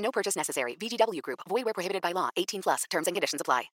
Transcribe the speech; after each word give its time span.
No 0.00 0.10
purchase 0.10 0.34
necessary. 0.36 0.76
VGW 0.80 1.22
Group. 1.22 1.40
Void 1.48 1.64
where 1.64 1.74
prohibited 1.74 2.02
by 2.02 2.12
law. 2.12 2.30
18 2.36 2.62
plus. 2.62 2.84
Terms 2.90 3.06
and 3.06 3.14
conditions 3.14 3.40
apply. 3.40 3.64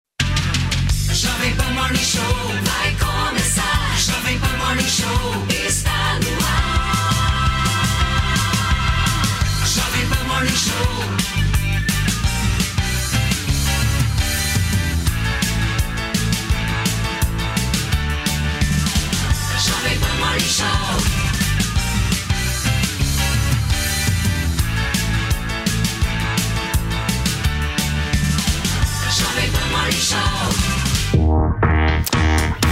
Jovem 1.17 1.57
Pan 1.57 1.75
Morning 1.75 2.03
Show 2.03 2.21
vai 2.21 2.95
começar. 2.99 3.97
Jovem 3.99 4.39
Pan 4.39 4.59
Morning 4.59 4.87
Show 4.87 5.47
está 5.67 6.19
no 6.21 6.31
ar. 6.45 6.87
Jovem 9.65 10.09
Pan 10.11 10.27
Morning 10.29 10.57
Show. 10.57 10.87
Jovem 19.65 19.99
Pan 20.01 20.19
Morning 20.21 20.41
Show. 20.41 21.36
Morning 29.77 29.93
Show. 29.93 31.76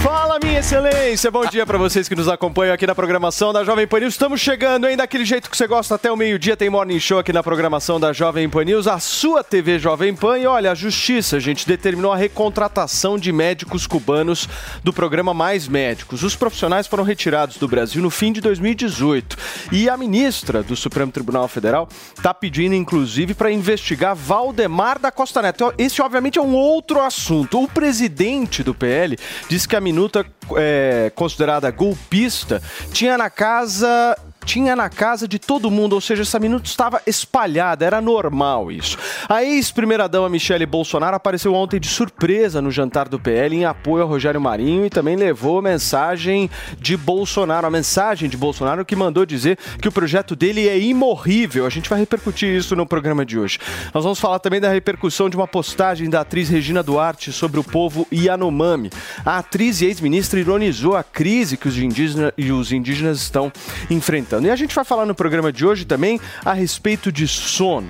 Fala, 0.05 0.37
minha 0.37 0.59
excelência! 0.59 1.31
Bom 1.31 1.47
dia 1.47 1.65
pra 1.65 1.79
vocês 1.79 2.07
que 2.07 2.13
nos 2.13 2.27
acompanham 2.27 2.75
aqui 2.75 2.85
na 2.85 2.93
programação 2.93 3.51
da 3.51 3.63
Jovem 3.63 3.87
Pan 3.87 4.01
News. 4.01 4.13
Estamos 4.13 4.39
chegando, 4.39 4.87
hein? 4.87 4.95
Daquele 4.95 5.25
jeito 5.25 5.49
que 5.49 5.57
você 5.57 5.65
gosta, 5.65 5.95
até 5.95 6.11
o 6.11 6.15
meio-dia 6.15 6.55
tem 6.55 6.69
Morning 6.69 6.99
Show 6.99 7.17
aqui 7.17 7.33
na 7.33 7.41
programação 7.41 7.99
da 7.99 8.13
Jovem 8.13 8.47
Pan 8.47 8.65
News, 8.65 8.85
a 8.85 8.99
sua 8.99 9.43
TV 9.43 9.79
Jovem 9.79 10.13
Pan. 10.13 10.37
E 10.37 10.45
olha, 10.45 10.71
a 10.71 10.75
Justiça, 10.75 11.39
gente, 11.39 11.67
determinou 11.67 12.11
a 12.11 12.15
recontratação 12.15 13.17
de 13.17 13.31
médicos 13.31 13.87
cubanos 13.87 14.47
do 14.83 14.93
programa 14.93 15.33
Mais 15.33 15.67
Médicos. 15.67 16.21
Os 16.21 16.35
profissionais 16.35 16.85
foram 16.85 17.03
retirados 17.03 17.57
do 17.57 17.67
Brasil 17.67 17.99
no 17.99 18.11
fim 18.11 18.31
de 18.31 18.41
2018. 18.41 19.35
E 19.71 19.89
a 19.89 19.97
ministra 19.97 20.61
do 20.61 20.75
Supremo 20.75 21.11
Tribunal 21.11 21.47
Federal 21.47 21.89
está 22.15 22.31
pedindo, 22.31 22.75
inclusive, 22.75 23.33
para 23.33 23.51
investigar 23.51 24.15
Valdemar 24.15 24.99
da 24.99 25.11
Costa 25.11 25.41
Neto. 25.41 25.73
Esse, 25.79 25.99
obviamente, 25.99 26.37
é 26.37 26.41
um 26.43 26.53
outro 26.53 27.01
assunto. 27.01 27.63
O 27.63 27.67
presidente 27.67 28.61
do 28.61 28.75
PL 28.75 29.17
disse 29.49 29.67
que 29.67 29.75
a 29.75 29.81
minuta 29.95 30.25
é, 30.57 31.09
considerada 31.15 31.71
golpista 31.71 32.61
tinha 32.91 33.17
na 33.17 33.29
casa 33.29 34.17
tinha 34.45 34.75
na 34.75 34.89
casa 34.89 35.27
de 35.27 35.39
todo 35.39 35.71
mundo, 35.71 35.93
ou 35.93 36.01
seja, 36.01 36.21
essa 36.21 36.39
minuta 36.39 36.67
estava 36.67 37.01
espalhada, 37.05 37.83
era 37.83 37.99
normal 37.99 38.71
isso. 38.71 38.97
A 39.27 39.43
ex-primeira-dama 39.43 40.29
Michele 40.29 40.65
Bolsonaro 40.65 41.15
apareceu 41.15 41.53
ontem 41.53 41.79
de 41.79 41.87
surpresa 41.87 42.61
no 42.61 42.69
jantar 42.71 43.09
do 43.09 43.19
PL 43.19 43.55
em 43.55 43.65
apoio 43.65 44.03
a 44.03 44.07
Rogério 44.07 44.39
Marinho 44.39 44.85
e 44.85 44.89
também 44.89 45.15
levou 45.15 45.61
mensagem 45.61 46.49
de 46.79 46.95
Bolsonaro, 46.95 47.65
a 47.65 47.71
mensagem 47.71 48.29
de 48.29 48.37
Bolsonaro 48.37 48.85
que 48.85 48.95
mandou 48.95 49.25
dizer 49.25 49.57
que 49.81 49.87
o 49.87 49.91
projeto 49.91 50.35
dele 50.35 50.69
é 50.69 50.77
imorrível. 50.77 51.65
A 51.65 51.69
gente 51.69 51.89
vai 51.89 51.99
repercutir 51.99 52.49
isso 52.49 52.75
no 52.75 52.85
programa 52.85 53.25
de 53.25 53.39
hoje. 53.39 53.57
Nós 53.93 54.03
vamos 54.03 54.19
falar 54.19 54.39
também 54.39 54.61
da 54.61 54.69
repercussão 54.69 55.29
de 55.29 55.35
uma 55.35 55.47
postagem 55.47 56.09
da 56.09 56.21
atriz 56.21 56.49
Regina 56.49 56.83
Duarte 56.83 57.31
sobre 57.31 57.59
o 57.59 57.63
povo 57.63 58.07
Yanomami. 58.13 58.91
A 59.25 59.39
atriz 59.39 59.81
e 59.81 59.85
ex-ministra 59.85 60.39
ironizou 60.39 60.95
a 60.95 61.03
crise 61.03 61.57
que 61.57 61.67
os 61.67 61.77
indígenas, 61.77 62.31
e 62.37 62.51
os 62.51 62.71
indígenas 62.71 63.21
estão 63.21 63.51
enfrentando. 63.89 64.34
E 64.43 64.49
a 64.49 64.55
gente 64.55 64.73
vai 64.73 64.83
falar 64.83 65.05
no 65.05 65.15
programa 65.15 65.51
de 65.51 65.65
hoje 65.65 65.85
também 65.85 66.19
a 66.43 66.53
respeito 66.53 67.11
de 67.11 67.27
sono. 67.27 67.89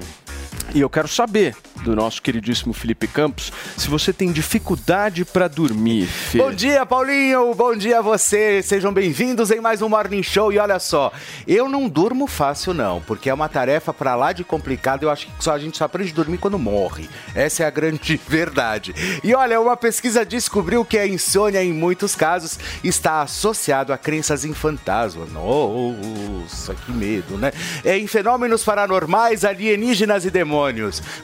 E 0.76 0.82
eu 0.82 0.90
quero 0.90 1.08
saber 1.08 1.56
do 1.86 1.96
nosso 1.96 2.22
queridíssimo 2.22 2.74
Felipe 2.74 3.08
Campos 3.08 3.50
se 3.78 3.88
você 3.88 4.12
tem 4.12 4.30
dificuldade 4.30 5.24
para 5.24 5.48
dormir. 5.48 6.06
Fê. 6.06 6.38
Bom 6.38 6.52
dia, 6.52 6.86
Paulinho. 6.86 7.56
Bom 7.56 7.78
dia 7.78 8.00
a 8.00 8.02
você. 8.02 8.62
Sejam 8.62 8.92
bem-vindos 8.92 9.52
em 9.52 9.62
mais 9.62 9.82
um 9.82 9.88
Morning 9.88 10.22
Show. 10.22 10.52
E 10.52 10.58
olha 10.58 10.78
só, 10.78 11.14
eu 11.48 11.70
não 11.70 11.88
durmo 11.88 12.28
fácil 12.28 12.74
não, 12.74 13.00
porque 13.00 13.30
é 13.30 13.34
uma 13.34 13.48
tarefa 13.48 13.94
para 13.94 14.16
lá 14.16 14.34
de 14.34 14.44
complicada. 14.44 15.06
Eu 15.06 15.10
acho 15.10 15.28
que 15.28 15.32
só 15.42 15.54
a 15.54 15.60
gente 15.60 15.78
só 15.78 15.86
aprende 15.86 16.12
a 16.12 16.16
dormir 16.16 16.40
quando 16.40 16.60
morre. 16.60 17.08
Essa 17.34 17.64
é 17.64 17.68
a 17.68 17.70
grande 17.70 18.20
verdade. 18.28 18.94
E 19.24 19.34
olha, 19.34 19.62
uma 19.62 19.78
pesquisa 19.78 20.26
descobriu 20.26 20.84
que 20.84 20.98
a 20.98 21.08
insônia 21.08 21.64
em 21.64 21.72
muitos 21.72 22.18
casos 22.18 22.60
está 22.84 23.22
associado 23.22 23.94
a 23.94 23.98
crenças 23.98 24.44
em 24.44 24.54
fantasmas. 24.54 25.32
Nossa, 25.32 26.76
que 26.76 26.92
medo, 26.92 27.38
né? 27.38 27.54
É 27.86 27.98
em 27.98 28.08
fenômenos 28.08 28.62
paranormais, 28.62 29.46
alienígenas 29.46 30.26
e 30.26 30.30
demônios. 30.30 30.65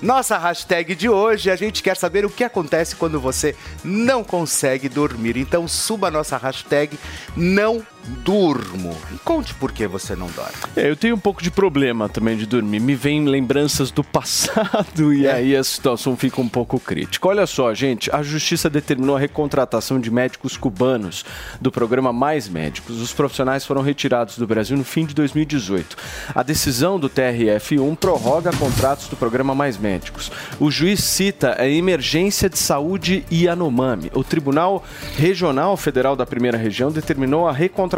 Nossa 0.01 0.37
hashtag 0.37 0.95
de 0.95 1.09
hoje, 1.09 1.49
a 1.49 1.55
gente 1.55 1.83
quer 1.83 1.97
saber 1.97 2.25
o 2.25 2.29
que 2.29 2.43
acontece 2.43 2.95
quando 2.95 3.19
você 3.19 3.55
não 3.83 4.23
consegue 4.23 4.87
dormir. 4.87 5.37
Então 5.37 5.67
suba 5.67 6.07
a 6.07 6.11
nossa 6.11 6.37
hashtag 6.37 6.97
não 7.35 7.85
durmo. 8.23 8.95
E 9.13 9.17
conte 9.19 9.53
por 9.53 9.71
que 9.71 9.87
você 9.87 10.15
não 10.15 10.27
dorme. 10.27 10.51
É, 10.75 10.89
eu 10.89 10.95
tenho 10.95 11.15
um 11.15 11.19
pouco 11.19 11.41
de 11.41 11.51
problema 11.51 12.09
também 12.09 12.37
de 12.37 12.45
dormir. 12.45 12.79
Me 12.79 12.95
vem 12.95 13.25
lembranças 13.25 13.91
do 13.91 14.03
passado 14.03 15.13
e 15.13 15.25
É. 15.25 15.33
aí 15.33 15.55
a 15.55 15.63
situação 15.63 16.15
fica 16.17 16.41
um 16.41 16.49
pouco 16.49 16.79
crítica. 16.79 17.27
Olha 17.27 17.45
só, 17.45 17.73
gente, 17.73 18.13
a 18.13 18.21
justiça 18.23 18.69
determinou 18.69 19.15
a 19.15 19.19
recontratação 19.19 19.99
de 19.99 20.09
médicos 20.11 20.57
cubanos 20.57 21.23
do 21.59 21.71
programa 21.71 22.11
Mais 22.11 22.47
Médicos. 22.49 22.99
Os 23.01 23.13
profissionais 23.13 23.65
foram 23.65 23.81
retirados 23.81 24.37
do 24.37 24.47
Brasil 24.47 24.77
no 24.77 24.83
fim 24.83 25.05
de 25.05 25.13
2018. 25.13 25.95
A 26.33 26.43
decisão 26.43 26.99
do 26.99 27.09
TRF1 27.09 27.95
prorroga 27.97 28.51
contratos 28.53 29.07
do 29.07 29.15
programa 29.15 29.53
Mais 29.55 29.77
Médicos. 29.77 30.31
O 30.59 30.69
juiz 30.71 31.03
cita 31.03 31.55
a 31.59 31.67
emergência 31.67 32.49
de 32.49 32.57
saúde 32.57 33.23
Yanomami. 33.31 34.11
O 34.13 34.23
Tribunal 34.23 34.83
Regional 35.17 35.75
Federal 35.77 36.15
da 36.15 36.25
Primeira 36.25 36.57
Região 36.57 36.91
determinou 36.91 37.47
a 37.47 37.51
recontratação 37.51 37.90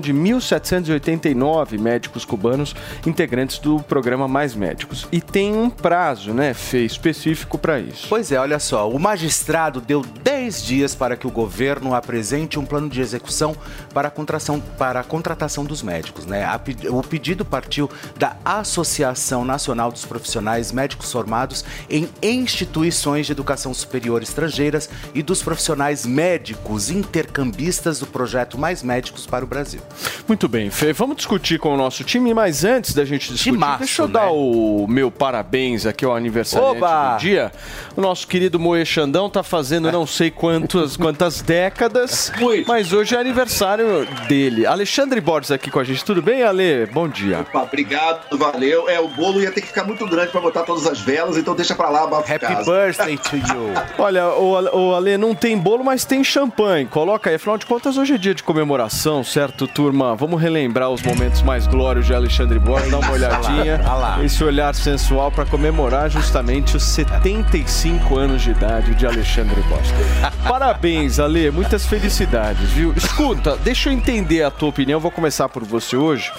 de 0.00 0.14
1.789 0.14 1.78
médicos 1.78 2.24
cubanos 2.24 2.74
integrantes 3.06 3.58
do 3.58 3.80
programa 3.82 4.28
Mais 4.28 4.54
Médicos. 4.54 5.06
E 5.10 5.20
tem 5.20 5.54
um 5.54 5.68
prazo, 5.68 6.32
né, 6.32 6.54
Fê, 6.54 6.84
específico 6.84 7.58
para 7.58 7.80
isso. 7.80 8.06
Pois 8.08 8.30
é, 8.30 8.38
olha 8.38 8.58
só, 8.58 8.88
o 8.88 8.98
magistrado 8.98 9.80
deu 9.80 10.02
10 10.02 10.62
dias 10.62 10.94
para 10.94 11.16
que 11.16 11.26
o 11.26 11.30
governo 11.30 11.94
apresente 11.94 12.58
um 12.58 12.64
plano 12.64 12.88
de 12.88 13.00
execução 13.00 13.56
para 13.92 14.08
a 14.08 14.10
contratação, 14.10 14.60
para 14.78 15.00
a 15.00 15.04
contratação 15.04 15.64
dos 15.64 15.82
médicos. 15.82 16.24
Né? 16.24 16.44
A 16.44 16.60
o 16.90 17.02
pedido 17.02 17.44
partiu 17.44 17.90
da 18.16 18.36
Associação 18.44 19.44
Nacional 19.44 19.90
dos 19.90 20.04
Profissionais 20.04 20.70
Médicos 20.70 21.10
Formados 21.10 21.64
em 21.90 22.08
instituições 22.22 23.26
de 23.26 23.32
educação 23.32 23.74
superior 23.74 24.22
estrangeiras 24.22 24.88
e 25.14 25.22
dos 25.22 25.42
profissionais 25.42 26.06
médicos 26.06 26.90
intercambistas 26.90 27.98
do 27.98 28.06
projeto 28.06 28.58
Mais 28.58 28.82
Médicos 28.82 29.26
para 29.32 29.46
o 29.46 29.48
Brasil. 29.48 29.80
Muito 30.28 30.46
bem, 30.46 30.68
Fê, 30.70 30.92
vamos 30.92 31.16
discutir 31.16 31.58
com 31.58 31.72
o 31.72 31.76
nosso 31.76 32.04
time, 32.04 32.34
mas 32.34 32.66
antes 32.66 32.92
da 32.92 33.02
gente 33.02 33.32
discutir, 33.32 33.52
Timaço, 33.52 33.78
deixa 33.78 34.02
eu 34.02 34.06
né? 34.06 34.12
dar 34.12 34.30
o 34.30 34.86
meu 34.86 35.10
parabéns 35.10 35.86
aqui 35.86 36.04
ao 36.04 36.14
aniversariante 36.14 36.76
Oba! 36.76 37.14
do 37.14 37.20
dia. 37.20 37.50
O 37.96 38.00
nosso 38.02 38.28
querido 38.28 38.60
Moe 38.60 38.84
Xandão 38.84 39.30
tá 39.30 39.42
fazendo 39.42 39.90
não 39.90 40.06
sei 40.06 40.30
quantas, 40.30 40.98
quantas 40.98 41.40
décadas, 41.40 42.30
mas 42.66 42.92
hoje 42.92 43.14
é 43.14 43.18
aniversário 43.18 44.06
dele. 44.28 44.66
Alexandre 44.66 45.18
Borges 45.18 45.50
aqui 45.50 45.70
com 45.70 45.78
a 45.80 45.84
gente, 45.84 46.04
tudo 46.04 46.20
bem, 46.20 46.42
Ale? 46.42 46.84
Bom 46.92 47.08
dia. 47.08 47.40
Opa, 47.40 47.62
obrigado, 47.62 48.36
valeu. 48.36 48.90
É, 48.90 49.00
o 49.00 49.08
bolo 49.08 49.40
ia 49.40 49.50
ter 49.50 49.62
que 49.62 49.68
ficar 49.68 49.84
muito 49.84 50.06
grande 50.06 50.30
pra 50.30 50.42
botar 50.42 50.62
todas 50.64 50.86
as 50.86 51.00
velas, 51.00 51.38
então 51.38 51.54
deixa 51.54 51.74
pra 51.74 51.88
lá, 51.88 52.04
abafo 52.04 52.30
Happy 52.30 52.44
casa. 52.46 52.70
birthday 52.70 53.16
to 53.16 53.36
you! 53.36 53.72
Olha, 53.96 54.28
o, 54.34 54.56
Ale- 54.58 54.70
o 54.74 54.94
Ale 54.94 55.16
não 55.16 55.34
tem 55.34 55.56
bolo, 55.56 55.82
mas 55.82 56.04
tem 56.04 56.22
champanhe. 56.22 56.84
Coloca 56.84 57.30
aí, 57.30 57.36
afinal 57.36 57.56
de 57.56 57.64
contas, 57.64 57.96
hoje 57.96 58.12
é 58.14 58.18
dia 58.18 58.34
de 58.34 58.42
comemoração, 58.42 59.21
certo, 59.24 59.66
turma? 59.66 60.14
Vamos 60.14 60.40
relembrar 60.40 60.90
os 60.90 61.02
momentos 61.02 61.42
mais 61.42 61.66
glórios 61.66 62.06
de 62.06 62.14
Alexandre 62.14 62.58
Borges, 62.58 62.90
dar 62.90 62.98
uma 62.98 63.10
olhadinha. 63.10 63.80
Esse 64.24 64.42
olhar 64.42 64.74
sensual 64.74 65.30
para 65.30 65.44
comemorar 65.44 66.10
justamente 66.10 66.76
os 66.76 66.82
75 66.82 68.16
anos 68.16 68.42
de 68.42 68.50
idade 68.50 68.94
de 68.94 69.06
Alexandre 69.06 69.60
Borges. 69.62 69.92
Parabéns, 70.48 71.18
Ale, 71.18 71.50
muitas 71.50 71.86
felicidades, 71.86 72.70
viu? 72.70 72.92
Escuta, 72.96 73.56
deixa 73.56 73.88
eu 73.88 73.92
entender 73.92 74.42
a 74.42 74.50
tua 74.50 74.68
opinião, 74.68 75.00
vou 75.00 75.10
começar 75.10 75.48
por 75.48 75.64
você 75.64 75.96
hoje. 75.96 76.32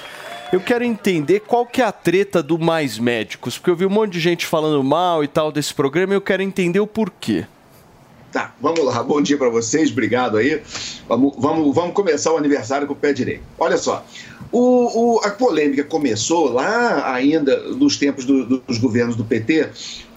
Eu 0.52 0.62
quero 0.62 0.84
entender 0.84 1.40
qual 1.40 1.66
que 1.66 1.82
é 1.82 1.86
a 1.86 1.92
treta 1.92 2.44
do 2.44 2.60
Mais 2.60 3.00
Médicos, 3.00 3.58
porque 3.58 3.72
eu 3.72 3.76
vi 3.76 3.86
um 3.86 3.90
monte 3.90 4.14
de 4.14 4.20
gente 4.20 4.46
falando 4.46 4.84
mal 4.84 5.24
e 5.24 5.28
tal 5.28 5.52
desse 5.52 5.74
programa 5.74 6.14
e 6.14 6.16
eu 6.16 6.22
quero 6.22 6.44
entender 6.44 6.80
o 6.80 6.86
porquê. 6.86 7.46
Tá, 8.34 8.52
vamos 8.60 8.84
lá. 8.84 9.04
Bom 9.04 9.22
dia 9.22 9.38
para 9.38 9.48
vocês, 9.48 9.92
obrigado 9.92 10.38
aí. 10.38 10.60
Vamos, 11.08 11.36
vamos, 11.38 11.76
vamos 11.76 11.94
começar 11.94 12.34
o 12.34 12.38
aniversário 12.38 12.88
com 12.88 12.94
o 12.94 12.96
pé 12.96 13.14
direito. 13.14 13.44
Olha 13.60 13.78
só, 13.78 14.04
o, 14.52 15.18
o, 15.18 15.20
a 15.20 15.30
polêmica 15.30 15.84
começou 15.84 16.52
lá 16.52 17.14
ainda 17.14 17.56
nos 17.76 17.96
tempos 17.96 18.26
do, 18.26 18.58
dos 18.58 18.80
governos 18.80 19.16
do 19.16 19.24
PT, 19.24 19.70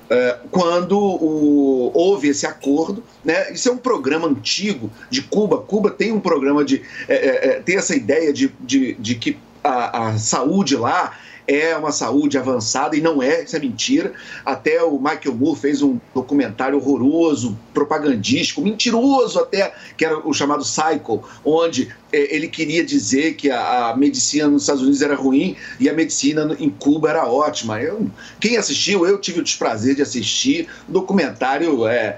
é, 0.09 0.39
quando 0.51 0.99
o, 0.99 1.91
houve 1.93 2.29
esse 2.29 2.47
acordo, 2.47 3.05
né? 3.23 3.53
Isso 3.53 3.69
é 3.69 3.73
um 3.73 3.77
programa 3.77 4.27
antigo 4.27 4.91
de 5.11 5.21
Cuba. 5.21 5.59
Cuba 5.59 5.91
tem 5.91 6.11
um 6.11 6.21
programa 6.21 6.65
de. 6.65 6.81
É, 7.07 7.49
é, 7.49 7.61
tem 7.61 7.77
essa 7.77 7.95
ideia 7.95 8.33
de, 8.33 8.51
de, 8.61 8.95
de 8.95 9.15
que 9.17 9.37
a, 9.63 10.09
a 10.09 10.19
saúde 10.19 10.75
lá 10.75 11.13
é 11.47 11.77
uma 11.77 11.93
saúde 11.93 12.37
avançada 12.37 12.97
e 12.97 13.01
não 13.01 13.23
é, 13.23 13.45
isso 13.45 13.57
é 13.57 13.59
mentira. 13.59 14.13
Até 14.45 14.83
o 14.83 14.99
Michael 14.99 15.35
Moore 15.35 15.59
fez 15.59 15.83
um 15.83 15.99
documentário 16.15 16.79
horroroso, 16.79 17.57
propagandístico, 17.73 18.61
mentiroso 18.61 19.39
até, 19.39 19.73
que 19.97 20.05
era 20.05 20.19
o 20.19 20.33
chamado 20.33 20.65
Cycle, 20.65 21.21
onde 21.45 21.95
ele 22.19 22.49
queria 22.49 22.85
dizer 22.85 23.35
que 23.35 23.51
a, 23.51 23.91
a, 23.91 23.97
medicina 23.97 24.49
nos 24.49 24.63
Estados 24.63 24.83
Unidos 24.83 25.03
era 25.03 25.15
ruim 25.15 25.57
e 25.79 25.89
a 25.89 25.93
medicina 25.93 26.57
em 26.59 26.71
Cuba 26.71 27.11
era 27.11 27.27
ótima. 27.27 27.81
Eu, 27.81 28.11
quem 28.41 28.57
assistiu, 28.57 29.07
eu 29.07 29.19
tive 29.19 29.41
o 29.41 29.43
desprazer 29.43 29.95
de 29.95 30.03
assistir. 30.03 30.69
Documentário 30.89 31.87
é. 31.87 32.17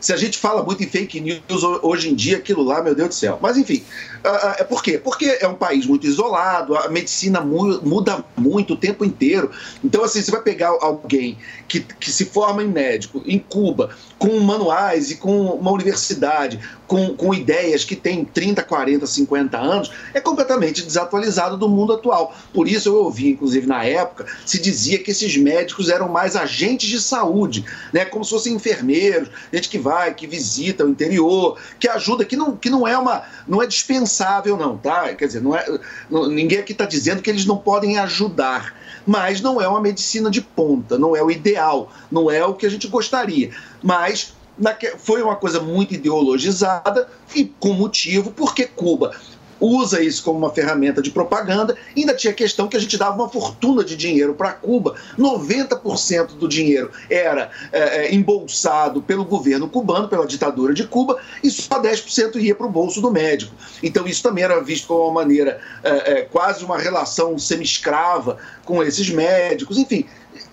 Se 0.00 0.12
a 0.12 0.16
gente 0.16 0.38
fala 0.38 0.62
muito 0.62 0.82
em 0.82 0.86
fake 0.86 1.20
news 1.20 1.62
hoje 1.82 2.10
em 2.10 2.14
dia, 2.14 2.36
aquilo 2.36 2.62
lá, 2.62 2.82
meu 2.82 2.94
Deus 2.94 3.08
do 3.08 3.14
céu. 3.14 3.38
Mas 3.40 3.56
enfim, 3.56 3.82
uh, 4.24 4.54
é 4.58 4.64
por 4.64 4.82
quê? 4.82 4.98
Porque 4.98 5.38
é 5.40 5.48
um 5.48 5.54
país 5.54 5.86
muito 5.86 6.06
isolado, 6.06 6.76
a 6.76 6.88
medicina 6.88 7.40
mu 7.40 7.80
muda 7.82 8.24
muito 8.36 8.74
o 8.74 8.76
tempo 8.76 9.04
inteiro. 9.04 9.50
Então, 9.82 10.04
assim, 10.04 10.20
você 10.20 10.30
vai 10.30 10.42
pegar 10.42 10.68
alguém 10.80 11.38
que, 11.68 11.80
que 11.80 12.10
se 12.10 12.26
forma 12.26 12.62
em 12.62 12.68
médico 12.68 13.22
em 13.26 13.38
Cuba, 13.38 13.90
com 14.18 14.38
manuais 14.40 15.10
e 15.10 15.16
com 15.16 15.46
uma 15.46 15.70
universidade, 15.70 16.60
com, 16.86 17.14
com 17.16 17.34
ideias 17.34 17.84
que 17.84 17.96
tem 17.96 18.24
30, 18.24 18.62
40, 18.62 19.06
50 19.06 19.58
anos, 19.58 19.90
é 20.12 20.20
completamente 20.20 20.82
desatualizado 20.82 21.56
do 21.56 21.68
mundo 21.68 21.92
atual. 21.92 22.34
Por 22.52 22.68
isso 22.68 22.88
eu 22.88 22.96
ouvi, 22.96 23.30
inclusive 23.30 23.66
na 23.66 23.84
época, 23.84 24.26
se 24.44 24.60
dizia 24.60 24.98
que 24.98 25.10
esses 25.10 25.36
médicos 25.36 25.88
eram 25.88 26.08
mais 26.08 26.36
agentes 26.36 26.88
de 26.88 27.00
saúde, 27.00 27.64
né? 27.92 28.04
como 28.04 28.24
se 28.24 28.30
fossem 28.30 28.54
enfermeiros, 28.54 29.28
gente 29.52 29.68
que 29.68 29.78
vai, 29.78 30.14
que 30.14 30.26
visita 30.26 30.84
o 30.84 30.88
interior, 30.88 31.58
que 31.78 31.88
ajuda, 31.88 32.24
que 32.24 32.36
não, 32.36 32.56
que 32.56 32.70
não 32.70 32.86
é 32.86 32.96
uma. 32.96 33.22
não 33.48 33.62
é 33.62 33.66
dispensável, 33.66 34.56
não, 34.56 34.76
tá? 34.76 35.14
Quer 35.14 35.26
dizer, 35.26 35.42
não 35.42 35.56
é, 35.56 35.66
não, 36.10 36.28
ninguém 36.28 36.58
aqui 36.58 36.72
está 36.72 36.84
dizendo 36.84 37.22
que 37.22 37.30
eles 37.30 37.46
não 37.46 37.56
podem 37.56 37.98
ajudar 37.98 38.83
mas 39.06 39.40
não 39.40 39.60
é 39.60 39.68
uma 39.68 39.80
medicina 39.80 40.30
de 40.30 40.40
ponta, 40.40 40.98
não 40.98 41.14
é 41.14 41.22
o 41.22 41.30
ideal, 41.30 41.90
não 42.10 42.30
é 42.30 42.44
o 42.44 42.54
que 42.54 42.66
a 42.66 42.70
gente 42.70 42.88
gostaria. 42.88 43.50
Mas 43.82 44.34
foi 44.98 45.22
uma 45.22 45.36
coisa 45.36 45.60
muito 45.60 45.94
ideologizada 45.94 47.08
e 47.34 47.44
com 47.44 47.72
motivo, 47.72 48.30
porque 48.30 48.64
Cuba 48.64 49.12
usa 49.60 50.02
isso 50.02 50.22
como 50.22 50.38
uma 50.38 50.50
ferramenta 50.50 51.00
de 51.00 51.10
propaganda. 51.10 51.76
Ainda 51.96 52.14
tinha 52.14 52.32
a 52.32 52.36
questão 52.36 52.68
que 52.68 52.76
a 52.76 52.80
gente 52.80 52.96
dava 52.96 53.16
uma 53.16 53.28
fortuna 53.28 53.84
de 53.84 53.96
dinheiro 53.96 54.34
para 54.34 54.52
Cuba. 54.52 54.94
90% 55.18 56.36
do 56.38 56.48
dinheiro 56.48 56.90
era 57.08 57.50
é, 57.72 58.06
é, 58.06 58.14
embolsado 58.14 59.02
pelo 59.02 59.24
governo 59.24 59.68
cubano, 59.68 60.08
pela 60.08 60.26
ditadura 60.26 60.74
de 60.74 60.86
Cuba, 60.86 61.18
e 61.42 61.50
só 61.50 61.80
10% 61.80 62.36
ia 62.36 62.54
para 62.54 62.66
o 62.66 62.70
bolso 62.70 63.00
do 63.00 63.10
médico. 63.10 63.54
Então 63.82 64.06
isso 64.06 64.22
também 64.22 64.44
era 64.44 64.60
visto 64.62 64.86
como 64.86 65.04
uma 65.04 65.12
maneira, 65.12 65.60
é, 65.82 66.12
é 66.12 66.22
quase 66.22 66.64
uma 66.64 66.78
relação 66.78 67.38
semi-escrava 67.38 68.38
com 68.64 68.82
esses 68.82 69.08
médicos. 69.10 69.78
Enfim, 69.78 70.06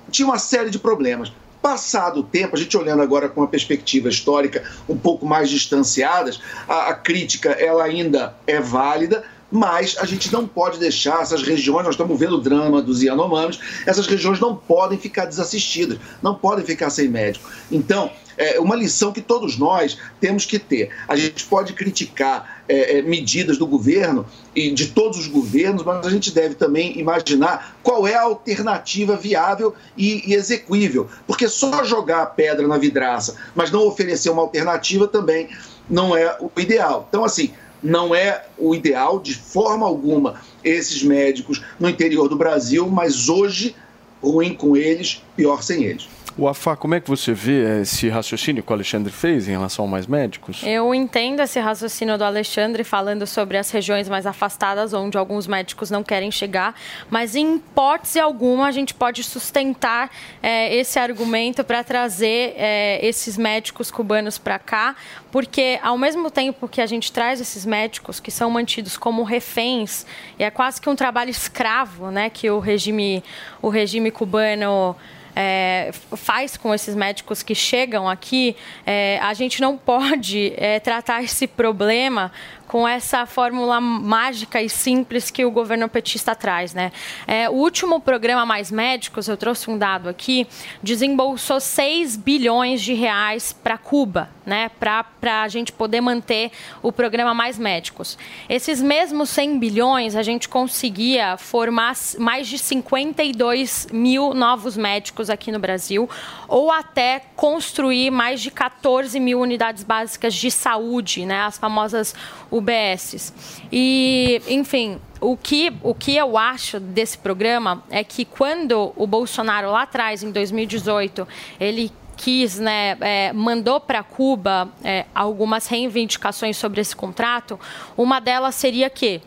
tinha 0.10 0.28
uma 0.28 0.40
série 0.40 0.70
de 0.70 0.80
problemas. 0.80 1.32
Passado 1.62 2.22
o 2.22 2.24
tempo, 2.24 2.56
a 2.56 2.60
gente 2.60 2.76
olhando 2.76 3.02
agora 3.02 3.30
com 3.30 3.42
uma 3.42 3.48
perspectiva 3.48 4.10
histórica 4.10 4.64
um 4.90 4.98
pouco 4.98 5.26
mais 5.26 5.50
distanciadas, 5.50 6.42
a, 6.68 6.90
a 6.90 6.94
crítica 6.94 7.52
ela 7.52 7.84
ainda 7.84 8.36
é 8.48 8.60
válida, 8.60 9.24
mas 9.52 9.96
a 10.00 10.06
gente 10.06 10.32
não 10.32 10.48
pode 10.48 10.80
deixar 10.80 11.22
essas 11.22 11.44
regiões, 11.44 11.84
nós 11.84 11.96
estamos 11.96 12.18
vendo 12.18 12.36
o 12.36 12.42
drama 12.42 12.82
dos 12.82 13.04
Yanomamis, 13.04 13.60
essas 13.86 14.08
regiões 14.08 14.40
não 14.40 14.56
podem 14.56 14.98
ficar 14.98 15.26
desassistidas, 15.26 15.98
não 16.22 16.36
podem 16.36 16.66
ficar 16.66 16.90
sem 16.90 17.10
médico. 17.10 17.50
Então, 17.70 18.10
é 18.38 18.60
uma 18.60 18.76
lição 18.76 19.12
que 19.12 19.22
todos 19.22 19.58
nós 19.58 19.98
temos 20.20 20.46
que 20.46 20.58
ter. 20.58 20.90
A 21.08 21.16
gente 21.16 21.46
pode 21.46 21.74
criticar 21.74 22.64
é, 22.68 22.98
é, 22.98 23.02
medidas 23.02 23.58
do 23.58 23.68
governo 23.68 24.26
e 24.56 24.72
de 24.72 24.88
todos 24.88 25.20
os 25.20 25.28
governos, 25.28 25.84
mas 25.84 26.06
a 26.08 26.10
gente 26.10 26.32
deve 26.32 26.56
também 26.56 26.98
imaginar 26.98 27.78
qual 27.84 28.08
é 28.08 28.16
a 28.16 28.24
alternativa 28.24 29.16
viável 29.16 29.76
e, 29.96 30.32
e 30.32 30.34
execuível. 30.34 31.08
Porque 31.28 31.48
só 31.48 31.84
jogar 31.84 32.24
a 32.24 32.26
pedra 32.26 32.68
na 32.68 32.78
vidraça, 32.78 33.36
mas 33.54 33.70
não 33.70 33.86
oferecer 33.86 34.30
uma 34.30 34.42
alternativa 34.42 35.08
também 35.08 35.50
não 35.90 36.16
é 36.16 36.38
o 36.40 36.50
ideal. 36.60 37.06
Então, 37.10 37.26
assim, 37.26 37.52
não 37.84 38.14
é 38.14 38.46
o 38.58 38.76
ideal 38.76 39.20
de 39.20 39.34
forma 39.34 39.86
alguma 39.86 40.42
esses 40.64 41.04
médicos 41.04 41.62
no 41.80 41.90
interior 41.90 42.28
do 42.28 42.36
Brasil, 42.36 42.88
mas 42.88 43.30
hoje 43.30 43.76
ruim 44.22 44.54
com 44.54 44.78
eles, 44.78 45.24
pior 45.36 45.64
sem 45.64 45.84
eles. 45.84 46.08
O 46.38 46.48
Afá, 46.48 46.78
como 46.78 46.96
é 46.96 47.00
que 47.00 47.10
você 47.10 47.34
vê 47.34 47.82
esse 47.82 48.08
raciocínio 48.08 48.64
que 48.64 48.72
o 48.72 48.74
Alexandre 48.74 49.12
fez 49.12 49.50
em 49.50 49.52
relação 49.52 49.84
a 49.84 49.88
mais 49.88 50.08
médicos? 50.08 50.64
Eu 50.64 50.96
entendo 50.96 51.42
esse 51.42 51.60
raciocínio 51.60 52.18
do 52.18 52.24
Alexandre 52.24 52.86
falando 52.86 53.28
sobre 53.28 53.58
as 53.58 53.70
regiões 53.70 54.08
mais 54.08 54.26
afastadas, 54.26 54.94
onde 54.94 55.18
alguns 55.18 55.46
médicos 55.46 55.92
não 55.92 56.04
querem 56.04 56.32
chegar, 56.32 56.74
mas 57.10 57.36
em 57.36 57.56
hipótese 57.56 58.18
alguma 58.18 58.68
a 58.68 58.72
gente 58.72 58.94
pode 58.94 59.24
sustentar 59.24 60.10
é, 60.42 60.74
esse 60.74 60.98
argumento 60.98 61.66
para 61.66 61.84
trazer 61.84 62.54
é, 62.56 63.06
esses 63.06 63.38
médicos 63.38 63.92
cubanos 63.92 64.38
para 64.38 64.58
cá, 64.58 64.96
porque 65.32 65.80
ao 65.84 65.98
mesmo 65.98 66.32
tempo 66.32 66.68
que 66.68 66.80
a 66.80 66.86
gente 66.86 67.12
traz 67.12 67.42
esses 67.42 67.66
médicos 67.66 68.22
que 68.22 68.32
são 68.32 68.50
mantidos 68.50 68.96
como 68.96 69.24
reféns, 69.24 70.06
e 70.40 70.44
é 70.46 70.50
quase 70.50 70.80
que 70.80 70.90
um 70.90 70.96
trabalho 70.96 71.30
escravo, 71.30 72.10
né, 72.10 72.30
que 72.30 72.50
o 72.50 72.60
regime, 72.60 73.22
o 73.62 73.68
regime 73.68 74.12
cubano 74.12 74.96
é, 75.36 75.92
faz 76.16 76.58
com 76.58 76.74
esses 76.74 76.96
médicos 76.96 77.44
que 77.44 77.56
chegam 77.56 78.10
aqui, 78.10 78.56
é, 78.86 79.20
a 79.22 79.34
gente 79.34 79.62
não 79.62 79.78
pode 79.78 80.54
é, 80.58 80.80
tratar 80.80 81.24
esse 81.24 81.48
problema 81.48 82.32
com 82.72 82.88
essa 82.88 83.26
fórmula 83.26 83.82
mágica 83.82 84.62
e 84.62 84.70
simples 84.70 85.30
que 85.30 85.44
o 85.44 85.52
governo 85.52 85.90
petista 85.90 86.34
traz. 86.34 86.74
Né? 86.74 86.94
É, 87.28 87.50
o 87.50 87.54
último 87.56 88.00
programa 88.00 88.46
Mais 88.46 88.72
Médicos, 88.72 89.28
eu 89.28 89.36
trouxe 89.36 89.70
um 89.70 89.78
dado 89.78 90.08
aqui, 90.08 90.48
desembolsou 90.82 91.60
6 91.60 92.16
bilhões 92.16 92.82
de 92.82 92.94
reais 92.94 93.52
para 93.52 93.78
Cuba, 93.78 94.30
né? 94.46 94.72
para 94.80 95.04
a 95.42 95.50
gente 95.50 95.74
poder 95.74 96.00
manter 96.00 96.50
o 96.82 96.94
programa 96.94 97.34
Mais 97.34 97.60
Médicos. 97.60 98.18
Esses 98.48 98.82
mesmos 98.82 99.30
100 99.32 99.60
bilhões, 99.60 100.16
a 100.16 100.24
gente 100.24 100.48
conseguia 100.48 101.36
formar 101.36 101.94
mais 102.20 102.48
de 102.48 102.58
52 102.58 103.88
mil 103.92 104.34
novos 104.34 104.78
médicos 104.78 105.30
aqui 105.30 105.52
no 105.52 105.60
Brasil, 105.60 106.10
ou 106.48 106.72
até 106.72 107.22
construir 107.36 108.12
mais 108.12 108.40
de 108.40 108.50
14 108.50 109.20
mil 109.20 109.42
unidades 109.42 109.84
básicas 109.84 110.34
de 110.34 110.50
saúde, 110.50 111.26
né? 111.26 111.42
as 111.42 111.58
famosas 111.58 112.16
UBSs. 112.62 113.34
E, 113.72 114.42
enfim, 114.48 115.00
o 115.20 115.36
que, 115.36 115.74
o 115.84 115.94
que 115.94 116.16
eu 116.16 116.38
acho 116.38 116.80
desse 116.80 117.18
programa 117.18 117.84
é 117.90 118.04
que 118.04 118.26
quando 118.26 118.94
o 118.96 119.06
Bolsonaro 119.06 119.72
lá 119.72 119.84
atrás, 119.84 120.24
em 120.24 120.32
2018, 120.32 121.28
ele 121.60 121.92
quis, 122.18 122.60
né, 122.60 122.98
é, 123.02 123.34
mandou 123.34 123.80
para 123.80 124.04
Cuba 124.04 124.70
é, 124.84 125.06
algumas 125.14 125.68
reivindicações 125.68 126.56
sobre 126.56 126.80
esse 126.80 126.96
contrato, 126.96 127.60
uma 127.98 128.20
delas 128.20 128.56
seria 128.56 128.90
que 128.90 129.22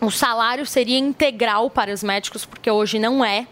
o 0.00 0.10
salário 0.10 0.64
seria 0.64 0.98
integral 0.98 1.68
para 1.68 1.92
os 1.92 2.02
médicos, 2.02 2.44
porque 2.44 2.70
hoje 2.70 2.98
não 2.98 3.24
é. 3.24 3.46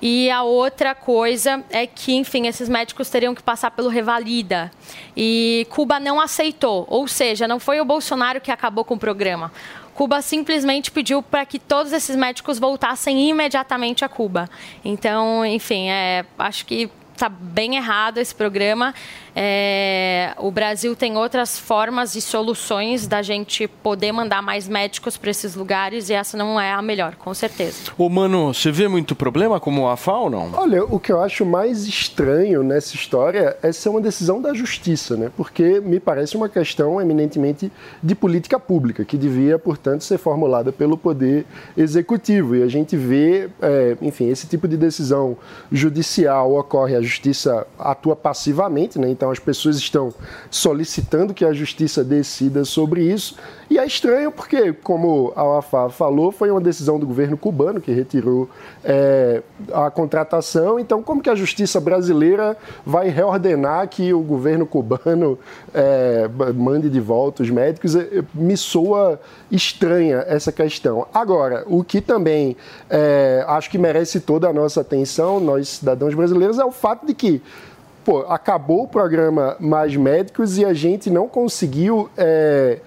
E 0.00 0.30
a 0.30 0.42
outra 0.42 0.94
coisa 0.94 1.64
é 1.70 1.86
que, 1.86 2.14
enfim, 2.14 2.46
esses 2.46 2.68
médicos 2.68 3.10
teriam 3.10 3.34
que 3.34 3.42
passar 3.42 3.70
pelo 3.72 3.88
Revalida. 3.88 4.70
E 5.16 5.66
Cuba 5.70 5.98
não 5.98 6.20
aceitou. 6.20 6.86
Ou 6.88 7.08
seja, 7.08 7.48
não 7.48 7.58
foi 7.58 7.80
o 7.80 7.84
Bolsonaro 7.84 8.40
que 8.40 8.50
acabou 8.50 8.84
com 8.84 8.94
o 8.94 8.98
programa. 8.98 9.52
Cuba 9.94 10.22
simplesmente 10.22 10.92
pediu 10.92 11.20
para 11.20 11.44
que 11.44 11.58
todos 11.58 11.92
esses 11.92 12.14
médicos 12.14 12.60
voltassem 12.60 13.28
imediatamente 13.28 14.04
a 14.04 14.08
Cuba. 14.08 14.48
Então, 14.84 15.44
enfim, 15.44 15.88
é, 15.88 16.24
acho 16.38 16.64
que 16.64 16.88
está 17.12 17.28
bem 17.28 17.74
errado 17.74 18.18
esse 18.18 18.32
programa. 18.32 18.94
É, 19.40 20.34
o 20.38 20.50
Brasil 20.50 20.96
tem 20.96 21.16
outras 21.16 21.56
formas 21.56 22.16
e 22.16 22.20
soluções 22.20 23.06
da 23.06 23.22
gente 23.22 23.68
poder 23.68 24.10
mandar 24.10 24.42
mais 24.42 24.66
médicos 24.66 25.16
para 25.16 25.30
esses 25.30 25.54
lugares 25.54 26.10
e 26.10 26.12
essa 26.12 26.36
não 26.36 26.60
é 26.60 26.72
a 26.72 26.82
melhor, 26.82 27.14
com 27.14 27.32
certeza. 27.32 27.92
Ô, 27.96 28.08
mano, 28.08 28.52
você 28.52 28.72
vê 28.72 28.88
muito 28.88 29.14
problema 29.14 29.60
como 29.60 29.86
a 29.86 29.96
FA 29.96 30.14
ou 30.14 30.28
não? 30.28 30.50
Olha, 30.54 30.82
o 30.82 30.98
que 30.98 31.12
eu 31.12 31.20
acho 31.20 31.46
mais 31.46 31.86
estranho 31.86 32.64
nessa 32.64 32.96
história 32.96 33.56
é 33.62 33.70
ser 33.70 33.90
uma 33.90 34.00
decisão 34.00 34.42
da 34.42 34.52
justiça, 34.52 35.16
né? 35.16 35.30
Porque 35.36 35.80
me 35.84 36.00
parece 36.00 36.36
uma 36.36 36.48
questão 36.48 37.00
eminentemente 37.00 37.70
de 38.02 38.14
política 38.16 38.58
pública, 38.58 39.04
que 39.04 39.16
devia, 39.16 39.56
portanto, 39.56 40.02
ser 40.02 40.18
formulada 40.18 40.72
pelo 40.72 40.98
Poder 40.98 41.46
Executivo. 41.76 42.56
E 42.56 42.62
a 42.64 42.68
gente 42.68 42.96
vê, 42.96 43.48
é, 43.62 43.96
enfim, 44.02 44.30
esse 44.30 44.48
tipo 44.48 44.66
de 44.66 44.76
decisão 44.76 45.36
judicial 45.70 46.56
ocorre, 46.56 46.96
a 46.96 47.00
justiça 47.00 47.64
atua 47.78 48.16
passivamente, 48.16 48.98
né? 48.98 49.08
Então, 49.08 49.27
então 49.28 49.30
as 49.30 49.38
pessoas 49.38 49.76
estão 49.76 50.12
solicitando 50.50 51.34
que 51.34 51.44
a 51.44 51.52
justiça 51.52 52.02
decida 52.02 52.64
sobre 52.64 53.02
isso. 53.02 53.36
E 53.70 53.78
é 53.78 53.84
estranho 53.84 54.32
porque, 54.32 54.72
como 54.72 55.32
a 55.36 55.44
UAFA 55.44 55.90
falou, 55.90 56.32
foi 56.32 56.50
uma 56.50 56.60
decisão 56.60 56.98
do 56.98 57.06
governo 57.06 57.36
cubano 57.36 57.80
que 57.80 57.92
retirou 57.92 58.48
é, 58.82 59.42
a 59.72 59.90
contratação. 59.90 60.80
Então, 60.80 61.02
como 61.02 61.22
que 61.22 61.28
a 61.28 61.34
justiça 61.34 61.78
brasileira 61.78 62.56
vai 62.84 63.10
reordenar 63.10 63.86
que 63.88 64.14
o 64.14 64.20
governo 64.20 64.64
cubano 64.66 65.38
é, 65.74 66.28
mande 66.54 66.88
de 66.88 67.00
volta 67.00 67.42
os 67.42 67.50
médicos? 67.50 67.94
É, 67.94 68.24
me 68.32 68.56
soa 68.56 69.20
estranha 69.50 70.24
essa 70.26 70.50
questão. 70.50 71.06
Agora, 71.12 71.64
o 71.66 71.84
que 71.84 72.00
também 72.00 72.56
é, 72.88 73.44
acho 73.46 73.68
que 73.68 73.76
merece 73.76 74.20
toda 74.20 74.48
a 74.48 74.52
nossa 74.52 74.80
atenção, 74.80 75.38
nós 75.40 75.68
cidadãos 75.68 76.14
brasileiros, 76.14 76.58
é 76.58 76.64
o 76.64 76.72
fato 76.72 77.06
de 77.06 77.12
que 77.12 77.42
pô, 78.08 78.20
acabou 78.20 78.84
o 78.84 78.88
programa 78.88 79.54
Mais 79.60 79.94
Médicos 79.94 80.56
e 80.56 80.64
a 80.64 80.72
gente 80.72 81.10
não 81.10 81.28
conseguiu 81.28 82.08
é, 82.16 82.78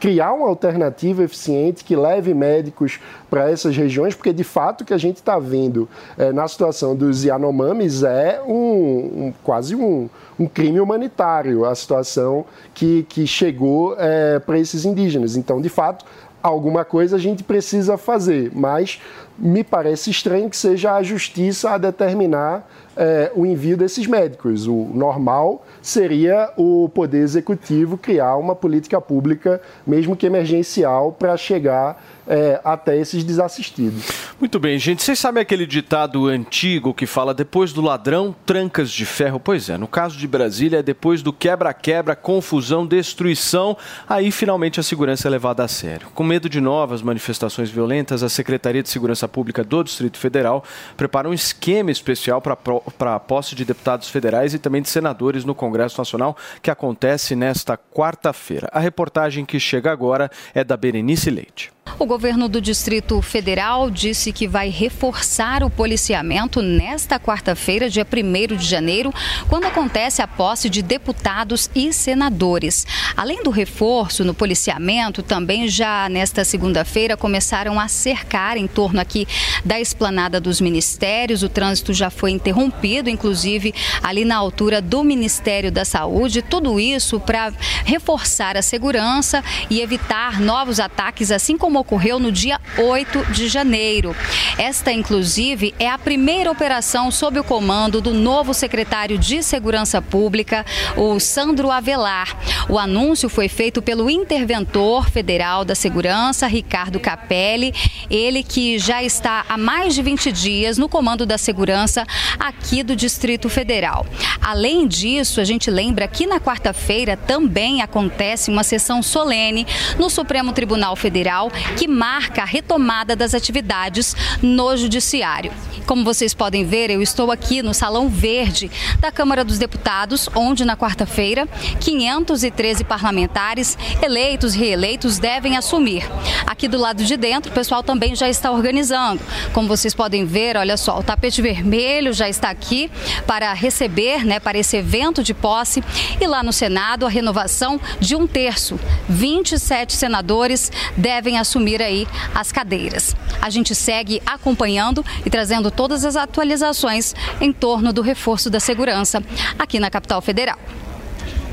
criar 0.00 0.32
uma 0.32 0.48
alternativa 0.48 1.22
eficiente 1.22 1.84
que 1.84 1.94
leve 1.94 2.34
médicos 2.34 2.98
para 3.30 3.48
essas 3.48 3.76
regiões, 3.76 4.16
porque 4.16 4.32
de 4.32 4.42
fato 4.42 4.80
o 4.80 4.84
que 4.84 4.92
a 4.92 4.98
gente 4.98 5.18
está 5.18 5.38
vendo 5.38 5.88
é, 6.18 6.32
na 6.32 6.48
situação 6.48 6.96
dos 6.96 7.22
Yanomamis 7.22 8.02
é 8.02 8.42
um, 8.44 9.26
um 9.26 9.34
quase 9.44 9.76
um, 9.76 10.10
um, 10.36 10.48
crime 10.48 10.80
humanitário, 10.80 11.64
a 11.64 11.72
situação 11.76 12.44
que, 12.74 13.04
que 13.08 13.28
chegou 13.28 13.94
é, 13.96 14.40
para 14.40 14.58
esses 14.58 14.84
indígenas. 14.84 15.36
Então, 15.36 15.60
de 15.60 15.68
fato, 15.68 16.04
alguma 16.42 16.84
coisa 16.84 17.14
a 17.14 17.20
gente 17.20 17.44
precisa 17.44 17.96
fazer, 17.96 18.50
mas 18.52 19.00
me 19.38 19.62
parece 19.62 20.10
estranho 20.10 20.50
que 20.50 20.56
seja 20.56 20.96
a 20.96 21.02
justiça 21.04 21.70
a 21.70 21.78
determinar 21.78 22.68
é, 22.96 23.30
o 23.34 23.44
envio 23.44 23.76
desses 23.76 24.06
médicos. 24.06 24.66
O 24.66 24.90
normal 24.94 25.64
seria 25.82 26.50
o 26.56 26.88
Poder 26.88 27.18
Executivo 27.18 27.98
criar 27.98 28.36
uma 28.36 28.54
política 28.54 29.00
pública, 29.00 29.60
mesmo 29.86 30.16
que 30.16 30.26
emergencial, 30.26 31.12
para 31.12 31.36
chegar 31.36 32.02
é, 32.26 32.60
até 32.64 32.98
esses 32.98 33.24
desassistidos. 33.24 34.04
Muito 34.38 34.58
bem, 34.58 34.78
gente. 34.78 35.02
Vocês 35.02 35.18
sabem 35.18 35.40
aquele 35.40 35.66
ditado 35.66 36.26
antigo 36.26 36.92
que 36.92 37.06
fala 37.06 37.32
depois 37.32 37.72
do 37.72 37.80
ladrão, 37.80 38.34
trancas 38.44 38.90
de 38.90 39.06
ferro? 39.06 39.38
Pois 39.38 39.70
é, 39.70 39.78
no 39.78 39.86
caso 39.86 40.16
de 40.18 40.26
Brasília, 40.26 40.80
é 40.80 40.82
depois 40.82 41.22
do 41.22 41.32
quebra-quebra, 41.32 42.16
confusão, 42.16 42.86
destruição, 42.86 43.76
aí 44.08 44.30
finalmente 44.30 44.80
a 44.80 44.82
segurança 44.82 45.28
é 45.28 45.30
levada 45.30 45.64
a 45.64 45.68
sério. 45.68 46.08
Com 46.14 46.24
medo 46.24 46.48
de 46.48 46.60
novas 46.60 47.02
manifestações 47.02 47.70
violentas, 47.70 48.22
a 48.22 48.28
Secretaria 48.28 48.82
de 48.82 48.88
Segurança 48.88 49.28
Pública 49.28 49.62
do 49.62 49.82
Distrito 49.82 50.18
Federal 50.18 50.64
prepara 50.96 51.28
um 51.28 51.34
esquema 51.34 51.90
especial 51.90 52.40
para 52.40 53.14
a 53.14 53.20
posse 53.20 53.54
de 53.54 53.64
deputados 53.64 54.08
federais 54.08 54.54
e 54.54 54.58
também 54.58 54.82
de 54.82 54.88
senadores 54.88 55.44
no 55.44 55.54
Congresso 55.54 55.98
Nacional, 55.98 56.36
que 56.62 56.70
acontece 56.70 57.36
nesta 57.36 57.76
quarta-feira. 57.76 58.68
A 58.72 58.80
reportagem 58.80 59.44
que 59.44 59.60
chega 59.60 59.90
agora 59.90 60.30
é 60.54 60.64
da 60.64 60.76
Berenice 60.76 61.30
Leite. 61.30 61.75
O 61.98 62.04
governo 62.04 62.46
do 62.46 62.60
Distrito 62.60 63.22
Federal 63.22 63.90
disse 63.90 64.30
que 64.30 64.46
vai 64.46 64.68
reforçar 64.68 65.64
o 65.64 65.70
policiamento 65.70 66.60
nesta 66.60 67.18
quarta-feira, 67.18 67.88
dia 67.88 68.06
1 68.06 68.54
de 68.54 68.66
janeiro, 68.66 69.14
quando 69.48 69.64
acontece 69.64 70.20
a 70.20 70.28
posse 70.28 70.68
de 70.68 70.82
deputados 70.82 71.70
e 71.74 71.94
senadores. 71.94 72.86
Além 73.16 73.42
do 73.42 73.48
reforço 73.48 74.26
no 74.26 74.34
policiamento, 74.34 75.22
também 75.22 75.68
já 75.68 76.06
nesta 76.10 76.44
segunda-feira 76.44 77.16
começaram 77.16 77.80
a 77.80 77.88
cercar 77.88 78.58
em 78.58 78.66
torno 78.66 79.00
aqui 79.00 79.26
da 79.64 79.80
esplanada 79.80 80.38
dos 80.38 80.60
ministérios. 80.60 81.42
O 81.42 81.48
trânsito 81.48 81.94
já 81.94 82.10
foi 82.10 82.30
interrompido, 82.30 83.08
inclusive 83.08 83.72
ali 84.02 84.26
na 84.26 84.36
altura 84.36 84.82
do 84.82 85.02
Ministério 85.02 85.72
da 85.72 85.84
Saúde. 85.86 86.42
Tudo 86.42 86.78
isso 86.78 87.18
para 87.18 87.54
reforçar 87.86 88.54
a 88.54 88.60
segurança 88.60 89.42
e 89.70 89.80
evitar 89.80 90.38
novos 90.38 90.78
ataques, 90.78 91.30
assim 91.30 91.56
como 91.56 91.85
ocorreu 91.86 92.18
no 92.18 92.32
dia 92.32 92.60
8 92.76 93.26
de 93.32 93.46
janeiro. 93.46 94.14
Esta, 94.58 94.90
inclusive, 94.90 95.72
é 95.78 95.88
a 95.88 95.96
primeira 95.96 96.50
operação 96.50 97.12
sob 97.12 97.38
o 97.38 97.44
comando 97.44 98.00
do 98.00 98.12
novo 98.12 98.52
secretário 98.52 99.16
de 99.16 99.40
Segurança 99.40 100.02
Pública, 100.02 100.66
o 100.96 101.20
Sandro 101.20 101.70
Avelar. 101.70 102.36
O 102.68 102.76
anúncio 102.76 103.28
foi 103.28 103.48
feito 103.48 103.80
pelo 103.80 104.10
interventor 104.10 105.08
federal 105.08 105.64
da 105.64 105.76
Segurança, 105.76 106.48
Ricardo 106.48 106.98
Capelli, 106.98 107.72
ele 108.10 108.42
que 108.42 108.78
já 108.78 109.02
está 109.02 109.44
há 109.48 109.56
mais 109.56 109.94
de 109.94 110.02
20 110.02 110.32
dias 110.32 110.76
no 110.76 110.88
comando 110.88 111.24
da 111.24 111.38
segurança 111.38 112.04
aqui 112.38 112.82
do 112.82 112.96
Distrito 112.96 113.48
Federal. 113.48 114.04
Além 114.42 114.88
disso, 114.88 115.40
a 115.40 115.44
gente 115.44 115.70
lembra 115.70 116.08
que 116.08 116.26
na 116.26 116.40
quarta-feira 116.40 117.16
também 117.16 117.80
acontece 117.80 118.50
uma 118.50 118.64
sessão 118.64 119.02
solene 119.02 119.64
no 119.98 120.10
Supremo 120.10 120.52
Tribunal 120.52 120.96
Federal 120.96 121.52
que 121.76 121.86
marca 121.86 122.42
a 122.42 122.46
retomada 122.46 123.14
das 123.14 123.34
atividades 123.34 124.16
no 124.42 124.76
Judiciário. 124.76 125.52
Como 125.86 126.04
vocês 126.04 126.34
podem 126.34 126.64
ver, 126.64 126.90
eu 126.90 127.00
estou 127.00 127.30
aqui 127.30 127.62
no 127.62 127.72
Salão 127.72 128.08
Verde 128.08 128.68
da 128.98 129.12
Câmara 129.12 129.44
dos 129.44 129.56
Deputados, 129.56 130.28
onde 130.34 130.64
na 130.64 130.76
quarta-feira 130.76 131.46
513 131.80 132.82
parlamentares 132.82 133.78
eleitos 134.02 134.54
e 134.54 134.58
reeleitos 134.58 135.18
devem 135.18 135.56
assumir. 135.56 136.02
Aqui 136.44 136.66
do 136.66 136.76
lado 136.76 137.04
de 137.04 137.16
dentro, 137.16 137.52
o 137.52 137.54
pessoal 137.54 137.84
também 137.84 138.16
já 138.16 138.28
está 138.28 138.50
organizando. 138.50 139.20
Como 139.52 139.68
vocês 139.68 139.94
podem 139.94 140.24
ver, 140.24 140.56
olha 140.56 140.76
só, 140.76 140.98
o 140.98 141.02
tapete 141.04 141.40
vermelho 141.40 142.12
já 142.12 142.28
está 142.28 142.50
aqui 142.50 142.90
para 143.26 143.52
receber, 143.52 144.24
né, 144.24 144.40
para 144.40 144.58
esse 144.58 144.76
evento 144.76 145.22
de 145.22 145.34
posse. 145.34 145.84
E 146.20 146.26
lá 146.26 146.42
no 146.42 146.52
Senado, 146.52 147.06
a 147.06 147.08
renovação 147.08 147.80
de 148.00 148.16
um 148.16 148.26
terço. 148.26 148.78
27 149.08 149.92
senadores 149.92 150.72
devem 150.96 151.38
assumir 151.38 151.65
assumir 151.66 151.82
aí 151.82 152.06
as 152.34 152.52
cadeiras. 152.52 153.16
A 153.42 153.50
gente 153.50 153.74
segue 153.74 154.22
acompanhando 154.24 155.04
e 155.24 155.30
trazendo 155.30 155.70
todas 155.70 156.04
as 156.04 156.14
atualizações 156.14 157.14
em 157.40 157.52
torno 157.52 157.92
do 157.92 158.02
reforço 158.02 158.48
da 158.48 158.60
segurança 158.60 159.22
aqui 159.58 159.80
na 159.80 159.90
capital 159.90 160.22
federal. 160.22 160.58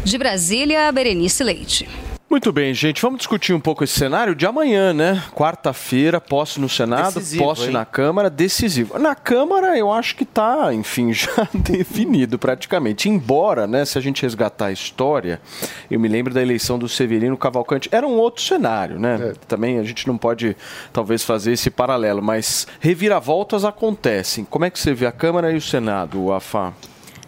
De 0.03 0.17
Brasília, 0.17 0.91
Berenice 0.91 1.43
Leite. 1.43 1.87
Muito 2.33 2.51
bem, 2.51 2.73
gente. 2.73 2.99
Vamos 2.99 3.19
discutir 3.19 3.53
um 3.53 3.59
pouco 3.59 3.83
esse 3.83 3.93
cenário 3.93 4.33
de 4.33 4.43
amanhã, 4.47 4.91
né? 4.91 5.23
Quarta-feira, 5.35 6.19
posse 6.19 6.59
no 6.59 6.67
Senado, 6.67 7.13
decisivo, 7.13 7.43
posse 7.43 7.65
hein? 7.65 7.69
na 7.69 7.85
Câmara, 7.85 8.27
decisivo. 8.27 8.97
Na 8.97 9.13
Câmara, 9.13 9.77
eu 9.77 9.93
acho 9.93 10.15
que 10.15 10.23
está, 10.23 10.73
enfim, 10.73 11.13
já 11.13 11.47
definido 11.53 12.39
praticamente. 12.39 13.07
Embora, 13.07 13.67
né, 13.67 13.85
se 13.85 13.99
a 13.99 14.01
gente 14.01 14.23
resgatar 14.23 14.65
a 14.65 14.71
história, 14.71 15.39
eu 15.91 15.99
me 15.99 16.07
lembro 16.07 16.33
da 16.33 16.41
eleição 16.41 16.79
do 16.79 16.89
Severino 16.89 17.37
Cavalcante, 17.37 17.87
era 17.91 18.07
um 18.07 18.17
outro 18.17 18.41
cenário, 18.41 18.99
né? 18.99 19.29
É. 19.29 19.33
Também 19.47 19.77
a 19.77 19.83
gente 19.83 20.07
não 20.07 20.17
pode, 20.17 20.57
talvez, 20.91 21.23
fazer 21.23 21.51
esse 21.51 21.69
paralelo, 21.69 22.23
mas 22.23 22.65
reviravoltas 22.79 23.63
acontecem. 23.63 24.43
Como 24.43 24.65
é 24.65 24.71
que 24.71 24.79
você 24.79 24.91
vê 24.91 25.05
a 25.05 25.11
Câmara 25.11 25.51
e 25.51 25.55
o 25.55 25.61
Senado, 25.61 26.33
Afá? 26.33 26.73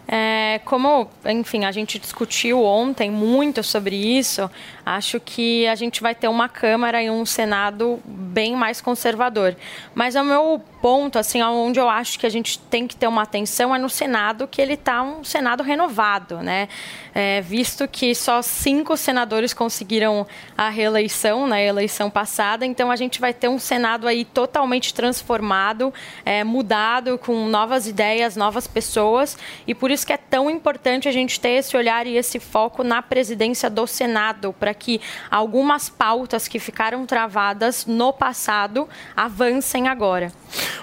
É, 0.08 0.60
como, 0.64 1.08
enfim, 1.24 1.64
a 1.64 1.72
gente 1.72 1.98
discutiu 1.98 2.62
ontem 2.62 3.10
muito 3.10 3.62
sobre 3.62 3.96
isso, 3.96 4.48
acho 4.84 5.18
que 5.18 5.66
a 5.66 5.74
gente 5.74 6.00
vai 6.00 6.14
ter 6.14 6.28
uma 6.28 6.48
Câmara 6.48 7.02
e 7.02 7.10
um 7.10 7.26
Senado 7.26 7.98
bem 8.04 8.54
mais 8.54 8.80
conservador. 8.80 9.56
Mas 9.94 10.14
o 10.14 10.22
meu 10.22 10.62
ponto, 10.86 11.18
assim, 11.18 11.42
onde 11.42 11.80
eu 11.80 11.88
acho 11.88 12.16
que 12.16 12.24
a 12.26 12.28
gente 12.28 12.60
tem 12.60 12.86
que 12.86 12.94
ter 12.94 13.08
uma 13.08 13.22
atenção 13.22 13.74
é 13.74 13.78
no 13.78 13.90
Senado, 13.90 14.46
que 14.46 14.62
ele 14.62 14.74
está 14.74 15.02
um 15.02 15.24
Senado 15.24 15.64
renovado, 15.64 16.36
né? 16.36 16.68
É, 17.12 17.40
visto 17.40 17.88
que 17.88 18.14
só 18.14 18.40
cinco 18.40 18.96
senadores 18.96 19.52
conseguiram 19.52 20.24
a 20.56 20.68
reeleição 20.68 21.44
na 21.48 21.60
eleição 21.60 22.08
passada, 22.08 22.64
então 22.64 22.88
a 22.88 22.94
gente 22.94 23.20
vai 23.20 23.34
ter 23.34 23.48
um 23.48 23.58
Senado 23.58 24.06
aí 24.06 24.24
totalmente 24.24 24.94
transformado, 24.94 25.92
é, 26.24 26.44
mudado, 26.44 27.18
com 27.18 27.48
novas 27.48 27.88
ideias, 27.88 28.36
novas 28.36 28.68
pessoas, 28.68 29.36
e 29.66 29.74
por 29.74 29.90
isso 29.90 30.06
que 30.06 30.12
é 30.12 30.16
tão 30.16 30.48
importante 30.48 31.08
a 31.08 31.12
gente 31.12 31.40
ter 31.40 31.48
esse 31.48 31.76
olhar 31.76 32.06
e 32.06 32.16
esse 32.16 32.38
foco 32.38 32.84
na 32.84 33.02
presidência 33.02 33.68
do 33.68 33.88
Senado, 33.88 34.52
para 34.52 34.72
que 34.72 35.00
algumas 35.28 35.88
pautas 35.88 36.46
que 36.46 36.60
ficaram 36.60 37.04
travadas 37.06 37.86
no 37.86 38.12
passado 38.12 38.88
avancem 39.16 39.88
agora. 39.88 40.30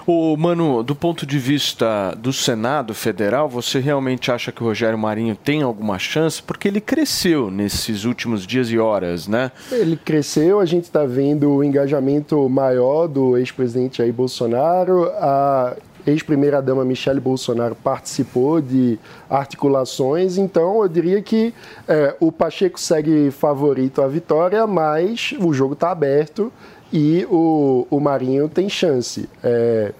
O 0.06 0.36
Mano, 0.36 0.82
do 0.82 0.94
ponto 0.94 1.26
de 1.26 1.38
vista 1.38 2.14
do 2.18 2.32
Senado 2.32 2.94
Federal, 2.94 3.48
você 3.48 3.78
realmente 3.78 4.30
acha 4.30 4.52
que 4.52 4.62
o 4.62 4.66
Rogério 4.66 4.98
Marinho 4.98 5.36
tem 5.36 5.62
alguma 5.62 5.98
chance? 5.98 6.42
Porque 6.42 6.68
ele 6.68 6.80
cresceu 6.80 7.50
nesses 7.50 8.04
últimos 8.04 8.46
dias 8.46 8.70
e 8.70 8.78
horas, 8.78 9.26
né? 9.26 9.50
Ele 9.70 9.96
cresceu, 9.96 10.60
a 10.60 10.64
gente 10.64 10.84
está 10.84 11.04
vendo 11.04 11.50
o 11.50 11.64
engajamento 11.64 12.48
maior 12.48 13.06
do 13.06 13.36
ex-presidente 13.36 13.98
Jair 13.98 14.12
Bolsonaro. 14.12 15.10
A 15.16 15.76
ex-primeira-dama 16.06 16.84
Michele 16.84 17.20
Bolsonaro 17.20 17.74
participou 17.74 18.60
de 18.60 18.98
articulações, 19.28 20.36
então 20.36 20.82
eu 20.82 20.88
diria 20.88 21.22
que 21.22 21.54
é, 21.88 22.14
o 22.20 22.30
Pacheco 22.30 22.78
segue 22.78 23.30
favorito 23.30 24.02
à 24.02 24.06
vitória, 24.06 24.66
mas 24.66 25.34
o 25.40 25.52
jogo 25.52 25.72
está 25.72 25.90
aberto 25.90 26.52
e 26.94 27.26
o, 27.28 27.88
o 27.90 27.98
Marinho 27.98 28.48
tem 28.48 28.68
chance. 28.68 29.28
É, 29.42 29.92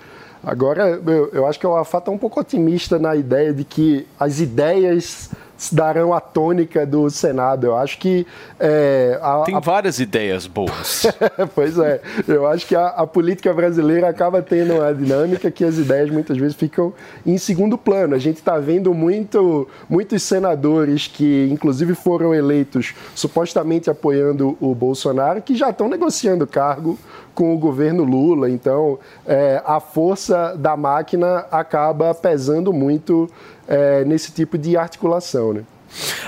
agora, 0.44 1.00
eu, 1.04 1.28
eu, 1.32 1.44
acho 1.44 1.58
que 1.58 1.66
o 1.66 1.74
Afá 1.74 1.98
está 1.98 2.12
um 2.12 2.16
pouco 2.16 2.38
otimista 2.38 3.00
na 3.00 3.16
ideia 3.16 3.52
de 3.52 3.64
que 3.64 4.06
as 4.18 4.38
ideias 4.38 5.28
darão 5.72 6.12
a 6.12 6.20
tônica 6.20 6.84
do 6.86 7.08
Senado. 7.10 7.66
Eu 7.66 7.76
acho 7.76 7.98
que. 7.98 8.26
É, 8.58 9.18
a, 9.22 9.42
Tem 9.44 9.54
a- 9.56 9.60
várias 9.60 9.98
ideias 9.98 10.46
boas. 10.46 11.06
pois 11.54 11.78
é, 11.78 12.00
eu 12.26 12.46
acho 12.46 12.66
que 12.66 12.74
a, 12.74 12.88
a 12.88 13.06
política 13.06 13.52
brasileira 13.52 14.08
acaba 14.08 14.42
tendo 14.42 14.74
uma 14.74 14.92
dinâmica 14.94 15.50
que 15.50 15.64
as 15.64 15.76
ideias 15.78 16.10
muitas 16.10 16.36
vezes 16.36 16.54
ficam 16.56 16.92
em 17.24 17.38
segundo 17.38 17.78
plano. 17.78 18.14
A 18.14 18.18
gente 18.18 18.36
está 18.36 18.58
vendo 18.58 18.92
muito, 18.92 19.68
muitos 19.88 20.22
senadores 20.22 21.06
que, 21.06 21.48
inclusive, 21.50 21.94
foram 21.94 22.34
eleitos 22.34 22.94
supostamente 23.14 23.88
apoiando 23.90 24.56
o 24.60 24.74
Bolsonaro, 24.74 25.40
que 25.42 25.54
já 25.54 25.70
estão 25.70 25.88
negociando 25.88 26.46
cargo 26.46 26.98
com 27.34 27.54
o 27.54 27.58
governo 27.58 28.04
Lula. 28.04 28.48
Então, 28.48 28.98
é, 29.26 29.60
a 29.66 29.80
força 29.80 30.54
da 30.56 30.76
máquina 30.76 31.44
acaba 31.50 32.14
pesando 32.14 32.72
muito 32.72 33.28
é, 33.66 34.04
nesse 34.04 34.32
tipo 34.32 34.56
de 34.58 34.76
articulação. 34.76 35.52
Né? 35.52 35.64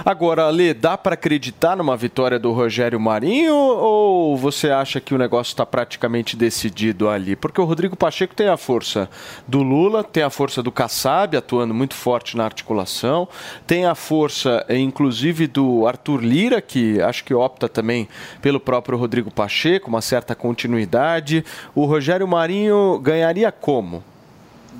Agora, 0.04 0.46
Ale, 0.46 0.72
dá 0.72 0.96
para 0.96 1.14
acreditar 1.14 1.76
numa 1.76 1.96
vitória 1.96 2.38
do 2.38 2.52
Rogério 2.52 3.00
Marinho 3.00 3.54
ou 3.54 4.36
você 4.36 4.70
acha 4.70 5.00
que 5.00 5.14
o 5.14 5.18
negócio 5.18 5.50
está 5.52 5.66
praticamente 5.66 6.36
decidido 6.36 7.08
ali? 7.08 7.34
Porque 7.34 7.60
o 7.60 7.64
Rodrigo 7.64 7.96
Pacheco 7.96 8.34
tem 8.34 8.48
a 8.48 8.56
força 8.56 9.08
do 9.46 9.62
Lula, 9.62 10.04
tem 10.04 10.22
a 10.22 10.30
força 10.30 10.62
do 10.62 10.70
Kassab 10.70 11.36
atuando 11.36 11.74
muito 11.74 11.94
forte 11.94 12.36
na 12.36 12.44
articulação, 12.44 13.28
tem 13.66 13.86
a 13.86 13.94
força, 13.94 14.64
inclusive, 14.68 15.46
do 15.46 15.86
Arthur 15.86 16.22
Lira, 16.22 16.60
que 16.60 17.00
acho 17.00 17.24
que 17.24 17.34
opta 17.34 17.68
também 17.68 18.08
pelo 18.40 18.60
próprio 18.60 18.96
Rodrigo 18.96 19.30
Pacheco, 19.30 19.88
uma 19.88 20.00
certa 20.00 20.34
continuidade. 20.34 21.44
O 21.74 21.86
Rogério 21.86 22.28
Marinho 22.28 22.98
ganharia 23.00 23.50
como? 23.50 24.02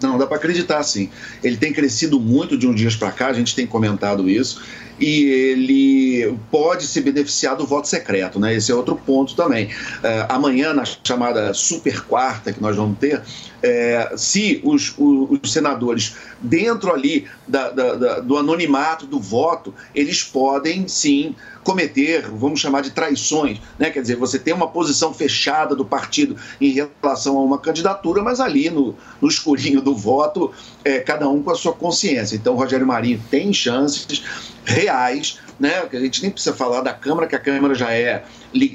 Não, 0.03 0.19
dá 0.19 0.27
para 0.27 0.37
acreditar 0.37 0.83
sim. 0.83 1.09
Ele 1.43 1.57
tem 1.57 1.73
crescido 1.73 2.21
muito 2.21 2.57
de 2.57 2.67
uns 2.67 2.77
dias 2.77 2.97
para 2.97 3.11
cá, 3.11 3.29
a 3.29 3.33
gente 3.33 3.55
tem 3.55 3.67
comentado 3.67 4.29
isso, 4.29 4.63
e 4.99 5.25
ele 5.25 6.39
pode 6.51 6.87
se 6.87 7.01
beneficiar 7.01 7.57
do 7.57 7.67
voto 7.67 7.87
secreto, 7.89 8.41
né? 8.41 8.55
Esse 8.55 8.73
é 8.73 8.75
outro 8.75 8.97
ponto 8.97 9.35
também. 9.35 9.71
É, 10.03 10.27
amanhã, 10.29 10.73
na 10.73 10.85
chamada 11.05 11.53
super 11.53 12.03
quarta 12.03 12.53
que 12.53 12.61
nós 12.61 12.77
vamos 12.77 12.99
ter, 12.99 13.23
é, 13.67 14.13
se 14.17 14.61
os, 14.63 14.95
os, 14.97 15.41
os 15.43 15.53
senadores, 15.53 16.15
dentro 16.41 16.93
ali 16.93 17.27
da, 17.49 17.71
da, 17.71 17.95
da, 17.95 18.21
do 18.21 18.37
anonimato 18.37 19.07
do 19.07 19.19
voto, 19.19 19.75
eles 19.93 20.23
podem 20.23 20.87
sim 20.87 21.35
cometer, 21.65 22.31
vamos 22.31 22.61
chamar 22.61 22.83
de 22.83 22.93
traições, 22.93 23.61
né? 23.77 23.91
Quer 23.91 24.01
dizer, 24.01 24.17
você 24.17 24.39
tem 24.39 24.55
uma 24.55 24.69
posição 24.69 25.13
fechada 25.13 25.75
do 25.75 25.85
partido 25.85 26.37
em 26.61 26.71
relação 26.71 27.37
a 27.39 27.43
uma 27.43 27.59
candidatura, 27.59 28.23
mas 28.23 28.39
ali 28.39 28.71
no, 28.71 28.95
no 29.21 29.27
escurinho 29.27 29.81
do 29.81 29.97
voto, 29.97 30.53
é, 30.85 31.01
cada 31.01 31.29
um 31.29 31.43
com 31.43 31.51
a 31.51 31.57
sua 31.57 31.73
consciência. 31.73 32.37
Então, 32.37 32.55
Rogério 32.55 32.87
Marinho 32.87 33.21
tem 33.29 33.53
chances 33.53 34.23
reais, 34.65 35.41
né? 35.59 35.89
A 35.93 35.97
gente 35.97 36.23
nem 36.23 36.31
precisa 36.31 36.55
falar 36.55 36.81
da 36.81 36.93
Câmara, 36.93 37.27
que 37.27 37.37
a 37.37 37.41
Câmara 37.41 37.75
já 37.75 37.93
é 37.93 38.25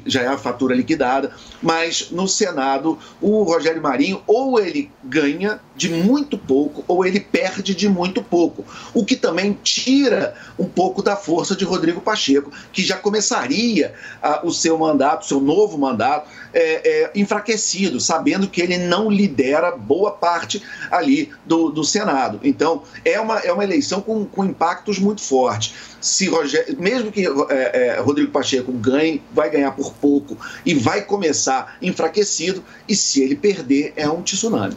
já 0.06 0.22
é 0.22 0.28
a 0.28 0.38
fatura 0.38 0.76
liquidada, 0.76 1.32
mas 1.62 2.12
no 2.12 2.28
Senado 2.28 3.00
o 3.20 3.42
Rogério 3.44 3.82
Marinho 3.82 4.22
ou 4.28 4.60
ele 4.60 4.92
ganha 5.04 5.60
de 5.76 5.90
muito 5.90 6.38
pouco 6.38 6.84
ou 6.88 7.06
ele 7.06 7.20
perde 7.20 7.74
de 7.74 7.90
muito 7.90 8.22
pouco, 8.22 8.64
o 8.94 9.04
que 9.04 9.16
também 9.16 9.58
tira 9.64 10.36
um 10.60 10.66
pouco 10.66 11.02
da 11.02 11.16
força 11.16 11.56
de 11.56 11.66
Rodrigo 11.66 12.02
Pacheco, 12.02 12.52
que 12.72 12.84
já 12.84 12.98
começaria 12.98 13.94
ah, 14.22 14.42
o 14.44 14.52
seu 14.52 14.78
mandato, 14.78 15.26
seu 15.26 15.40
novo 15.40 15.78
mandato, 15.78 16.30
é, 16.54 17.04
é, 17.04 17.12
enfraquecido, 17.16 18.00
sabendo 18.00 18.48
que 18.48 18.62
ele 18.62 18.78
não 18.78 19.10
lidera 19.10 19.72
boa 19.72 20.12
parte 20.12 20.62
ali 20.92 21.32
do, 21.46 21.70
do 21.70 21.84
Senado. 21.84 22.40
Então, 22.44 22.84
é 23.06 23.20
uma, 23.20 23.40
é 23.40 23.52
uma 23.52 23.64
eleição 23.64 24.02
com, 24.02 24.26
com 24.26 24.46
impactos 24.46 25.00
muito 25.00 25.22
fortes. 25.22 25.91
Se 26.02 26.28
Rogério, 26.28 26.76
mesmo 26.80 27.12
que 27.12 27.26
é, 27.50 27.96
é, 27.98 28.00
Rodrigo 28.02 28.32
Pacheco 28.32 28.72
ganhe, 28.72 29.22
vai 29.32 29.50
ganhar 29.50 29.72
por 29.72 29.94
pouco 29.94 30.36
e 30.66 30.74
vai 30.74 31.02
começar 31.04 31.78
enfraquecido, 31.82 32.64
e 32.90 32.96
se 32.96 33.22
ele 33.22 33.36
perder, 33.36 33.94
é 33.96 34.10
um 34.10 34.22
tsunami. 34.24 34.76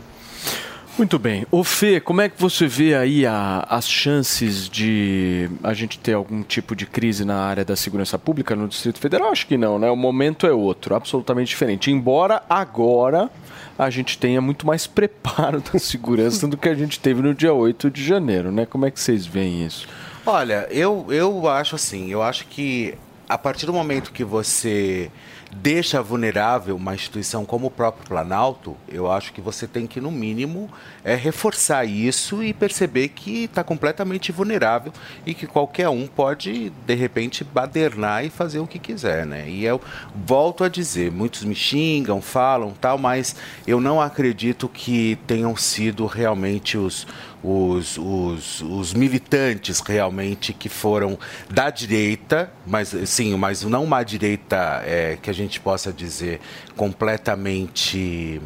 Muito 0.97 1.19
bem. 1.19 1.45
O 1.51 1.65
Fê, 1.65 1.99
como 1.99 2.21
é 2.21 2.29
que 2.29 2.41
você 2.41 2.69
vê 2.69 2.95
aí 2.95 3.27
a- 3.27 3.67
as 3.69 3.89
chances 3.89 4.69
de 4.69 5.51
a 5.61 5.75
gente 5.75 5.99
ter 5.99 6.13
algum 6.13 6.45
tipo 6.45 6.77
de 6.77 6.87
crise 6.87 7.25
na 7.25 7.35
área 7.35 7.65
da 7.65 7.75
segurança 7.75 8.17
pública 8.17 8.55
no 8.55 8.69
Distrito 8.69 9.01
Federal? 9.01 9.33
Acho 9.33 9.45
que 9.49 9.57
não, 9.59 9.77
né? 9.77 9.91
O 9.91 9.97
momento 9.97 10.47
é 10.47 10.53
outro, 10.53 10.95
absolutamente 10.95 11.49
diferente. 11.49 11.91
Embora 11.91 12.45
agora 12.49 13.29
a 13.77 13.91
gente 13.91 14.17
tenha 14.17 14.41
muito 14.41 14.65
mais 14.65 14.87
preparo 14.87 15.61
da 15.73 15.81
segurança 15.81 16.47
do 16.47 16.57
que 16.57 16.69
a 16.69 16.75
gente 16.77 17.01
teve 17.01 17.21
no 17.23 17.35
dia 17.35 17.53
8 17.53 17.91
de 17.91 18.05
janeiro, 18.05 18.53
né? 18.53 18.65
Como 18.65 18.87
é 18.87 18.91
que 18.93 19.01
vocês 19.01 19.27
veem 19.27 19.67
isso? 19.67 19.89
Olha, 20.27 20.67
eu, 20.71 21.07
eu 21.11 21.47
acho 21.49 21.77
assim, 21.77 22.11
eu 22.11 22.23
acho 22.23 22.47
que 22.47 22.95
a 23.29 23.37
partir 23.37 23.67
do 23.67 23.75
momento 23.75 24.11
que 24.11 24.25
você 24.25 25.11
deixa 25.53 26.03
vulnerável 26.03 26.75
uma 26.75 26.95
instituição 26.95 27.45
como 27.45 27.67
o 27.67 27.71
próprio 27.71 28.07
Planalto, 28.09 28.77
eu 28.89 29.11
acho 29.11 29.33
que 29.33 29.41
você 29.41 29.67
tem 29.67 29.87
que, 29.87 30.01
no 30.01 30.11
mínimo, 30.11 30.69
é, 31.05 31.15
reforçar 31.15 31.85
isso 31.85 32.43
e 32.43 32.53
perceber 32.53 33.09
que 33.09 33.45
está 33.45 33.63
completamente 33.63 34.33
vulnerável 34.33 34.93
e 35.25 35.33
que 35.33 35.47
qualquer 35.47 35.89
um 35.89 36.07
pode, 36.07 36.71
de 36.71 36.95
repente, 36.95 37.45
badernar 37.45 38.25
e 38.25 38.31
fazer 38.31 38.59
o 38.59 38.67
que 38.67 38.79
quiser, 38.79 39.25
né? 39.25 39.49
E 39.49 39.65
eu 39.65 39.81
volto 40.27 40.65
a 40.65 40.69
dizer, 40.69 41.13
muitos 41.13 41.45
me 41.45 41.55
xingam, 41.55 42.21
falam 42.21 42.73
tal, 42.81 42.99
mas 42.99 43.37
eu 43.67 43.81
não 43.81 44.01
acredito 44.01 44.69
que 44.69 45.19
tenham 45.27 45.55
sido 45.55 46.07
realmente 46.07 46.77
os, 46.77 47.07
os, 47.45 47.99
os, 47.99 48.63
os 48.63 48.95
militantes 48.95 49.81
realmente 49.81 50.55
que 50.55 50.71
foram 50.71 51.19
da 51.51 51.69
direita, 51.69 52.51
mas 52.67 52.95
sim, 53.05 53.37
mas 53.37 53.63
não 53.63 53.85
uma 53.85 54.03
direita 54.03 54.83
é, 54.87 55.19
que 55.21 55.29
a 55.29 55.33
gente 55.35 55.61
possa 55.61 55.93
dizer 55.93 56.41
completamente 56.75 58.41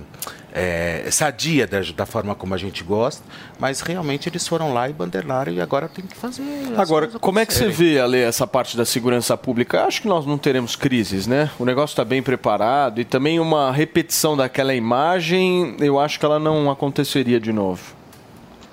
é, 0.53 1.09
sadia 1.13 1.65
da, 1.65 1.79
da 1.95 2.05
forma 2.05 2.35
como 2.35 2.55
a 2.55 2.59
gente 2.59 2.83
gosta, 2.83 3.23
mas 3.57 3.81
realmente 3.81 4.29
eles 4.29 4.49
foram 4.49 4.75
lá 4.75 4.89
e 4.89 4.93
bandeiraram 4.93 5.53
e 5.53 5.61
agora 5.61 5.89
tem 5.89 6.05
que 6.05 6.17
fazer. 6.17 6.43
Agora, 6.77 7.07
como 7.07 7.39
é 7.39 7.47
que 7.47 7.55
você 7.55 7.69
vê, 7.69 8.01
Ale, 8.01 8.19
essa 8.19 8.49
parte 8.49 8.77
da 8.77 8.85
segurança 8.85 9.37
pública? 9.37 9.85
Acho 9.85 10.03
que 10.03 10.09
nós 10.09 10.27
não 10.27 10.37
teremos 10.37 10.75
crises, 10.75 11.29
né? 11.29 11.51
O 11.57 11.65
negócio 11.65 11.93
está 11.93 12.05
bem 12.05 12.21
preparado 12.21 13.01
e 13.01 13.05
também 13.05 13.39
uma 13.39 13.71
repetição 13.71 14.37
daquela 14.37 14.75
imagem, 14.75 15.77
eu 15.79 16.01
acho 16.01 16.19
que 16.19 16.25
ela 16.25 16.41
não 16.41 16.69
aconteceria 16.69 17.39
de 17.39 17.53
novo. 17.53 17.98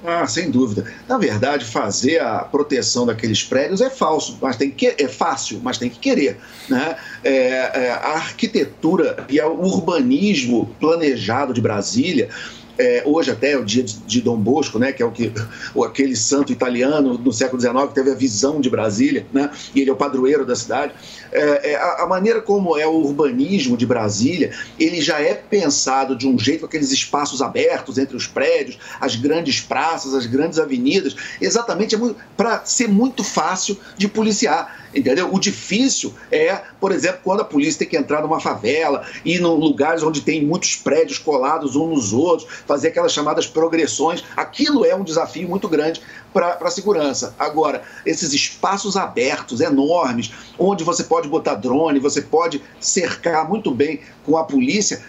Ah, 0.05 0.27
sem 0.27 0.51
dúvida. 0.51 0.85
Na 1.07 1.17
verdade, 1.17 1.65
fazer 1.65 2.21
a 2.21 2.39
proteção 2.39 3.05
daqueles 3.05 3.43
prédios 3.43 3.81
é 3.81 3.89
falso, 3.89 4.37
mas 4.41 4.55
tem 4.55 4.69
que 4.69 4.95
é 4.97 5.07
fácil, 5.07 5.59
mas 5.63 5.77
tem 5.77 5.89
que 5.89 5.99
querer. 5.99 6.37
Né? 6.69 6.95
É, 7.23 7.31
é, 7.31 7.91
a 7.91 8.13
arquitetura 8.13 9.25
e 9.29 9.39
o 9.41 9.61
urbanismo 9.61 10.75
planejado 10.79 11.53
de 11.53 11.61
Brasília. 11.61 12.29
é, 12.77 13.03
hoje 13.05 13.31
até 13.31 13.51
é 13.51 13.57
o 13.57 13.63
dia 13.63 13.83
de, 13.83 14.21
Dom 14.21 14.37
Bosco, 14.37 14.77
né, 14.77 14.91
que 14.91 15.01
é 15.01 15.05
o 15.05 15.11
que 15.11 15.31
o, 15.73 15.83
aquele 15.83 16.15
santo 16.15 16.51
italiano 16.51 17.17
no 17.17 17.31
século 17.31 17.59
XIX 17.61 17.87
que 17.87 17.95
teve 17.95 18.11
a 18.11 18.15
visão 18.15 18.59
de 18.59 18.69
Brasília, 18.69 19.25
né, 19.31 19.49
e 19.73 19.81
ele 19.81 19.89
é 19.89 19.93
o 19.93 19.95
padroeiro 19.95 20.45
da 20.45 20.55
cidade. 20.55 20.93
É, 21.31 21.71
é, 21.71 21.75
a, 21.75 22.05
maneira 22.07 22.41
como 22.41 22.77
é 22.77 22.88
o 22.88 22.93
urbanismo 22.93 23.75
de 23.75 23.85
Brasília, 23.85 24.51
ele 24.79 25.01
já 25.01 25.19
é 25.19 25.33
pensado 25.33 26.15
de 26.15 26.27
um 26.27 26.38
jeito 26.38 26.61
com 26.61 26.65
aqueles 26.67 26.91
espaços 26.91 27.41
abertos 27.41 27.97
entre 27.97 28.15
os 28.15 28.27
prédios, 28.27 28.77
as 28.99 29.15
grandes 29.15 29.59
praças, 29.59 30.13
as 30.13 30.25
grandes 30.25 30.59
avenidas, 30.59 31.15
exatamente 31.41 31.97
para 32.38 32.63
ser 32.65 32.88
muito 32.88 33.23
fácil 33.23 33.77
de 33.97 34.07
policiar. 34.07 34.85
Entendeu? 34.95 35.33
O 35.33 35.39
difícil 35.39 36.13
é, 36.31 36.61
por 36.79 36.93
exemplo, 36.93 37.19
quando 37.21 37.41
a 37.41 37.45
polícia 37.45 37.79
tem 37.79 37.89
que 37.89 37.97
entrar 37.97 38.21
numa 38.21 38.39
favela 38.39 39.05
e 39.25 39.35
em 39.35 39.39
lugares 39.39 40.03
onde 40.03 40.21
tem 40.21 40.45
muitos 40.45 40.77
prédios 40.77 41.17
colados 41.17 41.75
uns 41.75 41.95
nos 41.95 42.13
outros, 42.13 42.47
fazer 42.65 42.89
aquelas 42.89 43.11
chamadas 43.11 43.45
progressões. 43.45 44.23
Aquilo 44.38 44.85
é 44.85 44.95
um 44.95 45.03
desafio 45.03 45.49
muito 45.49 45.67
grande 45.67 46.01
para 46.33 46.57
a 46.61 46.69
segurança. 46.69 47.33
Agora, 47.39 47.83
esses 48.05 48.33
espaços 48.33 48.97
abertos, 48.97 49.61
enormes, 49.61 50.31
onde 50.59 50.83
você 50.83 51.03
pode 51.03 51.24
botar 51.27 51.55
drone, 51.55 51.99
você 51.99 52.21
pode 52.21 52.61
cercar 52.79 53.47
muito 53.47 53.71
bem 53.71 53.99
com 54.25 54.38
a 54.38 54.43
polícia, 54.43 55.01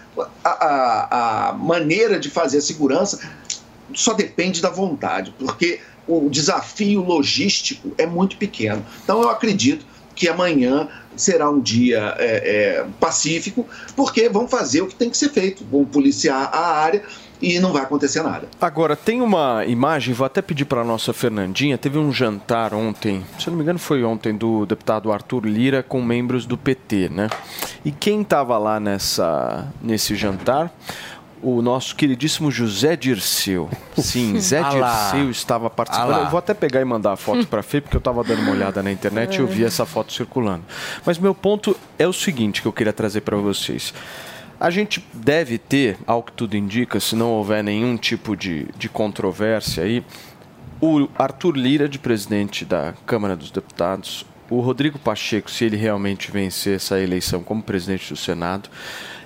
a, 0.43 0.49
a, 0.49 1.49
a 1.49 1.53
maneira 1.53 2.19
de 2.19 2.29
fazer 2.29 2.57
a 2.57 2.61
segurança 2.61 3.19
só 3.93 4.13
depende 4.13 4.61
da 4.61 4.69
vontade, 4.69 5.33
porque 5.37 5.79
o 6.07 6.29
desafio 6.29 7.01
logístico 7.03 7.93
é 7.97 8.05
muito 8.05 8.37
pequeno. 8.37 8.85
Então, 9.03 9.21
eu 9.21 9.29
acredito 9.29 9.85
que 10.15 10.27
amanhã 10.27 10.87
será 11.15 11.49
um 11.49 11.59
dia 11.59 12.15
é, 12.17 12.79
é, 12.79 12.85
pacífico, 12.99 13.67
porque 13.95 14.29
vão 14.29 14.47
fazer 14.47 14.81
o 14.81 14.87
que 14.87 14.95
tem 14.95 15.09
que 15.09 15.17
ser 15.17 15.29
feito, 15.29 15.65
vão 15.65 15.85
policiar 15.85 16.49
a 16.53 16.75
área 16.77 17.03
e 17.41 17.59
não 17.59 17.71
vai 17.71 17.83
acontecer 17.83 18.21
nada. 18.23 18.47
Agora, 18.59 18.95
tem 18.95 19.21
uma 19.21 19.65
imagem, 19.65 20.13
vou 20.13 20.25
até 20.25 20.41
pedir 20.41 20.65
para 20.65 20.81
a 20.81 20.83
nossa 20.83 21.13
Fernandinha, 21.13 21.77
teve 21.77 21.97
um 21.97 22.11
jantar 22.11 22.73
ontem, 22.73 23.23
se 23.39 23.47
eu 23.47 23.51
não 23.51 23.57
me 23.57 23.63
engano 23.63 23.79
foi 23.79 24.03
ontem, 24.03 24.35
do 24.35 24.65
deputado 24.65 25.11
Arthur 25.11 25.45
Lira 25.45 25.83
com 25.83 26.01
membros 26.01 26.45
do 26.45 26.57
PT, 26.57 27.09
né? 27.09 27.29
E 27.85 27.91
quem 27.91 28.21
estava 28.21 28.57
lá 28.57 28.79
nessa, 28.79 29.67
nesse 29.81 30.15
jantar? 30.15 30.71
o 31.39 31.61
nosso 31.61 31.95
queridíssimo 31.95 32.49
José 32.49 32.95
Dirceu. 32.95 33.69
Sim, 33.95 34.37
Zé 34.41 34.59
Ah. 34.59 35.11
Dirceu 35.11 35.29
estava 35.29 35.67
Ah 35.67 35.69
participando. 35.69 36.09
lá. 36.09 36.19
eu 36.21 36.29
vou 36.29 36.39
até 36.39 36.53
pegar 36.53 36.81
e 36.81 36.85
mandar 36.85 37.13
a 37.13 37.15
foto 37.15 37.45
para 37.47 37.59
a 37.59 37.63
Fê, 37.63 37.79
porque 37.79 37.95
eu 37.95 37.99
estava 37.99 38.23
dando 38.23 38.41
uma 38.41 38.51
olhada 38.51 38.81
na 38.81 38.91
internet 38.91 39.35
e 39.35 39.39
eu 39.41 39.47
vi 39.47 39.63
essa 39.63 39.85
foto 39.85 40.11
circulando. 40.11 40.63
Mas 41.05 41.19
meu 41.19 41.35
ponto 41.35 41.77
é 41.99 42.07
o 42.07 42.13
seguinte 42.13 42.61
que 42.61 42.67
eu 42.67 42.73
queria 42.73 42.91
trazer 42.93 43.21
para 43.21 43.37
vocês. 43.37 43.93
A 44.59 44.71
gente 44.71 45.05
deve 45.13 45.59
ter, 45.59 45.99
ao 46.07 46.23
que 46.23 46.31
tudo 46.31 46.57
indica, 46.57 46.99
se 46.99 47.15
não 47.15 47.29
houver 47.29 47.63
nenhum 47.63 47.95
tipo 47.95 48.35
de, 48.35 48.67
de 48.75 48.89
controvérsia 48.89 49.83
aí, 49.83 50.03
o 50.81 51.07
Arthur 51.15 51.55
Lira, 51.55 51.87
de 51.87 51.99
presidente 51.99 52.65
da 52.65 52.93
Câmara 53.05 53.35
dos 53.35 53.51
Deputados, 53.51 54.25
o 54.49 54.59
Rodrigo 54.59 54.97
Pacheco, 54.97 55.51
se 55.51 55.65
ele 55.65 55.77
realmente 55.77 56.31
vencer 56.31 56.77
essa 56.77 56.99
eleição 56.99 57.43
como 57.43 57.61
presidente 57.61 58.11
do 58.11 58.17
Senado, 58.17 58.69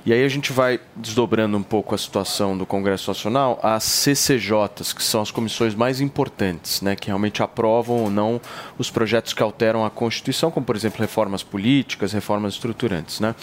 e 0.06 0.12
aí 0.12 0.26
a 0.26 0.28
gente 0.28 0.52
vai 0.52 0.80
desdobrando 0.96 1.56
um 1.56 1.64
pouco 1.64 1.94
a 1.94 1.98
situação 1.98 2.58
do 2.58 2.66
Congresso 2.66 3.10
Nacional, 3.10 3.60
as 3.62 3.84
CCJs, 3.84 4.94
que 4.94 5.04
são 5.04 5.22
as 5.22 5.30
comissões 5.30 5.76
mais 5.76 6.02
importantes, 6.02 6.82
né, 6.82 6.96
que 6.96 7.08
realmente 7.08 7.44
aprovam 7.44 7.98
ou 7.98 8.10
não 8.10 8.42
os 8.78 8.90
projetos 8.90 9.32
que 9.32 9.44
alteram 9.44 9.86
a 9.86 9.90
Constituição, 9.90 10.52
como 10.52 10.66
por 10.66 10.76
exemplo 10.76 11.00
reformas 11.00 11.44
políticas, 11.44 12.12
reformas 12.12 12.56
estruturantes, 12.56 13.20
né? 13.20 13.36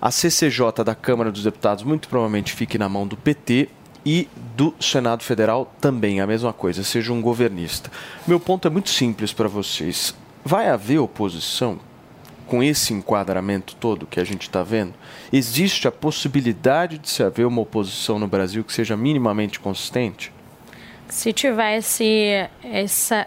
A 0.00 0.12
CCJ 0.12 0.84
da 0.84 0.94
Câmara 0.94 1.32
dos 1.32 1.42
Deputados 1.42 1.82
muito 1.82 2.08
provavelmente 2.08 2.52
fique 2.52 2.78
na 2.78 2.88
mão 2.88 3.06
do 3.06 3.16
PT 3.16 3.68
e 4.06 4.28
do 4.56 4.72
Senado 4.80 5.24
Federal 5.24 5.74
também, 5.80 6.20
a 6.20 6.26
mesma 6.26 6.52
coisa, 6.52 6.84
seja 6.84 7.12
um 7.12 7.20
governista. 7.20 7.90
Meu 8.26 8.38
ponto 8.38 8.68
é 8.68 8.70
muito 8.70 8.90
simples 8.90 9.32
para 9.32 9.48
vocês. 9.48 10.14
Vai 10.44 10.68
haver 10.68 10.98
oposição 10.98 11.80
com 12.46 12.62
esse 12.62 12.94
enquadramento 12.94 13.74
todo 13.76 14.06
que 14.06 14.20
a 14.20 14.24
gente 14.24 14.42
está 14.42 14.62
vendo? 14.62 14.94
Existe 15.32 15.88
a 15.88 15.92
possibilidade 15.92 16.98
de 16.98 17.10
se 17.10 17.22
haver 17.22 17.44
uma 17.46 17.60
oposição 17.60 18.18
no 18.18 18.28
Brasil 18.28 18.62
que 18.62 18.72
seja 18.72 18.96
minimamente 18.96 19.58
consistente? 19.58 20.32
Se 21.08 21.32
tivesse 21.32 22.48
essa 22.62 23.26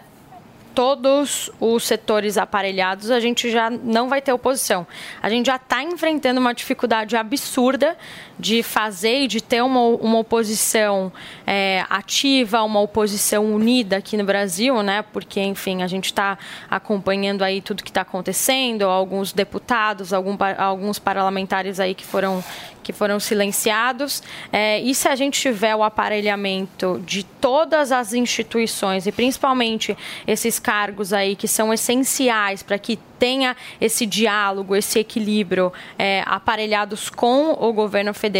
todos 0.74 1.50
os 1.60 1.84
setores 1.84 2.38
aparelhados, 2.38 3.10
a 3.10 3.20
gente 3.20 3.50
já 3.50 3.70
não 3.70 4.08
vai 4.08 4.20
ter 4.20 4.32
oposição. 4.32 4.86
A 5.22 5.28
gente 5.28 5.46
já 5.46 5.56
está 5.56 5.82
enfrentando 5.82 6.40
uma 6.40 6.52
dificuldade 6.52 7.16
absurda 7.16 7.96
de 8.42 8.60
fazer 8.60 9.20
e 9.20 9.28
de 9.28 9.40
ter 9.40 9.62
uma, 9.62 9.80
uma 9.80 10.18
oposição 10.18 11.12
é, 11.46 11.84
ativa, 11.88 12.60
uma 12.64 12.80
oposição 12.80 13.54
unida 13.54 13.98
aqui 13.98 14.16
no 14.16 14.24
Brasil, 14.24 14.82
né? 14.82 15.04
Porque, 15.12 15.40
enfim, 15.40 15.80
a 15.82 15.86
gente 15.86 16.06
está 16.06 16.36
acompanhando 16.68 17.42
aí 17.42 17.62
tudo 17.62 17.84
que 17.84 17.90
está 17.90 18.00
acontecendo, 18.00 18.82
alguns 18.82 19.32
deputados, 19.32 20.12
algum, 20.12 20.36
alguns 20.58 20.98
parlamentares 20.98 21.78
aí 21.78 21.94
que 21.94 22.04
foram 22.04 22.42
que 22.82 22.92
foram 22.92 23.20
silenciados. 23.20 24.22
É, 24.52 24.80
e 24.80 24.94
se 24.94 25.08
a 25.08 25.14
gente 25.14 25.40
tiver 25.40 25.74
o 25.76 25.82
aparelhamento 25.82 27.00
de 27.06 27.22
todas 27.22 27.92
as 27.92 28.12
instituições 28.12 29.06
e 29.06 29.12
principalmente 29.12 29.96
esses 30.26 30.58
cargos 30.58 31.12
aí 31.12 31.36
que 31.36 31.46
são 31.46 31.72
essenciais 31.72 32.62
para 32.62 32.78
que 32.78 32.98
tenha 33.22 33.56
esse 33.80 34.04
diálogo, 34.04 34.74
esse 34.74 34.98
equilíbrio 34.98 35.72
é, 35.96 36.24
aparelhados 36.26 37.08
com 37.08 37.52
o 37.52 37.72
governo 37.72 38.12
federal, 38.12 38.31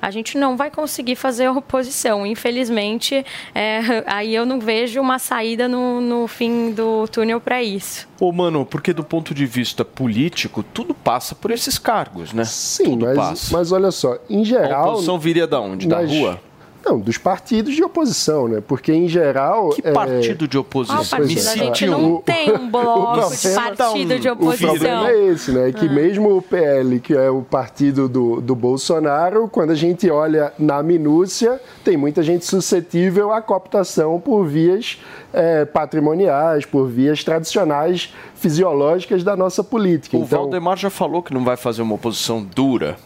a 0.00 0.10
gente 0.10 0.36
não 0.36 0.56
vai 0.56 0.70
conseguir 0.70 1.14
fazer 1.16 1.48
oposição. 1.48 2.26
Infelizmente, 2.26 3.24
é, 3.54 3.80
aí 4.06 4.34
eu 4.34 4.44
não 4.44 4.58
vejo 4.60 5.00
uma 5.00 5.18
saída 5.18 5.68
no, 5.68 6.00
no 6.00 6.26
fim 6.28 6.72
do 6.72 7.06
túnel 7.08 7.40
para 7.40 7.62
isso. 7.62 8.08
Ô, 8.20 8.30
mano, 8.32 8.64
porque 8.66 8.92
do 8.92 9.02
ponto 9.04 9.34
de 9.34 9.46
vista 9.46 9.84
político, 9.84 10.62
tudo 10.62 10.94
passa 10.94 11.34
por 11.34 11.50
esses 11.50 11.78
cargos, 11.78 12.32
né? 12.32 12.44
Sim, 12.44 12.84
tudo 12.84 13.06
mas, 13.06 13.16
passa. 13.16 13.56
mas 13.56 13.72
olha 13.72 13.90
só, 13.90 14.16
em 14.28 14.42
A 14.42 14.44
geral. 14.44 14.88
oposição 14.90 15.18
viria 15.18 15.46
da 15.46 15.60
onde? 15.60 15.86
Da 15.88 16.02
nas- 16.02 16.10
rua? 16.10 16.40
Não, 16.84 16.98
dos 16.98 17.16
partidos 17.16 17.74
de 17.74 17.82
oposição, 17.82 18.48
né? 18.48 18.62
Porque, 18.66 18.92
em 18.92 19.08
geral. 19.08 19.70
Que 19.70 19.86
é, 19.86 19.92
partido 19.92 20.48
de 20.48 20.58
oposição? 20.58 21.00
Ah, 21.00 21.04
partido, 21.08 21.48
a 21.48 21.56
gente 21.56 21.86
não 21.86 22.20
tem 22.20 22.52
um 22.52 22.68
bloco 22.70 23.30
de 23.34 23.54
partido 23.54 24.18
de 24.18 24.28
O 24.28 24.36
problema 24.36 24.72
oposição. 24.72 25.06
é 25.06 25.26
esse, 25.26 25.52
né? 25.52 25.72
Que 25.72 25.88
mesmo 25.88 26.36
o 26.36 26.42
PL, 26.42 26.98
que 27.00 27.14
é 27.14 27.30
o 27.30 27.42
partido 27.42 28.08
do, 28.08 28.40
do 28.40 28.54
Bolsonaro, 28.54 29.48
quando 29.48 29.70
a 29.70 29.74
gente 29.76 30.10
olha 30.10 30.52
na 30.58 30.82
minúcia, 30.82 31.60
tem 31.84 31.96
muita 31.96 32.22
gente 32.22 32.44
suscetível 32.44 33.32
à 33.32 33.40
cooptação 33.40 34.20
por 34.20 34.44
vias 34.44 34.98
eh, 35.32 35.64
patrimoniais, 35.64 36.64
por 36.64 36.88
vias 36.88 37.24
tradicionais 37.24 38.12
fisiológicas 38.42 39.22
da 39.22 39.36
nossa 39.36 39.62
política. 39.62 40.16
O 40.16 40.24
então, 40.24 40.40
Valdemar 40.40 40.76
já 40.76 40.90
falou 40.90 41.22
que 41.22 41.32
não 41.32 41.44
vai 41.44 41.56
fazer 41.56 41.80
uma 41.80 41.94
oposição 41.94 42.42
dura. 42.42 42.96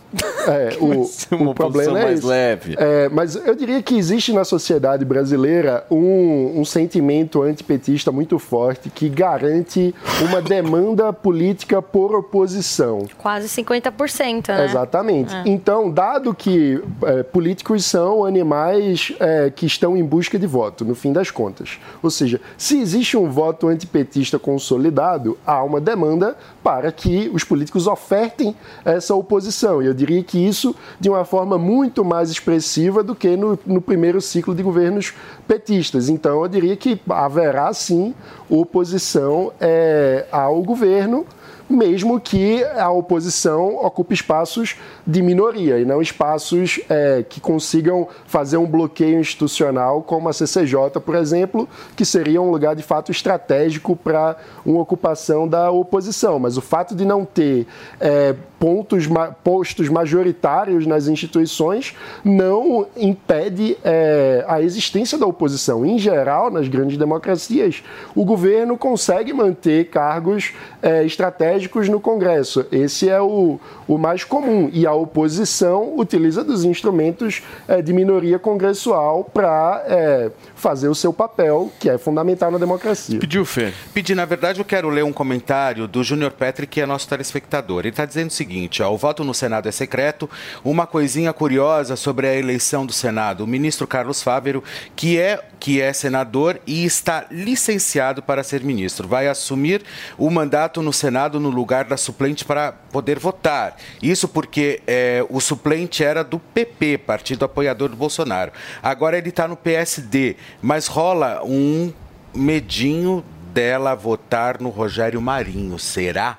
É, 0.48 0.76
o, 0.80 1.36
uma 1.36 1.50
o 1.50 1.54
problema 1.54 1.92
oposição 1.92 1.96
é 1.96 2.02
mais 2.02 2.18
esse. 2.18 2.26
leve. 2.26 2.74
É, 2.78 3.08
mas 3.10 3.36
eu 3.36 3.54
diria 3.54 3.82
que 3.82 3.96
existe 3.96 4.32
na 4.32 4.44
sociedade 4.44 5.04
brasileira 5.04 5.84
um, 5.90 6.60
um 6.60 6.64
sentimento 6.64 7.42
antipetista 7.42 8.10
muito 8.10 8.38
forte 8.38 8.88
que 8.88 9.10
garante 9.10 9.94
uma 10.22 10.40
demanda 10.40 11.12
política 11.12 11.82
por 11.82 12.14
oposição. 12.14 13.04
Quase 13.18 13.46
50%, 13.48 14.48
né? 14.48 14.64
Exatamente. 14.64 15.34
É. 15.34 15.42
Então, 15.44 15.90
dado 15.90 16.34
que 16.34 16.82
é, 17.04 17.22
políticos 17.22 17.84
são 17.84 18.24
animais 18.24 19.12
é, 19.20 19.50
que 19.50 19.66
estão 19.66 19.96
em 19.96 20.04
busca 20.04 20.38
de 20.38 20.46
voto, 20.46 20.82
no 20.82 20.94
fim 20.94 21.12
das 21.12 21.30
contas. 21.30 21.78
Ou 22.02 22.10
seja, 22.16 22.40
se 22.56 22.78
existe 22.80 23.16
um 23.16 23.30
voto 23.30 23.68
antipetista 23.68 24.38
consolidado, 24.38 25.38
há 25.46 25.62
uma 25.62 25.80
demanda 25.80 26.36
para 26.62 26.90
que 26.90 27.30
os 27.32 27.44
políticos 27.44 27.86
ofertem 27.86 28.56
essa 28.84 29.14
oposição. 29.14 29.82
E 29.82 29.86
eu 29.86 29.94
diria 29.94 30.22
que 30.22 30.38
isso 30.38 30.74
de 30.98 31.08
uma 31.08 31.24
forma 31.24 31.58
muito 31.58 32.04
mais 32.04 32.30
expressiva 32.30 33.02
do 33.02 33.14
que 33.14 33.36
no, 33.36 33.58
no 33.66 33.80
primeiro 33.80 34.20
ciclo 34.20 34.54
de 34.54 34.62
governos 34.62 35.14
petistas. 35.46 36.08
Então, 36.08 36.42
eu 36.42 36.48
diria 36.48 36.76
que 36.76 37.00
haverá 37.08 37.72
sim 37.72 38.14
oposição 38.48 39.52
é, 39.60 40.26
ao 40.30 40.62
governo 40.62 41.26
mesmo 41.68 42.20
que 42.20 42.62
a 42.64 42.90
oposição 42.90 43.76
ocupe 43.76 44.14
espaços 44.14 44.76
de 45.06 45.20
minoria 45.22 45.78
e 45.78 45.84
não 45.84 46.00
espaços 46.00 46.80
é, 46.88 47.24
que 47.28 47.40
consigam 47.40 48.08
fazer 48.26 48.56
um 48.56 48.66
bloqueio 48.66 49.18
institucional, 49.18 50.02
como 50.02 50.28
a 50.28 50.32
CCJ, 50.32 51.00
por 51.04 51.14
exemplo, 51.14 51.68
que 51.96 52.04
seria 52.04 52.40
um 52.40 52.50
lugar 52.50 52.76
de 52.76 52.82
fato 52.82 53.10
estratégico 53.10 53.96
para 53.96 54.36
uma 54.64 54.80
ocupação 54.80 55.48
da 55.48 55.70
oposição. 55.70 56.38
Mas 56.38 56.56
o 56.56 56.60
fato 56.60 56.94
de 56.94 57.04
não 57.04 57.24
ter 57.24 57.66
é, 58.00 58.34
pontos, 58.58 59.06
postos 59.44 59.88
majoritários 59.88 60.86
nas 60.86 61.08
instituições 61.08 61.94
não 62.24 62.86
impede 62.96 63.76
é, 63.84 64.44
a 64.48 64.60
existência 64.60 65.18
da 65.18 65.26
oposição. 65.26 65.84
Em 65.84 65.98
geral, 65.98 66.50
nas 66.50 66.68
grandes 66.68 66.96
democracias, 66.96 67.82
o 68.14 68.24
governo 68.24 68.76
consegue 68.76 69.32
manter 69.32 69.88
cargos 69.90 70.52
é, 70.82 71.04
estratégicos 71.04 71.88
no 71.88 72.00
Congresso. 72.00 72.66
Esse 72.72 73.08
é 73.08 73.20
o, 73.20 73.58
o 73.86 73.98
mais 73.98 74.24
comum. 74.24 74.70
E 74.72 74.86
a 74.86 74.92
oposição 74.92 75.96
utiliza 75.96 76.42
dos 76.42 76.64
instrumentos 76.64 77.42
é, 77.68 77.82
de 77.82 77.92
minoria 77.92 78.38
congressual 78.38 79.24
para 79.24 79.84
é, 79.86 80.30
fazer 80.54 80.88
o 80.88 80.94
seu 80.94 81.12
papel, 81.12 81.70
que 81.78 81.90
é 81.90 81.98
fundamental 81.98 82.50
na 82.50 82.58
democracia. 82.58 83.18
Pediu, 83.18 83.44
Fê? 83.44 83.72
Pedi, 83.92 84.14
na 84.14 84.24
verdade, 84.24 84.60
eu 84.60 84.64
quero 84.64 84.88
ler 84.88 85.04
um 85.04 85.12
comentário 85.12 85.86
do 85.86 86.02
Júnior 86.02 86.32
Petri, 86.32 86.66
que 86.66 86.80
é 86.80 86.86
nosso 86.86 87.08
telespectador. 87.08 87.80
Ele 87.80 87.90
está 87.90 88.04
dizendo 88.04 88.28
o 88.28 88.32
seguinte: 88.32 88.45
ó, 88.82 88.90
o 88.92 88.96
voto 88.96 89.24
no 89.24 89.34
Senado 89.34 89.68
é 89.68 89.72
secreto. 89.72 90.28
Uma 90.64 90.86
coisinha 90.86 91.32
curiosa 91.32 91.96
sobre 91.96 92.26
a 92.26 92.34
eleição 92.34 92.86
do 92.86 92.92
Senado. 92.92 93.44
O 93.44 93.46
ministro 93.46 93.86
Carlos 93.86 94.22
Fávero, 94.22 94.62
que 94.94 95.18
é, 95.18 95.42
que 95.58 95.80
é 95.80 95.92
senador 95.92 96.60
e 96.66 96.84
está 96.84 97.26
licenciado 97.30 98.22
para 98.22 98.42
ser 98.42 98.62
ministro, 98.62 99.08
vai 99.08 99.28
assumir 99.28 99.82
o 100.18 100.30
mandato 100.30 100.82
no 100.82 100.92
Senado 100.92 101.40
no 101.40 101.50
lugar 101.50 101.84
da 101.84 101.96
suplente 101.96 102.44
para 102.44 102.72
poder 102.72 103.18
votar. 103.18 103.76
Isso 104.02 104.28
porque 104.28 104.82
é, 104.86 105.24
o 105.28 105.40
suplente 105.40 106.04
era 106.04 106.22
do 106.22 106.38
PP, 106.38 106.98
partido 106.98 107.44
apoiador 107.44 107.88
do 107.88 107.96
Bolsonaro. 107.96 108.52
Agora 108.82 109.18
ele 109.18 109.30
está 109.30 109.48
no 109.48 109.56
PSD, 109.56 110.36
mas 110.62 110.86
rola 110.86 111.42
um 111.44 111.92
medinho 112.34 113.24
dela 113.52 113.94
votar 113.94 114.60
no 114.60 114.68
Rogério 114.68 115.20
Marinho, 115.20 115.78
será? 115.78 116.38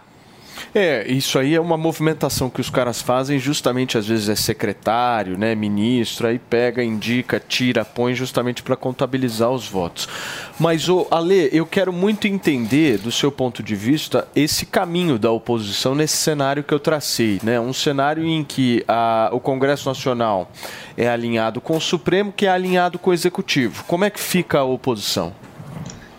É, 0.73 1.05
isso 1.07 1.39
aí 1.39 1.55
é 1.55 1.61
uma 1.61 1.77
movimentação 1.77 2.49
que 2.49 2.61
os 2.61 2.69
caras 2.69 3.01
fazem, 3.01 3.39
justamente 3.39 3.97
às 3.97 4.07
vezes 4.07 4.29
é 4.29 4.35
secretário, 4.35 5.37
né, 5.37 5.55
ministro, 5.55 6.27
aí 6.27 6.39
pega, 6.39 6.83
indica, 6.83 7.39
tira, 7.39 7.83
põe 7.83 8.13
justamente 8.13 8.63
para 8.63 8.75
contabilizar 8.75 9.51
os 9.51 9.67
votos. 9.67 10.07
Mas, 10.59 10.89
ô, 10.89 11.07
Ale, 11.11 11.49
eu 11.51 11.65
quero 11.65 11.93
muito 11.93 12.27
entender, 12.27 12.97
do 12.97 13.11
seu 13.11 13.31
ponto 13.31 13.61
de 13.61 13.75
vista, 13.75 14.27
esse 14.35 14.65
caminho 14.65 15.19
da 15.19 15.31
oposição 15.31 15.93
nesse 15.93 16.17
cenário 16.17 16.63
que 16.63 16.73
eu 16.73 16.79
tracei, 16.79 17.39
né? 17.43 17.59
Um 17.59 17.73
cenário 17.73 18.25
em 18.25 18.43
que 18.43 18.83
a, 18.87 19.29
o 19.31 19.39
Congresso 19.39 19.87
Nacional 19.87 20.51
é 20.95 21.07
alinhado 21.07 21.61
com 21.61 21.77
o 21.77 21.81
Supremo, 21.81 22.31
que 22.31 22.45
é 22.45 22.49
alinhado 22.49 22.97
com 22.97 23.11
o 23.11 23.13
Executivo. 23.13 23.83
Como 23.85 24.03
é 24.03 24.09
que 24.09 24.19
fica 24.19 24.59
a 24.59 24.63
oposição? 24.63 25.33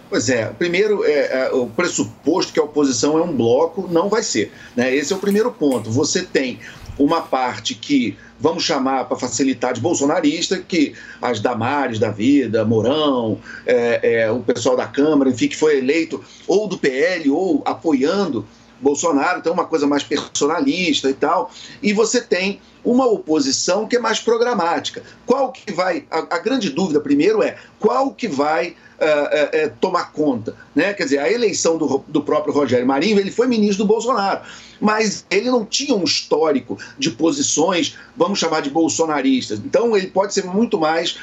Pois 0.08 0.30
é, 0.30 0.46
primeiro, 0.46 1.04
é, 1.04 1.48
é, 1.48 1.50
o 1.52 1.66
pressuposto 1.66 2.52
que 2.52 2.58
a 2.58 2.62
oposição 2.64 3.18
é 3.18 3.22
um 3.22 3.36
bloco 3.36 3.86
não 3.90 4.08
vai 4.08 4.22
ser. 4.22 4.50
Né? 4.74 4.94
Esse 4.94 5.12
é 5.12 5.16
o 5.16 5.18
primeiro 5.18 5.52
ponto. 5.52 5.90
Você 5.90 6.22
tem 6.22 6.58
uma 6.98 7.20
parte 7.20 7.74
que 7.74 8.16
vamos 8.40 8.64
chamar 8.64 9.04
para 9.04 9.18
facilitar 9.18 9.74
de 9.74 9.80
bolsonarista, 9.80 10.58
que 10.58 10.94
as 11.20 11.40
Damares 11.40 11.98
da 11.98 12.10
vida, 12.10 12.64
Mourão, 12.64 13.38
é, 13.66 14.22
é, 14.22 14.30
o 14.30 14.40
pessoal 14.40 14.76
da 14.76 14.86
Câmara, 14.86 15.30
enfim, 15.30 15.48
que 15.48 15.56
foi 15.56 15.78
eleito 15.78 16.24
ou 16.46 16.66
do 16.66 16.78
PL 16.78 17.30
ou 17.30 17.62
apoiando 17.64 18.46
Bolsonaro, 18.80 19.40
então 19.40 19.52
uma 19.52 19.64
coisa 19.64 19.86
mais 19.86 20.04
personalista 20.04 21.10
e 21.10 21.14
tal. 21.14 21.50
E 21.82 21.92
você 21.92 22.20
tem 22.20 22.60
uma 22.84 23.06
oposição 23.06 23.86
que 23.86 23.96
é 23.96 23.98
mais 23.98 24.20
programática. 24.20 25.02
Qual 25.26 25.52
que 25.52 25.72
vai. 25.72 26.04
A, 26.10 26.36
a 26.36 26.38
grande 26.38 26.70
dúvida, 26.70 27.00
primeiro, 27.00 27.42
é 27.42 27.56
qual 27.78 28.12
que 28.12 28.28
vai 28.28 28.76
uh, 29.00 29.64
uh, 29.64 29.66
uh, 29.66 29.72
tomar 29.80 30.12
conta. 30.12 30.54
Né? 30.74 30.92
Quer 30.94 31.04
dizer, 31.04 31.18
a 31.18 31.30
eleição 31.30 31.78
do, 31.78 32.04
do 32.08 32.22
próprio 32.22 32.52
Rogério 32.52 32.86
Marinho, 32.86 33.18
ele 33.18 33.30
foi 33.30 33.46
ministro 33.46 33.84
do 33.84 33.88
Bolsonaro, 33.88 34.40
mas 34.80 35.24
ele 35.30 35.50
não 35.50 35.64
tinha 35.64 35.94
um 35.94 36.04
histórico 36.04 36.78
de 36.98 37.10
posições, 37.10 37.96
vamos 38.16 38.38
chamar 38.38 38.60
de 38.60 38.70
bolsonaristas. 38.70 39.58
Então, 39.58 39.96
ele 39.96 40.08
pode 40.08 40.34
ser 40.34 40.44
muito 40.44 40.78
mais 40.78 41.18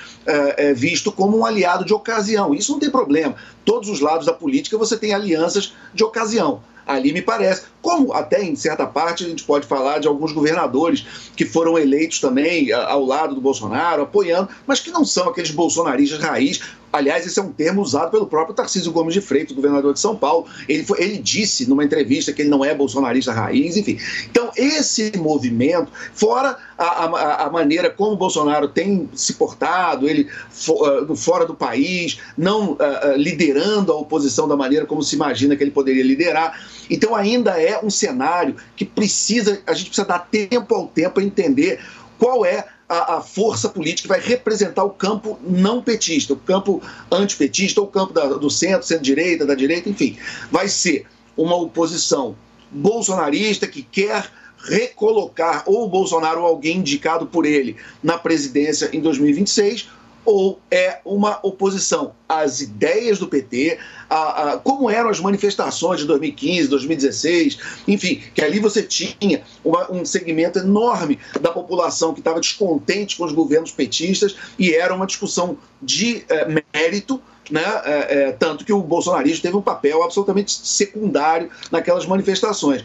visto 0.75 1.11
como 1.11 1.37
um 1.37 1.45
aliado 1.45 1.85
de 1.85 1.93
ocasião. 1.93 2.53
Isso 2.53 2.71
não 2.73 2.79
tem 2.79 2.89
problema. 2.89 3.35
Todos 3.63 3.87
os 3.87 4.01
lados 4.01 4.25
da 4.25 4.33
política 4.33 4.77
você 4.77 4.97
tem 4.97 5.13
alianças 5.13 5.73
de 5.93 6.03
ocasião 6.03 6.61
ali 6.85 7.11
me 7.11 7.21
parece. 7.21 7.63
Como 7.81 8.13
até 8.13 8.43
em 8.43 8.55
certa 8.55 8.85
parte 8.85 9.23
a 9.23 9.27
gente 9.27 9.43
pode 9.43 9.67
falar 9.67 9.99
de 9.99 10.07
alguns 10.07 10.31
governadores 10.31 11.05
que 11.35 11.45
foram 11.45 11.77
eleitos 11.77 12.19
também 12.19 12.71
ao 12.71 13.05
lado 13.05 13.35
do 13.35 13.41
Bolsonaro, 13.41 14.03
apoiando, 14.03 14.49
mas 14.65 14.79
que 14.79 14.91
não 14.91 15.05
são 15.05 15.29
aqueles 15.29 15.51
bolsonaristas 15.51 16.19
raiz. 16.19 16.61
Aliás, 16.91 17.27
esse 17.27 17.37
é 17.37 17.43
um 17.43 17.51
termo 17.51 17.81
usado 17.81 18.09
pelo 18.09 18.25
próprio 18.25 18.55
Tarcísio 18.55 18.89
Gomes 18.89 19.13
de 19.13 19.19
Freitas, 19.19 19.53
governador 19.53 19.93
de 19.93 19.99
São 19.99 20.15
Paulo. 20.15 20.47
Ele, 20.67 20.85
foi, 20.85 21.01
ele 21.03 21.17
disse 21.17 21.67
numa 21.67 21.83
entrevista 21.83 22.31
que 22.31 22.41
ele 22.41 22.49
não 22.49 22.63
é 22.63 22.73
bolsonarista 22.73 23.33
raiz, 23.33 23.75
enfim. 23.75 23.99
Então, 24.31 24.49
esse 24.55 25.11
movimento, 25.17 25.91
fora 26.13 26.57
a, 26.77 26.85
a, 26.85 27.45
a 27.47 27.49
maneira 27.49 27.89
como 27.89 28.13
o 28.13 28.15
Bolsonaro 28.15 28.69
tem 28.69 29.09
se 29.13 29.33
portado, 29.33 30.07
ele 30.07 30.29
for, 30.49 31.03
uh, 31.03 31.15
fora 31.17 31.45
do 31.45 31.53
país, 31.53 32.19
não 32.37 32.73
uh, 32.73 32.77
liderando 33.17 33.91
a 33.91 33.97
oposição 33.97 34.47
da 34.47 34.55
maneira 34.55 34.85
como 34.85 35.03
se 35.03 35.15
imagina 35.15 35.55
que 35.57 35.63
ele 35.63 35.71
poderia 35.71 36.03
liderar. 36.03 36.57
Então, 36.89 37.15
ainda 37.15 37.61
é 37.61 37.79
um 37.83 37.89
cenário 37.89 38.55
que 38.75 38.85
precisa, 38.85 39.61
a 39.65 39.73
gente 39.73 39.87
precisa 39.87 40.07
dar 40.07 40.19
tempo 40.19 40.73
ao 40.73 40.87
tempo 40.87 41.19
a 41.19 41.23
entender 41.23 41.79
qual 42.17 42.45
é 42.45 42.65
a, 42.87 43.15
a, 43.15 43.21
força 43.21 43.67
política 43.67 44.03
que 44.03 44.19
vai 44.19 44.19
representar 44.19 44.83
o 44.83 44.91
campo 44.91 45.39
não 45.41 45.81
petista, 45.81 46.33
o 46.33 46.37
campo 46.37 46.81
antipetista, 47.11 47.81
ou 47.81 47.87
o 47.87 47.89
campo 47.89 48.13
da, 48.13 48.25
do 48.25 48.49
centro, 48.49 48.85
centro-direita, 48.85 49.45
da 49.45 49.55
direita, 49.55 49.89
enfim. 49.89 50.17
Vai 50.51 50.67
ser 50.67 51.05
uma 51.35 51.55
oposição 51.55 52.35
bolsonarista 52.71 53.67
que 53.67 53.81
quer 53.81 54.29
recolocar 54.57 55.63
ou 55.65 55.85
o 55.85 55.89
Bolsonaro 55.89 56.41
ou 56.41 56.47
alguém 56.47 56.77
indicado 56.77 57.25
por 57.25 57.45
ele 57.45 57.75
na 58.01 58.17
presidência 58.17 58.89
em 58.93 58.99
2026 58.99 59.87
ou 60.25 60.59
é 60.71 60.99
uma 61.05 61.39
oposição 61.43 62.13
às 62.27 62.59
ideias 62.59 63.19
do 63.19 63.27
PT, 63.27 63.77
a, 64.09 64.53
a, 64.53 64.57
como 64.57 64.89
eram 64.89 65.09
as 65.09 65.19
manifestações 65.19 65.99
de 65.99 66.07
2015, 66.07 66.67
2016, 66.67 67.57
enfim, 67.87 68.23
que 68.33 68.41
ali 68.41 68.59
você 68.59 68.81
tinha 68.81 69.43
uma, 69.63 69.91
um 69.91 70.03
segmento 70.03 70.59
enorme 70.59 71.19
da 71.39 71.51
população 71.51 72.13
que 72.13 72.19
estava 72.19 72.39
descontente 72.39 73.15
com 73.15 73.25
os 73.25 73.31
governos 73.31 73.71
petistas 73.71 74.35
e 74.57 74.73
era 74.73 74.93
uma 74.93 75.05
discussão 75.05 75.57
de 75.81 76.25
é, 76.27 76.63
mérito. 76.73 77.21
Né? 77.47 77.61
É, 77.83 77.91
é, 77.93 78.31
tanto 78.31 78.65
que 78.65 78.73
o 78.73 78.81
bolsonarismo 78.81 79.43
teve 79.43 79.55
um 79.55 79.61
papel 79.61 80.01
absolutamente 80.01 80.51
secundário 80.51 81.51
naquelas 81.71 82.07
manifestações. 82.07 82.83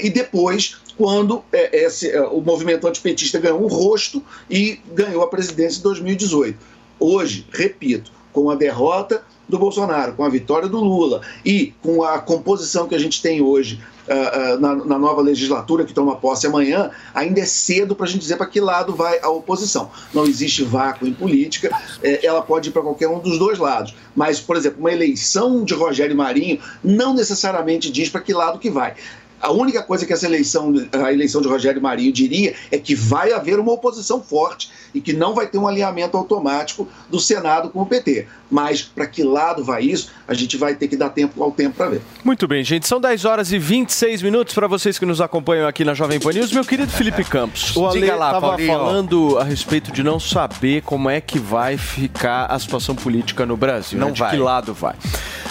e 0.00 0.08
depois, 0.08 0.76
quando 0.96 1.42
esse, 1.52 2.16
o 2.30 2.40
movimento 2.40 2.86
antipetista 2.86 3.40
ganhou 3.40 3.60
um 3.60 3.66
rosto 3.66 4.22
e 4.48 4.78
ganhou 4.94 5.24
a 5.24 5.26
presidência 5.26 5.80
em 5.80 5.82
2018. 5.82 6.75
Hoje, 6.98 7.46
repito, 7.52 8.10
com 8.32 8.50
a 8.50 8.54
derrota 8.54 9.22
do 9.48 9.58
Bolsonaro, 9.58 10.14
com 10.14 10.24
a 10.24 10.28
vitória 10.28 10.68
do 10.68 10.80
Lula 10.80 11.22
e 11.44 11.72
com 11.80 12.02
a 12.02 12.18
composição 12.18 12.88
que 12.88 12.94
a 12.94 12.98
gente 12.98 13.22
tem 13.22 13.40
hoje 13.40 13.80
uh, 14.08 14.56
uh, 14.56 14.60
na, 14.60 14.74
na, 14.74 14.98
nova 14.98 15.22
legislatura 15.22 15.84
que 15.84 15.94
toma 15.94 16.16
posse 16.16 16.46
amanhã, 16.46 16.90
ainda 17.14 17.40
é 17.40 17.44
cedo 17.44 17.94
para 17.94 18.06
a 18.06 18.08
gente 18.08 18.22
dizer 18.22 18.36
para 18.36 18.46
que 18.46 18.60
lado 18.60 18.94
vai 18.94 19.20
a 19.20 19.28
oposição. 19.28 19.90
Não 20.12 20.24
existe 20.24 20.64
vácuo 20.64 21.06
em 21.06 21.12
política, 21.12 21.70
é, 22.02 22.26
ela 22.26 22.42
pode 22.42 22.70
ir 22.70 22.72
para 22.72 22.82
qualquer 22.82 23.08
um 23.08 23.20
dos 23.20 23.38
dois 23.38 23.58
lados. 23.58 23.94
Mas, 24.14 24.40
por 24.40 24.56
exemplo, 24.56 24.80
uma 24.80 24.92
eleição 24.92 25.64
de 25.64 25.74
Rogério 25.74 26.16
Marinho 26.16 26.58
não 26.82 27.14
necessariamente 27.14 27.90
diz 27.90 28.08
para 28.08 28.20
que 28.20 28.32
lado 28.32 28.58
que 28.58 28.70
vai. 28.70 28.94
A 29.40 29.52
única 29.52 29.82
coisa 29.82 30.06
que 30.06 30.12
essa 30.12 30.26
eleição, 30.26 30.72
a 30.92 31.12
eleição 31.12 31.40
de 31.40 31.48
Rogério 31.48 31.80
Marinho 31.80 32.12
diria 32.12 32.54
é 32.70 32.78
que 32.78 32.94
vai 32.94 33.32
haver 33.32 33.58
uma 33.58 33.72
oposição 33.72 34.22
forte 34.22 34.70
e 34.94 35.00
que 35.00 35.12
não 35.12 35.34
vai 35.34 35.46
ter 35.46 35.58
um 35.58 35.68
alinhamento 35.68 36.16
automático 36.16 36.88
do 37.10 37.20
Senado 37.20 37.70
com 37.70 37.82
o 37.82 37.86
PT. 37.86 38.26
Mas 38.50 38.82
para 38.82 39.06
que 39.06 39.22
lado 39.22 39.64
vai 39.64 39.82
isso, 39.82 40.10
a 40.26 40.34
gente 40.34 40.56
vai 40.56 40.74
ter 40.74 40.88
que 40.88 40.96
dar 40.96 41.10
tempo 41.10 41.42
ao 41.42 41.52
tempo 41.52 41.76
para 41.76 41.90
ver. 41.90 42.02
Muito 42.24 42.46
bem, 42.48 42.64
gente. 42.64 42.86
São 42.86 43.00
10 43.00 43.24
horas 43.24 43.52
e 43.52 43.58
26 43.58 44.22
minutos 44.22 44.54
para 44.54 44.66
vocês 44.66 44.98
que 44.98 45.04
nos 45.04 45.20
acompanham 45.20 45.66
aqui 45.68 45.84
na 45.84 45.94
Jovem 45.94 46.18
Pan 46.18 46.32
News. 46.32 46.52
Meu 46.52 46.64
querido 46.64 46.90
Felipe 46.90 47.24
Campos, 47.24 47.76
o 47.76 47.86
Ale 47.86 48.06
estava 48.06 48.56
falando 48.58 49.38
a 49.38 49.44
respeito 49.44 49.92
de 49.92 50.02
não 50.02 50.18
saber 50.18 50.82
como 50.82 51.10
é 51.10 51.20
que 51.20 51.38
vai 51.38 51.76
ficar 51.76 52.46
a 52.46 52.58
situação 52.58 52.94
política 52.94 53.44
no 53.44 53.56
Brasil. 53.56 53.98
Não 53.98 54.08
né? 54.08 54.12
De 54.12 54.20
vai. 54.20 54.30
que 54.30 54.36
lado 54.36 54.72
vai. 54.72 54.94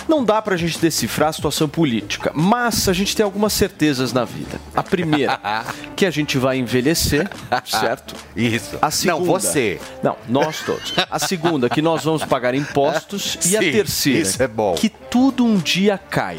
Não 0.08 0.24
dá 0.24 0.42
para 0.42 0.56
a 0.56 0.58
gente 0.58 0.78
decifrar 0.80 1.30
a 1.30 1.34
situação 1.34 1.68
política, 1.68 2.32
mas 2.34 2.88
a 2.88 2.94
gente 2.94 3.16
tem 3.16 3.24
algumas 3.24 3.54
certezas 3.54 4.14
na 4.14 4.24
vida. 4.26 4.60
A 4.76 4.84
primeira, 4.84 5.40
que 5.96 6.06
a 6.06 6.12
gente 6.12 6.38
vai 6.38 6.58
envelhecer, 6.58 7.30
certo? 7.66 8.16
Isso. 8.36 8.78
A 8.82 8.92
segunda, 8.92 9.20
Não, 9.20 9.26
você. 9.26 9.80
Não, 10.04 10.16
nós 10.28 10.60
todos. 10.66 10.94
A 11.10 11.20
segunda, 11.20 11.70
que 11.70 11.82
nós 11.82 12.04
vamos 12.04 12.24
pagar 12.24 12.54
impostos. 12.56 13.38
e 13.46 13.58
a 13.58 13.62
Sim, 13.62 13.72
terceira, 13.72 14.20
isso 14.20 14.42
é 14.44 14.48
bom. 14.48 14.76
que 14.76 14.90
tudo 14.90 15.46
um 15.46 15.58
dia 15.58 15.98
cai. 15.98 16.38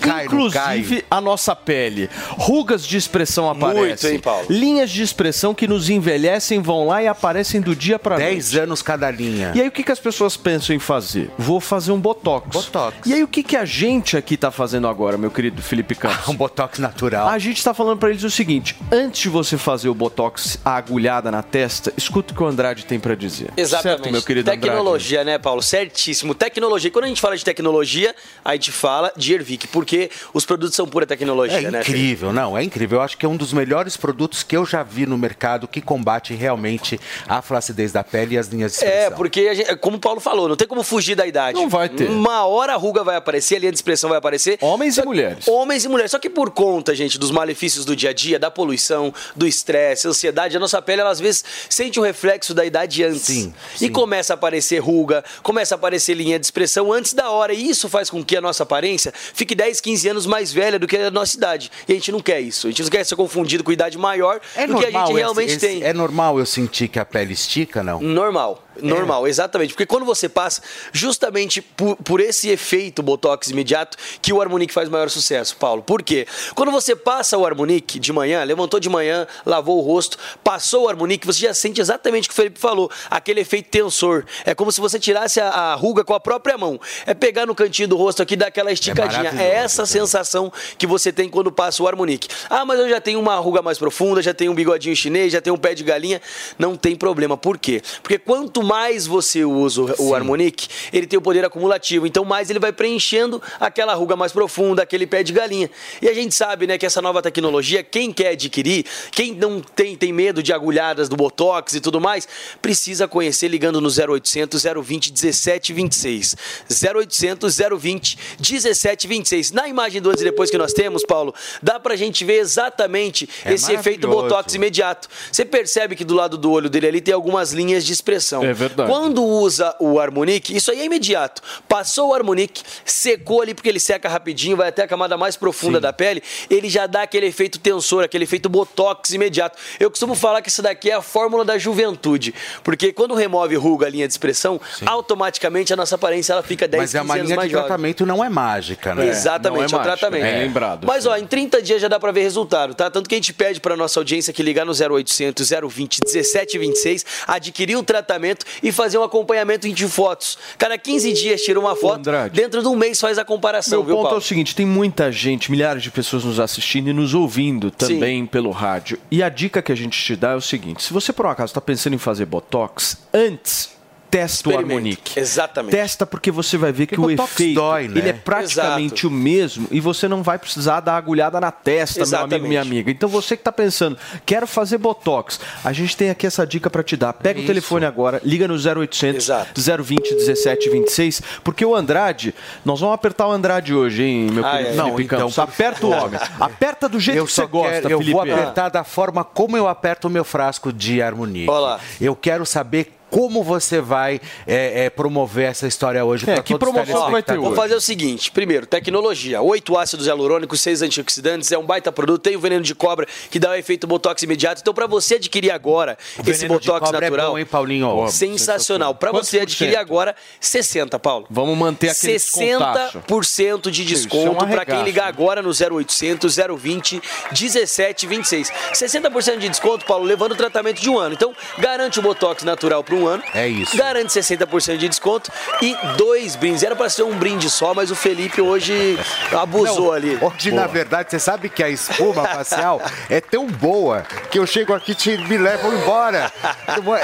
Cai, 0.00 0.26
Inclusive 0.26 1.04
a 1.10 1.20
nossa 1.20 1.54
pele. 1.56 2.08
Rugas 2.30 2.86
de 2.86 2.96
expressão 2.96 3.48
aparecem. 3.50 3.86
Muito, 3.86 4.06
hein, 4.08 4.18
Paulo? 4.18 4.46
Linhas 4.48 4.90
de 4.90 5.02
expressão 5.02 5.54
que 5.54 5.66
nos 5.66 5.88
envelhecem 5.90 6.60
vão 6.60 6.86
lá 6.86 7.02
e 7.02 7.08
aparecem 7.08 7.60
do 7.60 7.74
dia 7.74 7.98
para 7.98 8.16
noite. 8.18 8.32
10 8.32 8.56
anos 8.56 8.82
cada 8.82 9.10
linha. 9.10 9.52
E 9.54 9.60
aí 9.60 9.68
o 9.68 9.70
que, 9.70 9.82
que 9.82 9.92
as 9.92 9.98
pessoas 9.98 10.36
pensam 10.36 10.74
em 10.74 10.78
fazer? 10.78 11.30
Vou 11.38 11.60
fazer 11.60 11.92
um 11.92 12.00
botox. 12.00 12.48
Botox. 12.52 13.05
E 13.06 13.14
aí 13.14 13.22
o 13.22 13.28
que, 13.28 13.42
que 13.42 13.56
a 13.56 13.64
gente 13.64 14.16
aqui 14.16 14.36
tá 14.36 14.50
fazendo 14.50 14.88
agora, 14.88 15.16
meu 15.16 15.30
querido 15.30 15.62
Felipe 15.62 15.94
Campos? 15.94 16.26
um 16.28 16.34
botox 16.34 16.78
natural. 16.80 17.28
A 17.28 17.38
gente 17.38 17.58
está 17.58 17.72
falando 17.72 17.98
para 17.98 18.10
eles 18.10 18.24
o 18.24 18.30
seguinte: 18.30 18.76
antes 18.90 19.20
de 19.22 19.28
você 19.28 19.56
fazer 19.56 19.88
o 19.88 19.94
botox, 19.94 20.58
a 20.64 20.76
agulhada 20.76 21.30
na 21.30 21.42
testa, 21.42 21.92
escuta 21.96 22.32
o 22.32 22.36
que 22.36 22.42
o 22.42 22.46
Andrade 22.46 22.84
tem 22.84 22.98
para 22.98 23.14
dizer. 23.14 23.50
Exatamente. 23.56 23.98
Certo, 24.02 24.12
meu 24.12 24.22
querido 24.22 24.50
tecnologia, 24.50 25.22
né, 25.22 25.38
Paulo? 25.38 25.62
Certíssimo. 25.62 26.34
Tecnologia. 26.34 26.90
Quando 26.90 27.04
a 27.04 27.08
gente 27.08 27.20
fala 27.20 27.36
de 27.36 27.44
tecnologia, 27.44 28.14
a 28.44 28.52
gente 28.54 28.72
fala 28.72 29.12
de 29.16 29.34
Ervic, 29.34 29.68
porque 29.68 30.10
os 30.34 30.44
produtos 30.44 30.74
são 30.74 30.86
pura 30.86 31.06
tecnologia, 31.06 31.68
É 31.68 31.70
né? 31.70 31.80
incrível, 31.80 32.32
não, 32.32 32.58
é 32.58 32.62
incrível. 32.64 32.98
Eu 32.98 33.02
acho 33.02 33.16
que 33.16 33.24
é 33.24 33.28
um 33.28 33.36
dos 33.36 33.52
melhores 33.52 33.96
produtos 33.96 34.42
que 34.42 34.56
eu 34.56 34.66
já 34.66 34.82
vi 34.82 35.06
no 35.06 35.16
mercado 35.16 35.68
que 35.68 35.80
combate 35.80 36.34
realmente 36.34 36.98
a 37.28 37.40
flacidez 37.40 37.92
da 37.92 38.02
pele 38.02 38.34
e 38.34 38.38
as 38.38 38.48
linhas 38.48 38.72
de 38.72 38.78
expressão. 38.78 38.98
É, 39.00 39.10
porque, 39.10 39.40
a 39.42 39.54
gente- 39.54 39.76
como 39.76 39.96
o 39.96 40.00
Paulo 40.00 40.20
falou, 40.20 40.48
não 40.48 40.56
tem 40.56 40.66
como 40.66 40.82
fugir 40.82 41.14
da 41.14 41.24
idade. 41.26 41.56
Não 41.56 41.68
vai 41.68 41.88
ter. 41.88 42.10
Uma 42.10 42.44
hora 42.46 42.72
a 42.74 42.76
ruga 42.76 42.95
vai 43.04 43.16
aparecer, 43.16 43.56
a 43.56 43.58
linha 43.60 43.72
de 43.72 43.78
expressão 43.78 44.08
vai 44.10 44.18
aparecer. 44.18 44.58
Homens 44.60 44.94
Só 44.96 45.02
e 45.02 45.04
mulheres. 45.04 45.48
Homens 45.48 45.84
e 45.84 45.88
mulheres. 45.88 46.10
Só 46.10 46.18
que 46.18 46.28
por 46.30 46.50
conta, 46.50 46.94
gente, 46.94 47.18
dos 47.18 47.30
malefícios 47.30 47.84
do 47.84 47.94
dia 47.96 48.10
a 48.10 48.12
dia, 48.12 48.38
da 48.38 48.50
poluição, 48.50 49.12
do 49.34 49.46
estresse, 49.46 50.06
ansiedade, 50.08 50.56
a 50.56 50.60
nossa 50.60 50.80
pele, 50.82 51.00
ela 51.00 51.10
às 51.10 51.20
vezes 51.20 51.44
sente 51.68 51.98
o 51.98 52.02
reflexo 52.02 52.54
da 52.54 52.64
idade 52.64 53.02
antes. 53.04 53.22
Sim, 53.22 53.54
E 53.76 53.78
sim. 53.78 53.92
começa 53.92 54.32
a 54.32 54.34
aparecer 54.34 54.78
ruga, 54.78 55.24
começa 55.42 55.74
a 55.74 55.76
aparecer 55.76 56.14
linha 56.14 56.38
de 56.38 56.46
expressão 56.46 56.92
antes 56.92 57.12
da 57.12 57.30
hora. 57.30 57.52
E 57.52 57.68
isso 57.68 57.88
faz 57.88 58.10
com 58.10 58.24
que 58.24 58.36
a 58.36 58.40
nossa 58.40 58.62
aparência 58.62 59.12
fique 59.14 59.54
10, 59.54 59.80
15 59.80 60.08
anos 60.08 60.26
mais 60.26 60.52
velha 60.52 60.78
do 60.78 60.86
que 60.86 60.96
a 60.96 61.10
nossa 61.10 61.36
idade. 61.36 61.70
E 61.88 61.92
a 61.92 61.94
gente 61.94 62.12
não 62.12 62.20
quer 62.20 62.40
isso. 62.40 62.66
A 62.66 62.70
gente 62.70 62.82
não 62.82 62.90
quer 62.90 63.04
ser 63.04 63.16
confundido 63.16 63.62
com 63.64 63.72
idade 63.72 63.96
maior 63.98 64.40
É 64.54 64.66
do 64.66 64.76
que 64.76 64.84
a 64.86 64.90
gente 64.90 65.12
realmente 65.12 65.50
esse- 65.52 65.58
tem. 65.60 65.82
É 65.82 65.92
normal 65.92 66.38
eu 66.38 66.46
sentir 66.46 66.88
que 66.88 66.98
a 66.98 67.04
pele 67.04 67.32
estica, 67.32 67.82
não? 67.82 68.00
Normal, 68.00 68.65
normal, 68.82 69.26
exatamente. 69.26 69.74
Porque 69.74 69.86
quando 69.86 70.04
você 70.04 70.28
passa, 70.28 70.62
justamente 70.92 71.60
por, 71.60 71.96
por 71.96 72.20
esse 72.20 72.48
efeito 72.48 73.02
Botox 73.02 73.50
imediato, 73.50 73.96
que 74.20 74.32
o 74.32 74.40
Harmonic 74.40 74.72
faz 74.72 74.88
maior 74.88 75.10
sucesso, 75.10 75.56
Paulo. 75.56 75.82
Por 75.82 76.02
quê? 76.02 76.26
Quando 76.54 76.72
você 76.72 76.94
passa 76.94 77.36
o 77.36 77.46
Harmonic 77.46 77.98
de 77.98 78.12
manhã, 78.12 78.42
levantou 78.44 78.80
de 78.80 78.88
manhã, 78.88 79.26
lavou 79.44 79.78
o 79.78 79.80
rosto, 79.80 80.18
passou 80.42 80.84
o 80.84 80.88
Harmonic, 80.88 81.26
você 81.26 81.40
já 81.40 81.54
sente 81.54 81.80
exatamente 81.80 82.26
o 82.26 82.28
que 82.28 82.32
o 82.32 82.36
Felipe 82.36 82.58
falou, 82.58 82.90
aquele 83.10 83.40
efeito 83.40 83.70
tensor. 83.70 84.24
É 84.44 84.54
como 84.54 84.70
se 84.72 84.80
você 84.80 84.98
tirasse 84.98 85.40
a, 85.40 85.48
a 85.48 85.74
ruga 85.74 86.04
com 86.04 86.14
a 86.14 86.20
própria 86.20 86.56
mão. 86.56 86.80
É 87.06 87.14
pegar 87.14 87.46
no 87.46 87.54
cantinho 87.54 87.88
do 87.88 87.96
rosto 87.96 88.22
aqui 88.22 88.34
e 88.34 88.36
dar 88.36 88.48
aquela 88.48 88.72
esticadinha. 88.72 89.30
É, 89.30 89.32
maravilhoso, 89.32 89.64
essa 89.64 89.86
sensação 89.86 90.52
que 90.78 90.86
você 90.86 91.12
tem 91.12 91.28
quando 91.28 91.50
passa 91.50 91.82
o 91.82 91.88
Harmonic. 91.88 92.28
Ah, 92.48 92.64
mas 92.64 92.78
eu 92.78 92.88
já 92.88 93.00
tenho 93.00 93.20
uma 93.20 93.36
ruga 93.36 93.62
mais 93.62 93.78
profunda, 93.78 94.22
já 94.22 94.34
tenho 94.34 94.52
um 94.52 94.54
bigodinho 94.54 94.94
chinês, 94.94 95.32
já 95.32 95.40
tenho 95.40 95.54
um 95.54 95.58
pé 95.58 95.74
de 95.74 95.84
galinha. 95.84 96.20
Não 96.58 96.76
tem 96.76 96.96
problema. 96.96 97.36
Por 97.36 97.58
quê? 97.58 97.82
Porque 98.02 98.18
quanto 98.18 98.62
mais 98.66 99.06
você 99.06 99.44
usa 99.44 99.82
o, 99.82 100.08
o 100.08 100.14
Harmonic, 100.14 100.68
ele 100.92 101.06
tem 101.06 101.16
o 101.18 101.22
poder 101.22 101.44
acumulativo. 101.44 102.06
Então, 102.06 102.24
mais 102.24 102.50
ele 102.50 102.58
vai 102.58 102.72
preenchendo 102.72 103.40
aquela 103.60 103.94
ruga 103.94 104.16
mais 104.16 104.32
profunda, 104.32 104.82
aquele 104.82 105.06
pé 105.06 105.22
de 105.22 105.32
galinha. 105.32 105.70
E 106.02 106.08
a 106.08 106.14
gente 106.14 106.34
sabe, 106.34 106.66
né, 106.66 106.76
que 106.76 106.84
essa 106.84 107.00
nova 107.00 107.22
tecnologia, 107.22 107.82
quem 107.82 108.12
quer 108.12 108.30
adquirir, 108.30 108.84
quem 109.12 109.32
não 109.34 109.60
tem, 109.60 109.94
tem 109.94 110.12
medo 110.12 110.42
de 110.42 110.52
agulhadas 110.52 111.08
do 111.08 111.16
Botox 111.16 111.74
e 111.74 111.80
tudo 111.80 112.00
mais, 112.00 112.26
precisa 112.60 113.06
conhecer 113.06 113.48
ligando 113.48 113.80
no 113.80 113.88
0800 113.88 114.62
020 114.62 115.12
1726. 115.12 116.36
0800 116.68 117.56
020 117.78 118.18
1726. 118.38 119.52
Na 119.52 119.68
imagem 119.68 120.02
do 120.02 120.10
antes 120.10 120.22
e 120.22 120.24
depois 120.24 120.50
que 120.50 120.58
nós 120.58 120.72
temos, 120.72 121.04
Paulo, 121.04 121.32
dá 121.62 121.78
pra 121.78 121.94
gente 121.94 122.24
ver 122.24 122.38
exatamente 122.38 123.28
É 123.44 123.54
esse 123.54 123.72
efeito. 123.72 124.08
Botox 124.08 124.54
imediato. 124.54 125.08
Você 125.30 125.44
percebe 125.44 125.94
que 125.94 126.04
do 126.04 126.14
lado 126.14 126.36
do 126.36 126.50
olho 126.50 126.70
dele 126.70 126.86
ali 126.86 127.00
tem 127.00 127.14
algumas 127.14 127.52
linhas 127.52 127.84
de 127.84 127.92
expressão. 127.92 128.42
É 128.42 128.52
verdade. 128.56 128.90
Quando 128.90 129.22
usa 129.22 129.74
o 129.78 130.00
Harmonic, 130.00 130.56
isso 130.56 130.70
aí 130.70 130.80
é 130.80 130.84
imediato. 130.84 131.42
Passou 131.68 132.10
o 132.10 132.14
Harmonic, 132.14 132.62
secou 132.84 133.42
ali 133.42 133.54
porque 133.54 133.68
ele 133.68 133.80
seca 133.80 134.08
rapidinho, 134.08 134.56
vai 134.56 134.68
até 134.68 134.82
a 134.82 134.88
camada 134.88 135.16
mais 135.16 135.36
profunda 135.36 135.80
da 135.80 135.92
pele, 135.92 136.22
ele 136.50 136.68
já 136.68 136.86
dá 136.86 137.02
aquele 137.02 137.26
efeito 137.26 137.58
tensor, 137.58 138.04
aquele 138.04 138.24
efeito 138.24 138.48
Botox 138.48 139.10
imediato. 139.10 139.58
Eu 139.78 139.90
costumo 139.90 140.14
falar 140.14 140.42
que 140.42 140.48
isso 140.48 140.62
daqui 140.62 140.90
é 140.90 140.94
a 140.94 141.02
fórmula 141.02 141.44
da 141.44 141.58
juventude, 141.58 142.34
porque 142.64 142.92
quando 142.92 143.14
remove 143.14 143.54
ruga, 143.56 143.88
linha 143.88 144.06
de 144.06 144.12
expressão, 144.12 144.60
automaticamente 144.84 145.72
a 145.72 145.76
nossa 145.76 145.94
aparência 145.94 146.32
ela 146.32 146.42
fica 146.42 146.66
10, 146.66 146.80
Mas 146.82 146.94
é 146.94 147.00
15 147.00 147.10
uma 147.10 147.16
linha 147.22 147.36
mais 147.36 147.48
de 147.48 147.52
jovem. 147.52 147.66
tratamento, 147.66 148.06
não 148.06 148.24
é 148.24 148.28
mágica, 148.28 148.94
né? 148.94 149.06
Exatamente, 149.06 149.74
é, 149.74 149.76
o 149.76 149.82
tratamento. 149.82 150.86
Mas, 150.86 151.06
ó, 151.06 151.16
em 151.16 151.26
30 151.26 151.60
dias 151.60 151.80
já 151.82 151.88
dá 151.88 151.98
pra 152.00 152.12
ver 152.12 152.22
resultado, 152.22 152.74
tá? 152.74 152.90
Tanto 152.90 153.08
que 153.08 153.14
a 153.14 153.18
gente 153.18 153.32
pede 153.32 153.60
pra 153.60 153.76
nossa 153.76 154.00
audiência 154.00 154.32
que 154.32 154.42
ligar 154.42 154.64
no 154.64 154.72
0800 154.72 155.50
020 155.50 156.00
1726, 156.04 157.04
adquirir 157.26 157.76
o 157.76 157.82
tratamento 157.82 158.45
e 158.62 158.72
fazer 158.72 158.98
um 158.98 159.02
acompanhamento 159.02 159.68
de 159.68 159.88
fotos. 159.88 160.38
Cada 160.58 160.76
15 160.78 161.12
dias 161.12 161.42
tira 161.42 161.58
uma 161.58 161.76
foto, 161.76 162.10
dentro 162.32 162.62
de 162.62 162.68
um 162.68 162.76
mês 162.76 163.00
faz 163.00 163.18
a 163.18 163.24
comparação, 163.24 163.78
Meu 163.78 163.86
viu, 163.86 163.94
ponto 163.96 164.04
Paulo? 164.04 164.18
é 164.18 164.20
o 164.20 164.22
seguinte: 164.22 164.54
tem 164.54 164.66
muita 164.66 165.10
gente, 165.12 165.50
milhares 165.50 165.82
de 165.82 165.90
pessoas 165.90 166.24
nos 166.24 166.40
assistindo 166.40 166.88
e 166.88 166.92
nos 166.92 167.14
ouvindo 167.14 167.70
também 167.70 168.26
pelo 168.26 168.50
rádio. 168.50 168.98
E 169.10 169.22
a 169.22 169.28
dica 169.28 169.62
que 169.62 169.72
a 169.72 169.76
gente 169.76 170.02
te 170.02 170.16
dá 170.16 170.32
é 170.32 170.36
o 170.36 170.40
seguinte: 170.40 170.82
se 170.82 170.92
você 170.92 171.12
por 171.12 171.26
um 171.26 171.30
acaso 171.30 171.50
está 171.50 171.60
pensando 171.60 171.94
em 171.94 171.98
fazer 171.98 172.26
botox, 172.26 172.98
antes 173.12 173.75
testa 174.10 174.50
o. 174.50 174.56
Harmonic. 174.58 175.18
Exatamente. 175.18 175.72
Testa 175.72 176.06
porque 176.06 176.30
você 176.30 176.56
vai 176.56 176.72
ver 176.72 176.86
que 176.86 176.98
o 176.98 177.02
botox 177.02 177.32
efeito 177.32 177.54
dói, 177.54 177.88
né? 177.88 177.98
ele 177.98 178.08
é 178.10 178.12
praticamente 178.12 179.06
o 179.06 179.10
mesmo 179.10 179.66
e 179.70 179.80
você 179.80 180.08
não 180.08 180.22
vai 180.22 180.38
precisar 180.38 180.80
dar 180.80 180.96
agulhada 180.96 181.40
na 181.40 181.50
testa, 181.50 182.00
meu 182.00 182.04
amigo, 182.06 182.16
Exatamente. 182.16 182.48
minha 182.48 182.62
amiga. 182.62 182.90
Então 182.90 183.08
você 183.08 183.36
que 183.36 183.40
está 183.40 183.52
pensando, 183.52 183.96
quero 184.24 184.46
fazer 184.46 184.78
botox, 184.78 185.38
a 185.64 185.72
gente 185.72 185.96
tem 185.96 186.10
aqui 186.10 186.26
essa 186.26 186.46
dica 186.46 186.68
para 186.70 186.82
te 186.82 186.96
dar. 186.96 187.12
Pega 187.12 187.38
o 187.38 187.42
Isso. 187.42 187.46
telefone 187.46 187.84
agora, 187.86 188.20
liga 188.24 188.46
no 188.48 188.54
0800 188.54 189.28
020 189.56 190.14
1726, 190.14 191.22
porque 191.44 191.64
o 191.64 191.74
Andrade, 191.74 192.34
nós 192.64 192.80
vamos 192.80 192.94
apertar 192.94 193.26
o 193.28 193.32
Andrade 193.32 193.74
hoje, 193.74 194.02
hein, 194.04 194.28
meu 194.30 194.44
Ah, 194.44 194.50
querido 194.52 194.68
é. 194.68 194.72
Felipe 194.72 194.90
Não, 194.92 195.00
então, 195.00 195.18
Campos. 195.18 195.34
por 195.34 195.42
Aperta 195.42 195.86
o 195.86 195.90
homem. 195.90 196.20
Aperta 196.40 196.88
do 196.88 197.00
jeito 197.00 197.18
eu 197.18 197.26
que 197.26 197.32
você 197.32 197.46
gosta, 197.46 197.72
quero- 197.72 197.90
Eu 197.90 197.98
Felipe. 197.98 198.12
vou 198.12 198.22
apertar 198.22 198.68
da 198.68 198.84
forma 198.84 199.24
como 199.24 199.56
eu 199.56 199.66
aperto 199.68 200.08
o 200.08 200.10
meu 200.10 200.24
frasco 200.24 200.72
de 200.72 201.00
harmonia. 201.00 201.50
Olá. 201.50 201.80
Eu 202.00 202.14
quero 202.14 202.44
saber 202.44 202.92
como 203.10 203.42
você 203.42 203.80
vai 203.80 204.20
é, 204.46 204.84
é, 204.84 204.90
promover 204.90 205.50
essa 205.50 205.66
história 205.66 206.04
hoje 206.04 206.28
É, 206.28 206.34
para 206.34 206.42
que 206.42 206.58
promoção 206.58 207.10
vai 207.10 207.22
ter 207.22 207.32
telespectadores. 207.32 207.48
Vou 207.48 207.54
fazer 207.54 207.74
o 207.74 207.80
seguinte: 207.80 208.30
primeiro, 208.30 208.66
tecnologia. 208.66 209.40
Oito 209.40 209.76
ácidos 209.76 210.06
hialurônicos, 210.06 210.60
seis 210.60 210.82
antioxidantes, 210.82 211.50
é 211.52 211.58
um 211.58 211.64
baita 211.64 211.92
produto. 211.92 212.22
Tem 212.22 212.36
o 212.36 212.40
veneno 212.40 212.62
de 212.62 212.74
cobra 212.74 213.06
que 213.30 213.38
dá 213.38 213.50
o 213.50 213.54
efeito 213.54 213.86
botox 213.86 214.22
imediato. 214.22 214.60
Então, 214.60 214.74
para 214.74 214.86
você 214.86 215.16
adquirir 215.16 215.50
agora 215.50 215.96
O 216.18 216.28
esse 216.28 216.46
botox 216.46 216.88
é 216.88 216.92
natural. 216.92 217.32
bom, 217.32 217.38
hein, 217.38 217.46
Paulinho? 217.46 217.88
Ó, 217.88 218.08
sensacional. 218.08 218.94
Para 218.94 219.12
você 219.12 219.40
adquirir 219.40 219.76
agora, 219.76 220.14
60, 220.40 220.98
Paulo. 220.98 221.26
Vamos 221.30 221.56
manter 221.56 221.90
aquele 221.90 222.12
descontaço. 222.14 222.98
60% 223.00 223.70
de 223.70 223.82
é 223.82 223.84
um 223.84 223.86
desconto 223.86 224.46
para 224.46 224.64
quem 224.64 224.82
ligar 224.82 225.06
agora 225.06 225.42
no 225.42 225.50
0800 225.50 226.36
020 226.58 227.00
1726. 227.30 228.52
60% 228.72 229.38
de 229.38 229.48
desconto, 229.48 229.84
Paulo, 229.84 230.04
levando 230.04 230.32
o 230.32 230.36
tratamento 230.36 230.80
de 230.80 230.90
um 230.90 230.98
ano. 230.98 231.14
Então, 231.14 231.34
garante 231.58 231.98
o 231.98 232.02
botox 232.02 232.42
natural 232.42 232.82
por 232.96 233.02
um 233.02 233.06
ano. 233.06 233.22
É 233.34 233.46
isso. 233.46 233.76
Garante 233.76 234.08
60% 234.08 234.76
de 234.76 234.88
desconto 234.88 235.30
e 235.62 235.76
dois 235.96 236.36
brindes. 236.36 236.62
Era 236.62 236.74
para 236.74 236.88
ser 236.88 237.02
um 237.02 237.14
brinde 237.16 237.50
só, 237.50 237.74
mas 237.74 237.90
o 237.90 237.94
Felipe 237.94 238.40
hoje 238.40 238.98
abusou 239.32 239.86
Não, 239.86 239.92
ali. 239.92 240.18
Hoje, 240.20 240.50
na 240.52 240.66
verdade, 240.66 241.10
você 241.10 241.18
sabe 241.18 241.48
que 241.48 241.62
a 241.62 241.68
espuma 241.68 242.26
facial 242.28 242.80
é 243.10 243.20
tão 243.20 243.46
boa 243.46 244.02
que 244.30 244.38
eu 244.38 244.46
chego 244.46 244.72
aqui 244.74 244.96
e 245.06 245.18
me 245.28 245.36
levam 245.36 245.72
embora. 245.74 246.32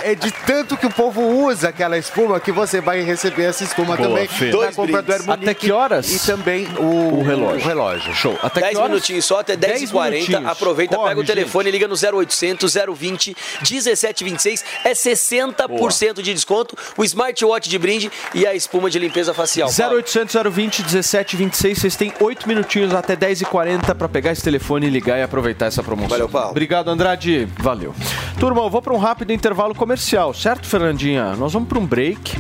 É 0.05 0.15
de 0.15 0.31
tanto 0.31 0.77
que 0.77 0.87
o 0.87 0.91
povo 0.91 1.21
usa 1.23 1.69
aquela 1.69 1.97
espuma 1.99 2.39
que 2.41 2.51
você 2.53 2.81
vai 2.81 3.01
receber 3.03 3.45
essa 3.45 3.65
espuma 3.65 3.97
Boa, 3.97 4.09
também 4.09 4.29
na 4.29 4.51
Dois 4.51 4.75
compra 4.77 5.03
do 5.03 5.07
brindes. 5.07 5.21
Hermonique. 5.21 5.45
Até 5.51 5.55
que 5.55 5.73
horas? 5.73 6.11
E 6.11 6.27
também 6.27 6.67
o, 6.79 7.19
O 7.19 7.23
relógio. 7.23 7.61
O 7.61 7.69
relógio. 7.69 8.15
Show. 8.15 8.39
Até 8.43 8.61
10 8.61 8.73
que 8.73 8.77
horas? 8.79 8.91
minutinhos 8.91 9.25
só, 9.25 9.41
até 9.41 9.57
10 9.57 9.91
10h40. 9.91 10.11
minutinhos. 10.11 10.47
Aproveita, 10.47 10.97
Corre, 10.97 11.09
pega 11.11 11.21
o 11.21 11.25
telefone, 11.25 11.71
liga 11.71 11.89
no 11.89 11.95
0800 11.95 12.75
020 12.95 13.37
1726. 13.71 14.65
É 14.85 14.93
60% 14.93 15.82
de 16.23 16.35
desconto. 16.35 16.77
O 16.97 17.05
smartwatch 17.05 17.69
de 17.69 17.79
brinde 17.79 18.11
e 18.35 18.47
a 18.47 18.55
espuma 18.55 18.91
de 18.91 18.99
limpeza 18.99 19.35
facial. 19.35 19.71
Paulo. 19.73 19.97
0800 19.97 20.35
020 20.53 20.83
1726, 20.83 21.79
vocês 21.79 21.97
têm 21.97 22.13
8 22.21 22.49
minutinhos 22.49 22.95
até 22.95 23.17
10h40 23.17 23.95
para 23.95 24.09
pegar 24.09 24.33
esse 24.33 24.43
telefone 24.43 24.89
ligar 24.89 25.19
e 25.19 25.23
aproveitar 25.23 25.67
essa 25.67 25.83
promoção. 25.83 26.11
Valeu, 26.11 26.29
Paulo. 26.29 26.51
Obrigado, 26.51 26.89
Andrade. 26.89 27.49
Valeu. 27.59 27.95
Turma, 28.39 28.63
eu 28.63 28.71
vou 28.71 28.83
para 28.83 28.93
um 28.93 28.99
rápido 28.99 29.33
intervalo 29.33 29.75
comercial, 29.75 30.35
certo, 30.35 30.67
Fernandinha? 30.67 31.35
Nós 31.37 31.53
vamos 31.53 31.69
para 31.69 31.79
um 31.79 31.87
break. 31.87 32.33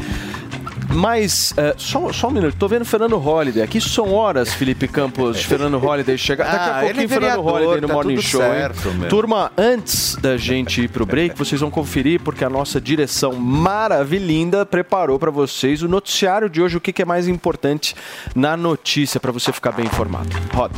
Mas, 0.94 1.54
é, 1.56 1.74
só, 1.76 2.12
só 2.12 2.28
um 2.28 2.30
minuto, 2.30 2.56
tô 2.56 2.68
vendo 2.68 2.84
Fernando 2.84 3.16
Holliday. 3.16 3.62
Aqui 3.62 3.80
são 3.80 4.12
horas, 4.12 4.52
Felipe 4.52 4.86
Campos, 4.86 5.38
de 5.38 5.46
Fernando 5.46 5.78
Holliday 5.78 6.16
chegar. 6.18 6.44
Daqui 6.44 6.56
Ah, 6.56 6.76
a 6.76 6.84
ele 6.84 6.94
pouquinho, 6.94 7.04
é 7.04 7.08
Fernando 7.08 7.40
Holliday 7.42 7.80
no 7.80 7.88
tá 7.88 7.94
Morning 7.94 8.20
Show. 8.20 8.42
hein? 8.42 8.50
certo, 8.52 8.88
meu. 8.94 9.08
Turma, 9.08 9.50
antes 9.56 10.16
da 10.16 10.36
gente 10.36 10.82
ir 10.82 10.88
pro 10.88 11.06
break, 11.06 11.36
vocês 11.36 11.60
vão 11.60 11.70
conferir, 11.70 12.20
porque 12.20 12.44
a 12.44 12.50
nossa 12.50 12.80
direção 12.80 13.32
maravilhinda 13.34 14.64
preparou 14.66 15.18
para 15.18 15.30
vocês 15.30 15.82
o 15.82 15.88
noticiário 15.88 16.48
de 16.48 16.60
hoje, 16.60 16.76
o 16.76 16.80
que 16.80 16.92
que 16.92 17.02
é 17.02 17.04
mais 17.06 17.26
importante 17.28 17.94
na 18.34 18.56
notícia, 18.56 19.18
para 19.18 19.32
você 19.32 19.52
ficar 19.52 19.72
bem 19.72 19.86
informado. 19.86 20.28
Roda. 20.52 20.74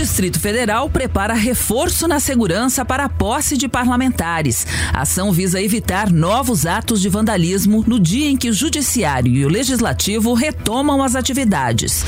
Distrito 0.00 0.40
Federal 0.40 0.88
prepara 0.88 1.34
reforço 1.34 2.08
na 2.08 2.18
segurança 2.18 2.86
para 2.86 3.04
a 3.04 3.08
posse 3.10 3.54
de 3.54 3.68
parlamentares. 3.68 4.66
A 4.94 5.02
ação 5.02 5.30
visa 5.30 5.60
evitar 5.60 6.10
novos 6.10 6.64
atos 6.64 7.02
de 7.02 7.08
vandalismo 7.10 7.84
no 7.86 8.00
dia 8.00 8.30
em 8.30 8.34
que 8.34 8.48
o 8.48 8.52
Judiciário 8.54 9.30
e 9.30 9.44
o 9.44 9.48
Legislativo 9.50 10.32
retomam 10.32 11.02
as 11.02 11.14
atividades. 11.14 12.02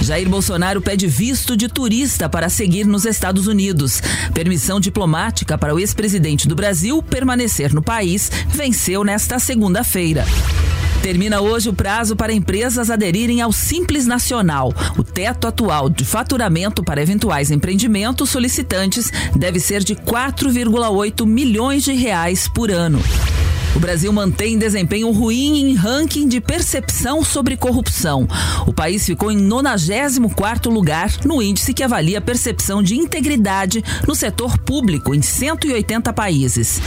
Jair 0.00 0.26
Bolsonaro 0.26 0.80
pede 0.80 1.06
visto 1.06 1.54
de 1.54 1.68
turista 1.68 2.26
para 2.26 2.48
seguir 2.48 2.86
nos 2.86 3.04
Estados 3.04 3.46
Unidos. 3.46 4.00
Permissão 4.32 4.80
diplomática 4.80 5.58
para 5.58 5.74
o 5.74 5.78
ex-presidente 5.78 6.48
do 6.48 6.56
Brasil 6.56 7.02
permanecer 7.02 7.74
no 7.74 7.82
país 7.82 8.32
venceu 8.48 9.04
nesta 9.04 9.38
segunda-feira. 9.38 10.24
Termina 11.06 11.40
hoje 11.40 11.68
o 11.68 11.72
prazo 11.72 12.16
para 12.16 12.32
empresas 12.32 12.90
aderirem 12.90 13.40
ao 13.40 13.52
Simples 13.52 14.06
Nacional. 14.06 14.74
O 14.98 15.04
teto 15.04 15.46
atual 15.46 15.88
de 15.88 16.04
faturamento 16.04 16.82
para 16.82 17.00
eventuais 17.00 17.25
empreendimentos 17.50 18.30
solicitantes 18.30 19.10
deve 19.34 19.60
ser 19.60 19.82
de 19.82 19.94
4,8 19.94 21.26
milhões 21.26 21.84
de 21.84 21.92
reais 21.92 22.48
por 22.48 22.70
ano. 22.70 23.02
O 23.76 23.78
Brasil 23.78 24.10
mantém 24.10 24.56
desempenho 24.56 25.10
ruim 25.10 25.60
em 25.60 25.74
ranking 25.74 26.26
de 26.26 26.40
percepção 26.40 27.22
sobre 27.22 27.58
corrupção. 27.58 28.26
O 28.66 28.72
país 28.72 29.04
ficou 29.04 29.30
em 29.30 29.36
94º 29.36 30.70
lugar 30.70 31.12
no 31.26 31.42
índice 31.42 31.74
que 31.74 31.82
avalia 31.82 32.16
a 32.16 32.22
percepção 32.22 32.82
de 32.82 32.96
integridade 32.96 33.84
no 34.08 34.14
setor 34.14 34.56
público 34.56 35.14
em 35.14 35.20
180 35.20 36.10
países. 36.14 36.80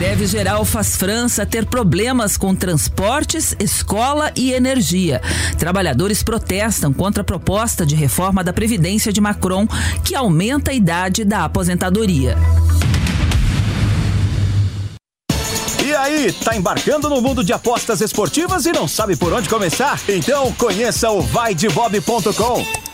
Greve 0.00 0.26
geral 0.26 0.64
faz 0.64 0.96
França 0.96 1.44
ter 1.44 1.66
problemas 1.66 2.38
com 2.38 2.54
transportes, 2.54 3.54
escola 3.60 4.32
e 4.34 4.50
energia. 4.50 5.20
Trabalhadores 5.58 6.22
protestam 6.22 6.90
contra 6.90 7.20
a 7.20 7.24
proposta 7.24 7.84
de 7.84 7.94
reforma 7.94 8.42
da 8.42 8.50
Previdência 8.50 9.12
de 9.12 9.20
Macron, 9.20 9.68
que 10.02 10.14
aumenta 10.14 10.70
a 10.70 10.74
idade 10.74 11.22
da 11.22 11.44
aposentadoria. 11.44 12.34
E 15.84 15.94
aí, 15.94 16.32
tá 16.32 16.56
embarcando 16.56 17.10
no 17.10 17.20
mundo 17.20 17.44
de 17.44 17.52
apostas 17.52 18.00
esportivas 18.00 18.64
e 18.64 18.72
não 18.72 18.88
sabe 18.88 19.16
por 19.16 19.34
onde 19.34 19.50
começar? 19.50 20.00
Então 20.08 20.50
conheça 20.54 21.10
o 21.10 21.20
vaidebob.com. 21.20 22.89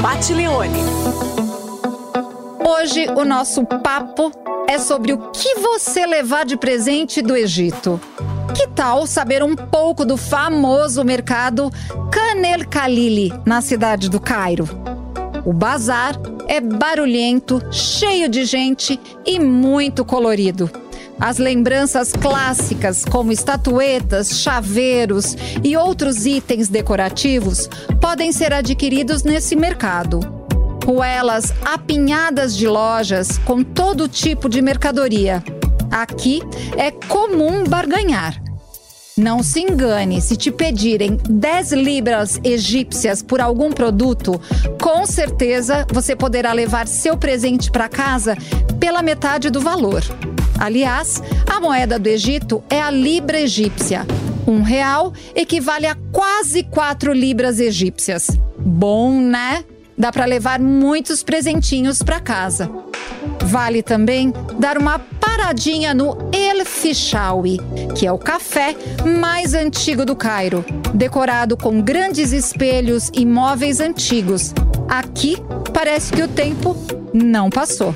Com 0.00 0.02
Pat 0.02 0.30
Leone. 0.30 0.80
Hoje 2.66 3.06
o 3.16 3.24
nosso 3.24 3.64
papo 3.64 4.32
é 4.66 4.78
sobre 4.78 5.12
o 5.12 5.30
que 5.30 5.56
você 5.56 6.06
levar 6.06 6.44
de 6.44 6.56
presente 6.56 7.20
do 7.20 7.36
Egito. 7.36 8.00
Que 8.54 8.66
tal 8.68 9.06
saber 9.06 9.42
um 9.42 9.54
pouco 9.54 10.04
do 10.04 10.16
famoso 10.16 11.04
mercado 11.04 11.70
Canel 12.10 12.60
Khalili, 12.60 13.32
na 13.44 13.60
cidade 13.60 14.08
do 14.08 14.18
Cairo? 14.20 14.68
O 15.44 15.52
bazar 15.52 16.14
é 16.48 16.60
barulhento, 16.60 17.60
cheio 17.70 18.28
de 18.28 18.44
gente 18.44 18.98
e 19.26 19.38
muito 19.38 20.04
colorido. 20.04 20.70
As 21.20 21.36
lembranças 21.36 22.12
clássicas, 22.12 23.04
como 23.04 23.30
estatuetas, 23.30 24.40
chaveiros 24.40 25.36
e 25.62 25.76
outros 25.76 26.24
itens 26.24 26.68
decorativos, 26.68 27.68
podem 28.00 28.32
ser 28.32 28.54
adquiridos 28.54 29.22
nesse 29.22 29.54
mercado. 29.54 30.20
Ruelas 30.82 31.52
apinhadas 31.62 32.56
de 32.56 32.66
lojas 32.66 33.36
com 33.44 33.62
todo 33.62 34.08
tipo 34.08 34.48
de 34.48 34.62
mercadoria. 34.62 35.44
Aqui 35.90 36.40
é 36.78 36.90
comum 36.90 37.64
barganhar. 37.64 38.42
Não 39.14 39.42
se 39.42 39.60
engane, 39.60 40.22
se 40.22 40.34
te 40.34 40.50
pedirem 40.50 41.18
10 41.28 41.72
libras 41.72 42.40
egípcias 42.42 43.22
por 43.22 43.42
algum 43.42 43.70
produto, 43.70 44.40
com 44.80 45.04
certeza 45.04 45.86
você 45.92 46.16
poderá 46.16 46.54
levar 46.54 46.88
seu 46.88 47.18
presente 47.18 47.70
para 47.70 47.90
casa 47.90 48.34
pela 48.78 49.02
metade 49.02 49.50
do 49.50 49.60
valor. 49.60 50.02
Aliás, 50.60 51.22
a 51.50 51.58
moeda 51.58 51.98
do 51.98 52.06
Egito 52.06 52.62
é 52.68 52.82
a 52.82 52.90
libra 52.90 53.40
egípcia. 53.40 54.06
Um 54.46 54.60
real 54.60 55.14
equivale 55.34 55.86
a 55.86 55.96
quase 56.12 56.62
4 56.64 57.14
libras 57.14 57.58
egípcias. 57.58 58.26
Bom, 58.58 59.18
né? 59.18 59.64
Dá 59.96 60.12
para 60.12 60.26
levar 60.26 60.60
muitos 60.60 61.22
presentinhos 61.22 62.02
para 62.02 62.20
casa. 62.20 62.70
Vale 63.46 63.82
também 63.82 64.34
dar 64.58 64.76
uma 64.76 64.98
paradinha 64.98 65.94
no 65.94 66.16
El 66.30 66.66
Fishawi, 66.66 67.58
que 67.96 68.06
é 68.06 68.12
o 68.12 68.18
café 68.18 68.76
mais 69.18 69.54
antigo 69.54 70.04
do 70.04 70.14
Cairo, 70.14 70.62
decorado 70.92 71.56
com 71.56 71.80
grandes 71.80 72.32
espelhos 72.32 73.10
e 73.14 73.24
móveis 73.24 73.80
antigos. 73.80 74.52
Aqui 74.88 75.38
parece 75.72 76.12
que 76.12 76.22
o 76.22 76.28
tempo 76.28 76.76
não 77.14 77.48
passou. 77.48 77.94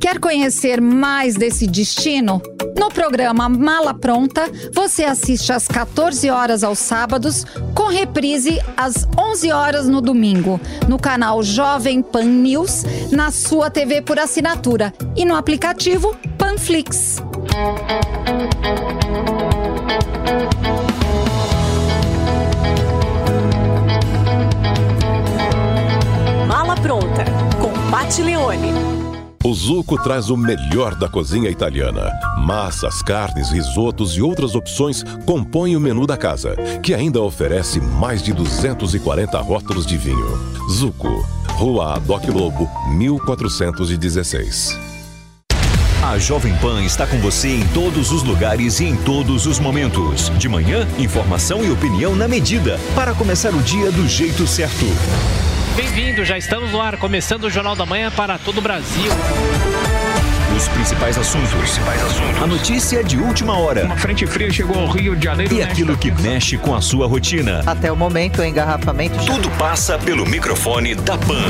Quer 0.00 0.18
conhecer 0.18 0.80
mais 0.80 1.34
desse 1.34 1.66
destino? 1.66 2.40
No 2.78 2.90
programa 2.90 3.48
Mala 3.48 3.94
Pronta, 3.94 4.50
você 4.72 5.04
assiste 5.04 5.52
às 5.52 5.66
14 5.66 6.28
horas 6.30 6.62
aos 6.62 6.78
sábados, 6.78 7.44
com 7.74 7.86
reprise 7.86 8.60
às 8.76 9.06
11 9.18 9.52
horas 9.52 9.88
no 9.88 10.00
domingo, 10.00 10.60
no 10.86 10.98
canal 10.98 11.42
Jovem 11.42 12.02
Pan 12.02 12.24
News, 12.24 12.84
na 13.10 13.30
sua 13.30 13.70
TV 13.70 14.02
por 14.02 14.18
assinatura 14.18 14.92
e 15.16 15.24
no 15.24 15.34
aplicativo 15.34 16.14
Panflix. 16.36 17.22
Mala 26.46 26.74
pronta 26.76 27.24
com 27.60 27.72
Pat 27.90 28.18
Leone. 28.18 28.95
O 29.46 29.54
Zuco 29.54 29.96
traz 30.02 30.28
o 30.28 30.36
melhor 30.36 30.96
da 30.96 31.08
cozinha 31.08 31.48
italiana. 31.48 32.10
Massas, 32.36 33.00
carnes, 33.00 33.48
risotos 33.52 34.16
e 34.16 34.20
outras 34.20 34.56
opções 34.56 35.04
compõem 35.24 35.76
o 35.76 35.80
menu 35.80 36.04
da 36.04 36.16
casa, 36.16 36.56
que 36.82 36.92
ainda 36.92 37.22
oferece 37.22 37.80
mais 37.80 38.20
de 38.20 38.32
240 38.32 39.38
rótulos 39.38 39.86
de 39.86 39.96
vinho. 39.96 40.36
Zuco, 40.68 41.24
Rua 41.50 41.94
Adoc 41.94 42.26
Lobo, 42.26 42.68
1416. 42.96 44.76
A 46.02 46.18
Jovem 46.18 46.56
Pan 46.56 46.82
está 46.82 47.06
com 47.06 47.20
você 47.20 47.50
em 47.50 47.64
todos 47.68 48.10
os 48.10 48.24
lugares 48.24 48.80
e 48.80 48.86
em 48.86 48.96
todos 48.96 49.46
os 49.46 49.60
momentos. 49.60 50.28
De 50.40 50.48
manhã, 50.48 50.88
informação 50.98 51.64
e 51.64 51.70
opinião 51.70 52.16
na 52.16 52.26
medida, 52.26 52.80
para 52.96 53.14
começar 53.14 53.54
o 53.54 53.62
dia 53.62 53.92
do 53.92 54.08
jeito 54.08 54.44
certo. 54.44 54.86
Bem-vindo, 55.76 56.24
já 56.24 56.38
estamos 56.38 56.72
no 56.72 56.80
ar, 56.80 56.96
começando 56.96 57.44
o 57.44 57.50
Jornal 57.50 57.76
da 57.76 57.84
Manhã 57.84 58.10
para 58.10 58.38
todo 58.38 58.58
o 58.58 58.60
Brasil. 58.62 59.12
Os 60.56 60.68
principais 60.68 61.18
assuntos. 61.18 61.78
A 62.42 62.46
notícia 62.46 63.04
de 63.04 63.18
última 63.18 63.58
hora. 63.58 63.84
Uma 63.84 63.96
frente 63.98 64.26
fria 64.26 64.50
chegou 64.50 64.80
ao 64.80 64.86
Rio 64.88 65.14
de 65.14 65.22
Janeiro. 65.22 65.54
E 65.54 65.62
aquilo 65.62 65.94
que 65.94 66.10
mexe 66.10 66.56
com 66.56 66.74
a 66.74 66.80
sua 66.80 67.06
rotina. 67.06 67.62
Até 67.66 67.92
o 67.92 67.96
momento, 67.96 68.40
o 68.40 68.44
engarrafamento. 68.44 69.22
Tudo 69.26 69.50
passa 69.58 69.98
pelo 69.98 70.24
microfone 70.24 70.94
da 70.94 71.18
Pan. 71.18 71.44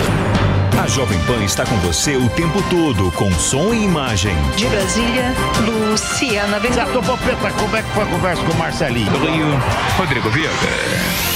A 0.83 0.89
Jovem 0.89 1.21
Pan 1.21 1.45
está 1.45 1.65
com 1.65 1.77
você 1.77 2.17
o 2.17 2.29
tempo 2.31 2.61
todo, 2.69 3.13
com 3.13 3.31
som 3.33 3.73
e 3.73 3.85
imagem. 3.85 4.35
De 4.57 4.67
Brasília, 4.67 5.33
Luciana. 5.65 6.59
Gato 6.59 7.01
Popeta, 7.01 7.51
como 7.53 7.77
é 7.77 7.83
que 7.83 7.89
foi 7.91 8.03
a 8.03 8.07
conversa 8.07 8.43
com 8.43 8.53
o 8.53 8.57
Marcelinho? 8.57 9.13
Rio, 9.19 9.47
Rodrigo 9.97 10.29
Viega. 10.31 11.36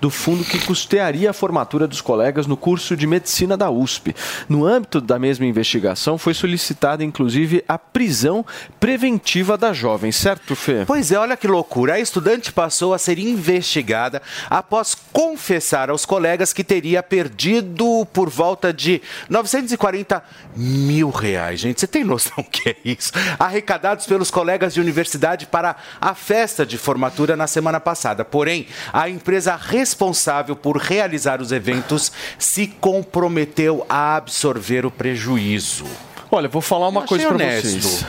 Do 0.00 0.10
fundo 0.10 0.44
que 0.44 0.58
custearia 0.64 1.30
a 1.30 1.32
formatura 1.32 1.86
dos 1.86 2.00
colegas 2.00 2.46
no 2.46 2.56
curso 2.56 2.96
de 2.96 3.06
medicina 3.06 3.56
da 3.56 3.70
USP. 3.70 4.14
No 4.48 4.66
âmbito 4.66 5.00
da 5.00 5.18
mesma 5.18 5.46
investigação, 5.46 6.18
foi 6.18 6.34
solicitada 6.34 7.04
inclusive 7.04 7.64
a 7.68 7.78
prisão 7.78 8.44
preventiva 8.80 9.56
da 9.56 9.72
jovem, 9.72 10.12
certo, 10.12 10.54
Fê? 10.54 10.84
Pois 10.86 11.12
é, 11.12 11.18
olha 11.18 11.36
que 11.36 11.46
loucura. 11.46 11.94
A 11.94 12.00
estudante 12.00 12.52
passou 12.52 12.94
a 12.94 12.98
ser 12.98 13.18
investigada 13.18 14.22
após 14.48 14.94
confessar 15.12 15.90
aos 15.90 16.04
colegas 16.04 16.52
que 16.52 16.64
teria 16.64 17.02
perdido 17.02 18.06
por 18.12 18.28
volta 18.28 18.72
de 18.72 19.00
940 19.28 20.22
mil 20.56 21.10
reais. 21.10 21.60
Gente, 21.60 21.80
você 21.80 21.86
tem 21.86 22.04
noção 22.04 22.34
o 22.38 22.44
que 22.44 22.70
é 22.70 22.76
isso? 22.84 23.12
Arrecadados 23.38 24.06
pelos 24.06 24.30
colegas 24.30 24.74
de 24.74 24.80
universidade 24.80 25.46
para 25.46 25.76
a 26.00 26.14
festa 26.14 26.64
de 26.66 26.76
formatura 26.76 27.36
na 27.36 27.46
semana 27.46 27.80
passada. 27.80 28.24
Porém, 28.24 28.66
a 28.92 29.08
empresa 29.22 29.54
responsável 29.54 30.56
por 30.56 30.76
realizar 30.76 31.40
os 31.40 31.52
eventos 31.52 32.10
se 32.36 32.66
comprometeu 32.66 33.86
a 33.88 34.16
absorver 34.16 34.84
o 34.84 34.90
prejuízo. 34.90 35.84
Olha, 36.28 36.48
vou 36.48 36.60
falar 36.60 36.88
uma 36.88 37.02
coisa 37.02 37.28
para 37.28 37.60
vocês. 37.60 38.04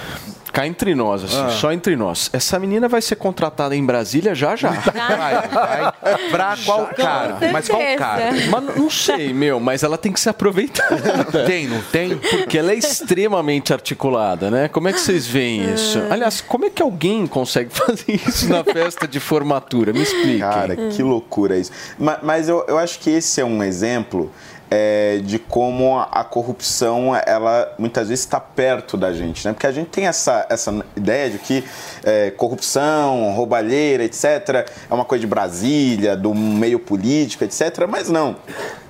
Cá 0.54 0.68
entre 0.68 0.93
nós, 0.93 1.24
assim, 1.24 1.41
Ah. 1.43 1.49
só 1.49 1.72
entre 1.74 1.95
nós. 1.95 2.30
Essa 2.32 2.60
menina 2.60 2.88
vai 2.88 3.01
ser 3.01 3.16
contratada 3.16 3.76
em 3.76 3.84
Brasília 3.84 4.36
já 4.36 4.56
já. 4.56 4.70
Vai, 4.70 5.47
vai. 5.49 5.93
Pra 6.30 6.56
qual 6.64 6.86
cara? 6.95 7.38
Mas 7.51 7.68
qual 7.68 7.82
cara? 7.97 8.30
Mas 8.51 8.76
não- 8.78 8.89
sei, 8.91 9.34
meu, 9.34 9.60
mas 9.60 9.82
ela 9.82 9.97
tem 9.97 10.12
que 10.12 10.20
ser 10.20 10.30
aproveitada. 10.30 11.26
Tem, 11.47 11.68
não 11.68 11.82
tem? 11.82 12.16
Porque 12.18 12.58
ela 12.60 12.72
é 12.72 12.76
extremamente 12.76 13.74
articulada, 13.74 14.51
né? 14.51 14.68
Como 14.68 14.88
é 14.88 14.93
que 14.93 14.99
vocês 14.99 15.26
veem 15.26 15.74
isso? 15.74 15.99
Aliás, 16.10 16.39
como 16.41 16.66
é 16.66 16.70
que 16.70 16.82
alguém 16.84 17.26
consegue 17.26 17.70
fazer 17.74 18.22
isso 18.28 18.47
na 18.47 18.64
festa 18.64 19.08
de 19.08 19.20
formatura? 19.20 19.91
Me 19.91 20.04
explique. 20.04 20.38
Cara, 20.39 20.76
que 20.76 21.01
loucura 21.01 21.58
isso. 21.58 21.72
Ma- 21.97 22.20
Mas, 22.22 22.47
eu, 22.47 22.64
eu 22.68 22.78
acho 22.78 22.99
que 22.99 23.10
esse 23.10 23.41
é 23.41 23.45
um 23.45 23.64
exemplo 23.64 24.32
é, 24.70 25.20
de 25.24 25.38
como 25.38 25.99
a, 25.99 26.24
corrupção, 26.24 27.16
ela 27.26 27.74
muitas 27.78 28.09
vezes 28.09 28.26
está 28.26 28.39
perto 28.39 28.97
da 28.97 29.14
gente, 29.14 29.45
né? 29.47 29.53
Porque 29.53 29.68
a 29.68 29.72
gente 29.72 29.89
tem 29.89 30.07
essa, 30.07 30.45
essa 30.49 30.84
ideia 30.95 31.30
de 31.30 31.38
que 31.38 31.64
é, 32.03 32.32
corrupção, 32.32 33.32
roubalheira, 33.34 34.03
etc., 34.03 34.66
é 34.89 34.93
uma 34.93 35.05
coisa 35.05 35.22
de 35.22 35.28
Brasília, 35.28 36.16
do 36.16 36.34
meio 36.34 36.80
político, 36.80 37.43
etc., 37.43 37.86
mas 37.88 38.09
não. 38.09 38.36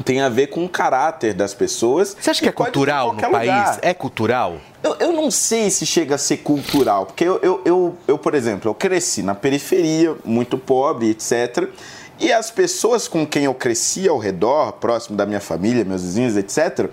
Tem 0.05 0.21
a 0.21 0.30
ver 0.30 0.47
com 0.47 0.63
o 0.63 0.69
caráter 0.69 1.34
das 1.34 1.53
pessoas. 1.53 2.15
Você 2.19 2.30
acha 2.30 2.41
que 2.41 2.49
é 2.49 2.51
cultural 2.51 3.13
no 3.13 3.32
país? 3.32 3.80
É 3.82 3.93
cultural? 3.93 4.57
Eu, 4.84 4.97
eu 4.99 5.13
não 5.13 5.32
sei 5.32 5.69
se 5.69 5.86
chega 5.86 6.15
a 6.15 6.17
ser 6.17 6.38
cultural, 6.38 7.05
porque 7.05 7.24
eu, 7.24 7.39
eu, 7.41 7.61
eu, 7.63 7.97
eu, 8.05 8.17
por 8.17 8.36
exemplo, 8.36 8.69
eu 8.69 8.76
cresci 8.76 9.24
na 9.24 9.34
periferia, 9.34 10.15
muito 10.26 10.57
pobre, 10.57 11.11
etc. 11.11 11.69
E 12.20 12.32
as 12.32 12.51
pessoas 12.51 13.07
com 13.07 13.26
quem 13.26 13.45
eu 13.45 13.53
cresci 13.53 14.07
ao 14.07 14.18
redor, 14.18 14.74
próximo 14.74 15.18
da 15.18 15.26
minha 15.26 15.39
família, 15.39 15.84
meus 15.84 16.03
vizinhos, 16.03 16.38
etc., 16.38 16.89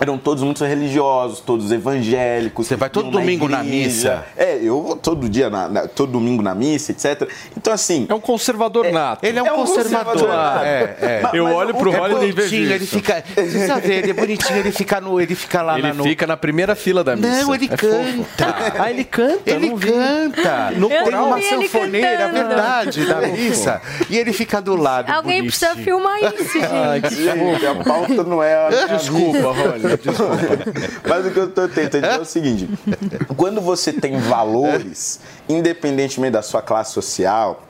eram 0.00 0.18
todos 0.18 0.42
muito 0.42 0.64
religiosos, 0.64 1.40
todos 1.40 1.70
evangélicos. 1.72 2.66
Você 2.66 2.76
vai 2.76 2.88
todo 2.90 3.10
domingo 3.10 3.48
na 3.48 3.62
missa? 3.62 4.24
É, 4.36 4.58
eu 4.62 4.82
vou 4.82 4.96
todo 4.96 5.28
dia, 5.28 5.48
na, 5.50 5.68
na- 5.68 5.88
todo 5.88 6.12
domingo 6.12 6.42
na 6.42 6.54
missa, 6.54 6.92
etc. 6.92 7.28
Então, 7.56 7.72
assim... 7.72 8.06
É 8.08 8.14
um 8.14 8.20
conservador 8.20 8.90
nato. 8.92 9.24
Ele 9.24 9.38
é 9.38 9.42
um 9.42 9.56
conservador. 9.56 10.28
nato. 10.28 10.64
É, 10.64 10.96
é. 11.00 11.20
Mas- 11.22 11.34
Eu 11.34 11.44
mas 11.44 11.54
olho 11.54 11.74
o- 11.74 11.78
pro 11.78 11.92
é 11.92 12.00
Holiday 12.00 12.28
e 12.28 12.32
vejo 12.32 12.48
Bonitinho, 12.48 12.72
ele 12.74 12.84
isso. 12.84 12.96
fica. 12.96 13.22
Precisa 13.34 13.80
ver, 13.80 14.02
ele 14.02 14.10
é 14.10 14.14
bonitinho, 14.14 14.58
ele 14.58 14.72
fica 14.72 15.00
no. 15.00 15.20
Ele 15.20 15.34
fica 15.34 15.62
lá 15.62 15.78
Ele 15.78 15.88
na, 15.88 15.94
no. 15.94 16.04
fica 16.04 16.26
na 16.26 16.36
primeira 16.36 16.74
fila 16.74 17.02
da 17.04 17.16
missa. 17.16 17.42
Não, 17.42 17.54
ele 17.54 17.66
É 17.66 17.76
fofo. 17.76 18.24
canta. 18.36 18.72
Ah, 18.78 18.90
ele 18.90 19.04
canta? 19.04 19.50
Ele 19.50 19.68
não 19.70 19.76
vi. 19.76 19.92
canta. 19.92 20.70
No 20.76 20.88
Tem 20.88 21.02
coral. 21.04 21.26
uma 21.26 21.40
ele 21.40 21.68
sanfoneira, 21.68 22.16
cantando. 22.28 22.48
verdade, 22.48 23.04
da 23.06 23.20
missa. 23.28 23.82
E 24.10 24.16
ele 24.16 24.32
fica 24.32 24.60
do 24.60 24.76
lado. 24.76 25.10
Alguém 25.10 25.42
precisa 25.44 25.68
bonitinho. 25.74 25.84
filmar 25.98 26.18
isso, 26.22 26.52
gente. 26.52 26.66
Ai, 26.72 27.00
que 27.00 27.14
gente, 27.14 27.66
a 27.66 27.74
pauta 27.74 28.22
não 28.24 28.42
é 28.42 28.54
a 28.54 28.86
Desculpa, 28.96 29.54
Rolly, 29.82 29.96
desculpa. 29.96 30.36
Mas 31.08 31.26
o 31.26 31.30
que 31.30 31.38
eu 31.38 31.50
tô 31.50 31.68
tentando 31.68 32.02
dizer 32.02 32.18
é 32.18 32.20
o 32.20 32.24
seguinte: 32.24 32.68
quando 33.36 33.60
você 33.60 33.92
tem 33.92 34.18
valores, 34.18 35.20
independentemente 35.48 36.32
da 36.32 36.42
sua 36.42 36.62
classe 36.62 36.92
social, 36.92 37.62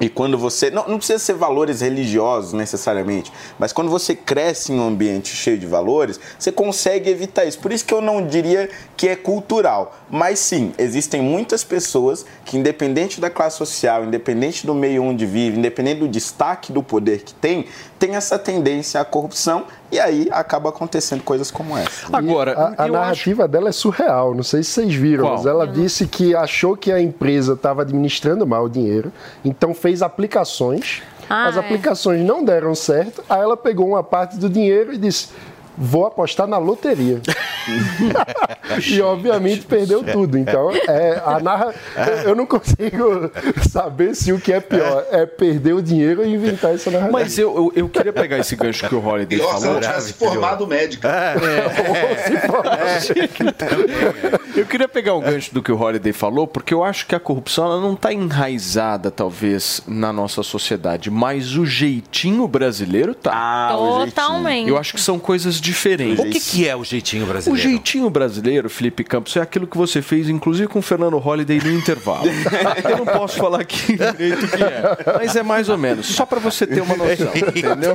e 0.00 0.08
quando 0.08 0.36
você. 0.36 0.70
Não, 0.70 0.88
não 0.88 0.98
precisa 0.98 1.18
ser 1.18 1.34
valores 1.34 1.80
religiosos 1.80 2.52
necessariamente, 2.52 3.32
mas 3.58 3.72
quando 3.72 3.90
você 3.90 4.14
cresce 4.14 4.72
em 4.72 4.78
um 4.78 4.88
ambiente 4.88 5.28
cheio 5.28 5.56
de 5.56 5.66
valores, 5.66 6.18
você 6.38 6.50
consegue 6.50 7.08
evitar 7.08 7.44
isso. 7.44 7.58
Por 7.60 7.72
isso 7.72 7.84
que 7.84 7.94
eu 7.94 8.00
não 8.00 8.26
diria 8.26 8.68
que 8.96 9.08
é 9.08 9.16
cultural. 9.16 9.96
Mas 10.10 10.40
sim, 10.40 10.72
existem 10.78 11.22
muitas 11.22 11.62
pessoas 11.62 12.26
que, 12.44 12.56
independente 12.56 13.20
da 13.20 13.30
classe 13.30 13.56
social, 13.56 14.04
independente 14.04 14.66
do 14.66 14.74
meio 14.74 15.02
onde 15.02 15.24
vive, 15.24 15.58
independente 15.58 16.00
do 16.00 16.08
destaque 16.08 16.72
do 16.72 16.82
poder 16.82 17.22
que 17.22 17.34
tem, 17.34 17.66
tem 18.04 18.16
essa 18.16 18.38
tendência 18.38 19.00
à 19.00 19.04
corrupção 19.04 19.64
e 19.90 19.98
aí 19.98 20.28
acaba 20.30 20.68
acontecendo 20.68 21.22
coisas 21.22 21.50
como 21.50 21.76
essa. 21.76 22.06
Agora, 22.12 22.74
A, 22.76 22.84
a 22.84 22.86
narrativa 22.86 23.48
dela 23.48 23.70
é 23.70 23.72
surreal, 23.72 24.34
não 24.34 24.42
sei 24.42 24.62
se 24.62 24.72
vocês 24.72 24.94
viram, 24.94 25.24
Qual? 25.24 25.36
mas 25.36 25.46
ela 25.46 25.66
disse 25.66 26.06
que 26.06 26.36
achou 26.36 26.76
que 26.76 26.92
a 26.92 27.00
empresa 27.00 27.54
estava 27.54 27.80
administrando 27.80 28.46
mal 28.46 28.64
o 28.64 28.68
dinheiro, 28.68 29.10
então 29.42 29.72
fez 29.72 30.02
aplicações. 30.02 31.02
Ah, 31.30 31.46
As 31.46 31.56
é. 31.56 31.60
aplicações 31.60 32.22
não 32.22 32.44
deram 32.44 32.74
certo, 32.74 33.24
aí 33.26 33.40
ela 33.40 33.56
pegou 33.56 33.88
uma 33.88 34.02
parte 34.02 34.36
do 34.36 34.50
dinheiro 34.50 34.92
e 34.92 34.98
disse: 34.98 35.28
Vou 35.76 36.06
apostar 36.06 36.46
na 36.46 36.58
loteria. 36.58 37.20
e 38.90 39.00
obviamente 39.00 39.62
perdeu 39.62 40.02
tudo. 40.02 40.38
Então, 40.38 40.70
é, 40.88 41.20
a 41.24 41.40
narra... 41.40 41.74
eu- 41.96 42.30
eu 42.30 42.34
não 42.34 42.46
consigo 42.46 43.30
saber 43.68 44.14
se 44.14 44.32
o 44.32 44.40
que 44.40 44.52
é 44.52 44.60
pior 44.60 45.04
é 45.10 45.26
perder 45.26 45.74
o 45.74 45.82
dinheiro 45.82 46.20
ou 46.20 46.26
inventar 46.26 46.74
essa 46.74 46.90
narrativa. 46.90 47.18
Mas 47.18 47.38
eu, 47.38 47.54
eu, 47.56 47.72
eu 47.74 47.88
queria 47.88 48.12
pegar 48.12 48.38
esse 48.38 48.54
gancho 48.56 48.88
que 48.88 48.94
o 48.94 49.04
Holiday 49.04 49.38
Pior 49.38 49.54
se 49.56 49.62
falou. 49.62 49.78
ela 49.78 49.80
tivesse 49.80 50.12
formado 50.14 50.66
médica. 50.66 51.08
Eu 54.56 54.66
queria 54.66 54.88
pegar 54.88 55.14
um 55.14 55.20
gancho 55.20 55.52
do 55.52 55.62
que 55.62 55.72
o 55.72 55.80
Holiday 55.80 56.12
falou, 56.12 56.46
porque 56.46 56.72
eu 56.72 56.84
acho 56.84 57.06
que 57.06 57.14
a 57.14 57.20
corrupção 57.20 57.64
ela 57.64 57.80
não 57.80 57.94
está 57.94 58.12
enraizada, 58.12 59.10
talvez, 59.10 59.82
na 59.86 60.12
nossa 60.12 60.42
sociedade, 60.42 61.10
mas 61.10 61.56
o 61.56 61.66
jeitinho 61.66 62.46
brasileiro 62.46 63.14
tá. 63.14 63.32
Ah, 63.34 63.76
Totalmente. 64.06 64.68
Eu 64.68 64.78
acho 64.78 64.94
que 64.94 65.00
são 65.00 65.18
coisas 65.18 65.60
diferentes. 65.64 66.18
O 66.18 66.28
que, 66.28 66.38
que 66.38 66.68
é 66.68 66.76
o 66.76 66.84
jeitinho 66.84 67.24
O 67.24 67.28
brasileiro? 67.28 67.62
jeitinho 67.70 68.10
brasileiro, 68.10 68.68
Felipe 68.68 69.02
Campos, 69.02 69.34
é 69.36 69.40
aquilo 69.40 69.66
que 69.66 69.76
você 69.76 70.02
fez, 70.02 70.28
inclusive 70.28 70.68
com 70.68 70.78
o 70.78 70.82
Fernando 70.82 71.16
Holliday 71.18 71.58
no 71.58 71.72
intervalo. 71.72 72.26
Eu 72.88 72.98
não 72.98 73.06
posso 73.06 73.38
falar 73.38 73.60
aqui 73.60 73.96
direito 73.96 74.44
o 74.44 74.48
que 74.48 74.62
é, 74.62 74.96
mas 75.18 75.34
é 75.34 75.42
mais 75.42 75.68
ou 75.68 75.78
menos, 75.78 76.06
só 76.06 76.26
para 76.26 76.38
você 76.38 76.66
ter 76.66 76.82
uma 76.82 76.96
noção, 76.96 77.30
entendeu? 77.34 77.94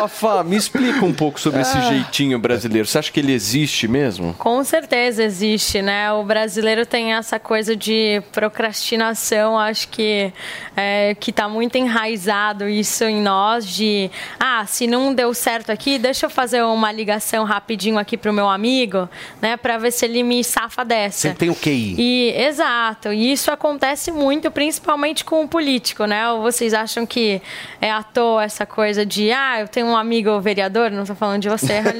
Ô, 0.00 0.04
Afá, 0.04 0.42
me 0.42 0.56
explica 0.56 1.04
um 1.04 1.12
pouco 1.12 1.38
sobre 1.38 1.60
esse 1.60 1.80
jeitinho 1.82 2.38
brasileiro. 2.38 2.86
Você 2.86 2.98
acha 2.98 3.12
que 3.12 3.20
ele 3.20 3.32
existe 3.32 3.86
mesmo? 3.86 4.34
Com 4.34 4.62
certeza 4.64 5.22
existe, 5.22 5.82
né? 5.82 6.10
O 6.12 6.24
brasileiro 6.24 6.86
tem 6.86 7.12
essa 7.12 7.38
coisa 7.38 7.76
de 7.76 8.22
procrastinação, 8.32 9.58
acho 9.58 9.88
que 9.88 10.32
é, 10.76 11.14
que 11.14 11.30
está 11.30 11.48
muito 11.48 11.76
enraizado 11.76 12.68
isso 12.68 13.04
em 13.04 13.20
nós 13.20 13.66
de 13.66 14.10
ah, 14.38 14.64
se 14.66 14.86
não 14.86 15.14
deu 15.14 15.34
certo 15.34 15.70
aqui, 15.70 15.98
deixa 15.98 16.13
eu 16.22 16.30
fazer 16.30 16.62
uma 16.62 16.92
ligação 16.92 17.44
rapidinho 17.44 17.98
aqui 17.98 18.16
pro 18.16 18.32
meu 18.32 18.48
amigo, 18.48 19.08
né, 19.40 19.56
para 19.56 19.78
ver 19.78 19.90
se 19.90 20.04
ele 20.04 20.22
me 20.22 20.44
safa 20.44 20.84
dessa. 20.84 21.28
Sempre 21.28 21.38
tem 21.38 21.50
o 21.50 21.54
QI. 21.54 21.94
E 21.98 22.34
exato, 22.36 23.12
e 23.12 23.32
isso 23.32 23.50
acontece 23.50 24.10
muito, 24.10 24.50
principalmente 24.50 25.24
com 25.24 25.42
o 25.42 25.48
político, 25.48 26.04
né? 26.04 26.30
Ou 26.30 26.42
vocês 26.42 26.74
acham 26.74 27.06
que 27.06 27.40
é 27.80 27.90
à 27.90 28.02
toa 28.02 28.44
essa 28.44 28.66
coisa 28.66 29.06
de 29.06 29.32
ah, 29.32 29.60
eu 29.60 29.68
tenho 29.68 29.86
um 29.86 29.96
amigo 29.96 30.38
vereador, 30.40 30.90
não 30.90 31.02
estou 31.02 31.16
falando 31.16 31.40
de 31.42 31.48
você. 31.48 31.80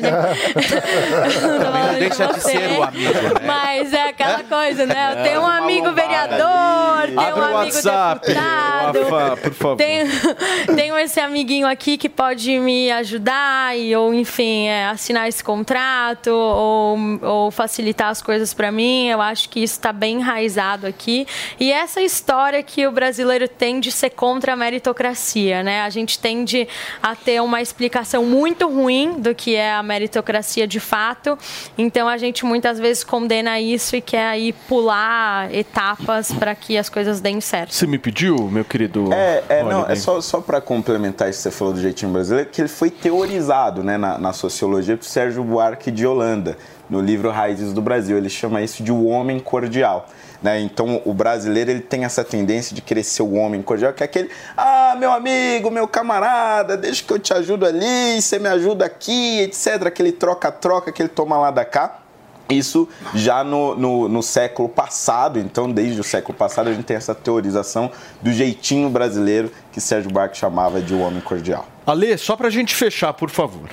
Não 1.64 1.98
deixa 1.98 2.26
de 2.26 2.34
você, 2.34 2.50
ser 2.50 2.78
o 2.78 2.82
amigo, 2.82 3.12
né? 3.12 3.40
Mas 3.46 3.92
é 3.92 4.08
aquela 4.08 4.42
coisa, 4.42 4.86
né? 4.86 5.12
Eu 5.12 5.22
tenho 5.22 5.40
um 5.40 5.46
amigo 5.46 5.92
vereador, 5.92 7.06
tenho 7.06 7.20
Abre 7.20 7.40
um 7.40 7.44
amigo 7.44 7.56
WhatsApp, 7.56 8.26
deputado. 8.26 8.98
Por 9.42 9.54
favor. 9.54 9.76
Tenho, 9.76 10.06
tenho 10.74 10.98
esse 10.98 11.20
amiguinho 11.20 11.66
aqui 11.66 11.96
que 11.96 12.08
pode 12.08 12.58
me 12.58 12.90
ajudar 12.92 13.76
e, 13.76 13.96
ou 14.04 14.14
enfim, 14.14 14.66
é, 14.66 14.86
assinar 14.86 15.28
esse 15.28 15.42
contrato 15.42 16.28
ou, 16.28 16.98
ou 17.22 17.50
facilitar 17.50 18.08
as 18.08 18.20
coisas 18.20 18.52
para 18.52 18.70
mim. 18.70 19.08
Eu 19.08 19.20
acho 19.20 19.48
que 19.48 19.60
isso 19.60 19.74
está 19.74 19.92
bem 19.92 20.18
enraizado 20.18 20.86
aqui. 20.86 21.26
E 21.58 21.72
essa 21.72 22.00
história 22.00 22.62
que 22.62 22.86
o 22.86 22.92
brasileiro 22.92 23.48
tem 23.48 23.80
de 23.80 23.90
ser 23.90 24.10
contra 24.10 24.52
a 24.52 24.56
meritocracia, 24.56 25.62
né? 25.62 25.82
A 25.82 25.90
gente 25.90 26.18
tende 26.18 26.68
a 27.02 27.14
ter 27.14 27.40
uma 27.40 27.60
explicação 27.60 28.24
muito 28.24 28.68
ruim 28.68 29.20
do 29.20 29.34
que 29.34 29.54
é 29.54 29.72
a 29.72 29.82
meritocracia 29.82 30.66
de 30.66 30.80
fato. 30.80 31.38
Então 31.76 32.08
a 32.08 32.16
gente 32.16 32.44
muitas 32.44 32.78
vezes 32.78 33.04
condena 33.04 33.60
isso 33.60 33.96
e 33.96 34.00
quer 34.00 34.26
aí 34.26 34.52
pular 34.52 35.52
etapas 35.54 36.32
para 36.32 36.54
que 36.54 36.76
as 36.76 36.88
coisas 36.88 37.20
deem 37.20 37.40
certo. 37.40 37.72
Você 37.74 37.86
me 37.86 37.98
pediu, 37.98 38.36
meu 38.48 38.64
querido? 38.64 39.12
É, 39.12 39.44
é, 39.48 39.62
não, 39.62 39.86
é 39.86 39.94
só, 39.94 40.20
só 40.20 40.40
para 40.40 40.60
complementar 40.60 41.28
isso 41.30 41.38
que 41.38 41.42
você 41.44 41.50
falou 41.50 41.74
do 41.74 41.80
jeitinho 41.80 42.12
brasileiro, 42.12 42.50
que 42.50 42.60
ele 42.60 42.68
foi 42.68 42.90
teorizado 42.90 43.82
né, 43.82 43.93
na, 43.98 44.18
na 44.18 44.32
sociologia 44.32 44.96
por 44.96 45.04
Sérgio 45.04 45.42
Buarque 45.44 45.90
de 45.90 46.06
Holanda, 46.06 46.56
no 46.88 47.00
livro 47.00 47.30
Raízes 47.30 47.72
do 47.72 47.80
Brasil. 47.80 48.16
Ele 48.16 48.28
chama 48.28 48.62
isso 48.62 48.82
de 48.82 48.92
o 48.92 49.04
homem 49.06 49.40
cordial. 49.40 50.08
Né? 50.42 50.60
Então, 50.60 51.00
o 51.04 51.14
brasileiro 51.14 51.70
ele 51.70 51.80
tem 51.80 52.04
essa 52.04 52.22
tendência 52.22 52.74
de 52.74 52.82
querer 52.82 53.02
ser 53.02 53.22
o 53.22 53.32
homem 53.32 53.62
cordial, 53.62 53.92
que 53.94 54.02
é 54.02 54.06
aquele, 54.06 54.30
ah, 54.56 54.94
meu 54.98 55.10
amigo, 55.10 55.70
meu 55.70 55.88
camarada, 55.88 56.76
deixa 56.76 57.02
que 57.02 57.12
eu 57.12 57.18
te 57.18 57.32
ajudo 57.32 57.64
ali, 57.64 58.20
você 58.20 58.38
me 58.38 58.48
ajuda 58.48 58.84
aqui, 58.84 59.40
etc. 59.40 59.86
Aquele 59.86 60.12
troca-troca, 60.12 60.90
aquele 60.90 61.08
toma 61.08 61.38
lá 61.38 61.50
da 61.50 61.64
cá. 61.64 62.03
Isso 62.48 62.88
já 63.14 63.42
no, 63.42 63.74
no, 63.74 64.08
no 64.08 64.22
século 64.22 64.68
passado, 64.68 65.38
então 65.38 65.70
desde 65.70 66.00
o 66.00 66.04
século 66.04 66.36
passado 66.36 66.68
a 66.68 66.72
gente 66.72 66.84
tem 66.84 66.96
essa 66.96 67.14
teorização 67.14 67.90
do 68.20 68.32
jeitinho 68.32 68.90
brasileiro 68.90 69.50
que 69.72 69.80
Sérgio 69.80 70.10
Buarque 70.10 70.36
chamava 70.36 70.80
de 70.80 70.94
o 70.94 71.00
homem 71.00 71.20
cordial. 71.20 71.66
Ale, 71.86 72.16
só 72.18 72.36
pra 72.36 72.50
gente 72.50 72.74
fechar, 72.74 73.12
por 73.14 73.30
favor. 73.30 73.68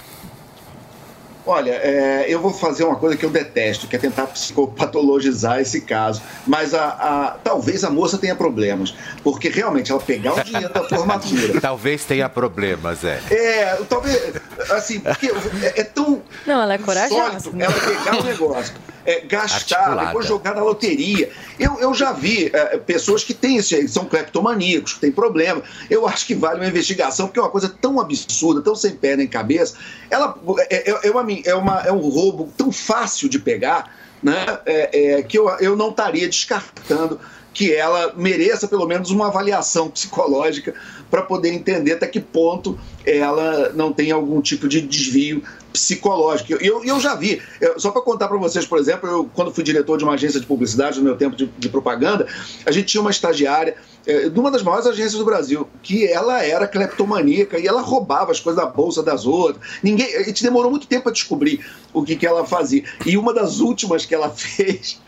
Olha, 1.46 1.72
é, 1.72 2.26
eu 2.28 2.40
vou 2.40 2.54
fazer 2.54 2.84
uma 2.84 2.96
coisa 2.96 3.18
que 3.18 3.26
eu 3.26 3.30
detesto, 3.30 3.88
que 3.88 3.96
é 3.96 4.00
tentar 4.00 4.28
psicopatologizar 4.28 5.60
esse 5.60 5.82
caso. 5.82 6.22
Mas 6.46 6.74
a, 6.74 6.86
a- 6.86 7.36
talvez 7.44 7.84
a 7.84 7.90
moça 7.90 8.18
tenha 8.18 8.36
problemas. 8.36 8.94
Porque 9.24 9.50
realmente 9.50 9.92
ela 9.92 10.00
pegar 10.00 10.34
o 10.34 10.44
dinheiro 10.44 10.72
da 10.74 10.84
formatura. 10.84 11.60
Talvez 11.62 12.06
tenha 12.06 12.30
problemas, 12.30 13.04
é. 13.04 13.20
É, 13.32 13.76
talvez. 13.90 14.34
Assim, 14.72 15.00
porque 15.00 15.28
é, 15.64 15.82
é 15.82 15.84
tão. 15.84 16.22
Não, 16.46 16.62
ela 16.62 16.74
é 16.74 16.78
corajosa. 16.78 17.40
sólido 17.40 17.64
ela 17.64 17.74
pegar 17.74 18.20
o 18.20 18.24
negócio, 18.24 18.74
é, 19.06 19.22
gastar, 19.22 19.78
Articulada. 19.78 20.08
depois 20.08 20.26
jogar 20.26 20.56
na 20.56 20.64
loteria. 20.64 21.30
Eu, 21.60 21.80
eu 21.80 21.94
já 21.94 22.12
vi 22.12 22.50
é, 22.54 22.78
pessoas 22.78 23.24
que 23.24 23.34
têm 23.34 23.58
esse, 23.58 23.88
são 23.88 24.06
cleptomaníacos, 24.06 24.94
que 24.94 25.00
têm 25.00 25.12
problema. 25.12 25.62
Eu 25.90 26.08
acho 26.08 26.26
que 26.26 26.36
vale 26.36 26.60
uma 26.60 26.68
investigação, 26.68 27.28
porque 27.28 27.40
é 27.40 27.44
uma 27.44 27.50
coisa 27.50 27.70
tão 27.70 28.00
absurda, 28.00 28.62
tão 28.62 28.76
sem 28.76 28.92
pé 28.92 29.16
nem 29.16 29.28
cabeça. 29.28 29.76
Ela 30.10 30.36
é, 30.70 30.92
é, 30.92 31.08
é 31.08 31.12
uma, 31.12 31.26
é, 31.46 31.56
uma, 31.56 31.82
é 31.82 31.92
um 31.92 32.10
roubo 32.10 32.52
tão 32.58 32.72
fácil 32.72 33.30
de 33.30 33.40
pegar, 33.40 33.96
né? 34.22 34.46
é, 34.66 35.18
é, 35.18 35.24
que 35.24 35.38
eu, 35.38 35.50
eu 35.60 35.76
não 35.76 35.90
estaria 35.90 36.28
descartando 36.28 37.20
que 37.54 37.74
ela 37.74 38.14
mereça 38.16 38.68
pelo 38.68 38.88
menos 38.88 39.12
uma 39.12 39.28
avaliação 39.28 39.90
psicológica 39.90 40.74
para 41.10 41.22
poder 41.22 41.50
entender 41.50 41.94
até 41.94 42.08
que 42.08 42.20
ponto 42.20 42.80
ela 43.06 43.72
não 43.74 43.92
tem 43.92 44.12
algum 44.12 44.42
tipo 44.42 44.68
de 44.68 44.80
desvio 44.80 45.44
psicológico. 45.72 46.62
E 46.64 46.68
eu, 46.68 46.84
eu 46.84 47.00
já 47.00 47.16
vi, 47.16 47.42
eu- 47.60 47.80
só 47.80 47.92
para 47.92 48.02
contar 48.02 48.28
para 48.28 48.38
vocês, 48.38 48.66
por 48.66 48.78
exemplo, 48.80 49.10
eu, 49.10 49.30
quando 49.34 49.52
fui 49.54 49.64
diretor 49.64 49.98
de 49.98 50.04
uma 50.04 50.14
agência 50.14 50.40
de 50.40 50.46
publicidade 50.46 50.98
no 51.00 51.04
meu 51.04 51.16
tempo 51.18 51.36
de, 51.36 51.48
de 51.58 51.70
propaganda, 51.70 52.28
a 52.66 52.72
gente 52.72 52.86
tinha 52.88 53.02
uma 53.02 53.12
estagiária 53.12 53.76
eh, 54.06 54.30
de 54.30 54.40
uma 54.40 54.52
das 54.52 54.64
maiores 54.64 54.86
agências 54.88 55.16
do 55.16 55.26
Brasil, 55.26 55.68
que 55.82 56.06
ela 56.08 56.44
era 56.44 56.68
cleptomaníaca 56.68 57.60
e 57.60 57.68
ela 57.68 57.82
roubava 57.82 58.32
as 58.32 58.40
coisas 58.40 58.62
da 58.62 58.70
bolsa 58.70 59.02
das 59.04 59.26
outras. 59.26 59.66
Ninguém, 59.82 60.16
a 60.16 60.24
gente 60.24 60.44
demorou 60.44 60.70
muito 60.70 60.88
tempo 60.88 61.04
para 61.04 61.12
descobrir 61.14 61.66
o 61.94 62.04
que, 62.04 62.16
que 62.16 62.26
ela 62.28 62.46
fazia. 62.46 62.84
E 63.06 63.18
uma 63.18 63.34
das 63.34 63.60
últimas 63.60 64.06
que 64.06 64.14
ela 64.16 64.30
fez 64.36 65.00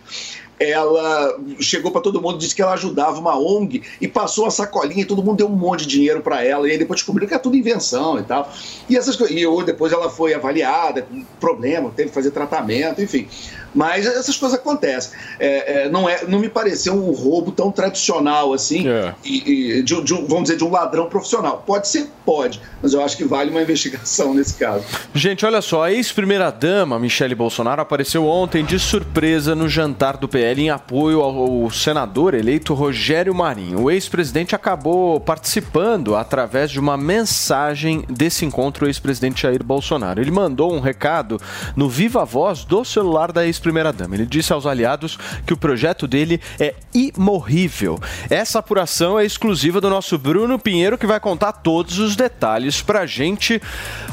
ela 0.63 1.37
chegou 1.59 1.91
para 1.91 2.01
todo 2.01 2.21
mundo, 2.21 2.37
disse 2.37 2.55
que 2.55 2.61
ela 2.61 2.73
ajudava 2.73 3.19
uma 3.19 3.37
ONG 3.37 3.81
e 3.99 4.07
passou 4.07 4.45
a 4.45 4.51
sacolinha 4.51 5.01
e 5.01 5.05
todo 5.05 5.23
mundo 5.23 5.37
deu 5.37 5.47
um 5.47 5.55
monte 5.55 5.81
de 5.81 5.87
dinheiro 5.87 6.21
para 6.21 6.43
ela. 6.43 6.67
E 6.67 6.71
aí 6.71 6.77
depois 6.77 6.99
descobriu 6.99 7.27
que 7.27 7.33
é 7.33 7.39
tudo 7.39 7.55
invenção 7.55 8.19
e 8.19 8.23
tal. 8.23 8.51
E 8.89 8.97
essas. 8.97 9.19
E 9.29 9.45
depois 9.65 9.91
ela 9.91 10.09
foi 10.09 10.33
avaliada 10.33 11.03
com 11.03 11.23
problema, 11.39 11.91
teve 11.95 12.09
que 12.09 12.15
fazer 12.15 12.31
tratamento, 12.31 13.01
enfim. 13.01 13.27
Mas 13.73 14.05
essas 14.05 14.37
coisas 14.37 14.57
acontecem. 14.57 15.17
É, 15.39 15.83
é, 15.83 15.89
não, 15.89 16.07
é, 16.07 16.25
não 16.27 16.39
me 16.39 16.49
pareceu 16.49 16.93
um 16.93 17.11
roubo 17.11 17.51
tão 17.51 17.71
tradicional 17.71 18.53
assim, 18.53 18.85
e, 19.23 19.77
e 19.79 19.83
de, 19.83 20.01
de 20.03 20.13
vamos 20.13 20.43
dizer, 20.43 20.57
de 20.57 20.63
um 20.63 20.71
ladrão 20.71 21.07
profissional. 21.07 21.63
Pode 21.65 21.87
ser? 21.87 22.07
Pode, 22.25 22.61
mas 22.81 22.93
eu 22.93 23.03
acho 23.03 23.17
que 23.17 23.25
vale 23.25 23.49
uma 23.49 23.61
investigação 23.63 24.33
nesse 24.33 24.53
caso. 24.53 24.85
Gente, 25.13 25.45
olha 25.45 25.61
só, 25.61 25.83
a 25.83 25.91
ex-primeira-dama 25.91 26.97
Michele 26.99 27.35
Bolsonaro 27.35 27.81
apareceu 27.81 28.25
ontem 28.25 28.63
de 28.63 28.79
surpresa 28.79 29.55
no 29.55 29.67
jantar 29.67 30.17
do 30.17 30.27
PL 30.27 30.61
em 30.61 30.69
apoio 30.69 31.21
ao, 31.21 31.63
ao 31.63 31.71
senador 31.71 32.33
eleito 32.33 32.73
Rogério 32.73 33.33
Marinho. 33.33 33.81
O 33.81 33.91
ex-presidente 33.91 34.55
acabou 34.55 35.19
participando 35.19 36.15
através 36.15 36.71
de 36.71 36.79
uma 36.79 36.95
mensagem 36.95 38.05
desse 38.09 38.45
encontro, 38.45 38.85
o 38.85 38.89
ex-presidente 38.89 39.41
Jair 39.41 39.63
Bolsonaro. 39.63 40.21
Ele 40.21 40.31
mandou 40.31 40.73
um 40.73 40.79
recado 40.79 41.39
no 41.75 41.89
Viva 41.89 42.23
Voz 42.23 42.63
do 42.63 42.85
celular 42.85 43.31
da 43.31 43.45
ex-primeira-dama. 43.63 44.15
Ele 44.15 44.25
disse 44.25 44.51
aos 44.51 44.65
aliados 44.65 45.17
que 45.45 45.53
o 45.53 45.57
projeto 45.57 46.05
dele 46.05 46.39
é 46.59 46.75
imorrível. 46.93 47.99
Essa 48.29 48.59
apuração 48.59 49.17
é 49.17 49.25
exclusiva 49.25 49.79
do 49.79 49.89
nosso 49.89 50.17
Bruno 50.17 50.59
Pinheiro, 50.59 50.97
que 50.97 51.07
vai 51.07 51.19
contar 51.19 51.53
todos 51.53 51.97
os 51.99 52.15
detalhes 52.15 52.81
pra 52.81 53.05
gente. 53.05 53.61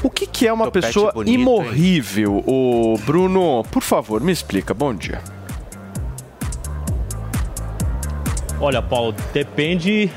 O 0.02 0.08
que, 0.08 0.26
que 0.26 0.46
é 0.46 0.52
uma 0.52 0.66
Topete 0.66 0.86
pessoa 0.86 1.12
bonito, 1.12 1.34
hein? 1.34 1.40
imorrível? 1.40 2.44
O 2.46 2.98
Bruno, 3.04 3.64
por 3.70 3.82
favor, 3.82 4.20
me 4.20 4.32
explica. 4.32 4.72
Bom 4.72 4.94
dia. 4.94 5.20
Olha, 8.60 8.82
Paulo, 8.82 9.14
depende 9.32 10.10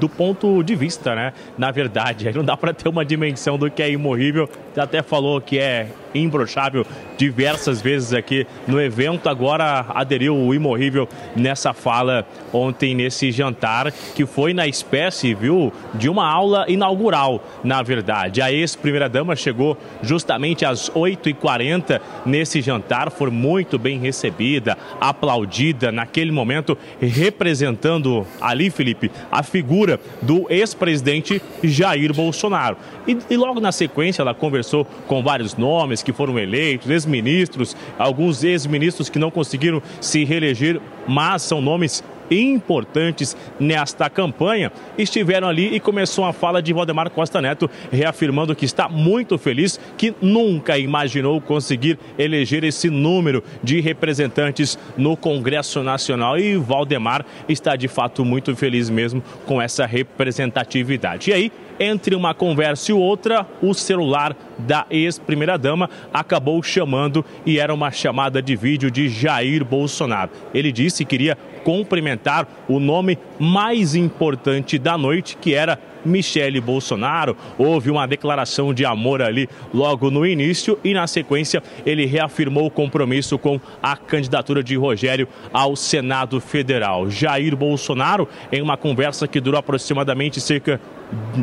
do 0.00 0.08
ponto 0.08 0.62
de 0.62 0.74
vista, 0.74 1.14
né? 1.14 1.32
Na 1.56 1.70
verdade, 1.70 2.26
aí 2.28 2.34
não 2.34 2.44
dá 2.44 2.56
para 2.56 2.72
ter 2.72 2.88
uma 2.88 3.04
dimensão 3.04 3.58
do 3.58 3.70
que 3.70 3.82
é 3.82 3.90
imorrível. 3.90 4.48
Você 4.72 4.80
até 4.80 5.02
falou 5.02 5.40
que 5.40 5.58
é 5.58 5.88
imbrochável 6.14 6.86
diversas 7.18 7.82
vezes 7.82 8.14
aqui 8.14 8.46
no 8.66 8.80
evento. 8.80 9.28
Agora 9.28 9.84
aderiu 9.90 10.34
o 10.34 10.54
imorrível 10.54 11.06
nessa 11.36 11.74
fala 11.74 12.26
ontem 12.52 12.94
nesse 12.94 13.30
jantar 13.30 13.92
que 14.14 14.24
foi 14.24 14.54
na 14.54 14.66
espécie, 14.66 15.34
viu, 15.34 15.72
de 15.94 16.08
uma 16.08 16.26
aula 16.26 16.64
inaugural, 16.68 17.44
na 17.62 17.82
verdade. 17.82 18.40
A 18.40 18.50
ex-primeira-dama 18.50 19.36
chegou 19.36 19.76
justamente 20.02 20.64
às 20.64 20.88
8h40 20.90 22.00
nesse 22.24 22.60
jantar, 22.60 23.10
foi 23.10 23.30
muito 23.30 23.78
bem 23.78 23.98
recebida, 23.98 24.78
aplaudida 25.00 25.90
naquele 25.90 26.30
momento, 26.30 26.78
representando 27.00 28.26
ali, 28.40 28.70
Felipe, 28.70 29.10
a 29.30 29.42
figura 29.42 29.98
do 30.22 30.46
ex-presidente 30.48 31.42
Jair 31.62 32.14
Bolsonaro. 32.14 32.76
E, 33.06 33.18
e 33.30 33.36
logo 33.36 33.58
na 33.58 33.72
sequência 33.72 34.22
ela 34.22 34.34
conversou 34.34 34.84
com 35.06 35.22
vários 35.22 35.56
nomes 35.56 36.02
que 36.02 36.12
foram 36.12 36.38
eleitos, 36.38 36.88
ex-ministros, 37.08 37.76
alguns 37.98 38.44
ex-ministros 38.44 39.08
que 39.08 39.18
não 39.18 39.30
conseguiram 39.30 39.82
se 40.00 40.24
reeleger, 40.24 40.80
mas 41.06 41.42
são 41.42 41.60
nomes 41.60 42.04
importantes 42.30 43.34
nesta 43.58 44.10
campanha 44.10 44.70
estiveram 44.98 45.48
ali 45.48 45.74
e 45.74 45.80
começou 45.80 46.26
a 46.26 46.32
fala 46.32 46.60
de 46.60 46.74
Valdemar 46.74 47.08
Costa 47.08 47.40
Neto 47.40 47.70
reafirmando 47.90 48.54
que 48.54 48.66
está 48.66 48.86
muito 48.86 49.38
feliz 49.38 49.80
que 49.96 50.14
nunca 50.20 50.76
imaginou 50.76 51.40
conseguir 51.40 51.98
eleger 52.18 52.64
esse 52.64 52.90
número 52.90 53.42
de 53.62 53.80
representantes 53.80 54.78
no 54.94 55.16
Congresso 55.16 55.82
Nacional 55.82 56.38
e 56.38 56.56
Valdemar 56.56 57.24
está 57.48 57.76
de 57.76 57.88
fato 57.88 58.26
muito 58.26 58.54
feliz 58.54 58.90
mesmo 58.90 59.22
com 59.46 59.62
essa 59.62 59.86
representatividade. 59.86 61.30
E 61.30 61.32
aí 61.32 61.52
entre 61.78 62.14
uma 62.14 62.32
conversa 62.32 62.90
e 62.90 62.94
outra, 62.94 63.46
o 63.60 63.74
celular 63.74 64.34
da 64.58 64.86
ex-primeira-dama 64.90 65.90
acabou 66.12 66.62
chamando 66.62 67.24
e 67.44 67.58
era 67.58 67.72
uma 67.72 67.90
chamada 67.90 68.40
de 68.40 68.56
vídeo 68.56 68.90
de 68.90 69.08
Jair 69.08 69.64
Bolsonaro. 69.64 70.30
Ele 70.54 70.72
disse 70.72 71.04
que 71.04 71.18
queria 71.18 71.36
cumprimentar 71.64 72.46
o 72.68 72.78
nome 72.78 73.18
mais 73.40 73.96
importante 73.96 74.78
da 74.78 74.96
noite, 74.96 75.36
que 75.36 75.52
era 75.52 75.78
Michele 76.04 76.60
Bolsonaro. 76.60 77.36
Houve 77.56 77.90
uma 77.90 78.06
declaração 78.06 78.72
de 78.72 78.84
amor 78.84 79.22
ali 79.22 79.48
logo 79.72 80.10
no 80.10 80.26
início 80.26 80.78
e, 80.84 80.94
na 80.94 81.06
sequência, 81.06 81.62
ele 81.84 82.06
reafirmou 82.06 82.66
o 82.66 82.70
compromisso 82.70 83.38
com 83.38 83.60
a 83.82 83.96
candidatura 83.96 84.62
de 84.62 84.76
Rogério 84.76 85.28
ao 85.52 85.76
Senado 85.76 86.40
Federal. 86.40 87.10
Jair 87.10 87.56
Bolsonaro, 87.56 88.28
em 88.52 88.62
uma 88.62 88.76
conversa 88.76 89.26
que 89.28 89.40
durou 89.40 89.58
aproximadamente 89.58 90.40
cerca 90.40 90.80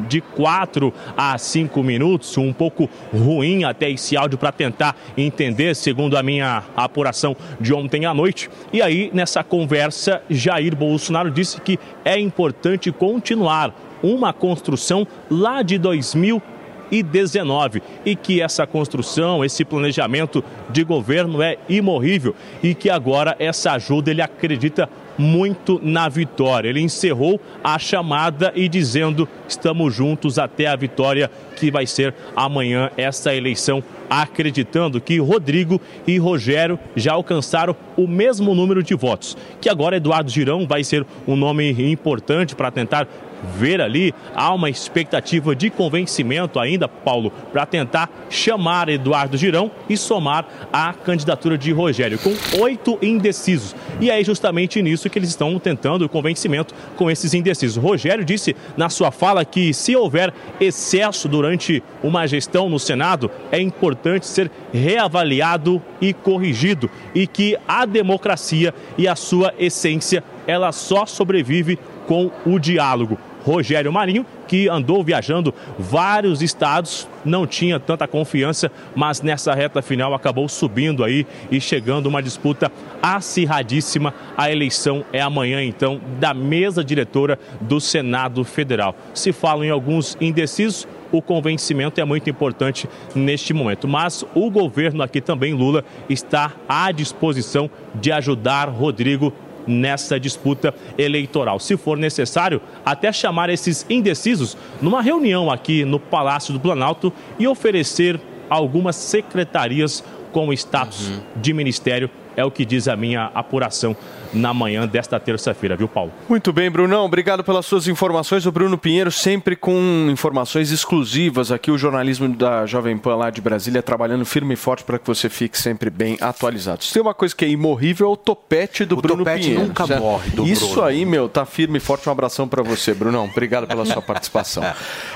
de 0.07 0.21
4 0.21 0.93
a 1.17 1.37
5 1.37 1.81
minutos, 1.83 2.37
um 2.37 2.53
pouco 2.53 2.89
ruim 3.11 3.63
até 3.63 3.89
esse 3.89 4.15
áudio 4.15 4.37
para 4.37 4.51
tentar 4.51 4.95
entender, 5.17 5.75
segundo 5.75 6.17
a 6.17 6.23
minha 6.23 6.63
apuração 6.75 7.35
de 7.59 7.73
ontem 7.73 8.05
à 8.05 8.13
noite. 8.13 8.49
E 8.71 8.81
aí, 8.81 9.09
nessa 9.13 9.43
conversa, 9.43 10.21
Jair 10.29 10.75
Bolsonaro 10.75 11.31
disse 11.31 11.59
que 11.61 11.79
é 12.03 12.19
importante 12.19 12.91
continuar 12.91 13.73
uma 14.03 14.33
construção 14.33 15.07
lá 15.29 15.61
de 15.61 15.77
2019 15.77 17.81
e 18.05 18.15
que 18.15 18.41
essa 18.41 18.67
construção, 18.67 19.43
esse 19.43 19.65
planejamento 19.65 20.43
de 20.69 20.83
governo 20.83 21.41
é 21.41 21.57
imorrível 21.67 22.35
e 22.61 22.75
que 22.75 22.89
agora 22.89 23.35
essa 23.39 23.73
ajuda 23.73 24.11
ele 24.11 24.21
acredita 24.21 24.87
muito 25.17 25.79
na 25.81 26.09
vitória. 26.09 26.69
Ele 26.69 26.81
encerrou 26.81 27.39
a 27.63 27.79
chamada 27.79 28.51
e 28.55 28.67
dizendo: 28.67 29.27
estamos 29.47 29.93
juntos 29.93 30.37
até 30.37 30.67
a 30.67 30.75
vitória 30.75 31.29
que 31.55 31.71
vai 31.71 31.85
ser 31.85 32.13
amanhã 32.35 32.89
essa 32.97 33.33
eleição, 33.33 33.83
acreditando 34.09 34.99
que 34.99 35.19
Rodrigo 35.19 35.81
e 36.05 36.17
Rogério 36.17 36.77
já 36.95 37.13
alcançaram 37.13 37.75
o 37.95 38.07
mesmo 38.07 38.53
número 38.53 38.83
de 38.83 38.93
votos. 38.93 39.37
Que 39.61 39.69
agora 39.69 39.97
Eduardo 39.97 40.29
Girão 40.29 40.67
vai 40.67 40.83
ser 40.83 41.05
um 41.27 41.35
nome 41.35 41.71
importante 41.91 42.55
para 42.55 42.71
tentar 42.71 43.07
ver 43.45 43.81
ali. 43.81 44.13
Há 44.35 44.53
uma 44.53 44.69
expectativa 44.69 45.55
de 45.55 45.69
convencimento 45.69 46.59
ainda, 46.59 46.87
Paulo, 46.87 47.31
para 47.51 47.65
tentar 47.65 48.09
chamar 48.29 48.89
Eduardo 48.89 49.37
Girão 49.37 49.71
e 49.89 49.95
somar 49.95 50.45
a 50.71 50.93
candidatura 50.93 51.57
de 51.57 51.71
Rogério, 51.71 52.19
com 52.19 52.33
oito 52.59 52.97
indecisos. 53.01 53.75
E 53.99 54.09
é 54.09 54.23
justamente 54.23 54.81
nisso 54.81 55.09
que 55.09 55.19
eles 55.19 55.29
estão 55.29 55.57
tentando 55.59 56.05
o 56.05 56.09
convencimento 56.09 56.73
com 56.95 57.09
esses 57.09 57.33
indecisos. 57.33 57.81
Rogério 57.81 58.25
disse 58.25 58.55
na 58.75 58.89
sua 58.89 59.11
fala 59.11 59.45
que 59.45 59.73
se 59.73 59.95
houver 59.95 60.33
excesso 60.59 61.27
durante 61.27 61.83
uma 62.03 62.27
gestão 62.27 62.69
no 62.69 62.79
Senado, 62.79 63.29
é 63.51 63.59
importante 63.59 64.27
ser 64.27 64.51
reavaliado 64.73 65.81
e 66.01 66.13
corrigido 66.13 66.89
e 67.13 67.27
que 67.27 67.57
a 67.67 67.85
democracia 67.85 68.73
e 68.97 69.07
a 69.07 69.15
sua 69.15 69.53
essência 69.57 70.23
ela 70.47 70.71
só 70.71 71.05
sobrevive 71.05 71.79
com 72.07 72.31
o 72.45 72.59
diálogo. 72.59 73.17
Rogério 73.45 73.93
Marinho, 73.93 74.25
que 74.47 74.67
andou 74.67 75.03
viajando 75.03 75.53
vários 75.77 76.41
estados, 76.41 77.07
não 77.23 77.45
tinha 77.45 77.79
tanta 77.79 78.07
confiança, 78.07 78.71
mas 78.95 79.21
nessa 79.21 79.53
reta 79.53 79.83
final 79.83 80.15
acabou 80.15 80.49
subindo 80.49 81.03
aí 81.03 81.27
e 81.51 81.61
chegando 81.61 82.07
uma 82.07 82.23
disputa 82.23 82.71
acirradíssima. 83.03 84.15
A 84.35 84.51
eleição 84.51 85.05
é 85.13 85.21
amanhã, 85.21 85.63
então, 85.63 86.01
da 86.19 86.33
mesa 86.33 86.83
diretora 86.83 87.37
do 87.61 87.79
Senado 87.79 88.43
Federal. 88.43 88.95
Se 89.13 89.31
falam 89.31 89.63
em 89.63 89.69
alguns 89.69 90.17
indecisos, 90.19 90.87
o 91.11 91.21
convencimento 91.21 92.01
é 92.01 92.05
muito 92.05 92.29
importante 92.29 92.89
neste 93.13 93.53
momento. 93.53 93.87
Mas 93.87 94.25
o 94.33 94.49
governo 94.49 95.03
aqui 95.03 95.21
também, 95.21 95.53
Lula, 95.53 95.85
está 96.09 96.51
à 96.67 96.91
disposição 96.91 97.69
de 97.93 98.11
ajudar 98.11 98.69
Rodrigo 98.69 99.31
nessa 99.67 100.19
disputa 100.19 100.73
eleitoral. 100.97 101.59
Se 101.59 101.77
for 101.77 101.97
necessário, 101.97 102.61
até 102.85 103.11
chamar 103.11 103.49
esses 103.49 103.85
indecisos 103.89 104.57
numa 104.81 105.01
reunião 105.01 105.51
aqui 105.51 105.85
no 105.85 105.99
Palácio 105.99 106.53
do 106.53 106.59
Planalto 106.59 107.11
e 107.39 107.47
oferecer 107.47 108.19
algumas 108.49 108.95
secretarias 108.95 110.03
com 110.31 110.51
status 110.53 111.11
de 111.35 111.53
ministério. 111.53 112.09
É 112.35 112.43
o 112.43 112.51
que 112.51 112.65
diz 112.65 112.87
a 112.87 112.95
minha 112.95 113.31
apuração 113.33 113.95
na 114.35 114.53
manhã 114.53 114.87
desta 114.87 115.19
terça-feira, 115.19 115.75
viu, 115.75 115.87
Paulo? 115.87 116.11
Muito 116.29 116.51
bem, 116.53 116.69
Brunão. 116.69 117.05
Obrigado 117.05 117.43
pelas 117.43 117.65
suas 117.65 117.87
informações. 117.87 118.45
O 118.45 118.51
Bruno 118.51 118.77
Pinheiro 118.77 119.11
sempre 119.11 119.55
com 119.55 120.07
informações 120.11 120.71
exclusivas 120.71 121.51
aqui, 121.51 121.71
o 121.71 121.77
jornalismo 121.77 122.29
da 122.29 122.65
Jovem 122.65 122.97
Pan 122.97 123.15
lá 123.15 123.29
de 123.29 123.41
Brasília, 123.41 123.81
trabalhando 123.81 124.25
firme 124.25 124.53
e 124.53 124.57
forte 124.57 124.83
para 124.83 124.99
que 124.99 125.07
você 125.07 125.29
fique 125.29 125.57
sempre 125.57 125.89
bem 125.89 126.17
atualizado. 126.21 126.83
Se 126.83 126.93
tem 126.93 127.01
uma 127.01 127.13
coisa 127.13 127.35
que 127.35 127.45
é 127.45 127.47
imorrível, 127.49 128.07
é 128.07 128.11
o 128.11 128.17
topete 128.17 128.85
do 128.85 128.97
Bruno 128.97 129.23
topete 129.23 129.43
Pinheiro. 129.43 129.67
nunca 129.67 129.87
certo? 129.87 130.01
morre 130.01 130.29
do 130.31 130.45
Isso 130.45 130.67
Bruno. 130.73 130.83
aí, 130.83 131.05
meu, 131.05 131.29
tá 131.29 131.45
firme 131.45 131.77
e 131.77 131.81
forte. 131.81 132.07
Um 132.09 132.11
abração 132.11 132.47
para 132.47 132.61
você, 132.61 132.93
Brunão. 132.93 133.25
Obrigado 133.25 133.67
pela 133.67 133.85
sua 133.85 134.01
participação. 134.01 134.63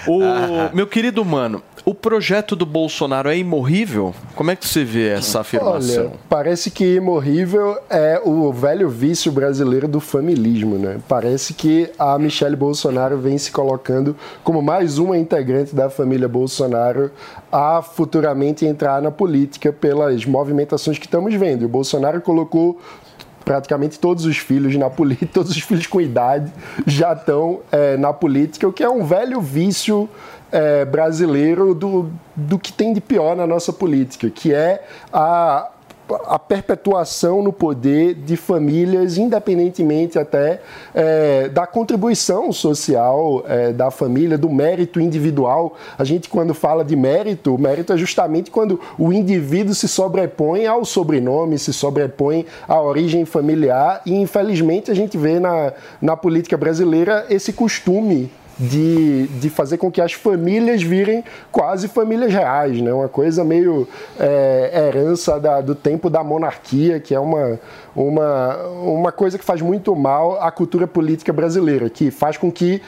O 0.08 0.20
meu 0.74 0.88
querido 0.88 1.24
mano, 1.26 1.62
o 1.86 1.94
projeto 1.94 2.56
do 2.56 2.66
Bolsonaro 2.66 3.30
é 3.30 3.38
imorrível? 3.38 4.14
Como 4.36 4.52
é 4.52 4.56
que 4.56 4.68
você 4.68 4.84
vê 4.84 5.10
essa 5.10 5.42
afirmação? 5.42 6.06
Olha, 6.06 6.14
parece 6.30 6.72
que 6.72 6.96
imorrível 6.96 7.78
é 7.90 8.22
o 8.24 8.52
velho 8.54 8.90
vício 9.10 9.32
brasileiro 9.32 9.88
do 9.88 9.99
familismo, 9.99 10.78
né? 10.78 10.99
Parece 11.07 11.55
que 11.55 11.89
a 11.97 12.16
Michelle 12.20 12.55
Bolsonaro 12.55 13.18
vem 13.18 13.39
se 13.39 13.51
colocando 13.51 14.16
como 14.43 14.62
mais 14.62 14.99
uma 14.99 15.18
integrante 15.18 15.76
da 15.76 15.89
família 15.89 16.28
Bolsonaro 16.28 17.10
a 17.51 17.82
futuramente 17.82 18.68
entrar 18.68 19.01
na 19.01 19.10
política 19.10 19.74
pelas 19.74 20.26
movimentações 20.26 20.99
que 20.99 21.07
estamos 21.07 21.34
vendo. 21.34 21.66
O 21.66 21.68
Bolsonaro 21.68 22.22
colocou 22.22 22.80
praticamente 23.43 23.97
todos 23.97 24.26
os 24.26 24.38
filhos 24.38 24.76
na 24.76 24.91
política, 24.91 25.28
todos 25.34 25.49
os 25.49 25.62
filhos 25.64 25.88
com 25.88 25.99
idade 25.99 26.53
já 26.86 27.14
estão 27.14 27.62
é, 27.72 27.97
na 27.97 28.14
política, 28.14 28.68
o 28.68 28.72
que 28.72 28.84
é 28.84 28.89
um 28.89 29.03
velho 29.03 29.41
vício 29.41 30.07
é, 30.51 30.86
brasileiro 30.86 31.74
do, 31.74 32.12
do 32.36 32.60
que 32.60 32.72
tem 32.72 32.93
de 32.93 33.01
pior 33.01 33.36
na 33.36 33.47
nossa 33.47 33.74
política, 33.74 34.30
que 34.30 34.53
é 34.53 34.84
a 35.12 35.68
a 36.26 36.39
perpetuação 36.39 37.41
no 37.41 37.51
poder 37.51 38.14
de 38.14 38.36
famílias, 38.36 39.18
independentemente 39.18 40.18
até 40.18 40.62
é, 40.93 41.49
da 41.49 41.68
contribuição 41.68 42.51
social 42.51 43.43
é, 43.47 43.72
da 43.72 43.91
família, 43.91 44.38
do 44.38 44.49
mérito 44.49 44.99
individual. 44.99 45.76
A 45.97 46.03
gente, 46.03 46.30
quando 46.30 46.53
fala 46.53 46.84
de 46.84 46.95
mérito, 46.95 47.55
o 47.55 47.57
mérito 47.57 47.93
é 47.93 47.97
justamente 47.97 48.51
quando 48.51 48.80
o 48.97 49.14
indivíduo 49.14 49.74
se 49.74 49.88
sobrepõe 49.88 50.66
ao 50.66 50.84
sobrenome, 50.86 51.57
se 51.57 51.74
sobrepõe 51.74 52.45
à 52.68 52.82
origem 52.82 53.26
familiar, 53.26 54.01
e 54.05 54.14
infelizmente 54.14 54.91
a 54.91 54.93
gente 54.93 55.18
vê 55.18 55.39
na, 55.39 55.74
na 56.01 56.16
política 56.16 56.57
brasileira 56.57 57.26
esse 57.30 57.53
costume 57.53 58.32
de, 58.60 59.28
de 59.28 59.49
fazer 59.49 59.78
com 59.78 59.89
que 59.89 60.01
as 60.01 60.12
famílias 60.14 60.84
virem 60.84 61.24
quase 61.51 61.88
famílias 61.88 62.34
reais, 62.34 62.82
né? 62.82 62.91
Uma 62.93 63.07
coisa 63.07 63.43
meio 63.43 63.88
é, 64.20 64.88
herança 64.88 65.39
da- 65.39 65.62
do 65.62 65.74
tempo 65.74 66.10
da 66.10 66.24
monarquia, 66.24 66.99
que 66.99 67.16
é 67.16 67.20
uma, 67.20 67.60
uma, 67.95 68.57
uma 68.84 69.12
coisa 69.12 69.38
que 69.38 69.45
faz 69.45 69.62
muito 69.62 69.95
mal 69.95 70.41
à 70.41 70.51
cultura 70.51 70.86
política 70.88 71.32
brasileira, 71.32 71.89
que 71.89 72.12
faz 72.12 72.36
com 72.36 72.51
que 72.51 72.82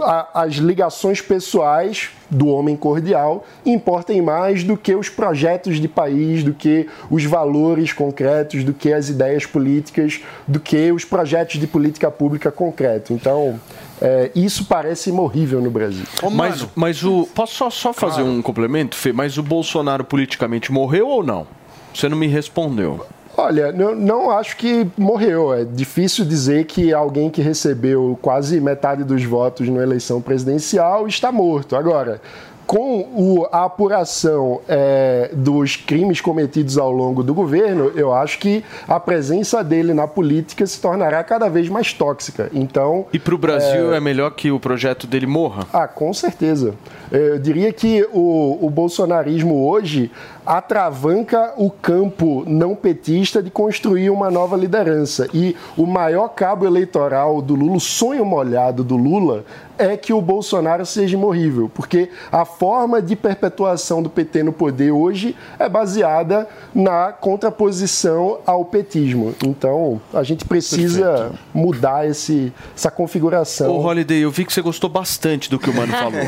a- 0.00 0.42
as 0.42 0.54
ligações 0.54 1.20
pessoais 1.20 2.08
do 2.30 2.46
homem 2.48 2.74
cordial 2.74 3.44
importem 3.66 4.22
mais 4.22 4.64
do 4.64 4.74
que 4.74 4.94
os 4.94 5.10
projetos 5.10 5.78
de 5.78 5.86
país, 5.86 6.42
do 6.42 6.54
que 6.54 6.88
os 7.10 7.22
valores 7.26 7.92
concretos, 7.92 8.64
do 8.64 8.72
que 8.72 8.90
as 8.90 9.10
ideias 9.10 9.44
políticas, 9.44 10.22
do 10.48 10.58
que 10.58 10.90
os 10.90 11.04
projetos 11.04 11.60
de 11.60 11.66
política 11.66 12.10
pública 12.10 12.50
concreto. 12.50 13.12
Então, 13.12 13.60
é, 14.04 14.32
isso 14.34 14.64
parece 14.64 15.12
horrível 15.12 15.60
no 15.60 15.70
Brasil. 15.70 16.04
mas, 16.32 16.66
mas 16.74 17.04
o. 17.04 17.28
Posso 17.32 17.54
só, 17.54 17.70
só 17.70 17.92
fazer 17.92 18.22
um 18.22 18.42
complemento, 18.42 18.96
Fê? 18.96 19.12
Mas 19.12 19.38
o 19.38 19.44
Bolsonaro 19.44 20.02
politicamente 20.02 20.72
morreu 20.72 21.06
ou 21.06 21.22
não? 21.22 21.46
Você 21.94 22.08
não 22.08 22.16
me 22.16 22.26
respondeu. 22.26 23.06
Olha, 23.36 23.70
não, 23.70 23.94
não 23.94 24.30
acho 24.32 24.56
que 24.56 24.88
morreu. 24.98 25.54
É 25.54 25.64
difícil 25.64 26.24
dizer 26.24 26.64
que 26.64 26.92
alguém 26.92 27.30
que 27.30 27.40
recebeu 27.40 28.18
quase 28.20 28.60
metade 28.60 29.04
dos 29.04 29.22
votos 29.24 29.68
na 29.68 29.80
eleição 29.82 30.20
presidencial 30.20 31.06
está 31.06 31.30
morto. 31.30 31.76
Agora, 31.76 32.20
com 32.66 33.00
o- 33.00 33.46
a 33.52 33.64
apuração 33.64 34.60
é, 34.68 35.30
dos 35.32 35.76
crimes 35.76 36.20
cometidos 36.20 36.78
ao 36.78 36.90
longo 36.90 37.22
do 37.22 37.34
governo, 37.34 37.92
eu 37.94 38.12
acho 38.12 38.38
que 38.38 38.64
a 38.88 38.98
presença 38.98 39.62
dele 39.62 39.92
na 39.92 40.06
política 40.06 40.66
se 40.66 40.80
tornará 40.80 41.22
cada 41.24 41.48
vez 41.48 41.68
mais 41.68 41.92
tóxica. 41.92 42.48
Então, 42.52 43.06
E 43.12 43.18
para 43.18 43.34
o 43.34 43.38
Brasil 43.38 43.92
é... 43.94 44.00
melhor 44.00 44.30
que 44.30 44.50
o 44.50 44.58
projeto 44.60 45.06
dele 45.06 45.26
morra? 45.26 45.66
ah, 45.72 45.86
com 45.88 46.12
certeza. 46.14 46.74
Eu 47.10 47.38
diria 47.38 47.72
que 47.72 48.06
o, 48.12 48.58
o 48.64 48.70
bolsonarismo 48.70 49.68
hoje 49.68 50.10
atravanca 50.44 51.54
o 51.56 51.70
campo 51.70 52.44
não 52.46 52.74
petista 52.74 53.42
de 53.42 53.50
construir 53.50 54.10
uma 54.10 54.30
nova 54.30 54.56
liderança. 54.56 55.28
E 55.32 55.56
o 55.76 55.86
maior 55.86 56.28
cabo 56.28 56.66
eleitoral 56.66 57.40
do 57.40 57.54
Lula, 57.54 57.76
o 57.76 57.80
sonho 57.80 58.24
molhado 58.24 58.82
do 58.82 58.96
Lula, 58.96 59.44
é 59.78 59.96
que 59.96 60.12
o 60.12 60.20
Bolsonaro 60.20 60.84
seja 60.86 61.16
imorrível, 61.16 61.70
porque 61.72 62.10
a 62.30 62.44
forma 62.44 63.00
de 63.00 63.16
perpetuação 63.16 64.02
do 64.02 64.08
PT 64.08 64.42
no 64.42 64.52
poder 64.52 64.92
hoje 64.92 65.34
é 65.58 65.68
baseada 65.68 66.46
na 66.74 67.12
contraposição 67.12 68.38
ao 68.46 68.64
petismo. 68.64 69.34
Então, 69.44 70.00
a 70.12 70.22
gente 70.22 70.44
precisa 70.44 71.32
mudar 71.52 72.08
esse, 72.08 72.52
essa 72.76 72.90
configuração. 72.90 73.70
Ô, 73.70 73.80
Holiday, 73.80 74.18
eu 74.18 74.30
vi 74.30 74.44
que 74.44 74.52
você 74.52 74.62
gostou 74.62 74.88
bastante 74.88 75.50
do 75.50 75.58
que 75.58 75.70
o 75.70 75.74
Mano 75.74 75.92
falou. 75.92 76.20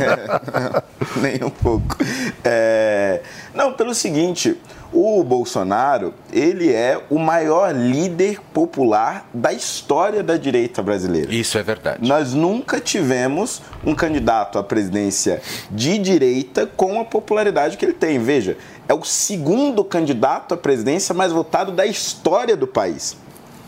Nem 1.21 1.45
um 1.45 1.51
pouco. 1.51 1.97
É, 2.43 3.21
Não, 3.55 3.73
pelo 3.73 3.95
seguinte, 3.95 4.61
o 4.93 5.23
Bolsonaro, 5.23 6.13
ele 6.33 6.73
é 6.73 7.01
o 7.09 7.19
maior 7.19 7.73
líder 7.73 8.41
popular 8.53 9.29
da 9.33 9.53
história 9.53 10.23
da 10.23 10.37
direita 10.37 10.83
brasileira. 10.83 11.33
Isso 11.33 11.57
é 11.57 11.63
verdade. 11.63 12.07
Nós 12.07 12.35
nunca 12.35 12.81
tivemos 12.81 13.63
um 13.87 13.95
candidato 13.95 14.59
à 14.59 14.63
presidência 14.63 15.41
de 15.71 15.99
direita 15.99 16.67
com 16.67 17.01
a 17.01 17.05
popularidade 17.05 17.77
que 17.77 17.85
ele 17.85 17.93
tem. 17.93 18.19
Veja, 18.19 18.57
é 18.89 18.95
o 18.95 19.05
segundo 19.05 19.85
candidato 19.85 20.55
à 20.55 20.57
presidência 20.57 21.15
mais 21.15 21.31
votado 21.31 21.71
da 21.71 21.87
história 21.87 22.57
do 22.57 22.67
país 22.67 23.17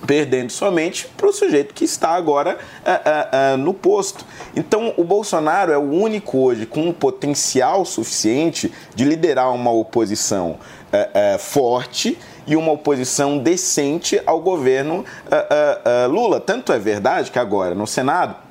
perdendo 0.06 0.50
somente 0.50 1.08
para 1.16 1.28
o 1.28 1.32
sujeito 1.32 1.74
que 1.74 1.84
está 1.84 2.10
agora 2.10 2.58
ah, 2.84 3.00
ah, 3.04 3.28
ah, 3.32 3.56
no 3.56 3.74
posto. 3.74 4.24
Então, 4.54 4.94
o 4.96 5.04
Bolsonaro 5.04 5.72
é 5.72 5.78
o 5.78 5.90
único 5.90 6.38
hoje 6.38 6.64
com 6.64 6.82
um 6.88 6.92
potencial 6.92 7.84
suficiente 7.84 8.72
de 8.94 9.04
liderar 9.04 9.52
uma 9.52 9.70
oposição 9.70 10.58
ah, 10.92 11.34
ah, 11.34 11.38
forte 11.38 12.16
e 12.46 12.54
uma 12.54 12.72
oposição 12.72 13.38
decente 13.38 14.20
ao 14.24 14.40
governo 14.40 15.04
ah, 15.30 16.06
Lula. 16.06 16.40
Tanto 16.40 16.72
é 16.72 16.78
verdade 16.78 17.30
que 17.30 17.38
agora 17.38 17.74
no 17.74 17.86
Senado 17.86 18.45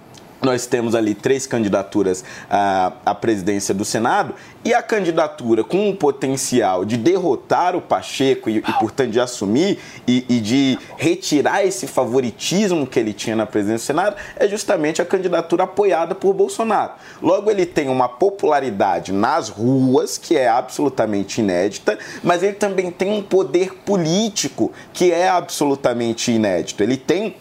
nós 0.46 0.66
temos 0.66 0.96
ali 0.96 1.14
três 1.14 1.46
candidaturas 1.46 2.24
à, 2.50 2.94
à 3.06 3.16
presidência 3.16 3.74
do 3.74 3.84
Senado 3.84 4.34
e 4.64 4.74
a 4.74 4.82
candidatura 4.82 5.64
com 5.64 5.90
o 5.90 5.96
potencial 5.96 6.86
de 6.86 6.98
derrotar 6.98 7.76
o 7.76 7.82
Pacheco 7.82 8.50
e, 8.50 8.58
e, 8.58 8.74
portanto, 8.80 9.12
de 9.12 9.20
assumir 9.20 9.80
e, 10.08 10.26
e 10.30 10.40
de 10.40 10.80
retirar 10.98 11.66
esse 11.66 11.88
favoritismo 11.88 12.88
que 12.88 13.00
ele 13.00 13.14
tinha 13.14 13.36
na 13.36 13.46
presidência 13.46 13.94
do 13.94 13.98
Senado 13.98 14.16
é 14.36 14.48
justamente 14.48 15.02
a 15.02 15.06
candidatura 15.06 15.64
apoiada 15.64 16.16
por 16.16 16.34
Bolsonaro. 16.34 16.94
Logo, 17.22 17.50
ele 17.50 17.66
tem 17.66 17.90
uma 17.90 18.08
popularidade 18.08 19.12
nas 19.12 19.50
ruas 19.50 20.18
que 20.18 20.38
é 20.38 20.48
absolutamente 20.48 21.42
inédita, 21.42 21.98
mas 22.24 22.44
ele 22.44 22.54
também 22.54 22.92
tem 22.92 23.12
um 23.12 23.22
poder 23.22 23.74
político 23.86 24.72
que 24.94 25.12
é 25.12 25.28
absolutamente 25.28 26.32
inédito. 26.32 26.82
Ele 26.84 26.98
tem 26.98 27.36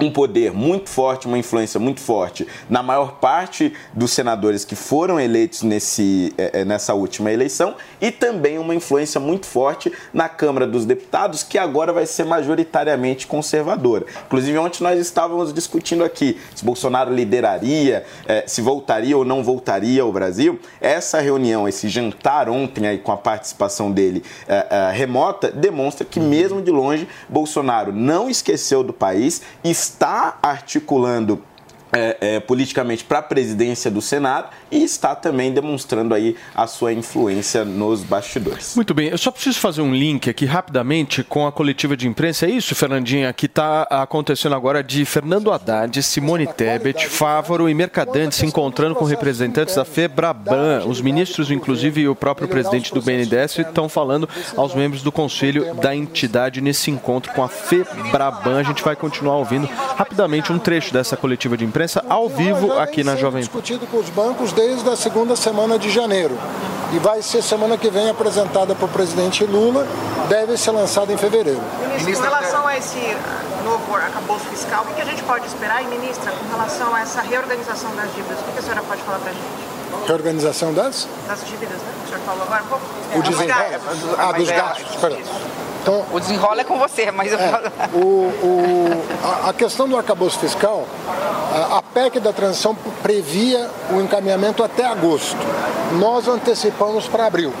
um 0.00 0.10
poder 0.10 0.52
muito 0.52 0.88
forte, 0.88 1.26
uma 1.26 1.38
influência 1.38 1.78
muito 1.78 2.00
forte 2.00 2.46
na 2.68 2.82
maior 2.82 3.18
parte 3.20 3.72
dos 3.92 4.12
senadores 4.12 4.64
que 4.64 4.74
foram 4.74 5.20
eleitos 5.20 5.62
nesse, 5.62 6.32
eh, 6.38 6.60
eh, 6.60 6.64
nessa 6.64 6.94
última 6.94 7.30
eleição 7.30 7.74
e 8.00 8.10
também 8.10 8.58
uma 8.58 8.74
influência 8.74 9.20
muito 9.20 9.46
forte 9.46 9.92
na 10.12 10.28
Câmara 10.28 10.66
dos 10.66 10.84
Deputados, 10.84 11.42
que 11.42 11.58
agora 11.58 11.92
vai 11.92 12.06
ser 12.06 12.24
majoritariamente 12.24 13.26
conservadora. 13.26 14.06
Inclusive, 14.26 14.56
ontem 14.58 14.82
nós 14.82 14.98
estávamos 14.98 15.52
discutindo 15.52 16.04
aqui 16.04 16.38
se 16.54 16.64
Bolsonaro 16.64 17.12
lideraria, 17.12 18.04
eh, 18.26 18.44
se 18.46 18.62
voltaria 18.62 19.16
ou 19.16 19.24
não 19.24 19.42
voltaria 19.42 20.02
ao 20.02 20.12
Brasil. 20.12 20.58
Essa 20.80 21.20
reunião, 21.20 21.68
esse 21.68 21.88
jantar 21.88 22.48
ontem 22.48 22.86
aí 22.86 22.98
com 22.98 23.12
a 23.12 23.16
participação 23.16 23.90
dele 23.90 24.22
remota, 24.92 25.50
demonstra 25.50 26.04
que 26.04 26.20
mesmo 26.20 26.62
de 26.62 26.70
longe, 26.70 27.08
Bolsonaro 27.28 27.92
não 27.92 28.28
esqueceu 28.28 28.82
do 28.82 28.92
país, 28.92 29.42
está 29.90 30.38
articulando 30.40 31.42
é, 31.92 32.16
é, 32.20 32.40
politicamente 32.40 33.04
para 33.04 33.18
a 33.18 33.22
presidência 33.22 33.90
do 33.90 34.00
Senado 34.00 34.50
e 34.70 34.82
está 34.82 35.14
também 35.14 35.52
demonstrando 35.52 36.14
aí 36.14 36.36
a 36.54 36.66
sua 36.66 36.92
influência 36.92 37.64
nos 37.64 38.02
bastidores. 38.02 38.74
Muito 38.76 38.94
bem, 38.94 39.08
eu 39.08 39.18
só 39.18 39.30
preciso 39.30 39.58
fazer 39.58 39.82
um 39.82 39.92
link 39.92 40.30
aqui 40.30 40.44
rapidamente 40.44 41.24
com 41.24 41.46
a 41.46 41.52
coletiva 41.52 41.96
de 41.96 42.06
imprensa. 42.06 42.46
É 42.46 42.50
isso, 42.50 42.74
Fernandinha, 42.74 43.32
que 43.32 43.46
está 43.46 43.82
acontecendo 43.82 44.54
agora 44.54 44.82
de 44.82 45.04
Fernando 45.04 45.52
Haddad, 45.52 46.02
Simone 46.02 46.46
Tebet, 46.46 47.08
Fávaro 47.08 47.68
e 47.68 47.74
Mercadante 47.74 48.36
se 48.36 48.46
encontrando 48.46 48.94
com 48.94 49.04
representantes 49.04 49.74
da 49.74 49.84
FEBRABAN. 49.84 50.84
Os 50.86 51.00
ministros, 51.00 51.50
inclusive, 51.50 52.02
e 52.02 52.08
o 52.08 52.14
próprio 52.14 52.48
presidente 52.48 52.92
do 52.94 53.02
BNDES 53.02 53.58
estão 53.58 53.88
falando 53.88 54.28
aos 54.56 54.74
membros 54.74 55.02
do 55.02 55.10
conselho 55.10 55.74
da 55.74 55.94
entidade 55.94 56.60
nesse 56.60 56.90
encontro 56.90 57.32
com 57.32 57.42
a 57.42 57.48
FEBRABAN. 57.48 58.58
A 58.58 58.62
gente 58.62 58.82
vai 58.82 58.94
continuar 58.94 59.36
ouvindo 59.36 59.68
rapidamente 59.96 60.52
um 60.52 60.58
trecho 60.58 60.92
dessa 60.92 61.16
coletiva 61.16 61.56
de 61.56 61.64
imprensa 61.64 61.79
ao 62.08 62.28
vivo 62.28 62.78
aqui 62.78 63.04
na 63.04 63.16
Jovem 63.16 63.42
Pan. 63.42 63.46
discutido 63.46 63.86
com 63.86 63.98
os 63.98 64.08
bancos 64.10 64.52
desde 64.52 64.88
a 64.88 64.96
segunda 64.96 65.36
semana 65.36 65.78
de 65.78 65.90
janeiro. 65.90 66.36
E 66.92 66.98
vai 66.98 67.22
ser 67.22 67.42
semana 67.42 67.76
que 67.78 67.88
vem 67.88 68.10
apresentada 68.10 68.74
para 68.74 68.84
o 68.84 68.88
presidente 68.88 69.44
Lula, 69.44 69.86
deve 70.28 70.56
ser 70.56 70.72
lançada 70.72 71.12
em 71.12 71.16
fevereiro. 71.16 71.60
Ministro, 71.98 72.14
com 72.14 72.22
relação 72.22 72.66
a 72.66 72.76
esse 72.76 72.98
novo 73.64 73.94
arcabouço 73.94 74.44
fiscal, 74.46 74.84
o 74.90 74.94
que 74.94 75.00
a 75.00 75.04
gente 75.04 75.22
pode 75.22 75.46
esperar? 75.46 75.82
E, 75.82 75.86
ministra, 75.86 76.32
com 76.32 76.56
relação 76.56 76.94
a 76.94 77.00
essa 77.00 77.20
reorganização 77.20 77.94
das 77.94 78.12
dívidas, 78.14 78.38
o 78.40 78.52
que 78.52 78.58
a 78.58 78.62
senhora 78.62 78.82
pode 78.82 79.02
falar 79.02 79.18
para 79.18 79.30
a 79.30 79.34
gente? 79.34 80.06
Reorganização 80.06 80.72
das? 80.72 81.06
Das 81.28 81.44
dívidas, 81.44 81.76
né? 81.76 81.92
O 82.04 82.08
senhor 82.08 82.20
falou 82.26 82.42
agora 82.42 82.60
há 82.60 82.64
pouco. 82.64 82.84
O 83.14 83.22
desenrola. 83.22 83.80
Ah, 84.18 84.32
dos 84.32 84.50
gastos. 84.50 84.90
Espera. 84.90 85.18
Então, 85.82 86.04
O 86.12 86.20
desenrola 86.20 86.60
é 86.60 86.64
com 86.64 86.78
você, 86.78 87.10
mas 87.10 87.32
eu 87.32 87.38
É, 87.38 87.60
o, 87.94 87.98
o- 87.98 89.02
a, 89.46 89.48
a 89.50 89.52
questão 89.52 89.88
do 89.88 89.96
arcabouço 89.96 90.38
fiscal, 90.38 90.84
a, 91.54 91.78
a 91.78 91.82
PEC 91.82 92.20
da 92.20 92.32
transição 92.32 92.74
previa 93.02 93.68
o 93.90 94.00
encaminhamento 94.00 94.62
até 94.62 94.84
agosto. 94.84 95.36
Nós 95.92 96.28
antecipamos 96.28 97.08
para 97.08 97.26
abril. 97.26 97.52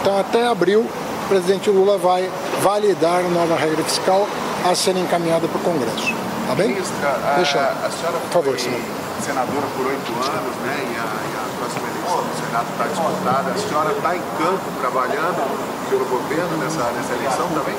Então, 0.00 0.18
até 0.20 0.46
abril, 0.46 0.80
o 1.24 1.28
presidente 1.28 1.70
Lula 1.70 1.96
vai 1.96 2.28
validar 2.60 3.20
a 3.20 3.28
nova 3.28 3.56
regra 3.56 3.82
fiscal 3.84 4.26
a 4.68 4.74
ser 4.74 4.96
encaminhada 4.96 5.48
para 5.48 5.58
o 5.58 5.62
Congresso. 5.62 6.14
Tá 6.48 6.54
bem? 6.54 6.68
Ministra, 6.68 7.08
a, 7.08 7.34
Deixa. 7.36 7.58
a 7.60 7.90
senhora 7.90 8.18
Por 8.18 8.30
favor, 8.30 8.44
foi 8.50 8.58
senhor. 8.58 8.80
senadora 9.24 9.66
por 9.76 9.86
oito 9.86 10.12
anos, 10.12 10.56
né? 10.64 10.76
E 10.80 10.96
a, 10.96 11.04
e 11.04 11.32
a 11.36 11.58
próxima 11.58 11.88
eleição 11.88 12.24
do 12.24 12.46
Senado 12.46 12.66
está 12.72 12.84
disputada. 12.88 13.50
A 13.52 13.58
senhora 13.58 13.92
está 13.92 14.16
em 14.16 14.22
campo 14.38 14.64
trabalhando 14.80 15.40
pelo 15.88 16.04
governo 16.04 16.56
nessa, 16.58 16.84
nessa 16.92 17.14
eleição 17.14 17.48
também? 17.48 17.74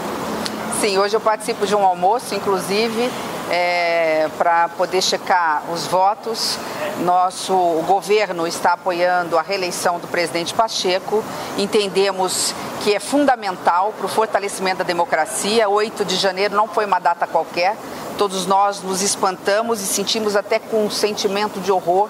Sim, 0.79 0.97
hoje 0.97 1.15
eu 1.15 1.19
participo 1.19 1.67
de 1.67 1.75
um 1.75 1.85
almoço, 1.85 2.33
inclusive, 2.33 3.11
para 4.37 4.69
poder 4.69 5.01
checar 5.01 5.63
os 5.71 5.85
votos. 5.85 6.57
Nosso 7.01 7.53
governo 7.85 8.47
está 8.47 8.73
apoiando 8.73 9.37
a 9.37 9.41
reeleição 9.41 9.99
do 9.99 10.07
presidente 10.07 10.53
Pacheco. 10.53 11.23
Entendemos 11.57 12.53
que 12.81 12.93
é 12.93 12.99
fundamental 12.99 13.93
para 13.97 14.05
o 14.05 14.09
fortalecimento 14.09 14.77
da 14.77 14.83
democracia. 14.85 15.67
8 15.67 16.05
de 16.05 16.15
janeiro 16.15 16.55
não 16.55 16.67
foi 16.67 16.85
uma 16.85 16.99
data 16.99 17.27
qualquer. 17.27 17.75
Todos 18.17 18.45
nós 18.45 18.81
nos 18.81 19.01
espantamos 19.01 19.81
e 19.81 19.85
sentimos 19.85 20.35
até 20.35 20.59
com 20.59 20.85
um 20.85 20.89
sentimento 20.89 21.59
de 21.59 21.71
horror 21.71 22.09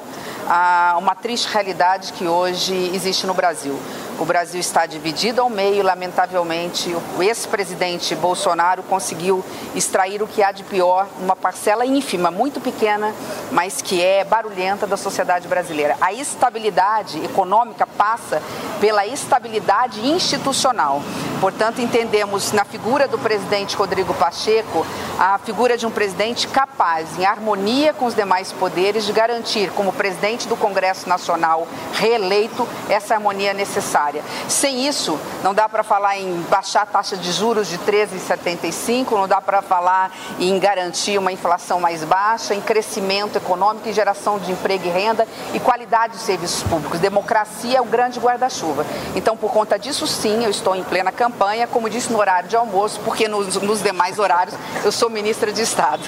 a 0.50 0.96
uma 0.98 1.14
triste 1.14 1.48
realidade 1.48 2.12
que 2.14 2.28
hoje 2.28 2.74
existe 2.94 3.28
no 3.28 3.36
Brasil. 3.36 3.80
O 4.20 4.26
Brasil 4.26 4.60
está 4.60 4.86
dividido 4.86 5.40
ao 5.40 5.50
meio, 5.50 5.82
lamentavelmente. 5.82 6.94
O 7.18 7.24
ex-presidente 7.24 8.14
Bolsonaro 8.16 8.84
conseguiu 8.84 9.46
extrair 9.74 10.22
o 10.22 10.28
que 10.28 10.44
há 10.44 10.52
de 10.52 10.64
pior, 10.64 11.08
uma 11.22 11.38
parcela 11.38 11.86
ínfima, 11.86 12.30
muito 12.30 12.60
pequena, 12.60 13.16
mas 13.50 13.82
que 13.82 14.02
é 14.02 14.26
barulhenta 14.26 14.86
da 14.86 14.98
sociedade 14.98 15.48
brasileira. 15.48 15.96
A 16.02 16.12
estabilidade 16.12 17.24
econômica 17.24 17.88
passa 17.88 18.42
pela 18.82 19.06
estabilidade 19.06 20.06
institucional. 20.06 21.02
Portanto, 21.40 21.80
entendemos 21.80 22.52
na 22.52 22.66
figura 22.66 23.08
do 23.08 23.18
presidente 23.18 23.76
Rodrigo 23.78 24.14
Pacheco 24.14 24.86
a 25.18 25.38
figura 25.38 25.78
de 25.78 25.86
um 25.86 25.92
presidente 25.92 26.46
capaz, 26.48 27.18
em 27.18 27.26
harmonia 27.26 27.94
com 27.94 28.06
os 28.06 28.16
demais 28.16 28.52
poderes, 28.52 29.06
de 29.06 29.14
garantir, 29.14 29.72
como 29.72 29.94
presidente 29.94 30.39
do 30.48 30.56
Congresso 30.56 31.08
Nacional 31.08 31.68
reeleito, 31.94 32.68
essa 32.90 33.16
harmonia 33.16 33.54
necessária. 33.54 34.24
Sem 34.48 34.88
isso, 34.88 35.20
não 35.44 35.54
dá 35.54 35.68
para 35.68 35.84
falar 35.84 36.18
em 36.18 36.42
baixar 36.50 36.84
a 36.84 36.86
taxa 36.86 37.18
de 37.18 37.32
juros 37.32 37.68
de 37.68 37.78
13,75, 37.80 39.12
não 39.12 39.28
dá 39.28 39.42
para 39.42 39.62
falar 39.62 40.12
em 40.40 40.58
garantir 40.60 41.18
uma 41.18 41.32
inflação 41.32 41.80
mais 41.80 42.04
baixa, 42.04 42.54
em 42.54 42.62
crescimento 42.62 43.38
econômico, 43.38 43.88
em 43.88 43.94
geração 43.94 44.40
de 44.40 44.52
emprego 44.52 44.86
e 44.86 44.90
renda 44.90 45.28
e 45.54 45.60
qualidade 45.60 46.14
dos 46.14 46.22
serviços 46.22 46.64
públicos. 46.64 47.00
Democracia 47.00 47.78
é 47.78 47.82
o 47.82 47.86
grande 47.86 48.20
guarda-chuva. 48.20 48.86
Então, 49.16 49.36
por 49.36 49.52
conta 49.52 49.78
disso, 49.78 50.08
sim, 50.08 50.44
eu 50.44 50.50
estou 50.50 50.76
em 50.76 50.84
plena 50.84 51.12
campanha, 51.12 51.68
como 51.68 51.90
disse 51.90 52.12
no 52.12 52.20
horário 52.20 52.48
de 52.48 52.56
almoço, 52.56 53.00
porque 53.04 53.28
nos, 53.28 53.56
nos 53.58 53.82
demais 53.82 54.20
horários 54.20 54.56
eu 54.84 54.92
sou 54.92 55.10
ministra 55.10 55.52
de 55.52 55.62
Estado. 55.62 56.04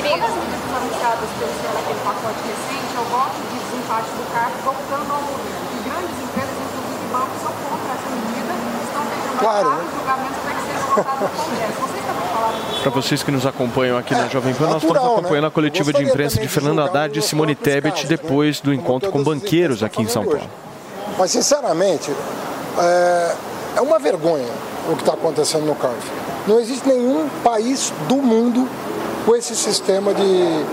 Uma 0.00 0.18
das 0.18 0.30
medidas 0.30 1.30
pelo 1.38 1.52
senhor 1.60 1.74
naquele 1.74 2.00
pacote 2.00 2.40
recente 2.46 2.79
é 3.20 3.30
de 3.30 3.58
desempate 3.58 4.10
do 4.16 4.24
CARF 4.32 4.54
voltando 4.64 5.10
ao 5.12 5.20
governo. 5.20 5.66
E 5.70 5.88
grandes 5.88 6.16
empresas, 6.24 6.56
inclusive 6.56 7.04
bancos, 7.12 7.42
são 7.42 7.52
contra 7.52 7.92
essa 7.92 8.08
medida, 8.10 8.52
estão 8.84 9.02
tentando 9.04 9.38
Claro, 9.40 9.68
vários 9.68 9.84
né? 9.84 9.98
julgamentos 9.98 10.36
que 10.40 10.62
seja 10.66 10.84
votado 10.88 11.20
no 11.20 11.30
Congresso. 11.30 11.80
Vocês 11.80 12.04
também 12.06 12.28
falaram 12.32 12.60
disso? 12.60 12.82
Para 12.82 12.90
vocês 12.90 13.22
que 13.22 13.30
nos 13.30 13.46
acompanham 13.46 13.98
aqui 13.98 14.14
na 14.14 14.28
Jovem 14.28 14.54
Pan, 14.54 14.66
nós 14.66 14.82
estamos 14.82 15.02
né? 15.02 15.08
acompanhando 15.08 15.46
a 15.46 15.50
coletiva 15.50 15.92
de 15.92 16.02
imprensa 16.04 16.40
de 16.40 16.48
Fernando 16.48 16.80
Haddad 16.80 17.18
e 17.18 17.22
Simone 17.22 17.54
Tebet 17.54 17.92
casos, 17.92 18.10
né? 18.10 18.16
depois 18.16 18.60
do 18.60 18.72
encontro 18.72 19.10
com 19.10 19.22
banqueiros 19.22 19.82
aqui 19.82 20.02
em 20.02 20.08
São 20.08 20.24
Paulo. 20.24 20.48
Mas, 21.18 21.30
sinceramente, 21.30 22.10
é, 22.78 23.36
é 23.76 23.80
uma 23.80 23.98
vergonha 23.98 24.48
o 24.88 24.96
que 24.96 25.02
está 25.02 25.12
acontecendo 25.12 25.66
no 25.66 25.74
CARF. 25.74 26.10
Não 26.46 26.58
existe 26.58 26.88
nenhum 26.88 27.28
país 27.44 27.92
do 28.08 28.16
mundo 28.16 28.68
com 29.26 29.36
esse 29.36 29.54
sistema 29.54 30.14
de 30.14 30.64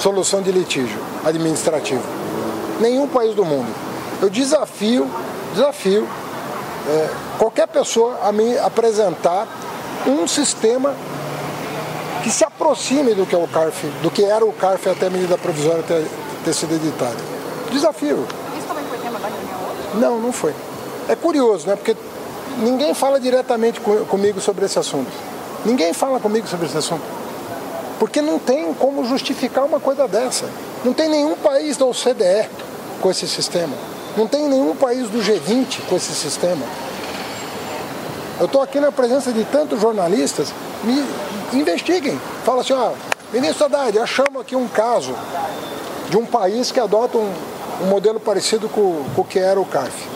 solução 0.00 0.42
de 0.42 0.50
litígio 0.50 0.98
administrativo. 1.24 2.02
Nenhum 2.80 3.06
país 3.06 3.34
do 3.34 3.44
mundo. 3.44 3.68
Eu 4.22 4.28
desafio, 4.30 5.08
desafio 5.54 6.08
é, 6.88 7.08
qualquer 7.38 7.68
pessoa 7.68 8.18
a 8.22 8.32
me 8.32 8.58
apresentar 8.58 9.46
um 10.06 10.26
sistema 10.26 10.94
que 12.22 12.30
se 12.30 12.44
aproxime 12.44 13.14
do 13.14 13.24
que 13.26 13.34
é 13.34 13.38
o 13.38 13.46
CARF, 13.46 13.86
do 14.02 14.10
que 14.10 14.24
era 14.24 14.44
o 14.44 14.52
CARF 14.52 14.88
até 14.88 15.06
a 15.06 15.10
medida 15.10 15.36
provisória 15.38 15.82
ter, 15.82 16.06
ter 16.44 16.52
sido 16.54 16.74
editada. 16.74 17.16
Desafio. 17.70 18.26
Isso 18.58 18.66
também 18.66 18.84
foi 18.84 18.98
tema 18.98 19.18
da 19.18 19.28
reunião 19.28 19.58
hoje? 19.70 20.00
Não, 20.00 20.18
não 20.18 20.32
foi. 20.32 20.54
É 21.08 21.14
curioso, 21.14 21.66
né? 21.66 21.76
Porque 21.76 21.96
ninguém 22.58 22.92
fala 22.94 23.18
diretamente 23.20 23.80
co- 23.80 24.04
comigo 24.06 24.40
sobre 24.40 24.64
esse 24.66 24.78
assunto. 24.78 25.10
Ninguém 25.64 25.92
fala 25.92 26.18
comigo 26.20 26.46
sobre 26.46 26.66
esse 26.66 26.76
assunto. 26.76 27.02
Porque 28.00 28.22
não 28.22 28.38
tem 28.38 28.72
como 28.72 29.04
justificar 29.04 29.66
uma 29.66 29.78
coisa 29.78 30.08
dessa. 30.08 30.46
Não 30.82 30.94
tem 30.94 31.06
nenhum 31.06 31.36
país 31.36 31.76
da 31.76 31.84
OCDE 31.84 32.48
com 32.98 33.10
esse 33.10 33.28
sistema. 33.28 33.74
Não 34.16 34.26
tem 34.26 34.48
nenhum 34.48 34.74
país 34.74 35.10
do 35.10 35.18
G20 35.18 35.80
com 35.86 35.96
esse 35.96 36.14
sistema. 36.14 36.64
Eu 38.40 38.46
estou 38.46 38.62
aqui 38.62 38.80
na 38.80 38.90
presença 38.90 39.30
de 39.30 39.44
tantos 39.44 39.78
jornalistas, 39.78 40.48
me 40.82 41.04
investiguem. 41.52 42.18
Fala 42.42 42.62
assim, 42.62 42.72
ó, 42.72 42.92
ministro 43.34 43.66
Haddad, 43.66 43.98
achamos 43.98 44.40
aqui 44.40 44.56
um 44.56 44.66
caso 44.66 45.14
de 46.08 46.16
um 46.16 46.24
país 46.24 46.72
que 46.72 46.80
adota 46.80 47.18
um, 47.18 47.30
um 47.82 47.86
modelo 47.86 48.18
parecido 48.18 48.66
com, 48.70 49.04
com 49.14 49.20
o 49.20 49.24
que 49.24 49.38
era 49.38 49.60
o 49.60 49.66
CARF. 49.66 50.08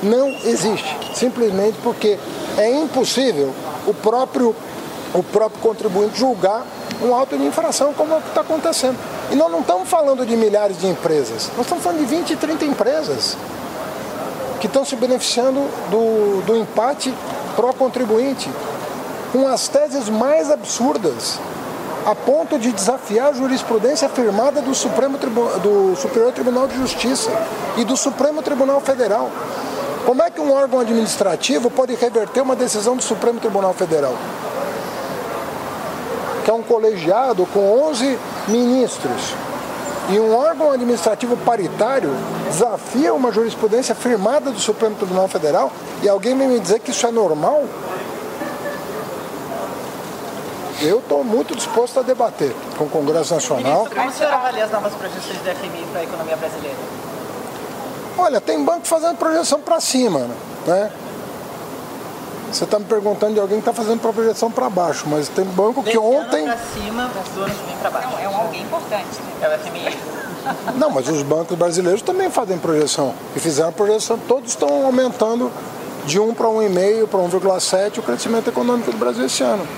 Não 0.00 0.28
existe, 0.44 0.96
simplesmente 1.12 1.76
porque 1.82 2.16
é 2.56 2.70
impossível 2.70 3.52
o 3.84 3.92
próprio, 3.92 4.54
o 5.12 5.24
próprio 5.24 5.60
contribuinte 5.60 6.20
julgar 6.20 6.64
um 7.02 7.14
auto 7.14 7.36
de 7.36 7.44
infração 7.44 7.92
como 7.94 8.14
é 8.14 8.18
o 8.18 8.20
que 8.22 8.28
está 8.28 8.40
acontecendo. 8.40 8.96
E 9.30 9.34
nós 9.36 9.50
não 9.50 9.60
estamos 9.60 9.88
falando 9.88 10.24
de 10.24 10.36
milhares 10.36 10.78
de 10.78 10.86
empresas, 10.86 11.50
nós 11.56 11.66
estamos 11.66 11.82
falando 11.84 11.98
de 12.00 12.06
20, 12.06 12.36
30 12.36 12.64
empresas 12.64 13.36
que 14.60 14.66
estão 14.66 14.84
se 14.84 14.96
beneficiando 14.96 15.60
do, 15.90 16.42
do 16.46 16.56
empate 16.56 17.12
pró-contribuinte, 17.54 18.50
com 19.32 19.46
as 19.46 19.68
teses 19.68 20.08
mais 20.08 20.50
absurdas, 20.50 21.38
a 22.06 22.14
ponto 22.14 22.58
de 22.58 22.70
desafiar 22.72 23.28
a 23.30 23.32
jurisprudência 23.32 24.06
afirmada 24.06 24.62
do, 24.62 24.74
Supremo 24.74 25.18
Tribu- 25.18 25.58
do 25.58 25.96
Superior 25.96 26.32
Tribunal 26.32 26.68
de 26.68 26.76
Justiça 26.76 27.30
e 27.76 27.84
do 27.84 27.96
Supremo 27.96 28.42
Tribunal 28.42 28.80
Federal. 28.80 29.30
Como 30.06 30.22
é 30.22 30.30
que 30.30 30.40
um 30.40 30.52
órgão 30.52 30.78
administrativo 30.78 31.68
pode 31.68 31.94
reverter 31.96 32.40
uma 32.40 32.54
decisão 32.54 32.94
do 32.96 33.02
Supremo 33.02 33.40
Tribunal 33.40 33.74
Federal? 33.74 34.14
Que 36.46 36.50
é 36.52 36.54
um 36.54 36.62
colegiado 36.62 37.44
com 37.46 37.88
11 37.88 38.16
ministros. 38.46 39.34
E 40.10 40.20
um 40.20 40.32
órgão 40.32 40.70
administrativo 40.70 41.36
paritário 41.38 42.14
desafia 42.48 43.12
uma 43.12 43.32
jurisprudência 43.32 43.96
firmada 43.96 44.52
do 44.52 44.60
Supremo 44.60 44.94
Tribunal 44.94 45.26
Federal 45.26 45.72
e 46.04 46.08
alguém 46.08 46.38
vem 46.38 46.46
me 46.46 46.60
dizer 46.60 46.78
que 46.78 46.92
isso 46.92 47.04
é 47.04 47.10
normal? 47.10 47.64
Eu 50.80 51.00
estou 51.00 51.24
muito 51.24 51.56
disposto 51.56 51.98
a 51.98 52.02
debater 52.04 52.54
com 52.78 52.84
o 52.84 52.88
Congresso 52.88 53.34
Nacional. 53.34 53.78
Ministro, 53.78 53.96
como 53.96 54.08
o 54.08 54.12
senhor 54.12 54.32
avalia 54.32 54.64
as 54.66 54.70
novas 54.70 54.94
projeções 54.94 55.38
do 55.38 55.50
FMI 55.50 55.84
para 55.90 56.00
a 56.02 56.04
economia 56.04 56.36
brasileira? 56.36 56.76
Olha, 58.16 58.40
tem 58.40 58.64
banco 58.64 58.86
fazendo 58.86 59.16
projeção 59.16 59.60
para 59.60 59.80
cima, 59.80 60.28
né? 60.64 60.92
Você 62.56 62.64
está 62.64 62.78
me 62.78 62.86
perguntando 62.86 63.34
de 63.34 63.40
alguém 63.40 63.60
que 63.60 63.68
está 63.68 63.74
fazendo 63.74 64.00
projeção 64.00 64.50
para 64.50 64.70
baixo, 64.70 65.04
mas 65.06 65.28
tem 65.28 65.44
banco 65.44 65.82
que 65.82 65.98
ontem. 65.98 66.46
Para 66.46 66.56
cima, 66.56 67.10
que 67.10 67.66
vem 67.66 67.76
para 67.76 67.90
baixo. 67.90 68.08
Não, 68.08 68.18
é 68.18 68.28
um 68.30 68.34
alguém 68.34 68.62
importante. 68.62 69.04
Né? 69.04 69.30
É 69.42 69.54
o 69.54 69.58
FMI. 69.58 69.98
Não, 70.78 70.88
mas 70.88 71.06
os 71.06 71.22
bancos 71.22 71.58
brasileiros 71.58 72.00
também 72.00 72.30
fazem 72.30 72.56
projeção. 72.56 73.12
E 73.36 73.40
fizeram 73.40 73.70
projeção, 73.72 74.18
todos 74.26 74.52
estão 74.52 74.86
aumentando 74.86 75.52
de 76.06 76.18
1 76.18 76.32
para 76.32 76.46
1,5 76.46 77.06
para 77.08 77.20
1,7 77.20 77.98
o 77.98 78.02
crescimento 78.02 78.48
econômico 78.48 78.90
do 78.90 78.96
Brasil 78.96 79.26
esse 79.26 79.42
ano. 79.42 79.68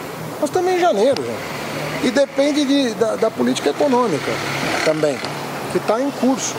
Nós 0.41 0.49
estamos 0.49 0.71
em 0.71 0.79
janeiro, 0.79 1.21
gente. 1.21 2.07
E 2.07 2.13
depende 2.13 2.65
de, 2.65 2.95
da, 2.95 3.17
da 3.17 3.29
política 3.29 3.71
econômica 3.71 4.31
também, 4.85 5.19
que 5.73 5.79
está 5.79 6.01
em 6.01 6.13
curso. 6.13 6.55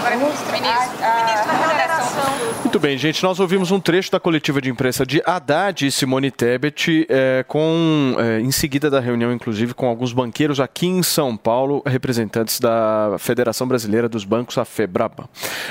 Agora, 0.00 0.16
ministro, 0.16 0.50
ministro, 0.50 0.96
ministro, 0.96 1.52
na 1.52 1.72
relação 1.74 2.60
Muito 2.60 2.80
bem, 2.80 2.96
gente. 2.96 3.22
Nós 3.22 3.38
ouvimos 3.38 3.70
um 3.70 3.78
trecho 3.78 4.10
da 4.10 4.18
coletiva 4.18 4.58
de 4.58 4.70
imprensa 4.70 5.04
de 5.04 5.22
Haddad 5.26 5.86
e 5.86 5.92
Simone 5.92 6.30
Tebet, 6.30 7.06
eh, 7.06 7.44
com, 7.46 8.16
eh, 8.18 8.40
em 8.40 8.50
seguida 8.50 8.88
da 8.88 8.98
reunião, 8.98 9.30
inclusive, 9.30 9.74
com 9.74 9.86
alguns 9.86 10.14
banqueiros 10.14 10.58
aqui 10.58 10.86
em 10.86 11.02
São 11.02 11.36
Paulo, 11.36 11.82
representantes 11.84 12.58
da 12.58 13.16
Federação 13.18 13.68
Brasileira 13.68 14.08
dos 14.08 14.24
Bancos, 14.24 14.56
a 14.56 14.64
FEBRABAN. 14.64 15.28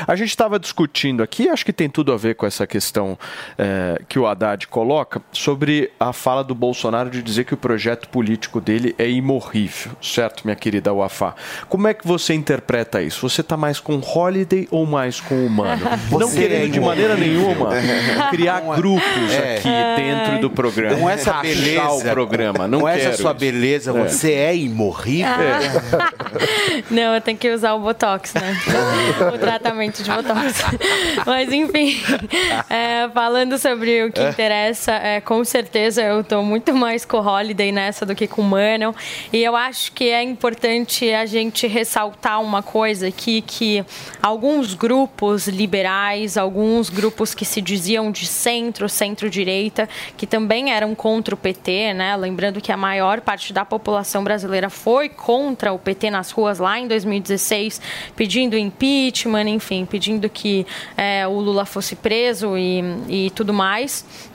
A 0.07 0.15
gente 0.15 0.29
estava 0.29 0.59
discutindo 0.59 1.23
aqui, 1.23 1.49
acho 1.49 1.65
que 1.65 1.73
tem 1.73 1.89
tudo 1.89 2.13
a 2.13 2.17
ver 2.17 2.35
com 2.35 2.45
essa 2.45 2.67
questão 2.67 3.17
eh, 3.57 3.99
que 4.07 4.19
o 4.19 4.27
Haddad 4.27 4.67
coloca, 4.67 5.23
sobre 5.31 5.91
a 5.99 6.13
fala 6.13 6.43
do 6.43 6.53
Bolsonaro 6.53 7.09
de 7.09 7.23
dizer 7.23 7.45
que 7.45 7.55
o 7.55 7.57
projeto 7.57 8.07
político 8.09 8.61
dele 8.61 8.93
é 8.99 9.09
imorrível, 9.09 9.93
certo, 9.99 10.43
minha 10.45 10.55
querida 10.55 10.93
Wafá? 10.93 11.33
Como 11.67 11.87
é 11.87 11.95
que 11.95 12.05
você 12.05 12.35
interpreta 12.35 13.01
isso? 13.01 13.27
Você 13.27 13.41
está 13.41 13.57
mais 13.57 13.79
com 13.79 13.99
Holiday 14.19 14.67
ou 14.71 14.85
mais 14.85 15.19
com 15.21 15.45
humano? 15.45 15.81
Não 16.11 16.19
Você 16.19 16.39
querendo 16.41 16.65
é 16.65 16.67
de 16.67 16.79
maneira 16.79 17.15
nenhuma 17.15 17.69
criar 18.31 18.59
grupos 18.61 19.31
É. 19.31 19.55
aqui 19.57 20.01
dentro 20.01 20.41
do 20.41 20.49
programa. 20.49 20.97
Com 20.97 21.09
essa 21.09 21.31
Rachar 21.31 21.43
beleza, 21.55 21.89
o 21.91 22.01
programa. 22.01 22.67
Não 22.67 22.81
com 22.81 22.87
essa 22.87 23.13
sua 23.13 23.31
isso. 23.31 23.39
beleza, 23.39 23.91
É. 23.91 23.93
você 24.03 24.31
é 24.33 24.55
imorrível. 24.55 25.29
Não, 26.89 27.15
eu 27.15 27.21
tenho 27.21 27.37
que 27.37 27.49
usar 27.49 27.73
o 27.73 27.79
Botox, 27.79 28.33
né? 28.33 28.57
o 29.33 29.37
tratamento 29.37 30.03
de 30.03 30.09
Botox. 30.11 30.63
Mas, 31.25 31.51
enfim, 31.51 31.97
é, 32.69 33.07
falando 33.13 33.57
sobre 33.57 34.03
o 34.05 34.11
que 34.11 34.21
interessa, 34.21 34.91
é, 34.93 35.21
com 35.21 35.43
certeza 35.43 36.01
eu 36.01 36.21
estou 36.21 36.43
muito 36.43 36.73
mais 36.73 37.05
com 37.05 37.17
o 37.17 37.25
Holiday 37.25 37.71
nessa 37.71 38.05
do 38.05 38.15
que 38.15 38.27
com 38.27 38.41
o 38.41 38.45
Manon. 38.45 38.93
E 39.31 39.43
eu 39.43 39.55
acho 39.55 39.91
que 39.91 40.09
é 40.09 40.21
importante 40.23 41.11
a 41.13 41.25
gente 41.25 41.67
ressaltar 41.67 42.41
uma 42.41 42.61
coisa 42.61 43.07
aqui, 43.07 43.41
que 43.41 43.83
alguns 44.21 44.73
grupos 44.73 45.47
liberais, 45.47 46.37
alguns 46.37 46.89
grupos 46.89 47.33
que 47.33 47.45
se 47.45 47.61
diziam 47.61 48.11
de 48.11 48.25
centro, 48.25 48.87
centro-direita, 48.89 49.87
que 50.17 50.27
também 50.27 50.71
eram 50.71 50.93
contra 50.95 51.33
o 51.33 51.37
PT, 51.37 51.93
né? 51.93 52.15
Lembrando 52.15 52.61
que 52.61 52.71
a 52.71 52.77
maior 52.77 53.21
parte 53.21 53.53
da 53.53 53.65
população 53.65 54.23
brasileira 54.23 54.69
foi 54.69 55.09
contra 55.09 55.71
o 55.73 55.79
PT 55.79 56.09
nas 56.09 56.31
ruas 56.31 56.59
lá 56.59 56.79
em 56.79 56.87
2016, 56.87 57.81
pedindo 58.15 58.57
impeachment, 58.57 59.49
enfim, 59.49 59.85
pedindo 59.85 60.29
que 60.29 60.65
é, 60.97 61.27
o 61.27 61.39
Lula 61.39 61.65
fosse 61.65 61.95
preso 61.95 62.57
e, 62.57 62.83
e 63.07 63.29
tudo 63.31 63.53
mais. 63.53 64.28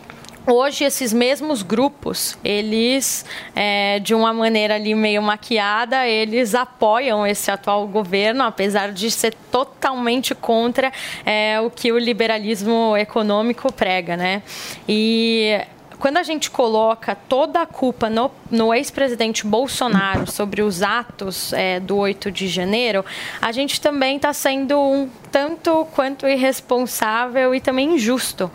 Hoje, 0.46 0.84
esses 0.84 1.10
mesmos 1.10 1.62
grupos, 1.62 2.36
eles, 2.44 3.24
é, 3.56 3.98
de 3.98 4.14
uma 4.14 4.30
maneira 4.30 4.74
ali 4.74 4.94
meio 4.94 5.22
maquiada, 5.22 6.06
eles 6.06 6.54
apoiam 6.54 7.26
esse 7.26 7.50
atual 7.50 7.86
governo, 7.88 8.44
apesar 8.44 8.92
de 8.92 9.10
ser 9.10 9.34
totalmente 9.50 10.34
contra 10.34 10.92
é, 11.24 11.58
o 11.62 11.70
que 11.70 11.90
o 11.90 11.98
liberalismo 11.98 12.94
econômico 12.94 13.72
prega, 13.72 14.18
né? 14.18 14.42
E 14.86 15.58
quando 15.98 16.18
a 16.18 16.22
gente 16.22 16.50
coloca 16.50 17.14
toda 17.14 17.62
a 17.62 17.66
culpa 17.66 18.10
no, 18.10 18.30
no 18.50 18.74
ex-presidente 18.74 19.46
Bolsonaro 19.46 20.30
sobre 20.30 20.60
os 20.60 20.82
atos 20.82 21.54
é, 21.54 21.80
do 21.80 21.96
8 21.96 22.30
de 22.30 22.48
janeiro, 22.48 23.02
a 23.40 23.50
gente 23.50 23.80
também 23.80 24.16
está 24.16 24.34
sendo 24.34 24.78
um 24.78 25.08
tanto 25.34 25.84
quanto 25.96 26.28
irresponsável 26.28 27.52
e 27.56 27.60
também 27.60 27.96
injusto. 27.96 28.48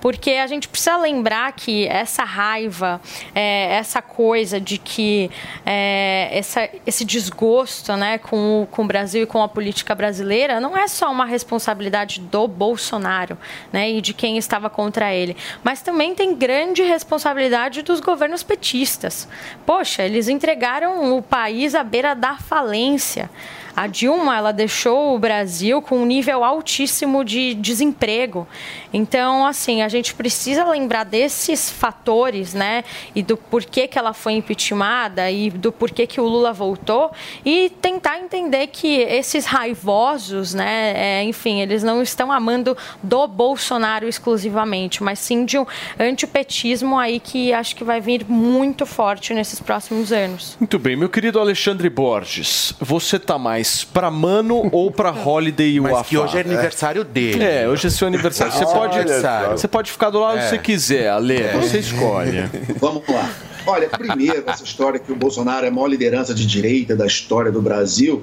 Porque 0.00 0.30
a 0.30 0.46
gente 0.46 0.66
precisa 0.66 0.96
lembrar 0.96 1.52
que 1.52 1.86
essa 1.86 2.24
raiva, 2.24 3.02
é, 3.34 3.74
essa 3.74 4.00
coisa 4.00 4.58
de 4.58 4.78
que 4.78 5.30
é, 5.66 6.30
essa, 6.32 6.70
esse 6.86 7.04
desgosto 7.04 7.94
né, 7.96 8.16
com, 8.16 8.62
o, 8.62 8.66
com 8.66 8.82
o 8.82 8.86
Brasil 8.86 9.24
e 9.24 9.26
com 9.26 9.42
a 9.42 9.48
política 9.48 9.94
brasileira 9.94 10.58
não 10.58 10.74
é 10.74 10.88
só 10.88 11.12
uma 11.12 11.26
responsabilidade 11.26 12.18
do 12.18 12.48
Bolsonaro 12.48 13.36
né, 13.70 13.90
e 13.90 14.00
de 14.00 14.14
quem 14.14 14.38
estava 14.38 14.70
contra 14.70 15.14
ele, 15.14 15.36
mas 15.62 15.82
também 15.82 16.14
tem 16.14 16.34
grande 16.34 16.82
responsabilidade 16.82 17.82
dos 17.82 18.00
governos 18.00 18.42
petistas. 18.42 19.28
Poxa, 19.66 20.02
eles 20.02 20.28
entregaram 20.28 21.14
o 21.14 21.20
país 21.20 21.74
à 21.74 21.84
beira 21.84 22.14
da 22.14 22.36
falência. 22.38 23.28
A 23.74 23.86
Dilma 23.86 24.36
ela 24.36 24.52
deixou 24.52 25.14
o 25.14 25.18
Brasil 25.18 25.80
com 25.80 25.98
um 26.02 26.06
nível 26.06 26.44
altíssimo 26.44 27.24
de 27.24 27.54
desemprego. 27.54 28.46
Então, 28.92 29.46
assim, 29.46 29.82
a 29.82 29.88
gente 29.88 30.14
precisa 30.14 30.64
lembrar 30.64 31.04
desses 31.04 31.70
fatores, 31.70 32.54
né? 32.54 32.84
E 33.14 33.22
do 33.22 33.36
porquê 33.36 33.88
que 33.88 33.98
ela 33.98 34.12
foi 34.12 34.34
impeachmentada 34.34 35.30
e 35.30 35.50
do 35.50 35.72
porquê 35.72 36.06
que 36.06 36.20
o 36.20 36.24
Lula 36.24 36.52
voltou 36.52 37.10
e 37.44 37.70
tentar 37.80 38.18
entender 38.18 38.66
que 38.68 39.00
esses 39.00 39.44
raivosos, 39.44 40.54
né? 40.54 40.92
é, 40.94 41.22
enfim, 41.24 41.60
eles 41.60 41.82
não 41.82 42.02
estão 42.02 42.30
amando 42.30 42.76
do 43.02 43.26
Bolsonaro 43.26 44.08
exclusivamente, 44.08 45.02
mas 45.02 45.18
sim 45.18 45.44
de 45.44 45.58
um 45.58 45.66
antipetismo 45.98 46.98
aí 46.98 47.18
que 47.18 47.52
acho 47.52 47.74
que 47.76 47.84
vai 47.84 48.00
vir 48.00 48.24
muito 48.28 48.86
forte 48.86 49.34
nesses 49.34 49.60
próximos 49.60 50.12
anos. 50.12 50.56
Muito 50.60 50.78
bem, 50.78 50.96
meu 50.96 51.08
querido 51.08 51.40
Alexandre 51.40 51.88
Borges, 51.88 52.74
você 52.80 53.18
tá 53.18 53.38
mais 53.38 53.61
pra 53.92 54.10
Mano 54.10 54.68
ou 54.72 54.90
pra 54.90 55.10
Holiday 55.10 55.76
e 55.76 55.80
Mas 55.80 55.92
Wafá? 55.92 56.08
que 56.08 56.18
hoje 56.18 56.36
é 56.36 56.40
aniversário 56.40 57.04
dele. 57.04 57.42
É, 57.44 57.68
hoje 57.68 57.86
é 57.86 57.90
seu 57.90 58.06
aniversário. 58.08 58.52
Você 58.52 58.64
pode, 58.64 59.20
só. 59.20 59.50
você 59.52 59.68
pode 59.68 59.90
ficar 59.92 60.10
do 60.10 60.18
lado 60.20 60.38
É. 60.38 60.42
que 60.42 60.48
você 60.50 60.58
quiser, 60.58 61.08
Ale. 61.10 61.36
É. 61.42 61.52
Você 61.58 61.78
escolhe. 61.78 62.48
Vamos 62.78 63.02
lá. 63.08 63.28
Olha, 63.66 63.88
primeiro, 63.88 64.42
essa 64.46 64.64
história 64.64 64.98
que 64.98 65.12
o 65.12 65.16
Bolsonaro 65.16 65.64
é 65.64 65.68
a 65.68 65.72
maior 65.72 65.86
liderança 65.86 66.34
de 66.34 66.44
direita 66.44 66.96
da 66.96 67.06
história 67.06 67.52
do 67.52 67.62
Brasil. 67.62 68.20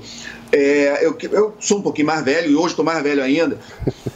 é, 0.52 1.06
eu, 1.06 1.16
eu 1.32 1.54
sou 1.60 1.78
um 1.78 1.82
pouquinho 1.82 2.08
mais 2.08 2.24
velho 2.26 2.52
e 2.52 2.56
hoje 2.56 2.70
estou 2.70 2.84
mais 2.84 3.02
velho 3.02 3.24
ainda. 3.24 3.58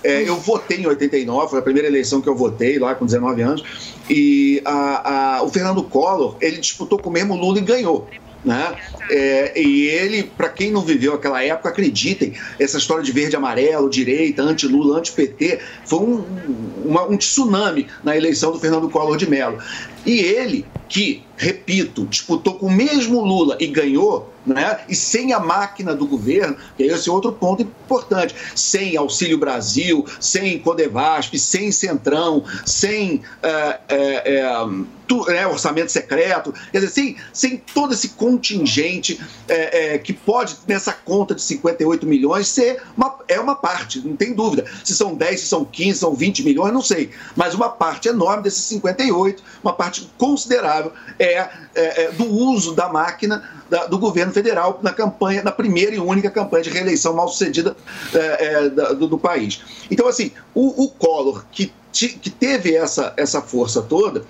É, 0.03 0.27
eu 0.27 0.35
votei 0.35 0.79
em 0.79 0.85
89, 0.87 1.49
foi 1.49 1.59
a 1.59 1.61
primeira 1.61 1.87
eleição 1.87 2.19
que 2.19 2.27
eu 2.27 2.35
votei 2.35 2.77
lá 2.77 2.93
com 2.95 3.05
19 3.05 3.41
anos. 3.41 3.63
E 4.09 4.61
a- 4.65 5.37
a- 5.37 5.43
o 5.43 5.49
Fernando 5.49 5.81
Collor, 5.83 6.35
ele 6.41 6.57
disputou 6.57 6.99
com 6.99 7.09
o 7.09 7.13
mesmo 7.13 7.35
Lula 7.37 7.59
e 7.59 7.61
ganhou. 7.61 8.09
Né? 8.43 8.75
É, 9.09 9.59
e 9.59 9.87
ele, 9.87 10.23
para 10.23 10.49
quem 10.49 10.71
não 10.71 10.81
viveu 10.81 11.13
aquela 11.13 11.43
época, 11.43 11.69
acreditem, 11.69 12.33
essa 12.59 12.77
história 12.77 13.03
de 13.03 13.11
verde 13.11 13.35
amarelo, 13.35 13.89
direita, 13.89 14.41
anti-Lula, 14.41 14.99
anti-PT, 14.99 15.59
foi 15.85 15.99
um, 15.99 16.25
uma- 16.83 17.07
um 17.07 17.17
tsunami 17.17 17.87
na 18.03 18.17
eleição 18.17 18.51
do 18.51 18.59
Fernando 18.59 18.89
Collor 18.89 19.17
de 19.17 19.29
Mello. 19.29 19.59
E 20.05 20.19
ele, 20.19 20.65
que, 20.89 21.23
repito, 21.37 22.05
disputou 22.05 22.55
com 22.55 22.67
o 22.67 22.71
mesmo 22.71 23.21
Lula 23.21 23.57
e 23.59 23.67
ganhou, 23.67 24.31
né? 24.45 24.81
e 24.89 24.95
sem 24.95 25.33
a 25.33 25.39
máquina 25.39 25.95
do 25.95 26.05
governo, 26.05 26.55
e 26.77 26.83
esse 26.83 27.09
é 27.09 27.11
outro 27.11 27.31
ponto 27.31 27.61
importante, 27.63 28.35
sem 28.53 28.97
Auxílio 28.97 29.37
Brasil, 29.37 30.05
sem 30.19 30.59
Codevasp, 30.59 31.37
sem 31.39 31.71
Centrão, 31.71 32.43
sem 32.65 33.21
é, 33.41 33.79
é, 33.87 33.97
é, 34.35 34.65
tu- 35.07 35.25
né, 35.25 35.45
orçamento 35.47 35.91
secreto, 35.91 36.53
quer 36.71 36.79
dizer, 36.79 36.91
sem, 36.91 37.17
sem 37.31 37.57
todo 37.73 37.93
esse 37.93 38.09
contingente 38.09 39.19
é, 39.47 39.93
é, 39.95 39.97
que 39.97 40.13
pode, 40.13 40.55
nessa 40.67 40.91
conta 40.93 41.35
de 41.35 41.41
58 41.41 42.05
milhões, 42.05 42.47
ser 42.47 42.81
uma, 42.95 43.15
é 43.27 43.39
uma 43.39 43.55
parte, 43.55 43.99
não 44.05 44.15
tem 44.15 44.33
dúvida. 44.33 44.65
Se 44.83 44.95
são 44.95 45.15
10, 45.15 45.39
se 45.41 45.47
são 45.47 45.65
15, 45.65 45.99
são 45.99 46.13
20 46.13 46.43
milhões, 46.43 46.73
não 46.73 46.81
sei. 46.81 47.09
Mas 47.35 47.53
uma 47.53 47.69
parte 47.69 48.07
enorme 48.07 48.43
desses 48.43 48.63
58, 48.65 49.43
uma 49.63 49.73
parte 49.73 50.09
considerável, 50.17 50.91
é, 51.19 51.33
é, 51.33 51.49
é 52.05 52.11
do 52.11 52.25
uso 52.25 52.73
da 52.73 52.89
máquina 52.89 53.43
da- 53.69 53.85
do 53.87 53.97
governo 53.97 54.31
federal 54.33 54.79
na 54.83 54.91
campanha, 54.93 55.41
na 55.43 55.51
primeira 55.51 55.95
e 55.95 55.99
única 55.99 56.29
campanha 56.29 56.63
de 56.63 56.69
reeleição 56.69 57.13
mal 57.13 57.27
sucedida 57.27 57.75
é, 58.13 58.45
é, 58.45 58.69
do, 58.69 59.07
do 59.07 59.17
país. 59.17 59.61
Então, 59.89 60.07
assim, 60.07 60.31
o, 60.53 60.83
o 60.85 60.89
Collor, 60.89 61.43
que, 61.51 61.71
que 61.91 62.29
teve 62.29 62.75
essa, 62.75 63.13
essa 63.15 63.41
força 63.41 63.81
toda, 63.81 64.25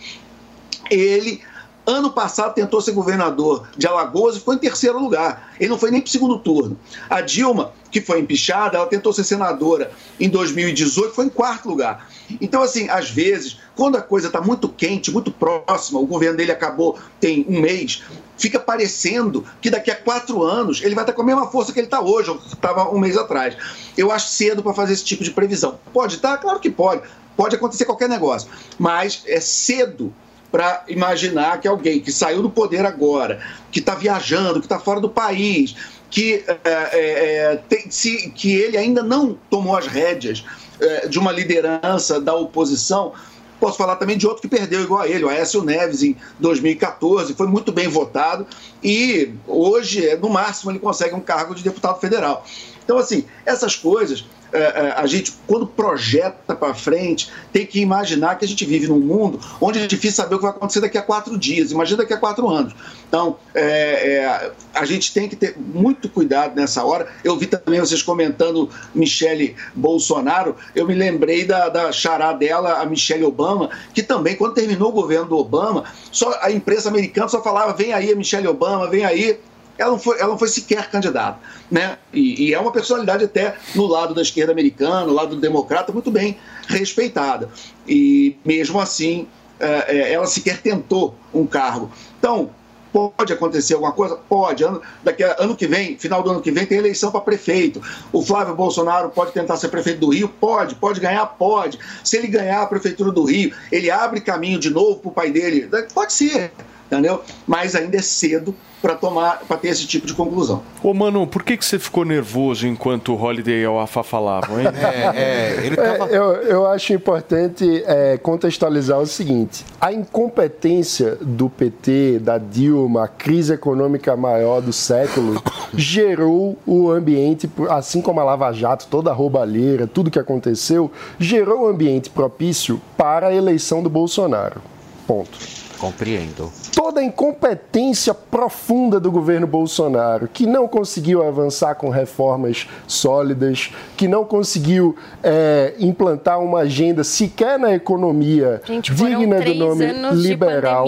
ele 0.93 1.41
Ano 1.85 2.13
passado 2.13 2.53
tentou 2.53 2.79
ser 2.79 2.93
governador 2.93 3.67
de 3.77 3.85
Alagoas 3.85 4.35
e 4.35 4.39
ficou 4.39 4.53
em 4.53 4.57
terceiro 4.57 4.97
lugar. 4.97 5.53
Ele 5.59 5.69
não 5.69 5.77
foi 5.77 5.91
nem 5.91 5.99
para 5.99 6.07
o 6.07 6.11
segundo 6.11 6.39
turno. 6.39 6.79
A 7.09 7.19
Dilma, 7.19 7.73
que 7.91 7.99
foi 7.99 8.21
empichada, 8.21 8.77
ela 8.77 8.87
tentou 8.87 9.11
ser 9.11 9.25
senadora 9.25 9.91
em 10.17 10.29
2018, 10.29 11.13
foi 11.13 11.25
em 11.25 11.29
quarto 11.29 11.67
lugar. 11.67 12.07
Então, 12.39 12.63
assim, 12.63 12.87
às 12.87 13.09
vezes, 13.09 13.59
quando 13.75 13.97
a 13.97 14.01
coisa 14.01 14.27
está 14.27 14.39
muito 14.39 14.69
quente, 14.69 15.11
muito 15.11 15.29
próxima, 15.29 15.99
o 15.99 16.05
governo 16.05 16.37
dele 16.37 16.53
acabou 16.53 16.97
tem 17.19 17.45
um 17.49 17.59
mês, 17.59 18.01
fica 18.37 18.61
parecendo 18.61 19.43
que 19.59 19.69
daqui 19.69 19.91
a 19.91 19.95
quatro 19.95 20.41
anos 20.41 20.81
ele 20.81 20.95
vai 20.95 21.03
estar 21.03 21.11
com 21.11 21.21
a 21.21 21.25
mesma 21.25 21.47
força 21.47 21.73
que 21.73 21.79
ele 21.79 21.87
está 21.87 21.99
hoje, 21.99 22.29
ou 22.29 22.37
estava 22.37 22.89
um 22.91 22.97
mês 22.97 23.17
atrás. 23.17 23.57
Eu 23.97 24.09
acho 24.09 24.29
cedo 24.29 24.63
para 24.63 24.73
fazer 24.73 24.93
esse 24.93 25.03
tipo 25.03 25.21
de 25.21 25.31
previsão. 25.31 25.77
Pode 25.91 26.15
estar? 26.15 26.37
Claro 26.37 26.61
que 26.61 26.69
pode. 26.69 27.01
Pode 27.35 27.57
acontecer 27.57 27.83
qualquer 27.83 28.07
negócio. 28.07 28.49
Mas 28.79 29.23
é 29.27 29.41
cedo 29.41 30.13
para 30.53 30.83
imaginar 30.87 31.59
que 31.59 31.67
alguém 31.67 31.99
que 31.99 32.11
saiu 32.11 32.43
do 32.43 32.49
poder 32.49 32.85
agora, 32.85 33.41
que 33.71 33.79
está 33.79 33.95
viajando, 33.95 34.59
que 34.59 34.67
está 34.67 34.77
fora 34.77 35.01
do 35.01 35.09
país, 35.09 35.75
que, 36.11 36.45
é, 36.47 36.59
é, 36.63 37.59
tem, 37.67 37.89
se, 37.89 38.29
que 38.29 38.53
ele 38.53 38.77
ainda 38.77 39.01
não 39.01 39.35
tomou 39.49 39.75
as 39.75 39.87
rédeas 39.87 40.45
é, 40.79 41.07
de 41.07 41.17
uma 41.17 41.31
liderança 41.31 42.21
da 42.21 42.35
oposição. 42.35 43.13
Posso 43.59 43.79
falar 43.79 43.95
também 43.95 44.15
de 44.15 44.27
outro 44.27 44.43
que 44.43 44.47
perdeu 44.47 44.83
igual 44.83 45.01
a 45.01 45.07
ele, 45.07 45.23
o 45.23 45.29
Aécio 45.29 45.63
Neves, 45.63 46.03
em 46.03 46.15
2014, 46.39 47.33
foi 47.33 47.47
muito 47.47 47.71
bem 47.71 47.87
votado 47.87 48.45
e 48.83 49.33
hoje, 49.47 50.15
no 50.17 50.29
máximo, 50.29 50.69
ele 50.69 50.77
consegue 50.77 51.15
um 51.15 51.19
cargo 51.19 51.55
de 51.55 51.63
deputado 51.63 51.99
federal. 51.99 52.45
Então, 52.83 52.97
assim, 52.97 53.25
essas 53.45 53.75
coisas 53.75 54.25
é, 54.53 54.59
é, 54.59 54.93
a 54.95 55.07
gente, 55.07 55.33
quando 55.47 55.65
projeta 55.65 56.55
para 56.55 56.75
frente, 56.75 57.31
tem 57.51 57.65
que 57.65 57.79
imaginar 57.79 58.37
que 58.37 58.45
a 58.45 58.47
gente 58.47 58.63
vive 58.65 58.87
num 58.87 58.99
mundo 58.99 59.39
onde 59.59 59.79
é 59.79 59.87
difícil 59.87 60.17
saber 60.17 60.35
o 60.35 60.37
que 60.37 60.43
vai 60.43 60.51
acontecer 60.51 60.79
daqui 60.79 60.97
a 60.97 61.01
quatro 61.01 61.35
dias. 61.37 61.71
Imagina 61.71 61.97
daqui 61.97 62.13
a 62.13 62.17
quatro 62.17 62.47
anos. 62.47 62.73
Então, 63.07 63.37
é, 63.55 63.63
é, 63.63 64.51
a 64.75 64.85
gente 64.85 65.11
tem 65.11 65.27
que 65.27 65.35
ter 65.35 65.57
muito 65.57 66.07
cuidado 66.07 66.55
nessa 66.55 66.83
hora. 66.83 67.07
Eu 67.23 67.35
vi 67.35 67.47
também 67.47 67.79
vocês 67.79 68.03
comentando 68.03 68.69
Michele 68.93 69.55
Bolsonaro. 69.73 70.55
Eu 70.75 70.85
me 70.85 70.93
lembrei 70.93 71.45
da, 71.45 71.69
da 71.69 71.91
chará 71.91 72.31
dela, 72.31 72.79
a 72.79 72.85
Michelle 72.85 73.23
Obama, 73.23 73.71
que 73.91 74.03
também, 74.03 74.35
quando 74.35 74.53
terminou 74.53 74.89
o 74.89 74.93
governo 74.93 75.25
do 75.25 75.37
Obama, 75.37 75.85
só 76.11 76.37
a 76.41 76.51
imprensa 76.51 76.89
americana 76.89 77.27
só 77.27 77.41
falava: 77.41 77.73
vem 77.73 77.91
aí 77.91 78.11
a 78.11 78.15
Michelle 78.15 78.47
Obama, 78.47 78.87
vem 78.87 79.03
aí 79.03 79.39
ela 79.77 79.91
não 79.91 79.99
foi, 79.99 80.19
ela 80.19 80.29
não 80.29 80.37
foi 80.37 80.47
sequer 80.47 80.89
candidata. 80.89 81.39
Né? 81.69 81.97
E, 82.13 82.49
e, 82.49 82.53
é 82.53 82.59
uma 82.59 82.71
personalidade 82.71 83.25
até 83.25 83.55
no 83.75 83.85
lado 83.85 84.13
da 84.13 84.21
esquerda 84.21 84.51
americana, 84.51 85.05
no 85.05 85.13
lado 85.13 85.35
do 85.35 85.41
democrata, 85.41 85.91
muito 85.91 86.11
bem 86.11 86.37
respeitada. 86.67 87.49
E 87.87 88.35
mesmo 88.45 88.79
assim, 88.79 89.27
é, 89.59 89.97
é, 89.97 90.13
ela 90.13 90.25
sequer 90.25 90.61
tentou 90.61 91.15
um 91.33 91.45
cargo. 91.45 91.91
Então, 92.19 92.51
pode 92.93 93.33
acontecer 93.33 93.73
alguma 93.73 93.91
coisa? 93.91 94.15
Pode. 94.15 94.63
Ano, 94.63 94.81
daqui 95.03 95.23
a, 95.23 95.35
ano 95.39 95.55
que 95.55 95.65
vem, 95.65 95.97
final 95.97 96.21
do 96.21 96.29
ano 96.29 96.41
que 96.41 96.51
vem, 96.51 96.65
tem 96.65 96.77
eleição 96.77 97.11
para 97.11 97.21
prefeito. 97.21 97.81
O 98.11 98.21
Flávio 98.21 98.53
Bolsonaro 98.55 99.09
pode 99.09 99.31
tentar 99.31 99.57
ser 99.57 99.69
prefeito 99.69 99.99
do 99.99 100.09
Rio? 100.09 100.29
Pode. 100.29 100.75
Pode 100.75 100.99
ganhar? 100.99 101.25
Pode. 101.25 101.79
Se 102.03 102.17
ele 102.17 102.27
ganhar 102.27 102.61
a 102.61 102.67
prefeitura 102.67 103.11
do 103.11 103.23
Rio, 103.23 103.53
ele 103.71 103.89
abre 103.89 104.21
caminho 104.21 104.59
de 104.59 104.69
novo 104.69 104.99
para 104.99 105.09
o 105.09 105.11
pai 105.13 105.31
dele? 105.31 105.67
Pode 105.93 106.13
ser. 106.13 106.51
Entendeu? 106.93 107.21
Mas 107.47 107.75
ainda 107.75 107.97
é 107.97 108.01
cedo 108.01 108.55
para 108.83 108.95
tomar, 108.95 109.39
para 109.47 109.55
ter 109.55 109.69
esse 109.69 109.87
tipo 109.87 110.05
de 110.05 110.13
conclusão. 110.13 110.61
Ô, 110.83 110.93
Mano, 110.93 111.25
por 111.25 111.41
que, 111.41 111.55
que 111.55 111.63
você 111.63 111.79
ficou 111.79 112.03
nervoso 112.03 112.67
enquanto 112.67 113.13
o 113.13 113.21
Holiday 113.21 113.61
e 113.61 113.67
o 113.67 113.79
Afa 113.79 114.03
falavam, 114.03 114.59
hein? 114.59 114.67
é, 114.75 115.21
é, 115.21 115.65
ele 115.65 115.77
tava... 115.77 116.09
é, 116.09 116.17
eu, 116.17 116.23
eu 116.43 116.67
acho 116.67 116.91
importante 116.91 117.81
é, 117.87 118.17
contextualizar 118.17 118.99
o 118.99 119.07
seguinte: 119.07 119.65
a 119.79 119.93
incompetência 119.93 121.15
do 121.21 121.49
PT, 121.49 122.19
da 122.19 122.37
Dilma, 122.37 123.05
a 123.05 123.07
crise 123.07 123.53
econômica 123.53 124.17
maior 124.17 124.61
do 124.61 124.73
século, 124.73 125.41
gerou 125.73 126.57
o 126.67 126.91
ambiente, 126.91 127.49
assim 127.69 128.01
como 128.01 128.19
a 128.19 128.25
Lava 128.25 128.51
Jato, 128.51 128.87
toda 128.89 129.09
a 129.11 129.13
roubalheira, 129.13 129.87
tudo 129.87 130.11
que 130.11 130.19
aconteceu, 130.19 130.91
gerou 131.17 131.61
o 131.61 131.67
um 131.67 131.69
ambiente 131.69 132.09
propício 132.09 132.81
para 132.97 133.27
a 133.27 133.33
eleição 133.33 133.81
do 133.81 133.89
Bolsonaro. 133.89 134.61
Ponto. 135.07 135.39
Compreendo. 135.79 136.51
Toda 136.75 137.01
a 137.01 137.03
incompetência 137.03 138.13
profunda 138.13 138.99
do 138.99 139.11
governo 139.11 139.45
Bolsonaro, 139.45 140.27
que 140.27 140.45
não 140.45 140.67
conseguiu 140.67 141.25
avançar 141.25 141.75
com 141.75 141.89
reformas 141.89 142.67
sólidas, 142.87 143.71
que 143.95 144.07
não 144.07 144.25
conseguiu 144.25 144.95
é, 145.21 145.75
implantar 145.79 146.39
uma 146.41 146.59
agenda 146.59 147.03
sequer 147.03 147.59
na 147.59 147.73
economia 147.73 148.61
Gente, 148.65 148.93
digna 148.93 149.39
do 149.41 149.53
nome 149.53 149.85
liberal. 150.13 150.87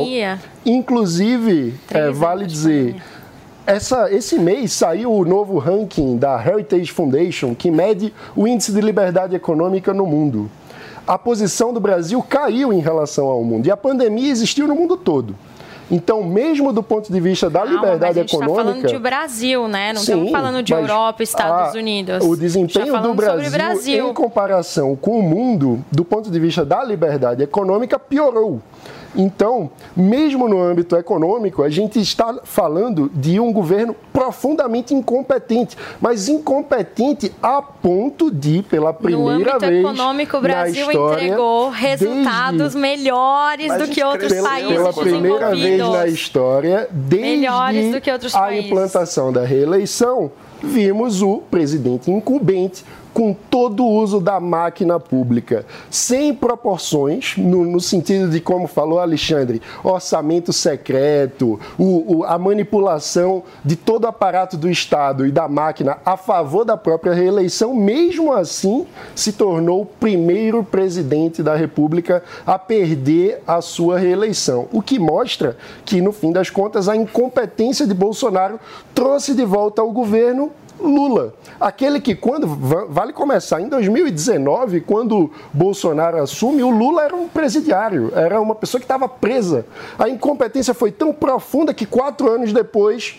Inclusive, 0.65 1.75
é, 1.91 2.09
vale 2.09 2.45
dizer. 2.45 2.95
Essa, 3.67 4.11
esse 4.11 4.37
mês 4.37 4.73
saiu 4.73 5.11
o 5.11 5.25
novo 5.25 5.57
ranking 5.57 6.17
da 6.17 6.39
Heritage 6.39 6.91
Foundation, 6.91 7.55
que 7.55 7.71
mede 7.71 8.13
o 8.35 8.47
índice 8.47 8.71
de 8.71 8.79
liberdade 8.79 9.35
econômica 9.35 9.93
no 9.93 10.05
mundo 10.05 10.49
a 11.07 11.17
posição 11.17 11.71
do 11.71 11.79
Brasil 11.79 12.21
caiu 12.23 12.73
em 12.73 12.79
relação 12.79 13.27
ao 13.27 13.43
mundo. 13.43 13.67
E 13.67 13.71
a 13.71 13.77
pandemia 13.77 14.31
existiu 14.31 14.67
no 14.67 14.75
mundo 14.75 14.97
todo. 14.97 15.35
Então, 15.89 16.23
mesmo 16.23 16.73
do 16.73 16.81
ponto 16.81 17.11
de 17.11 17.19
vista 17.19 17.49
da 17.49 17.59
Calma, 17.59 17.75
liberdade 17.75 17.99
mas 17.99 18.17
a 18.17 18.21
gente 18.21 18.35
econômica. 18.35 18.61
Estamos 18.61 18.81
falando 18.81 18.87
de 18.91 18.99
Brasil, 18.99 19.67
né? 19.67 19.93
Não 19.93 20.01
sim, 20.01 20.11
estamos 20.11 20.31
falando 20.31 20.63
de 20.63 20.73
Europa, 20.73 21.23
Estados 21.23 21.75
a, 21.75 21.77
Unidos. 21.77 22.25
O 22.25 22.35
desempenho 22.35 23.01
do 23.01 23.13
Brasil, 23.13 23.51
Brasil, 23.51 24.09
em 24.09 24.13
comparação 24.13 24.95
com 24.95 25.19
o 25.19 25.23
mundo, 25.23 25.83
do 25.91 26.03
ponto 26.03 26.31
de 26.31 26.39
vista 26.39 26.65
da 26.65 26.83
liberdade 26.83 27.43
econômica, 27.43 27.99
piorou. 27.99 28.61
Então, 29.15 29.69
mesmo 29.95 30.47
no 30.47 30.61
âmbito 30.61 30.95
econômico, 30.95 31.63
a 31.63 31.69
gente 31.69 31.99
está 31.99 32.39
falando 32.43 33.09
de 33.13 33.39
um 33.39 33.51
governo 33.51 33.95
profundamente 34.11 34.93
incompetente, 34.93 35.77
mas 36.01 36.27
incompetente 36.27 37.31
a 37.41 37.61
ponto 37.61 38.29
de, 38.29 38.61
pela 38.63 38.93
primeira 38.93 39.57
vez. 39.57 39.83
No 39.83 39.89
econômico, 39.89 40.37
o 40.37 40.41
Brasil 40.41 40.87
história, 40.87 41.23
entregou 41.23 41.69
resultados 41.69 42.73
desde, 42.73 42.77
melhores 42.79 43.77
do 43.77 43.87
que 43.87 44.03
outros 44.03 44.31
pela, 44.31 44.49
países. 44.49 44.73
Pela 44.73 44.93
primeira 44.93 45.55
vez 45.55 45.89
na 45.89 46.07
história, 46.07 46.87
desde 46.91 47.37
melhores 47.37 47.91
do 47.93 48.01
que 48.01 48.11
outros 48.11 48.35
a 48.35 48.39
países. 48.39 48.65
implantação 48.65 49.31
da 49.31 49.45
reeleição, 49.45 50.31
vimos 50.61 51.21
o 51.21 51.37
presidente 51.49 52.11
incumbente 52.11 52.83
com 53.15 53.33
todo 53.33 53.85
o 53.85 53.91
uso 53.93 54.19
da 54.19 54.41
máquina 54.41 54.99
pública, 54.99 55.65
sem 55.89 56.35
proporções, 56.35 57.37
no, 57.37 57.63
no 57.63 57.79
sentido 57.79 58.29
de, 58.29 58.41
como 58.41 58.67
falou 58.67 58.99
Alexandre, 58.99 59.61
orçamento 59.81 60.51
secreto, 60.51 61.57
o, 61.79 62.17
o, 62.17 62.23
a 62.25 62.37
manipulação 62.37 63.43
de 63.63 63.77
todo 63.77 64.03
o 64.03 64.07
aparato 64.07 64.57
do 64.57 64.69
Estado 64.69 65.25
e 65.25 65.31
da 65.31 65.47
máquina 65.47 65.97
a 66.05 66.17
favor 66.17 66.65
da 66.65 66.75
própria 66.75 67.13
reeleição, 67.13 67.73
mesmo 67.73 68.33
assim, 68.33 68.85
se 69.15 69.31
tornou 69.31 69.83
o 69.83 69.85
primeiro 69.85 70.61
presidente 70.61 71.41
da 71.41 71.55
República 71.55 72.21
a 72.45 72.59
perder 72.59 73.41
a 73.47 73.61
sua 73.61 73.97
reeleição. 73.97 74.67
O 74.73 74.81
que 74.81 74.99
mostra 74.99 75.55
que, 75.85 76.01
no 76.01 76.11
fim 76.11 76.33
das 76.33 76.49
contas, 76.49 76.89
a 76.89 76.97
incompetência 76.97 77.87
de 77.87 77.93
Bolsonaro 77.93 78.59
trouxe 78.93 79.33
de 79.33 79.45
volta 79.45 79.81
ao 79.81 79.89
governo 79.89 80.51
Lula. 80.79 81.33
Aquele 81.59 81.99
que, 81.99 82.15
quando 82.15 82.47
vale 82.89 83.13
começar, 83.13 83.61
em 83.61 83.69
2019, 83.69 84.81
quando 84.81 85.31
Bolsonaro 85.53 86.21
assume, 86.21 86.63
o 86.63 86.69
Lula 86.69 87.03
era 87.03 87.15
um 87.15 87.27
presidiário, 87.27 88.11
era 88.15 88.39
uma 88.39 88.55
pessoa 88.55 88.79
que 88.79 88.85
estava 88.85 89.07
presa. 89.07 89.65
A 89.97 90.09
incompetência 90.09 90.73
foi 90.73 90.91
tão 90.91 91.13
profunda 91.13 91.73
que 91.73 91.85
quatro 91.85 92.29
anos 92.29 92.51
depois 92.51 93.17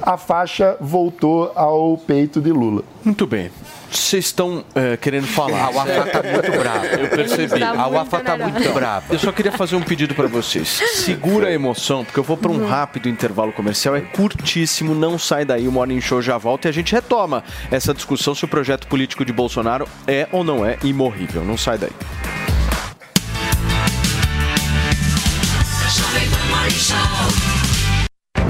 a 0.00 0.16
faixa 0.16 0.76
voltou 0.80 1.52
ao 1.54 1.96
peito 1.96 2.40
de 2.40 2.50
Lula. 2.50 2.82
Muito 3.04 3.26
bem. 3.26 3.50
Vocês 3.96 4.26
estão 4.26 4.64
é, 4.74 4.96
querendo 4.96 5.26
falar. 5.26 5.64
A 5.64 5.70
UAFA 5.70 6.06
está 6.06 6.22
muito 6.22 6.52
brava. 6.58 6.86
Eu 6.86 7.08
percebi. 7.08 7.60
Tá 7.60 7.70
a 7.70 7.88
UAFA 7.88 8.16
está 8.18 8.36
muito 8.36 8.72
brava. 8.72 9.04
Eu 9.10 9.18
só 9.18 9.32
queria 9.32 9.52
fazer 9.52 9.76
um 9.76 9.82
pedido 9.82 10.14
para 10.14 10.26
vocês. 10.28 10.68
Segura 10.94 11.48
a 11.48 11.52
emoção, 11.52 12.04
porque 12.04 12.18
eu 12.18 12.24
vou 12.24 12.36
para 12.36 12.50
um 12.50 12.66
rápido 12.66 13.08
intervalo 13.08 13.52
comercial. 13.52 13.96
É 13.96 14.00
curtíssimo, 14.00 14.94
não 14.94 15.18
sai 15.18 15.44
daí. 15.44 15.68
O 15.68 15.72
Morning 15.72 16.00
Show 16.00 16.22
já 16.22 16.38
volta 16.38 16.68
e 16.68 16.70
a 16.70 16.72
gente 16.72 16.92
retoma 16.92 17.44
essa 17.70 17.92
discussão 17.92 18.34
se 18.34 18.44
o 18.44 18.48
projeto 18.48 18.86
político 18.86 19.24
de 19.24 19.32
Bolsonaro 19.32 19.88
é 20.06 20.28
ou 20.32 20.42
não 20.42 20.64
é 20.64 20.78
imorrível. 20.82 21.44
Não 21.44 21.56
sai 21.56 21.78
daí. 21.78 22.51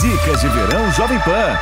Dicas 0.00 0.40
de 0.40 0.48
Verão 0.48 0.92
Jovem 0.92 1.18
Pan. 1.20 1.58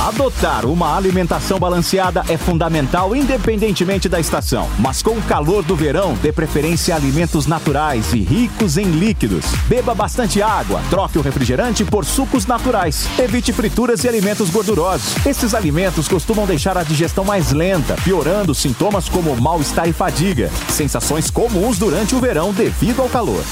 Adotar 0.00 0.64
uma 0.64 0.96
alimentação 0.96 1.58
balanceada 1.58 2.24
é 2.26 2.36
fundamental 2.38 3.14
independentemente 3.14 4.08
da 4.08 4.18
estação. 4.18 4.66
Mas 4.78 5.02
com 5.02 5.10
o 5.10 5.22
calor 5.22 5.62
do 5.62 5.76
verão, 5.76 6.14
dê 6.22 6.32
preferência 6.32 6.94
a 6.94 6.96
alimentos 6.96 7.46
naturais 7.46 8.14
e 8.14 8.20
ricos 8.20 8.78
em 8.78 8.84
líquidos. 8.84 9.44
Beba 9.66 9.94
bastante 9.94 10.40
água, 10.40 10.80
troque 10.88 11.18
o 11.18 11.22
refrigerante 11.22 11.84
por 11.84 12.06
sucos 12.06 12.46
naturais. 12.46 13.06
Evite 13.18 13.52
frituras 13.52 14.04
e 14.04 14.08
alimentos 14.08 14.48
gordurosos. 14.48 15.26
Esses 15.26 15.54
alimentos 15.54 16.08
costumam 16.08 16.46
deixar 16.46 16.78
a 16.78 16.82
digestão 16.82 17.24
mais 17.24 17.52
lenta, 17.52 17.94
piorando 18.02 18.54
sintomas 18.54 19.06
como 19.06 19.36
mal-estar 19.36 19.86
e 19.86 19.92
fadiga, 19.92 20.50
sensações 20.68 21.30
comuns 21.30 21.76
durante 21.76 22.14
o 22.14 22.20
verão 22.20 22.54
devido 22.54 23.02
ao 23.02 23.08
calor. 23.10 23.44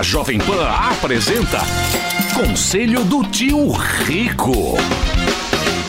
A 0.00 0.02
Jovem 0.02 0.38
Pan 0.38 0.66
apresenta 0.66 1.58
Conselho 2.34 3.04
do 3.04 3.22
Tio 3.24 3.70
Rico. 4.06 4.54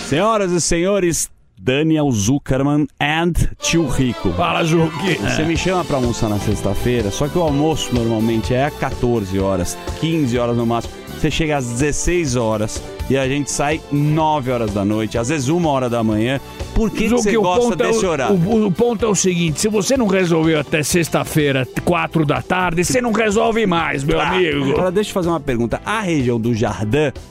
Senhoras 0.06 0.52
e 0.52 0.60
senhores, 0.60 1.30
Daniel 1.58 2.12
Zuckerman 2.12 2.88
and 3.00 3.32
Tio 3.58 3.88
Rico. 3.88 4.34
Fala, 4.34 4.66
Zuki. 4.66 5.14
Você 5.16 5.44
É. 5.44 5.46
me 5.46 5.56
chama 5.56 5.86
pra 5.86 5.96
almoçar 5.96 6.28
na 6.28 6.38
sexta-feira, 6.40 7.10
só 7.10 7.30
que 7.30 7.38
o 7.38 7.42
almoço 7.42 7.96
normalmente 7.96 8.54
é 8.54 8.70
14 8.70 9.40
horas, 9.40 9.78
15 10.02 10.38
horas 10.38 10.58
no 10.58 10.66
máximo. 10.66 10.94
Você 11.18 11.32
chega 11.32 11.56
às 11.56 11.68
16 11.70 12.36
horas 12.36 12.84
e 13.10 13.18
a 13.18 13.28
gente 13.28 13.52
sai 13.52 13.82
9 13.92 14.52
horas 14.52 14.72
da 14.72 14.86
noite, 14.86 15.18
às 15.18 15.30
vezes 15.30 15.48
uma 15.50 15.70
hora 15.70 15.90
da 15.90 16.04
manhã. 16.04 16.40
Por 16.74 16.90
que, 16.90 17.04
que 17.04 17.10
você 17.10 17.36
gosta 17.38 17.70
ponto 17.72 17.84
é 17.84 17.88
o- 17.88 17.92
desse 17.92 18.06
horário? 18.06 18.36
O, 18.36 18.66
o 18.68 18.72
ponto 18.72 19.06
é 19.06 19.08
o 19.10 19.16
seguinte: 19.16 19.60
se 19.60 19.68
você 19.68 19.98
não 19.98 20.08
resolveu 20.08 20.60
até 20.60 20.82
sexta-feira, 20.84 21.68
quatro 21.84 22.26
da 22.26 22.42
tarde, 22.42 22.84
você 22.86 23.02
não 23.02 23.12
resolve 23.12 23.66
mais, 23.66 24.04
meu 24.04 24.20
amigo. 24.20 24.72
Agora 24.72 24.92
deixa 24.92 25.10
eu 25.10 25.14
fazer 25.14 25.30
uma 25.30 25.40
pergunta. 25.40 25.82
A 25.86 26.00
região 26.02 26.40
do 26.40 26.54
Jardim 26.54 26.82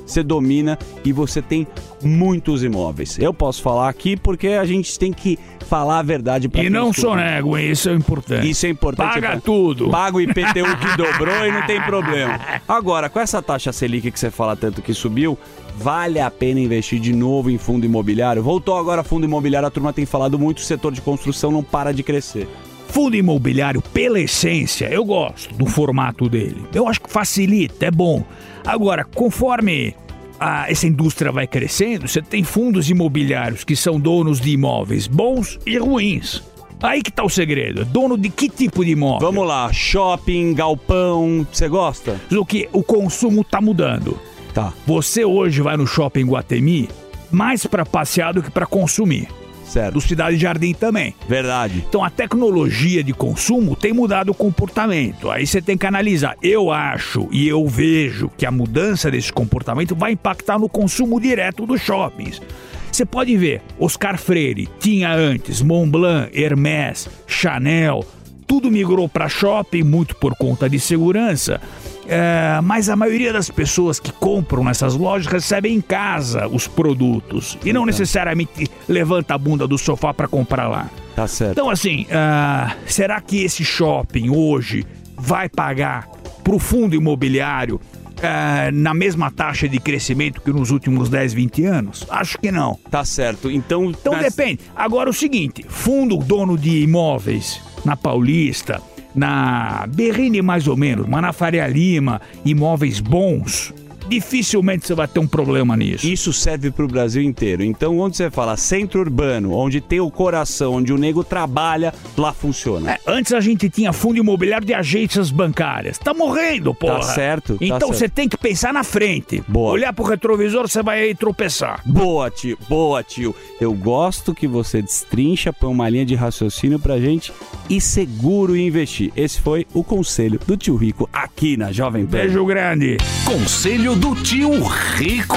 você 0.06 0.22
domina 0.22 0.78
e 1.04 1.12
você 1.12 1.42
tem 1.42 1.66
muitos 2.02 2.62
imóveis. 2.62 3.18
Eu 3.18 3.32
posso 3.34 3.60
falar 3.62 3.88
aqui 3.88 4.16
porque 4.16 4.48
a 4.48 4.64
gente 4.64 4.98
tem 4.98 5.12
que 5.12 5.38
falar 5.70 6.00
a 6.00 6.02
verdade 6.02 6.48
pra 6.48 6.64
E 6.64 6.68
não 6.68 6.92
sonego, 6.92 7.56
hein? 7.56 7.70
Isso 7.70 7.88
é 7.88 7.94
importante. 7.94 8.50
Isso 8.50 8.66
é 8.66 8.68
importante. 8.68 9.14
Paga 9.14 9.34
Eu- 9.34 9.40
tudo. 9.40 9.88
Paga 9.88 10.16
o 10.16 10.20
IPTU 10.20 10.76
que 10.82 10.96
dobrou 10.96 11.46
e 11.46 11.52
não 11.52 11.64
tem 11.64 11.80
problema. 11.82 12.38
Agora, 12.68 13.08
com 13.08 13.20
essa 13.20 13.40
taxa 13.40 13.72
Selic 13.72 14.10
que 14.10 14.18
você 14.18 14.30
fala 14.32 14.56
tanto 14.56 14.82
que 14.82 14.92
subiu, 14.92 15.38
vale 15.78 16.18
a 16.20 16.28
pena 16.28 16.58
investir 16.58 16.98
de 16.98 17.12
novo 17.14 17.48
em 17.50 17.56
fundo 17.56 17.86
imobiliário? 17.86 18.42
Voltou 18.42 18.76
agora 18.76 19.04
fundo 19.04 19.24
imobiliário, 19.24 19.68
a 19.68 19.70
turma 19.70 19.92
tem 19.92 20.04
falado 20.04 20.36
muito, 20.38 20.58
o 20.58 20.62
setor 20.62 20.90
de 20.92 21.00
construção 21.00 21.52
não 21.52 21.62
para 21.62 21.92
de 21.94 22.02
crescer. 22.02 22.48
Fundo 22.88 23.14
imobiliário, 23.14 23.80
pela 23.80 24.18
essência, 24.18 24.86
eu 24.92 25.04
gosto 25.04 25.54
do 25.54 25.64
formato 25.66 26.28
dele. 26.28 26.64
Eu 26.74 26.88
acho 26.88 27.00
que 27.00 27.08
facilita, 27.08 27.86
é 27.86 27.90
bom. 27.92 28.24
Agora, 28.66 29.04
conforme 29.04 29.94
a- 30.40 30.70
essa 30.70 30.86
indústria 30.86 31.30
vai 31.30 31.46
crescendo, 31.46 32.08
você 32.08 32.22
tem 32.22 32.42
fundos 32.42 32.88
imobiliários 32.90 33.62
que 33.62 33.76
são 33.76 34.00
donos 34.00 34.40
de 34.40 34.50
imóveis 34.50 35.06
bons 35.06 35.58
e 35.66 35.76
ruins. 35.78 36.42
Aí 36.82 37.02
que 37.02 37.12
tá 37.12 37.22
o 37.22 37.28
segredo. 37.28 37.84
Dono 37.84 38.16
de 38.16 38.30
que 38.30 38.48
tipo 38.48 38.82
de 38.84 38.92
imóvel? 38.92 39.30
Vamos 39.30 39.46
lá, 39.46 39.70
shopping, 39.70 40.54
galpão, 40.54 41.46
você 41.52 41.68
gosta? 41.68 42.18
O 42.32 42.44
que? 42.46 42.68
O 42.72 42.82
consumo 42.82 43.44
tá 43.44 43.60
mudando. 43.60 44.18
Tá. 44.54 44.72
Você 44.86 45.24
hoje 45.24 45.60
vai 45.60 45.76
no 45.76 45.86
shopping 45.86 46.24
Guatemi 46.24 46.88
mais 47.30 47.66
para 47.66 47.84
passear 47.86 48.32
do 48.32 48.42
que 48.42 48.50
para 48.50 48.66
consumir. 48.66 49.28
Certo. 49.70 49.94
Do 49.94 50.00
Cidade 50.00 50.36
Jardim 50.36 50.74
também. 50.74 51.14
Verdade. 51.28 51.84
Então 51.88 52.02
a 52.02 52.10
tecnologia 52.10 53.04
de 53.04 53.12
consumo 53.12 53.76
tem 53.76 53.92
mudado 53.92 54.30
o 54.32 54.34
comportamento. 54.34 55.30
Aí 55.30 55.46
você 55.46 55.62
tem 55.62 55.78
que 55.78 55.86
analisar. 55.86 56.36
Eu 56.42 56.72
acho 56.72 57.28
e 57.30 57.46
eu 57.46 57.64
vejo 57.68 58.28
que 58.36 58.44
a 58.44 58.50
mudança 58.50 59.10
desse 59.10 59.32
comportamento 59.32 59.94
vai 59.94 60.12
impactar 60.12 60.58
no 60.58 60.68
consumo 60.68 61.20
direto 61.20 61.66
dos 61.66 61.80
shoppings. 61.80 62.42
Você 62.90 63.06
pode 63.06 63.36
ver, 63.36 63.62
Oscar 63.78 64.18
Freire 64.18 64.68
tinha 64.80 65.14
antes 65.14 65.62
Montblanc, 65.62 66.28
Hermès, 66.34 67.08
Chanel, 67.26 68.04
tudo 68.50 68.68
migrou 68.68 69.08
para 69.08 69.28
shopping 69.28 69.84
muito 69.84 70.16
por 70.16 70.34
conta 70.34 70.68
de 70.68 70.80
segurança. 70.80 71.60
É, 72.08 72.58
mas 72.64 72.88
a 72.88 72.96
maioria 72.96 73.32
das 73.32 73.48
pessoas 73.48 74.00
que 74.00 74.10
compram 74.10 74.64
nessas 74.64 74.96
lojas 74.96 75.28
recebem 75.30 75.76
em 75.76 75.80
casa 75.80 76.48
os 76.48 76.66
produtos 76.66 77.56
e 77.64 77.72
não 77.72 77.86
necessariamente 77.86 78.68
levanta 78.88 79.34
a 79.34 79.38
bunda 79.38 79.68
do 79.68 79.78
sofá 79.78 80.12
para 80.12 80.26
comprar 80.26 80.66
lá. 80.66 80.90
Tá 81.14 81.28
certo. 81.28 81.52
Então, 81.52 81.70
assim, 81.70 82.08
ah, 82.10 82.74
será 82.86 83.20
que 83.20 83.44
esse 83.44 83.64
shopping 83.64 84.30
hoje 84.30 84.84
vai 85.16 85.48
pagar 85.48 86.08
para 86.42 86.52
o 86.56 86.58
fundo 86.58 86.96
imobiliário 86.96 87.80
ah, 88.20 88.68
na 88.72 88.92
mesma 88.92 89.30
taxa 89.30 89.68
de 89.68 89.78
crescimento 89.78 90.40
que 90.40 90.52
nos 90.52 90.72
últimos 90.72 91.08
10, 91.08 91.32
20 91.34 91.64
anos? 91.66 92.04
Acho 92.10 92.36
que 92.36 92.50
não. 92.50 92.76
Tá 92.90 93.04
certo. 93.04 93.48
Então, 93.48 93.84
Então 93.90 94.14
nessa- 94.14 94.30
depende. 94.30 94.62
Agora 94.74 95.08
o 95.08 95.12
seguinte, 95.12 95.64
fundo 95.68 96.16
dono 96.16 96.58
de 96.58 96.82
imóveis 96.82 97.60
na 97.84 97.96
Paulista, 97.96 98.80
na 99.14 99.86
Berrine 99.88 100.42
mais 100.42 100.66
ou 100.66 100.76
menos, 100.76 101.06
mas 101.08 101.22
na 101.22 101.32
Faria 101.32 101.66
Lima, 101.66 102.20
imóveis 102.44 103.00
bons, 103.00 103.72
dificilmente 104.10 104.86
você 104.86 104.94
vai 104.94 105.06
ter 105.06 105.20
um 105.20 105.26
problema 105.26 105.76
nisso. 105.76 106.04
Isso 106.04 106.32
serve 106.32 106.72
pro 106.72 106.88
Brasil 106.88 107.22
inteiro. 107.22 107.62
Então, 107.62 107.98
onde 108.00 108.16
você 108.16 108.28
fala 108.28 108.56
centro 108.56 109.00
urbano, 109.00 109.52
onde 109.52 109.80
tem 109.80 110.00
o 110.00 110.10
coração, 110.10 110.74
onde 110.74 110.92
o 110.92 110.98
nego 110.98 111.22
trabalha, 111.22 111.94
lá 112.18 112.32
funciona. 112.32 112.92
É, 112.92 112.98
antes 113.06 113.32
a 113.32 113.40
gente 113.40 113.70
tinha 113.70 113.92
fundo 113.92 114.18
imobiliário 114.18 114.66
de 114.66 114.74
agências 114.74 115.30
bancárias. 115.30 115.96
Tá 115.96 116.12
morrendo, 116.12 116.74
porra. 116.74 116.96
Tá 116.96 117.02
certo, 117.02 117.56
tá 117.56 117.64
Então 117.64 117.92
você 117.92 118.08
tem 118.08 118.28
que 118.28 118.36
pensar 118.36 118.72
na 118.72 118.82
frente. 118.82 119.42
Boa. 119.46 119.72
Olhar 119.72 119.92
pro 119.92 120.04
retrovisor, 120.04 120.68
você 120.68 120.82
vai 120.82 121.00
aí 121.00 121.14
tropeçar. 121.14 121.80
Boa, 121.86 122.28
tio. 122.30 122.58
Boa, 122.68 123.04
tio. 123.04 123.34
Eu 123.60 123.72
gosto 123.72 124.34
que 124.34 124.48
você 124.48 124.82
destrincha, 124.82 125.52
põe 125.52 125.70
uma 125.70 125.88
linha 125.88 126.04
de 126.04 126.16
raciocínio 126.16 126.80
pra 126.80 126.98
gente 126.98 127.32
e 127.68 127.80
seguro 127.80 128.56
investir. 128.56 129.12
Esse 129.16 129.40
foi 129.40 129.64
o 129.72 129.84
conselho 129.84 130.40
do 130.44 130.56
tio 130.56 130.74
Rico 130.74 131.08
aqui 131.12 131.56
na 131.56 131.70
Jovem 131.70 132.04
Pan. 132.04 132.18
Beijo 132.18 132.44
grande. 132.44 132.96
Conselho 133.24 133.99
do 134.00 134.14
Tio 134.14 134.50
Rico. 134.96 135.36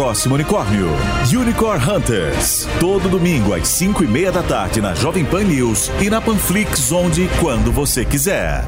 unicórnio. 0.00 0.88
Unicorn 1.30 1.84
Hunters. 1.84 2.66
Todo 2.80 3.06
domingo 3.06 3.52
às 3.52 3.68
5 3.68 4.02
e 4.02 4.06
meia 4.06 4.32
da 4.32 4.42
tarde 4.42 4.80
na 4.80 4.94
Jovem 4.94 5.26
Pan 5.26 5.44
News 5.44 5.90
e 6.00 6.08
na 6.08 6.22
Panflix, 6.22 6.90
onde 6.90 7.28
quando 7.38 7.70
você 7.70 8.02
quiser. 8.02 8.64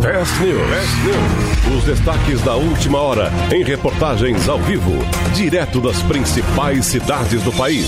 Fast 0.00 0.40
News. 0.42 1.78
Os 1.78 1.84
destaques 1.84 2.40
da 2.40 2.56
última 2.56 2.98
hora 2.98 3.30
em 3.52 3.62
reportagens 3.62 4.48
ao 4.48 4.58
vivo, 4.58 4.92
direto 5.34 5.80
das 5.80 6.02
principais 6.02 6.86
cidades 6.86 7.40
do 7.44 7.52
país. 7.52 7.86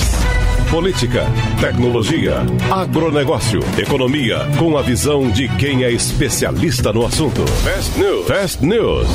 Política, 0.71 1.27
tecnologia, 1.61 2.39
agronegócio, 2.71 3.61
economia, 3.79 4.39
com 4.59 4.77
a 4.77 4.83
visão 4.83 5.31
de 5.31 5.49
quem 5.57 5.85
é 5.85 5.91
especialista 5.91 6.93
no 6.93 7.07
assunto. 7.07 7.47
Fast 7.63 7.99
News. 7.99 8.27
Fast 8.27 8.65
News. 8.65 9.09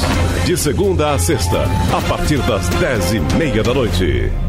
De 0.46 0.58
segunda 0.58 1.14
a 1.14 1.20
sexta, 1.20 1.64
a 1.92 2.02
partir 2.08 2.38
das 2.40 2.68
dez 2.70 3.14
e 3.14 3.20
meia 3.38 3.62
da 3.62 3.74
noite. 3.74 4.49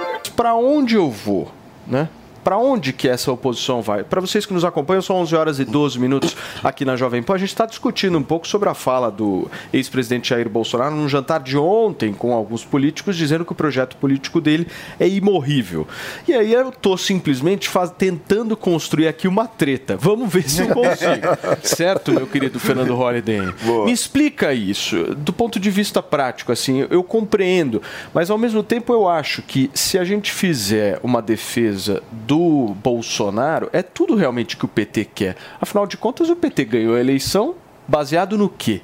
Pra 0.35 0.55
onde 0.55 0.95
eu 0.95 1.09
vou, 1.09 1.51
né? 1.87 2.07
Para 2.43 2.57
onde 2.57 2.93
que 2.93 3.07
essa 3.07 3.31
oposição 3.31 3.81
vai? 3.81 4.03
Para 4.03 4.21
vocês 4.21 4.45
que 4.45 4.53
nos 4.53 4.65
acompanham, 4.65 5.01
são 5.01 5.17
11 5.17 5.35
horas 5.35 5.59
e 5.59 5.65
12 5.65 5.99
minutos 5.99 6.35
aqui 6.63 6.83
na 6.85 6.95
Jovem 6.95 7.21
Pan. 7.21 7.35
A 7.35 7.37
gente 7.37 7.49
está 7.49 7.65
discutindo 7.65 8.17
um 8.17 8.23
pouco 8.23 8.47
sobre 8.47 8.69
a 8.69 8.73
fala 8.73 9.11
do 9.11 9.49
ex-presidente 9.71 10.29
Jair 10.29 10.49
Bolsonaro 10.49 10.95
num 10.95 11.07
jantar 11.07 11.39
de 11.41 11.57
ontem 11.57 12.13
com 12.13 12.33
alguns 12.33 12.63
políticos, 12.63 13.15
dizendo 13.15 13.45
que 13.45 13.51
o 13.51 13.55
projeto 13.55 13.95
político 13.97 14.41
dele 14.41 14.67
é 14.99 15.07
imorrível. 15.07 15.87
E 16.27 16.33
aí 16.33 16.53
eu 16.53 16.69
estou 16.69 16.97
simplesmente 16.97 17.69
faz, 17.69 17.91
tentando 17.91 18.55
construir 18.57 19.07
aqui 19.07 19.27
uma 19.27 19.47
treta. 19.47 19.97
Vamos 19.97 20.31
ver 20.31 20.49
se 20.49 20.61
eu 20.61 20.67
consigo. 20.69 21.27
certo, 21.63 22.11
meu 22.11 22.27
querido 22.27 22.59
Fernando 22.59 22.95
Holliday? 22.95 23.41
Me 23.85 23.91
explica 23.91 24.53
isso, 24.53 25.15
do 25.15 25.33
ponto 25.33 25.59
de 25.59 25.69
vista 25.69 26.01
prático, 26.01 26.51
assim, 26.51 26.87
eu 26.89 27.03
compreendo, 27.03 27.81
mas 28.13 28.29
ao 28.29 28.37
mesmo 28.37 28.63
tempo 28.63 28.93
eu 28.93 29.07
acho 29.07 29.41
que 29.41 29.69
se 29.73 29.97
a 29.97 30.03
gente 30.03 30.31
fizer 30.31 30.99
uma 31.03 31.21
defesa 31.21 32.01
do 32.11 32.30
Bolsonaro, 32.37 33.69
é 33.73 33.81
tudo 33.81 34.15
realmente 34.15 34.57
que 34.57 34.65
o 34.65 34.67
PT 34.67 35.05
quer. 35.05 35.37
Afinal 35.59 35.87
de 35.87 35.97
contas, 35.97 36.29
o 36.29 36.35
PT 36.35 36.65
ganhou 36.65 36.95
a 36.95 36.99
eleição 36.99 37.55
baseado 37.87 38.37
no 38.37 38.49
quê? 38.49 38.81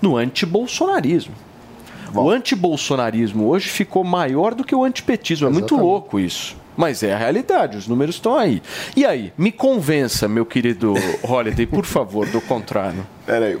No 0.00 0.16
antibolsonarismo. 0.16 1.34
O 2.14 2.28
antibolsonarismo 2.28 3.46
hoje 3.46 3.68
ficou 3.68 4.04
maior 4.04 4.54
do 4.54 4.64
que 4.64 4.74
o 4.74 4.84
antipetismo. 4.84 5.48
É 5.48 5.50
muito 5.50 5.76
louco 5.76 6.20
isso. 6.20 6.56
Mas 6.76 7.02
é 7.02 7.12
a 7.12 7.18
realidade, 7.18 7.76
os 7.76 7.86
números 7.86 8.14
estão 8.16 8.36
aí. 8.36 8.62
E 8.96 9.04
aí, 9.04 9.32
me 9.36 9.52
convença, 9.52 10.26
meu 10.28 10.46
querido 10.46 10.94
Holiday, 11.22 11.66
por 11.66 11.84
favor, 11.84 12.26
do 12.28 12.40
contrário. 12.40 13.06
Peraí, 13.24 13.56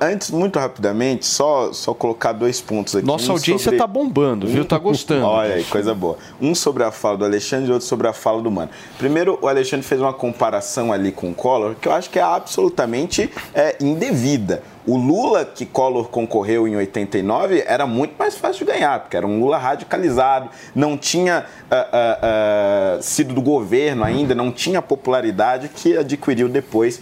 antes, 0.00 0.30
muito 0.30 0.58
rapidamente, 0.60 1.26
só, 1.26 1.72
só 1.72 1.92
colocar 1.92 2.32
dois 2.32 2.60
pontos 2.60 2.94
aqui. 2.94 3.06
Nossa 3.06 3.30
Um 3.30 3.32
audiência 3.32 3.64
sobre- 3.64 3.78
tá 3.78 3.86
bombando, 3.86 4.46
viu? 4.46 4.64
Tá 4.64 4.78
gostando. 4.78 5.26
Olha 5.26 5.54
aí, 5.54 5.64
coisa 5.64 5.92
boa. 5.94 6.16
Um 6.40 6.54
sobre 6.54 6.84
a 6.84 6.92
fala 6.92 7.18
do 7.18 7.24
Alexandre 7.24 7.68
e 7.70 7.72
outro 7.72 7.86
sobre 7.88 8.06
a 8.06 8.12
fala 8.12 8.40
do 8.40 8.50
Mano. 8.50 8.70
Primeiro, 8.98 9.38
o 9.42 9.48
Alexandre 9.48 9.84
fez 9.84 10.00
uma 10.00 10.12
comparação 10.12 10.92
ali 10.92 11.10
com 11.10 11.30
o 11.30 11.34
Collor, 11.34 11.74
que 11.74 11.88
eu 11.88 11.92
acho 11.92 12.10
que 12.10 12.18
é 12.18 12.22
absolutamente 12.22 13.28
é, 13.54 13.76
indevida. 13.80 14.62
O 14.84 14.96
Lula 14.96 15.44
que 15.44 15.64
Collor 15.64 16.08
concorreu 16.08 16.66
em 16.66 16.74
89 16.74 17.62
era 17.66 17.86
muito 17.86 18.14
mais 18.18 18.36
fácil 18.36 18.66
de 18.66 18.72
ganhar, 18.72 18.98
porque 18.98 19.16
era 19.16 19.26
um 19.26 19.38
Lula 19.38 19.56
radicalizado, 19.56 20.50
não 20.74 20.98
tinha 20.98 21.46
ah, 21.70 21.88
ah, 21.92 22.18
ah, 22.22 22.98
sido 23.00 23.32
do 23.32 23.40
governo 23.40 24.02
ainda, 24.02 24.34
não 24.34 24.50
tinha 24.50 24.80
a 24.80 24.82
popularidade 24.82 25.68
que 25.68 25.96
adquiriu 25.96 26.48
depois 26.48 27.00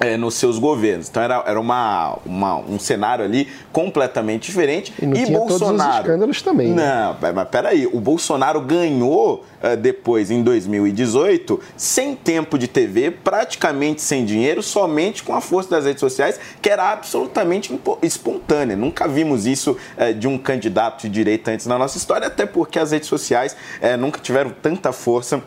é, 0.00 0.16
nos 0.16 0.34
seus 0.34 0.58
governos. 0.58 1.08
Então 1.10 1.22
era, 1.22 1.44
era 1.46 1.60
uma, 1.60 2.16
uma- 2.24 2.56
um 2.58 2.78
cenário 2.78 3.22
ali 3.24 3.46
completamente 3.70 4.46
diferente. 4.46 4.92
E 5.00 5.04
não 5.06 5.12
tinha 5.12 5.38
todos 5.38 5.60
os 5.60 5.60
escândalos 6.00 6.42
também, 6.42 6.68
né? 6.68 6.82
Não, 7.04 7.16
mas 7.20 7.34
mas 7.34 7.48
peraí, 7.48 7.86
o 7.86 8.00
Bolsonaro 8.00 8.60
ganhou 8.62 9.44
eh, 9.62 9.76
depois, 9.76 10.30
em 10.30 10.42
2018, 10.42 11.60
sem 11.76 12.14
tempo 12.14 12.58
de 12.58 12.66
TV, 12.66 13.10
praticamente 13.10 14.00
sem 14.00 14.24
dinheiro, 14.24 14.62
somente 14.62 15.22
com 15.22 15.34
a 15.34 15.40
força 15.40 15.68
das 15.70 15.84
redes 15.84 16.00
sociais, 16.00 16.40
que 16.62 16.70
era 16.70 16.90
absolutamente 16.92 17.78
espontânea. 18.02 18.76
Nunca 18.76 19.06
vimos 19.06 19.46
isso 19.46 19.76
eh, 19.98 20.12
de 20.14 20.26
um 20.26 20.38
candidato 20.38 21.02
de 21.02 21.08
direita 21.10 21.50
antes 21.50 21.66
na 21.66 21.76
nossa 21.78 21.98
história, 21.98 22.26
até 22.26 22.46
porque 22.46 22.78
as 22.78 22.90
redes 22.92 23.08
sociais 23.08 23.54
eh, 23.82 23.96
nunca 23.98 24.18
tiveram 24.18 24.50
tanta 24.62 24.92
força 24.92 25.42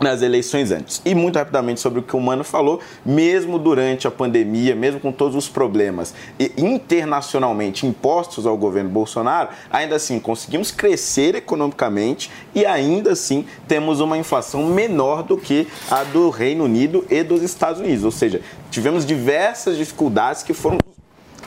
nas 0.00 0.22
eleições 0.22 0.70
antes. 0.70 1.00
E 1.04 1.14
muito 1.14 1.36
rapidamente 1.36 1.80
sobre 1.80 2.00
o 2.00 2.02
que 2.02 2.16
o 2.16 2.20
Mano 2.20 2.44
falou, 2.44 2.80
mesmo 3.04 3.58
durante 3.58 4.06
a 4.06 4.10
pandemia, 4.10 4.74
mesmo 4.74 5.00
com 5.00 5.12
todos 5.12 5.36
os 5.36 5.48
problemas 5.48 6.14
internacionalmente 6.56 7.86
impostos 7.86 8.46
ao 8.46 8.56
governo 8.56 8.90
Bolsonaro, 8.90 9.50
ainda 9.70 9.96
assim 9.96 10.18
conseguimos 10.18 10.70
crescer 10.70 11.34
economicamente 11.34 12.30
e 12.54 12.64
ainda 12.66 13.12
assim 13.12 13.44
temos 13.66 14.00
uma 14.00 14.18
inflação 14.18 14.66
menor 14.66 15.22
do 15.22 15.36
que 15.36 15.66
a 15.90 16.04
do 16.04 16.30
Reino 16.30 16.64
Unido 16.64 17.04
e 17.10 17.22
dos 17.22 17.42
Estados 17.42 17.80
Unidos. 17.80 18.04
Ou 18.04 18.10
seja, 18.10 18.40
tivemos 18.70 19.06
diversas 19.06 19.76
dificuldades 19.76 20.42
que 20.42 20.52
foram 20.52 20.78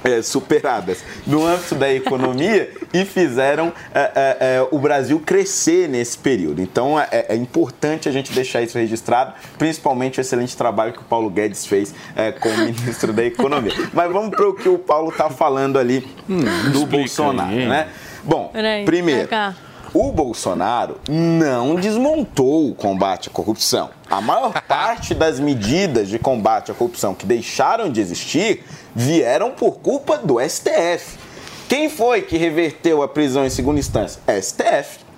é, 0.03 0.21
superadas 0.21 1.03
no 1.25 1.45
âmbito 1.45 1.75
da 1.75 1.91
economia 1.93 2.71
e 2.93 3.05
fizeram 3.05 3.71
é, 3.93 3.99
é, 3.99 4.37
é, 4.55 4.67
o 4.71 4.79
Brasil 4.79 5.19
crescer 5.19 5.87
nesse 5.87 6.17
período. 6.17 6.61
Então 6.61 6.99
é, 6.99 7.25
é 7.29 7.35
importante 7.35 8.07
a 8.07 8.11
gente 8.11 8.31
deixar 8.31 8.61
isso 8.61 8.77
registrado, 8.77 9.33
principalmente 9.57 10.19
o 10.19 10.21
excelente 10.21 10.55
trabalho 10.55 10.93
que 10.93 10.99
o 10.99 11.05
Paulo 11.05 11.29
Guedes 11.29 11.65
fez 11.65 11.93
é, 12.15 12.31
como 12.31 12.55
ministro 12.65 13.13
da 13.13 13.23
Economia. 13.23 13.73
Mas 13.93 14.11
vamos 14.11 14.29
para 14.35 14.47
o 14.47 14.53
que 14.53 14.69
o 14.69 14.77
Paulo 14.77 15.09
está 15.09 15.29
falando 15.29 15.77
ali 15.77 16.07
do 16.71 16.85
Bolsonaro, 16.85 17.49
aí. 17.49 17.67
né? 17.67 17.87
Bom, 18.23 18.49
Peraí, 18.51 18.85
primeiro. 18.85 19.29
O 19.93 20.11
Bolsonaro 20.11 20.99
não 21.09 21.73
desmontou 21.73 22.69
o 22.69 22.75
combate 22.75 23.27
à 23.29 23.31
corrupção. 23.31 23.89
A 24.07 24.21
maior 24.21 24.61
parte 24.67 25.15
das 25.15 25.39
medidas 25.39 26.07
de 26.07 26.19
combate 26.19 26.69
à 26.69 26.75
corrupção 26.75 27.15
que 27.15 27.25
deixaram 27.25 27.91
de 27.91 27.99
existir 27.99 28.63
vieram 28.95 29.51
por 29.51 29.79
culpa 29.79 30.17
do 30.17 30.39
STF. 30.39 31.17
Quem 31.67 31.89
foi 31.89 32.21
que 32.21 32.37
reverteu 32.37 33.03
a 33.03 33.07
prisão 33.07 33.45
em 33.45 33.49
segunda 33.49 33.79
instância? 33.79 34.21
STF. 34.41 35.09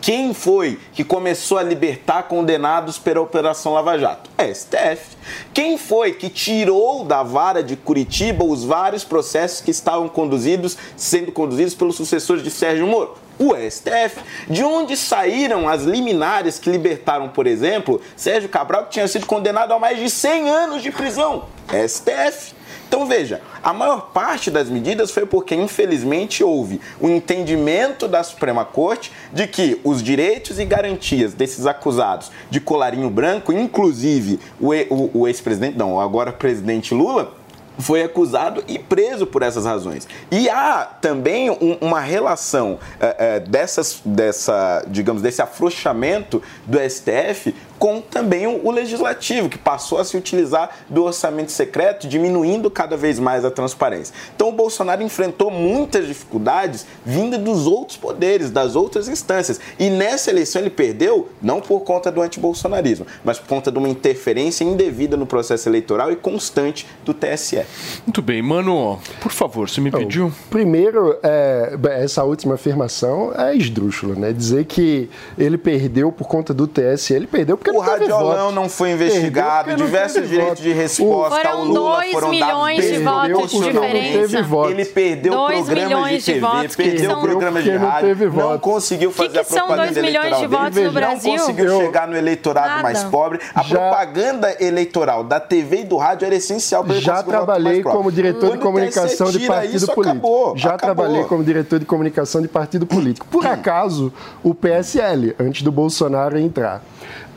Quem 0.00 0.32
foi 0.32 0.78
que 0.92 1.02
começou 1.02 1.58
a 1.58 1.62
libertar 1.62 2.22
condenados 2.22 2.96
pela 2.96 3.20
Operação 3.20 3.72
Lava 3.72 3.98
Jato? 3.98 4.30
STF. 4.38 5.16
Quem 5.52 5.76
foi 5.76 6.12
que 6.12 6.28
tirou 6.28 7.04
da 7.04 7.22
vara 7.22 7.62
de 7.62 7.76
Curitiba 7.76 8.44
os 8.44 8.64
vários 8.64 9.02
processos 9.02 9.60
que 9.60 9.70
estavam 9.70 10.08
conduzidos, 10.08 10.76
sendo 10.96 11.32
conduzidos 11.32 11.74
pelos 11.74 11.96
sucessores 11.96 12.42
de 12.42 12.50
Sérgio 12.50 12.86
Moro? 12.86 13.16
O 13.38 13.54
STF. 13.54 14.20
De 14.48 14.62
onde 14.62 14.96
saíram 14.96 15.68
as 15.68 15.82
liminares 15.82 16.58
que 16.58 16.70
libertaram, 16.70 17.28
por 17.28 17.46
exemplo, 17.46 18.00
Sérgio 18.14 18.48
Cabral, 18.48 18.84
que 18.84 18.90
tinha 18.90 19.08
sido 19.08 19.26
condenado 19.26 19.72
a 19.72 19.78
mais 19.78 19.98
de 19.98 20.08
100 20.08 20.48
anos 20.48 20.82
de 20.82 20.92
prisão? 20.92 21.46
STF. 21.88 22.59
Então 22.90 23.06
veja, 23.06 23.40
a 23.62 23.72
maior 23.72 24.10
parte 24.12 24.50
das 24.50 24.68
medidas 24.68 25.12
foi 25.12 25.24
porque, 25.24 25.54
infelizmente, 25.54 26.42
houve 26.42 26.80
o 27.00 27.08
entendimento 27.08 28.08
da 28.08 28.20
Suprema 28.20 28.64
Corte 28.64 29.12
de 29.32 29.46
que 29.46 29.80
os 29.84 30.02
direitos 30.02 30.58
e 30.58 30.64
garantias 30.64 31.32
desses 31.32 31.66
acusados 31.66 32.32
de 32.50 32.58
colarinho 32.58 33.08
branco, 33.08 33.52
inclusive 33.52 34.40
o, 34.60 35.28
ex-presidente, 35.28 35.78
não, 35.78 36.00
agora 36.00 36.32
presidente 36.32 36.92
Lula, 36.92 37.32
foi 37.78 38.02
acusado 38.02 38.62
e 38.68 38.78
preso 38.78 39.24
por 39.26 39.42
essas 39.42 39.64
razões. 39.64 40.06
E 40.30 40.50
há 40.50 40.84
também 41.00 41.48
um- 41.48 41.78
uma 41.80 42.00
relação 42.00 42.78
eh, 43.00 43.16
eh, 43.18 43.40
dessas, 43.40 44.02
dessa, 44.04 44.84
digamos, 44.88 45.22
desse 45.22 45.40
afrouxamento 45.40 46.42
do 46.66 46.78
STF 46.78 47.54
com 47.80 48.02
também 48.02 48.46
o, 48.46 48.70
legislativo, 48.70 49.48
que 49.48 49.56
passou 49.56 49.98
a 49.98 50.04
se 50.04 50.14
utilizar 50.14 50.70
do 50.88 51.02
orçamento 51.02 51.50
secreto, 51.50 52.06
diminuindo 52.06 52.70
cada 52.70 52.94
vez 52.94 53.18
mais 53.18 53.42
a 53.42 53.50
transparência. 53.50 54.14
Então 54.36 54.50
o 54.50 54.52
Bolsonaro 54.52 55.02
enfrentou 55.02 55.50
muitas 55.50 56.06
dificuldades 56.06 56.86
vindas 57.04 57.40
dos 57.40 57.66
outros 57.66 57.96
poderes, 57.96 58.50
das 58.50 58.76
outras 58.76 59.08
instâncias. 59.08 59.58
E 59.78 59.88
nessa 59.88 60.30
eleição 60.30 60.60
ele 60.60 60.68
perdeu 60.68 61.30
não 61.40 61.58
por 61.62 61.80
conta 61.80 62.12
do 62.12 62.20
antibolsonarismo, 62.20 63.06
mas 63.24 63.38
por 63.38 63.48
conta 63.48 63.72
de 63.72 63.78
uma 63.78 63.88
interferência 63.88 64.62
indevida 64.62 65.16
no 65.16 65.24
processo 65.24 65.66
eleitoral 65.66 66.12
e 66.12 66.16
constante 66.16 66.86
do 67.02 67.14
TSE. 67.14 67.64
Muito 68.06 68.20
bem, 68.20 68.42
mano, 68.42 69.00
por 69.22 69.32
favor, 69.32 69.70
você 69.70 69.80
me 69.80 69.90
pediu? 69.90 70.30
Primeiro, 70.50 71.16
é, 71.22 71.78
essa 71.92 72.24
última 72.24 72.56
afirmação 72.56 73.32
é 73.34 73.56
esdrúxula, 73.56 74.14
né? 74.14 74.34
Dizer 74.34 74.66
que 74.66 75.08
ele 75.38 75.56
perdeu 75.56 76.12
por 76.12 76.28
conta 76.28 76.52
do 76.52 76.66
TSE, 76.66 77.14
ele 77.14 77.26
perdeu 77.26 77.56
porque 77.56 77.69
O 77.72 77.78
Radiolão 77.78 78.52
não 78.52 78.68
foi 78.68 78.92
investigado, 78.92 79.74
diversos 79.74 80.28
direitos 80.28 80.62
de 80.62 80.72
resposta 80.72 81.36
Foram 81.36 81.50
ao 81.50 81.64
Lula 81.64 82.02
foram 82.12 82.28
milhões 82.30 82.76
dados 82.78 82.90
de 82.90 82.98
votos 83.04 84.46
voto. 84.46 84.70
Ele 84.70 84.84
perdeu 84.84 85.32
Dois 85.32 85.66
programas 85.66 86.10
de 86.24 86.32
TV, 86.32 86.68
perdeu 86.76 87.10
são- 87.10 87.20
programas 87.20 87.64
de 87.64 87.78
não 87.78 87.88
rádio, 87.88 88.32
não 88.32 88.58
conseguiu 88.58 89.10
fazer 89.10 89.30
que 89.30 89.38
a 89.38 89.44
propaganda 89.44 90.02
milhões 90.02 90.36
de 90.36 90.44
eleitoral 90.44 90.48
votos 90.48 90.74
dele, 90.74 90.86
no 90.86 90.92
Brasil? 90.92 91.32
não 91.32 91.38
conseguiu 91.38 91.76
chegar 91.80 92.08
no 92.08 92.16
eleitorado 92.16 92.68
Nada. 92.68 92.82
mais 92.82 93.04
pobre. 93.04 93.40
A 93.54 93.62
propaganda 93.64 94.56
eleitoral 94.60 95.24
da 95.24 95.38
TV 95.40 95.80
e 95.80 95.84
do 95.84 95.96
rádio 95.96 96.26
era 96.26 96.34
essencial 96.34 96.84
para 96.84 96.94
ele 96.94 97.04
Já 97.04 97.22
trabalhei 97.22 97.82
como 97.82 98.10
diretor 98.10 98.40
de 98.40 98.58
Quando 98.58 98.60
comunicação 98.62 99.30
de 99.30 99.46
partido 99.46 99.76
isso, 99.76 99.92
político. 99.92 100.10
Acabou, 100.26 100.56
Já 100.56 100.74
acabou. 100.74 100.94
trabalhei 100.94 101.24
como 101.24 101.44
diretor 101.44 101.78
de 101.78 101.84
comunicação 101.84 102.40
de 102.42 102.48
partido 102.48 102.86
político. 102.86 103.26
Por 103.30 103.46
acaso, 103.46 104.12
o 104.42 104.54
PSL, 104.54 105.34
antes 105.38 105.62
do 105.62 105.70
Bolsonaro 105.72 106.38
entrar. 106.38 106.82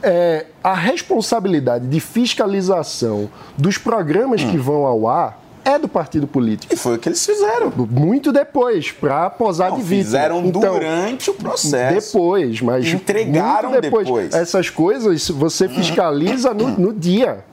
É, 0.03 0.45
a 0.63 0.73
responsabilidade 0.73 1.87
de 1.87 1.99
fiscalização 1.99 3.29
dos 3.57 3.77
programas 3.77 4.43
que 4.43 4.57
vão 4.57 4.85
ao 4.85 5.07
ar 5.07 5.39
é 5.65 5.79
do 5.79 5.87
partido 5.87 6.27
político. 6.27 6.73
E 6.73 6.77
foi 6.77 6.95
o 6.95 6.99
que 6.99 7.07
eles 7.07 7.25
fizeram. 7.25 7.71
Muito 7.89 8.33
depois, 8.33 8.91
para 8.91 9.29
posar 9.29 9.69
Não, 9.69 9.77
de 9.77 9.83
vítima. 9.83 10.03
fizeram 10.05 10.45
Então, 10.45 10.73
durante 10.73 11.29
o 11.29 11.33
processo. 11.33 12.11
Depois, 12.11 12.59
mas 12.61 12.85
Entregaram 12.85 13.71
depois. 13.79 14.05
depois. 14.05 14.33
Essas 14.33 14.69
coisas 14.69 15.29
você 15.29 15.69
fiscaliza 15.69 16.53
no, 16.53 16.67
no 16.67 16.93
dia. 16.93 17.45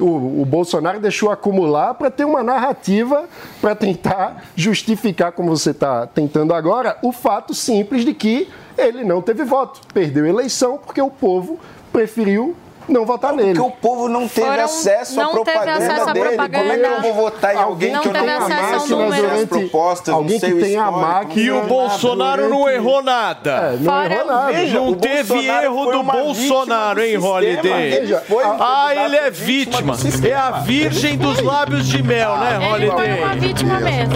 O, 0.00 0.42
o 0.42 0.44
Bolsonaro 0.44 0.98
deixou 1.00 1.30
acumular 1.30 1.94
para 1.94 2.10
ter 2.10 2.24
uma 2.24 2.42
narrativa 2.42 3.24
para 3.60 3.74
tentar 3.74 4.44
justificar, 4.56 5.32
como 5.32 5.56
você 5.56 5.70
está 5.70 6.06
tentando 6.06 6.52
agora, 6.54 6.96
o 7.02 7.12
fato 7.12 7.54
simples 7.54 8.04
de 8.04 8.12
que 8.14 8.48
ele 8.76 9.04
não 9.04 9.20
teve 9.20 9.44
voto. 9.44 9.80
Perdeu 9.92 10.24
a 10.24 10.28
eleição 10.28 10.78
porque 10.78 11.00
o 11.02 11.10
povo 11.10 11.58
preferiu 11.92 12.54
não 12.88 13.04
votar 13.04 13.32
nele. 13.32 13.54
Porque 13.54 13.68
o 13.68 13.70
povo 13.70 14.08
não 14.08 14.26
teve 14.28 14.46
Foram- 14.46 14.64
acesso 14.64 15.20
à 15.20 15.24
não 15.24 15.30
teve 15.32 15.44
propaganda 15.44 15.84
acesso 15.92 16.08
à 16.08 16.12
dele. 16.12 16.26
propaganda. 16.28 16.58
Como 16.58 16.72
é 16.72 16.78
que 16.78 16.84
eu 16.86 17.02
vou 17.02 17.14
votar 17.14 17.54
em 17.54 17.58
alguém 17.58 17.92
Não 17.92 18.00
que 18.00 18.08
eu 18.08 18.12
não 18.12 18.20
conheço, 18.20 18.44
as 19.34 19.44
propostas, 19.48 20.14
Alguém 20.14 20.32
não 20.32 20.40
sei 20.40 20.50
que 20.50 20.56
o 20.56 20.60
tem 20.60 20.76
a 20.76 20.90
máquina- 20.90 21.42
E 21.46 21.50
o 21.50 21.62
Bolsonaro 21.64 22.48
não 22.48 22.68
errou 22.68 23.02
nada. 23.02 23.50
É, 23.50 23.76
não 23.78 23.92
Fora- 23.92 24.14
errou 24.14 24.26
nada. 24.26 24.52
Veja, 24.52 24.78
Não 24.78 24.94
teve 24.94 25.32
Bolsonaro 25.34 25.64
erro 25.64 25.92
do 25.92 26.02
Bolsonaro, 26.02 27.00
hein, 27.02 27.18
Holiday? 27.18 28.16
foi 28.26 28.44
ah, 28.44 28.90
ele 28.94 29.16
é 29.16 29.30
vítima. 29.30 29.94
É 30.28 30.34
a 30.34 30.50
virgem 30.60 31.16
dos 31.16 31.40
lábios 31.42 31.86
de 31.86 32.02
mel, 32.02 32.36
né, 32.38 32.58
Ele 32.76 32.90
foi 32.90 33.06
uma 33.08 33.30
Holiday? 33.30 33.38
vítima 33.40 33.80
mesmo. 33.80 34.14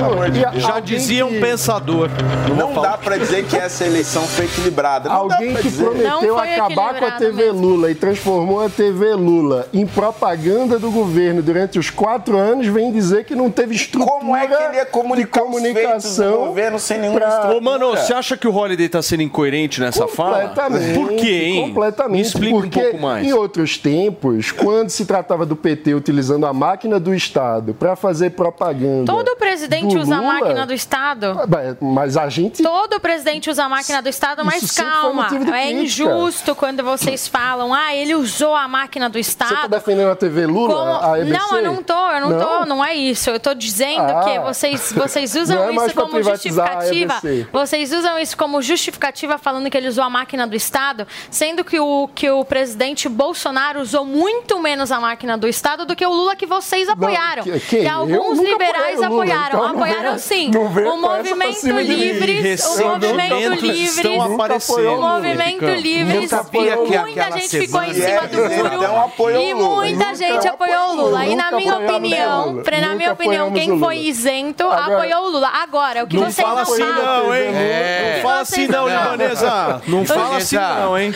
Já 0.61 0.81
dizia 0.81 1.27
um 1.27 1.41
pensador. 1.41 2.09
Não 2.57 2.81
dá 2.81 2.97
pra 2.97 3.17
dizer 3.17 3.45
que 3.47 3.57
essa 3.57 3.85
eleição 3.85 4.23
foi 4.23 4.45
equilibrada. 4.47 5.11
Alguém 5.11 5.55
que 5.55 5.71
prometeu 5.71 6.39
acabar 6.39 6.95
com 6.99 7.05
a 7.05 7.11
TV. 7.13 7.51
Lula 7.53 7.91
e 7.91 7.95
transformou 7.95 8.62
a 8.65 8.69
TV 8.71 9.15
Lula 9.15 9.69
em 9.73 9.87
propaganda 9.87 10.79
do 10.79 10.91
governo 10.91 11.43
durante 11.43 11.79
os 11.79 11.91
quatro 11.91 12.37
anos 12.39 12.67
vem 12.67 12.93
dizer 12.93 13.25
que 13.25 13.35
não 13.35 13.51
teve 13.51 13.75
estrutura 13.75 14.11
Como 14.21 14.37
é 14.37 14.47
que 14.47 14.55
ele 14.55 14.77
ia 14.77 14.87
comunicar 14.87 15.41
de 15.43 15.47
os 15.49 15.53
feitos 15.63 15.73
do 15.75 15.83
comunicação 15.83 16.47
governo 16.47 16.79
sem 16.79 16.99
nenhuma 16.99 17.19
pra- 17.21 17.29
estrutura? 17.29 17.57
Ô, 17.59 17.61
mano, 17.61 17.91
você 17.91 18.13
acha 18.13 18.37
que 18.37 18.47
o 18.49 18.55
Holiday 18.55 18.89
tá 18.89 19.03
sendo 19.03 19.23
incoerente 19.23 19.81
nessa 19.81 20.07
fala? 20.09 20.41
Completamente. 20.49 20.95
Por 20.99 21.09
quê, 21.17 21.43
hein? 21.45 21.67
Completamente. 21.69 22.13
Me 22.17 22.21
explica 22.23 22.55
porque 22.55 22.79
um 22.79 22.83
pouco 22.83 23.01
mais. 23.01 23.27
Em 23.27 23.33
outros 23.33 23.79
tempos, 23.79 24.51
quando 24.53 24.91
se 24.91 25.05
tratava 25.05 25.45
do 25.47 25.57
PT 25.57 25.95
utilizando 25.95 26.47
a 26.47 26.53
máquina 26.53 26.99
do 27.01 27.15
Estado 27.15 27.75
para 27.75 27.97
fazer 27.97 28.31
propaganda. 28.31 29.05
Todo 29.11 29.37
presidente 29.37 29.97
usa 29.97 30.17
a 30.17 30.23
máquina 30.23 30.67
do 30.67 30.73
Estado. 30.73 31.35
Mas 31.81 32.17
a 32.17 32.29
gente. 32.29 32.63
Todo 32.63 33.01
presidente 33.01 33.51
usa 33.51 33.65
a 33.65 33.69
máquina 33.69 34.01
do 34.03 34.09
Estado, 34.09 34.45
mas 34.45 34.71
calma. 34.73 35.27
É 35.27 35.29
crítica. 35.29 35.73
injusto 35.73 36.55
quando 36.55 36.83
vocês 36.83 37.27
falam, 37.29 37.73
ah, 37.75 37.95
ele 37.95 38.15
usou 38.15 38.52
a 38.55 38.69
máquina 38.69 39.09
do 39.09 39.15
Você 39.15 39.21
está 39.21 39.47
Estado. 39.47 39.69
defendendo 39.71 40.11
a 40.11 40.17
TV 40.17 40.47
Lula? 40.47 40.75
Como- 40.75 41.13
A 41.13 41.19
EBC? 41.21 41.39
Não, 41.39 41.57
eu 41.57 41.63
não 41.63 41.83
tô, 41.83 42.11
eu 42.11 42.21
não, 42.21 42.39
tô, 42.39 42.65
não 42.67 42.85
é 42.85 42.95
isso. 42.95 43.31
Eu 43.31 43.41
tô 43.41 43.55
dizendo 43.55 44.03
Ah. 44.13 44.21
que 44.25 44.39
vocês, 44.41 44.93
vocês 44.93 45.35
usam 45.37 45.57
Não 45.73 45.83
é 45.83 45.87
isso 45.87 45.95
como 45.95 46.23
justificativa. 46.23 47.15
Vocês 47.53 47.93
usam 47.93 48.19
isso 48.19 48.37
como 48.37 48.61
justificativa 48.63 49.39
falando 49.39 49.69
que 49.71 49.77
ele 49.77 49.89
usou 49.89 50.05
a 50.05 50.11
máquina 50.11 50.47
do 50.47 50.55
Estado, 50.57 51.07
sendo 51.31 51.65
que 51.65 51.79
o, 51.81 52.09
que 52.15 52.31
o 52.31 52.45
presidente 52.45 53.09
Bolsonaro 53.09 53.81
usou 53.81 54.05
muito 54.05 54.59
menos 54.61 54.91
a 54.93 55.01
máquina 55.01 55.37
do 55.39 55.47
Estado 55.49 55.85
do 55.87 55.95
que 55.97 56.05
o 56.05 56.11
Lula 56.11 56.37
que 56.37 56.47
vocês 56.47 56.89
apoiaram. 56.89 57.43
que- 57.43 57.61
quem? 57.61 57.81
Que 57.83 57.87
Eu 57.87 57.93
alguns 57.99 58.39
liberais 58.39 58.97
Lula, 58.97 59.07
apoiaram. 59.07 59.47
então 59.47 59.61
não 59.75 59.83
apoiaram 59.83 60.19
sim. 60.19 60.51
não 60.51 60.63
O 60.63 60.97
movimento 61.01 61.67
livres, 61.81 62.65
o 62.65 62.89
movimento 62.89 63.55
livres, 63.67 63.97
estão 63.97 64.13
o 64.19 65.01
movimento 65.01 65.65
livres, 65.67 66.31
que 66.31 66.75
muita 66.75 67.21
aquela 67.21 67.39
gente 67.39 67.59
ficou 67.59 67.83
em 67.83 67.95
cima 67.95 68.27
do 68.29 68.42
então 68.47 69.01
apoiou 69.05 69.43
e 69.43 69.55
o 69.55 69.57
Lula. 69.59 69.75
muita 69.77 70.05
Nunca 70.05 70.15
gente 70.15 70.49
apoiou 70.49 70.91
o 70.91 70.95
Lula. 70.97 71.27
E 71.27 71.35
na 71.37 71.51
minha 71.53 71.77
opinião, 71.77 72.55
na 72.81 72.95
minha 72.95 73.13
opinião, 73.13 73.53
quem 73.53 73.79
foi 73.79 73.99
isento 73.99 74.65
Agora- 74.65 74.97
apoiou 74.97 75.25
o 75.25 75.31
Lula. 75.31 75.49
Agora, 75.49 76.05
o 76.05 76.07
que 76.07 76.17
Não 76.17 76.25
vocês 76.31 76.37
fala 76.47 76.63
não 76.65 76.73
assim 76.73 76.83
falam. 76.83 77.25
não, 77.25 77.35
hein? 77.35 77.43
É. 77.55 78.13
Não 78.17 78.23
fala 78.23 78.41
assim 78.41 78.67
não, 78.67 78.89
libanesa. 78.89 79.83
Não 79.87 80.05
fala 80.07 80.37
assim 80.37 80.57
não, 80.57 80.99
hein? 80.99 81.13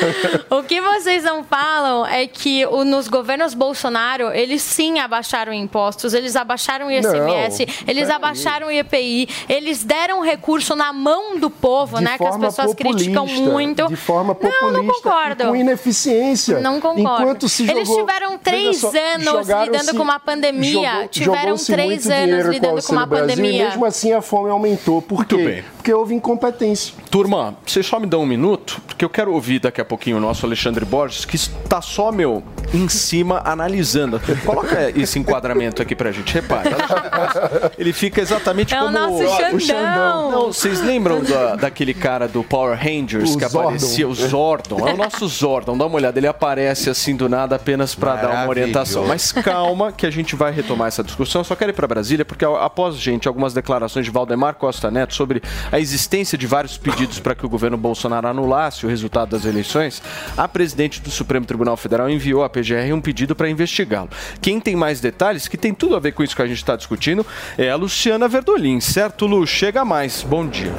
O 0.50 0.62
que 0.62 0.80
vocês 0.80 1.24
não 1.24 1.44
falam 1.44 2.06
é 2.06 2.26
que 2.26 2.64
o- 2.66 2.84
nos 2.84 3.08
governos 3.08 3.54
Bolsonaro, 3.54 4.30
eles 4.32 4.62
sim 4.62 4.98
abaixaram 4.98 5.52
impostos, 5.52 6.14
eles 6.14 6.36
abaixaram 6.36 6.86
o 6.86 6.90
ICMS, 6.90 7.66
Não, 7.66 7.74
eles 7.88 8.10
abaixaram 8.10 8.68
o 8.68 8.70
IPI, 8.72 9.28
eles 9.48 9.84
deram 9.84 10.20
recurso 10.20 10.74
na 10.74 10.92
mão 10.92 11.38
do 11.38 11.50
povo, 11.50 11.98
de 11.98 12.04
né? 12.04 12.16
Que 12.18 12.24
as 12.26 12.36
pessoas 12.36 12.74
criticam 12.74 13.26
muito. 13.26 13.86
De 13.88 13.96
forma 13.96 14.34
populista. 14.34 14.64
Não, 14.66 14.72
não 14.72 14.86
concordo. 14.86 15.42
e 15.44 15.46
Com 15.46 15.56
ineficiência. 15.56 16.60
Não 16.60 16.80
concordo. 16.80 17.02
Enquanto 17.20 17.48
se 17.48 17.62
Eles 17.62 17.86
jogou- 17.88 18.06
tiveram 18.06 18.38
três 18.38 18.78
só, 18.78 18.88
anos 18.88 19.48
lidando 19.48 19.94
com 19.96 20.02
uma 20.02 20.18
pandemia. 20.20 20.72
jogou- 20.92 21.08
Tiveram 21.08 21.56
três 21.56 22.10
anos 22.10 22.46
lidando 22.46 22.80
o 22.80 22.82
com 22.82 22.92
uma 22.92 23.06
Brasil, 23.06 23.28
pandemia. 23.28 23.62
E 23.62 23.64
mesmo 23.68 23.84
assim 23.84 24.12
a 24.12 24.20
fome 24.22 24.50
aumentou. 24.50 25.00
Por 25.00 25.16
Muito 25.18 25.36
quê? 25.36 25.44
bem. 25.44 25.64
Porque 25.76 25.92
houve 25.94 26.14
incompetência. 26.14 26.94
Turma, 27.10 27.56
vocês 27.64 27.86
só 27.86 28.00
me 28.00 28.06
dão 28.06 28.22
um 28.22 28.26
minuto, 28.26 28.80
porque 28.86 29.04
eu 29.04 29.08
quero 29.10 29.32
ouvir 29.32 29.60
daqui 29.60 29.80
a 29.80 29.84
pouquinho 29.84 30.16
o 30.16 30.20
nosso 30.20 30.44
Alexandre 30.44 30.84
Borges, 30.84 31.24
que 31.24 31.36
está 31.36 31.80
só, 31.80 32.10
meu, 32.10 32.42
em 32.74 32.88
cima 32.88 33.40
analisando. 33.44 34.20
Coloca 34.44 34.90
esse 34.98 35.18
enquadramento 35.18 35.80
aqui 35.80 35.94
pra 35.94 36.10
gente, 36.10 36.34
repare. 36.34 36.70
Ele 37.78 37.92
fica 37.92 38.20
exatamente 38.20 38.74
É 38.74 38.80
o 38.80 38.86
como 38.86 38.98
nosso 38.98 39.60
Xandão. 39.60 40.30
Não, 40.30 40.46
vocês 40.52 40.80
lembram 40.80 41.22
da- 41.22 41.56
daquele 41.56 41.94
cara 41.94 42.26
do 42.26 42.42
Power 42.42 42.76
Rangers 42.76 43.34
O 43.34 43.38
que 43.38 43.46
Zordon. 43.48 43.68
aparecia, 43.68 44.08
o 44.08 44.14
Zordon? 44.14 44.88
É 44.88 44.92
o 44.94 44.96
nosso 44.96 45.26
Zordon, 45.28 45.76
dá 45.78 45.86
uma 45.86 45.96
olhada, 45.96 46.18
ele 46.18 46.26
aparece 46.26 46.90
assim 46.96 47.14
do 47.14 47.28
nada 47.28 47.56
apenas 47.56 47.94
para 47.94 48.16
dar 48.16 48.30
uma 48.30 48.48
orientação. 48.48 49.06
Mas 49.06 49.30
calma 49.30 49.92
que 49.92 50.06
a 50.06 50.10
gente 50.10 50.34
vai 50.34 50.50
retomar 50.50 50.88
essa 50.88 51.04
discussão. 51.04 51.42
Eu 51.42 51.44
só 51.44 51.54
quero 51.54 51.70
ir 51.70 51.74
para 51.74 51.86
Brasília 51.86 52.24
porque 52.24 52.44
após, 52.44 52.96
gente, 52.96 53.28
algumas 53.28 53.52
declarações 53.52 54.06
de 54.06 54.10
Valdemar 54.10 54.54
Costa 54.54 54.90
Neto 54.90 55.14
sobre 55.14 55.42
a 55.70 55.78
existência 55.78 56.38
de 56.38 56.46
vários 56.46 56.78
pedidos 56.78 57.20
para 57.20 57.34
que 57.34 57.44
o 57.44 57.48
governo 57.48 57.76
Bolsonaro 57.76 58.26
anulasse 58.26 58.86
o 58.86 58.88
resultado 58.88 59.30
das 59.30 59.44
eleições, 59.44 60.02
a 60.36 60.48
presidente 60.48 61.00
do 61.00 61.10
Supremo 61.10 61.44
Tribunal 61.44 61.76
Federal 61.76 62.08
enviou 62.08 62.42
à 62.42 62.48
PGR 62.48 62.92
um 62.92 63.00
pedido 63.00 63.36
para 63.36 63.48
investigá-lo. 63.48 64.08
Quem 64.40 64.58
tem 64.58 64.74
mais 64.74 65.00
detalhes, 65.00 65.46
que 65.46 65.56
tem 65.56 65.74
tudo 65.74 65.96
a 65.96 66.00
ver 66.00 66.12
com 66.12 66.22
isso 66.22 66.34
que 66.34 66.42
a 66.42 66.46
gente 66.46 66.58
está 66.58 66.76
discutindo, 66.76 67.26
é 67.58 67.70
a 67.70 67.76
Luciana 67.76 68.26
Verdolim, 68.26 68.80
certo, 68.80 69.26
Lu? 69.26 69.46
Chega 69.46 69.84
mais. 69.84 70.22
Bom 70.22 70.46
dia. 70.46 70.72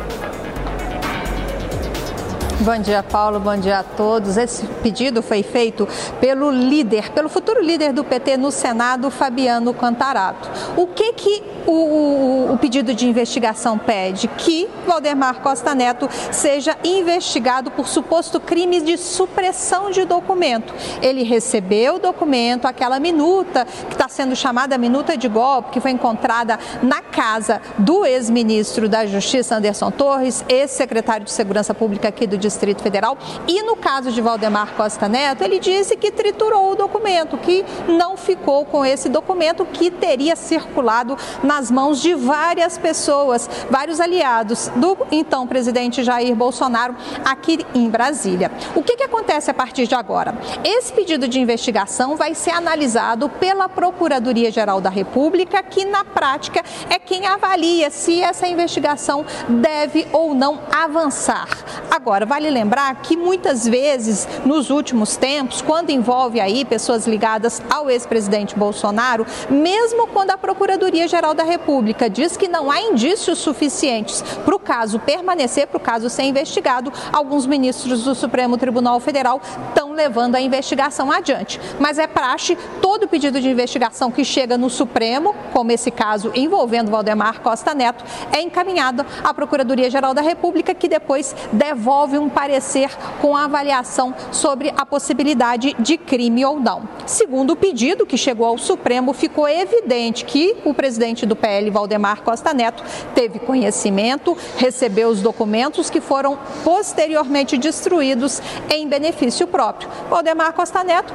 Bom 2.60 2.80
dia, 2.80 3.04
Paulo. 3.04 3.40
Bom 3.40 3.56
dia 3.56 3.80
a 3.80 3.84
todos. 3.84 4.36
Esse 4.36 4.66
pedido 4.82 5.22
foi 5.22 5.44
feito 5.44 5.88
pelo 6.20 6.50
líder, 6.50 7.12
pelo 7.12 7.30
futuro 7.30 7.62
líder 7.64 7.94
do 7.94 8.04
PT 8.04 8.36
no 8.36 8.50
Senado, 8.52 9.12
Fabiano 9.12 9.76
Cantarato. 9.76 10.50
O 10.76 10.88
que 10.88 11.14
que 11.14 11.44
o, 11.68 11.72
o- 11.72 12.54
o 12.54 12.58
pedido 12.58 12.96
de 12.96 13.08
investigação 13.08 13.78
pede? 13.78 14.28
Que 14.28 14.68
Valdemar 14.88 15.40
Costa 15.42 15.76
Neto 15.76 16.10
seja 16.32 16.76
investigado 16.84 17.70
por 17.70 17.88
suposto 17.88 18.40
crime 18.40 18.82
de 18.82 18.98
supressão 18.98 19.92
de 19.92 20.04
documento. 20.04 20.74
Ele 21.00 21.22
recebeu 21.22 21.96
o 21.96 22.00
documento, 22.00 22.66
aquela 22.66 23.00
minuta 23.00 23.66
que 23.88 23.94
está 23.94 24.08
sendo 24.10 24.36
chamada 24.36 24.80
minuta 24.80 25.16
de 25.16 25.28
golpe, 25.28 25.74
que 25.74 25.80
foi 25.80 25.92
encontrada 25.92 26.58
na 26.82 27.02
casa 27.04 27.62
do 27.78 28.04
ex-ministro 28.04 28.90
da 28.90 29.06
Justiça, 29.06 29.56
Anderson 29.56 29.92
Torres, 29.92 30.44
ex-secretário 30.50 31.24
de 31.24 31.32
Segurança 31.32 31.72
Pública 31.76 32.08
aqui 32.08 32.26
do 32.26 32.47
Distrito 32.48 32.82
Federal. 32.82 33.18
E 33.48 33.62
no 33.62 33.76
caso 33.76 34.12
de 34.12 34.22
Valdemar 34.22 34.74
Costa 34.76 35.10
Neto, 35.10 35.44
ele 35.44 35.60
disse 35.60 35.98
que 35.98 36.12
triturou 36.12 36.72
o 36.72 36.76
documento, 36.76 37.38
que 37.38 37.66
não 37.88 38.16
ficou 38.16 38.66
com 38.66 38.86
esse 38.86 39.10
documento 39.10 39.66
que 39.66 39.92
teria 39.92 40.36
circulado 40.36 41.18
nas 41.44 41.70
mãos 41.70 42.02
de 42.02 42.14
várias 42.14 42.78
pessoas, 42.78 43.50
vários 43.70 44.00
aliados 44.00 44.72
do 44.76 44.98
então 45.12 45.46
presidente 45.46 46.04
Jair 46.04 46.36
Bolsonaro 46.36 46.96
aqui 47.26 47.66
em 47.74 47.90
Brasília. 47.90 48.52
O 48.76 48.84
que, 48.84 48.96
que 48.96 49.04
acontece 49.04 49.52
a 49.52 49.54
partir 49.54 49.88
de 49.88 49.96
agora? 49.96 50.36
Esse 50.64 50.94
pedido 50.94 51.28
de 51.28 51.40
investigação 51.40 52.16
vai 52.16 52.34
ser 52.34 52.52
analisado 52.52 53.30
pela 53.30 53.68
Procuradoria-Geral 53.68 54.80
da 54.80 54.90
República, 54.90 55.62
que 55.64 55.86
na 55.86 56.04
prática 56.04 56.64
é 56.90 56.98
quem 56.98 57.26
avalia 57.26 57.90
se 57.90 58.22
essa 58.22 58.48
investigação 58.48 59.26
deve 59.48 60.08
ou 60.12 60.34
não 60.34 60.60
avançar. 60.72 61.48
Agora, 61.90 62.26
vale 62.38 62.52
lembrar 62.52 62.94
que 63.02 63.18
muitas 63.18 63.68
vezes, 63.68 64.28
nos 64.46 64.70
últimos 64.70 65.18
tempos, 65.18 65.60
quando 65.60 65.90
envolve 65.90 66.40
aí 66.40 66.64
pessoas 66.64 67.08
ligadas 67.08 67.60
ao 67.68 67.90
ex-presidente 67.90 68.56
Bolsonaro, 68.56 69.26
mesmo 69.50 70.06
quando 70.06 70.30
a 70.30 70.38
Procuradoria-Geral 70.38 71.34
da 71.34 71.44
República 71.44 72.08
diz 72.08 72.38
que 72.38 72.48
não 72.48 72.70
há 72.70 72.80
indícios 72.80 73.40
suficientes 73.40 74.22
para 74.46 74.56
o 74.56 74.60
caso 74.60 75.00
permanecer, 75.00 75.66
para 75.66 75.78
o 75.78 75.80
caso 75.80 76.12
ser 76.12 76.26
investigado, 76.26 76.94
alguns 77.12 77.48
ministros 77.48 78.04
do 78.04 78.14
Supremo 78.14 78.56
Tribunal 78.56 79.00
Federal 79.00 79.42
estão 79.70 79.94
levando 79.94 80.36
a 80.36 80.40
investigação 80.40 81.12
adiante. 81.12 81.60
Mas 81.80 81.98
é 81.98 82.06
praxe 82.06 82.56
todo 82.80 83.08
pedido 83.08 83.42
de 83.42 83.50
investigação 83.50 84.12
que 84.12 84.24
chega 84.24 84.60
no 84.60 84.70
Supremo, 84.70 85.36
como 85.52 85.72
esse 85.72 85.90
caso 85.90 86.32
envolvendo 86.36 86.92
Valdemar 86.92 87.42
Costa 87.42 87.74
Neto, 87.74 88.06
é 88.32 88.42
encaminhado 88.42 89.04
à 89.24 89.34
Procuradoria-Geral 89.34 90.14
da 90.14 90.22
República, 90.22 90.76
que 90.76 90.88
depois 90.88 91.36
devolve 91.52 92.20
um 92.20 92.27
parecer 92.30 92.90
com 93.22 93.36
a 93.36 93.46
avaliação 93.46 94.14
sobre 94.32 94.74
a 94.76 94.86
possibilidade 94.86 95.76
de 95.80 95.98
crime 95.98 96.46
ou 96.46 96.60
não. 96.60 96.88
Segundo 97.06 97.52
o 97.52 97.56
pedido 97.56 98.06
que 98.06 98.18
chegou 98.18 98.48
ao 98.48 98.58
Supremo, 98.58 99.14
ficou 99.14 99.48
evidente 99.48 100.26
que 100.26 100.56
o 100.66 100.74
presidente 100.74 101.26
do 101.26 101.36
PL, 101.36 101.70
Valdemar 101.70 102.22
Costa 102.22 102.54
Neto, 102.54 102.84
teve 103.14 103.40
conhecimento, 103.40 104.38
recebeu 104.58 105.10
os 105.10 105.22
documentos 105.22 105.90
que 105.90 106.02
foram 106.02 106.38
posteriormente 106.64 107.58
destruídos 107.58 108.42
em 108.70 108.88
benefício 108.88 109.48
próprio. 109.48 109.90
Valdemar 110.10 110.54
Costa 110.54 110.84
Neto 110.84 111.14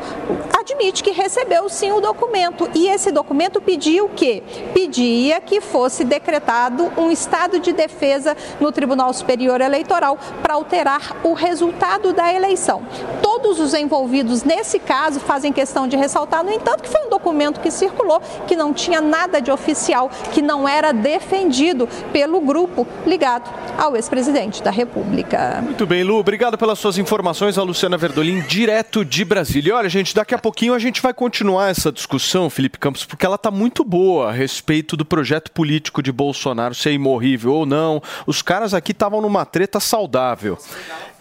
admite 0.58 1.02
que 1.02 1.10
recebeu 1.10 1.68
sim 1.68 1.92
o 1.92 2.00
documento 2.00 2.68
e 2.74 2.88
esse 2.88 3.10
documento 3.10 3.60
pedia 3.60 4.04
o 4.04 4.08
quê? 4.08 4.42
Pedia 4.72 5.40
que 5.40 5.60
fosse 5.60 6.04
decretado 6.04 6.92
um 6.96 7.10
estado 7.10 7.58
de 7.58 7.72
defesa 7.72 8.36
no 8.60 8.70
Tribunal 8.70 9.12
Superior 9.12 9.60
Eleitoral 9.60 10.18
para 10.42 10.54
alterar 10.54 11.01
o 11.22 11.32
resultado 11.32 12.12
da 12.12 12.32
eleição. 12.32 12.82
Todo 13.20 13.32
todos 13.42 13.58
os 13.58 13.74
envolvidos 13.74 14.44
nesse 14.44 14.78
caso 14.78 15.18
fazem 15.18 15.52
questão 15.52 15.88
de 15.88 15.96
ressaltar, 15.96 16.44
no 16.44 16.50
entanto, 16.52 16.82
que 16.82 16.88
foi 16.88 17.04
um 17.04 17.10
documento 17.10 17.60
que 17.60 17.72
circulou, 17.72 18.22
que 18.46 18.54
não 18.54 18.72
tinha 18.72 19.00
nada 19.00 19.40
de 19.40 19.50
oficial, 19.50 20.08
que 20.32 20.40
não 20.40 20.66
era 20.66 20.92
defendido 20.92 21.88
pelo 22.12 22.40
grupo 22.40 22.86
ligado 23.04 23.50
ao 23.76 23.96
ex-presidente 23.96 24.62
da 24.62 24.70
República. 24.70 25.60
Muito 25.62 25.84
bem, 25.84 26.04
Lu, 26.04 26.18
obrigado 26.18 26.56
pelas 26.56 26.78
suas 26.78 26.98
informações. 26.98 27.58
A 27.58 27.62
Luciana 27.62 27.98
Verdolim, 27.98 28.42
direto 28.42 29.04
de 29.04 29.24
Brasília. 29.24 29.74
Olha, 29.74 29.88
gente, 29.88 30.14
daqui 30.14 30.34
a 30.34 30.38
pouquinho 30.38 30.72
a 30.72 30.78
gente 30.78 31.02
vai 31.02 31.12
continuar 31.12 31.68
essa 31.68 31.90
discussão, 31.90 32.48
Felipe 32.48 32.78
Campos, 32.78 33.04
porque 33.04 33.26
ela 33.26 33.34
está 33.34 33.50
muito 33.50 33.82
boa 33.82 34.28
a 34.28 34.32
respeito 34.32 34.96
do 34.96 35.04
projeto 35.04 35.50
político 35.50 36.00
de 36.00 36.12
Bolsonaro 36.12 36.74
ser 36.74 36.92
imorrível 36.92 37.52
ou 37.52 37.66
não. 37.66 38.00
Os 38.24 38.40
caras 38.40 38.72
aqui 38.72 38.92
estavam 38.92 39.20
numa 39.20 39.44
treta 39.44 39.80
saudável. 39.80 40.56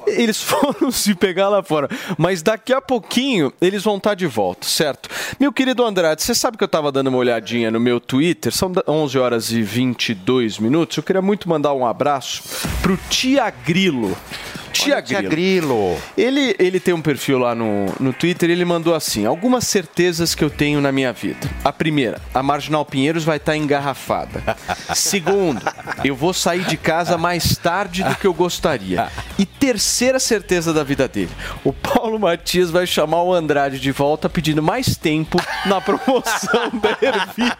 Eles 0.07 0.41
foram 0.44 0.91
se 0.91 1.14
pegar 1.15 1.49
lá 1.49 1.64
fora. 1.64 1.90
Mas 2.18 2.41
daqui 2.41 2.73
a 2.73 2.82
pouquinho 2.82 3.52
eles 3.61 3.84
vão 3.84 3.98
estar 3.98 4.15
de 4.15 4.28
volta, 4.28 4.68
certo? 4.68 5.10
Meu 5.40 5.52
querido 5.52 5.84
Andrade, 5.84 6.22
você 6.23 6.36
sabe 6.36 6.57
que 6.57 6.64
eu 6.64 6.68
estava 6.68 6.91
dando 6.91 7.07
uma 7.07 7.18
olhadinha 7.18 7.72
no 7.72 7.80
meu 7.80 7.99
Twitter, 7.99 8.53
são 8.53 8.72
11 8.88 9.18
horas 9.18 9.52
e 9.52 9.61
22 9.61 10.60
minutos. 10.60 10.98
Eu 10.98 11.03
queria 11.03 11.22
muito 11.22 11.49
mandar 11.49 11.73
um 11.73 11.86
abraço 11.86 12.44
pro 12.82 12.98
Tia 13.10 13.49
Grilo. 13.49 14.15
Tia 14.85 15.01
Grilo. 15.01 15.29
Grilo. 15.29 15.97
Ele, 16.17 16.55
ele 16.59 16.79
tem 16.79 16.93
um 16.93 17.01
perfil 17.01 17.39
lá 17.39 17.53
no, 17.53 17.85
no 17.99 18.13
Twitter 18.13 18.49
ele 18.49 18.65
mandou 18.65 18.95
assim: 18.95 19.25
algumas 19.25 19.65
certezas 19.67 20.33
que 20.33 20.43
eu 20.43 20.49
tenho 20.49 20.81
na 20.81 20.91
minha 20.91 21.13
vida. 21.13 21.49
A 21.63 21.71
primeira, 21.71 22.19
a 22.33 22.41
Marginal 22.41 22.85
Pinheiros 22.85 23.23
vai 23.23 23.37
estar 23.37 23.55
engarrafada. 23.55 24.57
Segundo, 24.95 25.61
eu 26.03 26.15
vou 26.15 26.33
sair 26.33 26.63
de 26.65 26.77
casa 26.77 27.17
mais 27.17 27.57
tarde 27.57 28.03
do 28.03 28.15
que 28.15 28.25
eu 28.25 28.33
gostaria. 28.33 29.09
E 29.37 29.45
terceira 29.45 30.19
certeza 30.19 30.73
da 30.73 30.83
vida 30.83 31.07
dele: 31.07 31.31
o 31.63 31.71
Paulo 31.71 32.19
Matias 32.19 32.69
vai 32.69 32.87
chamar 32.87 33.23
o 33.23 33.33
Andrade 33.33 33.79
de 33.79 33.91
volta 33.91 34.29
pedindo 34.29 34.61
mais 34.61 34.95
tempo 34.95 35.37
na 35.65 35.79
promoção 35.81 36.71
da 36.73 36.97
Ervic. 37.01 37.51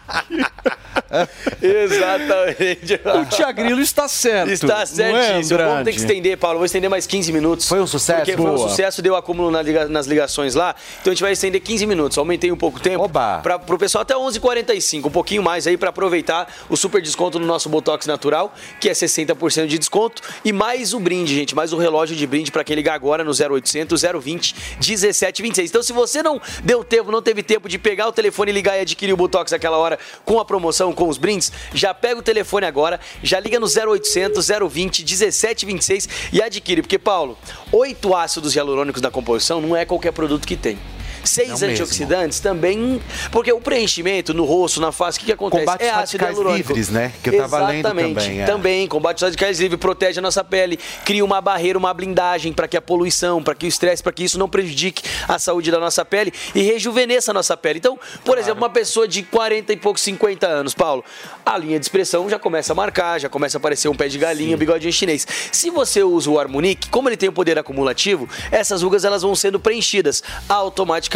Exatamente. 1.60 3.00
O 3.20 3.24
Tia 3.26 3.52
Grilo 3.52 3.80
está 3.80 4.08
certo. 4.08 4.50
Está 4.50 4.82
é, 4.82 4.86
certíssimo. 4.86 5.58
Vamos 5.58 5.84
ter 5.84 5.92
que 5.92 5.98
estender, 5.98 6.38
Paulo. 6.38 6.58
Vou 6.58 6.64
estender 6.64 6.88
mais 6.88 7.06
15 7.12 7.30
minutos. 7.30 7.68
Foi 7.68 7.78
um 7.78 7.86
sucesso? 7.86 8.20
Porque 8.20 8.36
foi 8.38 8.50
um 8.50 8.54
Boa. 8.54 8.68
sucesso, 8.70 9.02
deu 9.02 9.14
acúmulo 9.14 9.50
na 9.50 9.60
liga- 9.60 9.86
nas 9.86 10.06
ligações 10.06 10.54
lá. 10.54 10.74
Então 11.02 11.10
a 11.10 11.14
gente 11.14 11.22
vai 11.22 11.32
estender 11.32 11.60
15 11.60 11.84
minutos. 11.84 12.16
Aumentei 12.16 12.50
um 12.50 12.56
pouco 12.56 12.78
o 12.78 12.80
tempo. 12.80 13.06
Para 13.06 13.60
o 13.68 13.76
pessoal 13.78 14.00
até 14.00 14.14
11h45. 14.14 15.04
Um 15.08 15.10
pouquinho 15.10 15.42
mais 15.42 15.66
aí 15.66 15.76
para 15.76 15.90
aproveitar 15.90 16.50
o 16.70 16.76
super 16.76 17.02
desconto 17.02 17.38
no 17.38 17.44
nosso 17.46 17.68
Botox 17.68 18.06
Natural, 18.06 18.54
que 18.80 18.88
é 18.88 18.92
60% 18.94 19.66
de 19.66 19.78
desconto. 19.78 20.22
E 20.42 20.54
mais 20.54 20.94
o 20.94 21.00
brinde, 21.00 21.34
gente. 21.34 21.54
Mais 21.54 21.74
o 21.74 21.76
relógio 21.76 22.16
de 22.16 22.26
brinde 22.26 22.50
para 22.50 22.64
quem 22.64 22.74
ligar 22.74 22.94
agora 22.94 23.22
no 23.22 23.32
0800 23.34 24.00
020 24.00 24.54
1726. 24.80 25.68
Então 25.68 25.82
se 25.82 25.92
você 25.92 26.22
não 26.22 26.40
deu 26.64 26.82
tempo, 26.82 27.12
não 27.12 27.20
teve 27.20 27.42
tempo 27.42 27.68
de 27.68 27.78
pegar 27.78 28.08
o 28.08 28.12
telefone 28.12 28.50
e 28.52 28.54
ligar 28.54 28.78
e 28.78 28.80
adquirir 28.80 29.12
o 29.12 29.18
Botox 29.18 29.52
naquela 29.52 29.76
hora 29.76 29.98
com 30.24 30.40
a 30.40 30.46
promoção, 30.46 30.94
com 30.94 31.06
os 31.08 31.18
brindes, 31.18 31.52
já 31.74 31.92
pega 31.92 32.18
o 32.18 32.22
telefone 32.22 32.64
agora, 32.64 32.98
já 33.22 33.38
liga 33.38 33.60
no 33.60 33.66
0800 33.66 34.48
020 34.70 35.00
1726 35.04 36.08
e 36.32 36.40
adquire. 36.40 36.80
Porque, 36.80 37.01
Paulo, 37.02 37.36
oito 37.72 38.14
ácidos 38.14 38.54
hialurônicos 38.54 39.02
da 39.02 39.10
composição 39.10 39.60
não 39.60 39.76
é 39.76 39.84
qualquer 39.84 40.12
produto 40.12 40.46
que 40.46 40.56
tem. 40.56 40.78
Seis 41.24 41.48
mesmo. 41.48 41.70
antioxidantes 41.70 42.40
também. 42.40 43.00
Porque 43.30 43.52
o 43.52 43.60
preenchimento 43.60 44.34
no 44.34 44.44
rosto, 44.44 44.80
na 44.80 44.92
face, 44.92 45.18
o 45.18 45.20
que, 45.20 45.26
que 45.26 45.32
acontece? 45.32 45.64
Combate 45.64 45.84
é 45.84 45.90
ácido 45.90 46.24
hialurônico. 46.24 46.68
livres, 46.68 46.88
né? 46.88 47.12
Que 47.22 47.30
eu 47.30 47.38
tava 47.38 47.66
lendo 47.66 47.80
Exatamente. 47.80 48.14
também, 48.14 48.40
é. 48.40 48.44
Também, 48.46 48.88
combate 48.88 49.16
os 49.18 49.22
radicais 49.22 49.60
livres, 49.60 49.78
protege 49.80 50.18
a 50.18 50.22
nossa 50.22 50.42
pele, 50.42 50.78
cria 51.04 51.24
uma 51.24 51.40
barreira, 51.40 51.78
uma 51.78 51.92
blindagem 51.92 52.52
para 52.52 52.66
que 52.66 52.76
a 52.76 52.82
poluição, 52.82 53.42
para 53.42 53.54
que 53.54 53.66
o 53.66 53.68
estresse, 53.68 54.02
para 54.02 54.12
que 54.12 54.24
isso 54.24 54.38
não 54.38 54.48
prejudique 54.48 55.02
a 55.28 55.38
saúde 55.38 55.70
da 55.70 55.78
nossa 55.78 56.04
pele 56.04 56.32
e 56.54 56.62
rejuvenesça 56.62 57.30
a 57.30 57.34
nossa 57.34 57.56
pele. 57.56 57.78
Então, 57.78 57.98
por 58.24 58.38
exemplo, 58.38 58.58
uma 58.58 58.70
pessoa 58.70 59.06
de 59.06 59.22
40 59.22 59.72
e 59.72 59.76
poucos, 59.76 60.02
50 60.02 60.46
anos, 60.46 60.74
Paulo, 60.74 61.04
a 61.44 61.56
linha 61.56 61.78
de 61.78 61.84
expressão 61.84 62.28
já 62.28 62.38
começa 62.38 62.72
a 62.72 62.76
marcar, 62.76 63.20
já 63.20 63.28
começa 63.28 63.56
a 63.56 63.60
aparecer 63.60 63.88
um 63.88 63.94
pé 63.94 64.08
de 64.08 64.18
galinha, 64.18 64.56
um 64.56 64.58
bigodinho 64.58 64.92
chinês. 64.92 65.26
Se 65.50 65.70
você 65.70 66.02
usa 66.02 66.30
o 66.30 66.38
Harmonic, 66.38 66.88
como 66.88 67.08
ele 67.08 67.16
tem 67.16 67.28
o 67.28 67.32
poder 67.32 67.58
acumulativo, 67.58 68.28
essas 68.50 68.82
rugas 68.82 69.04
elas 69.04 69.22
vão 69.22 69.34
sendo 69.34 69.60
preenchidas 69.60 70.22
automaticamente, 70.48 71.11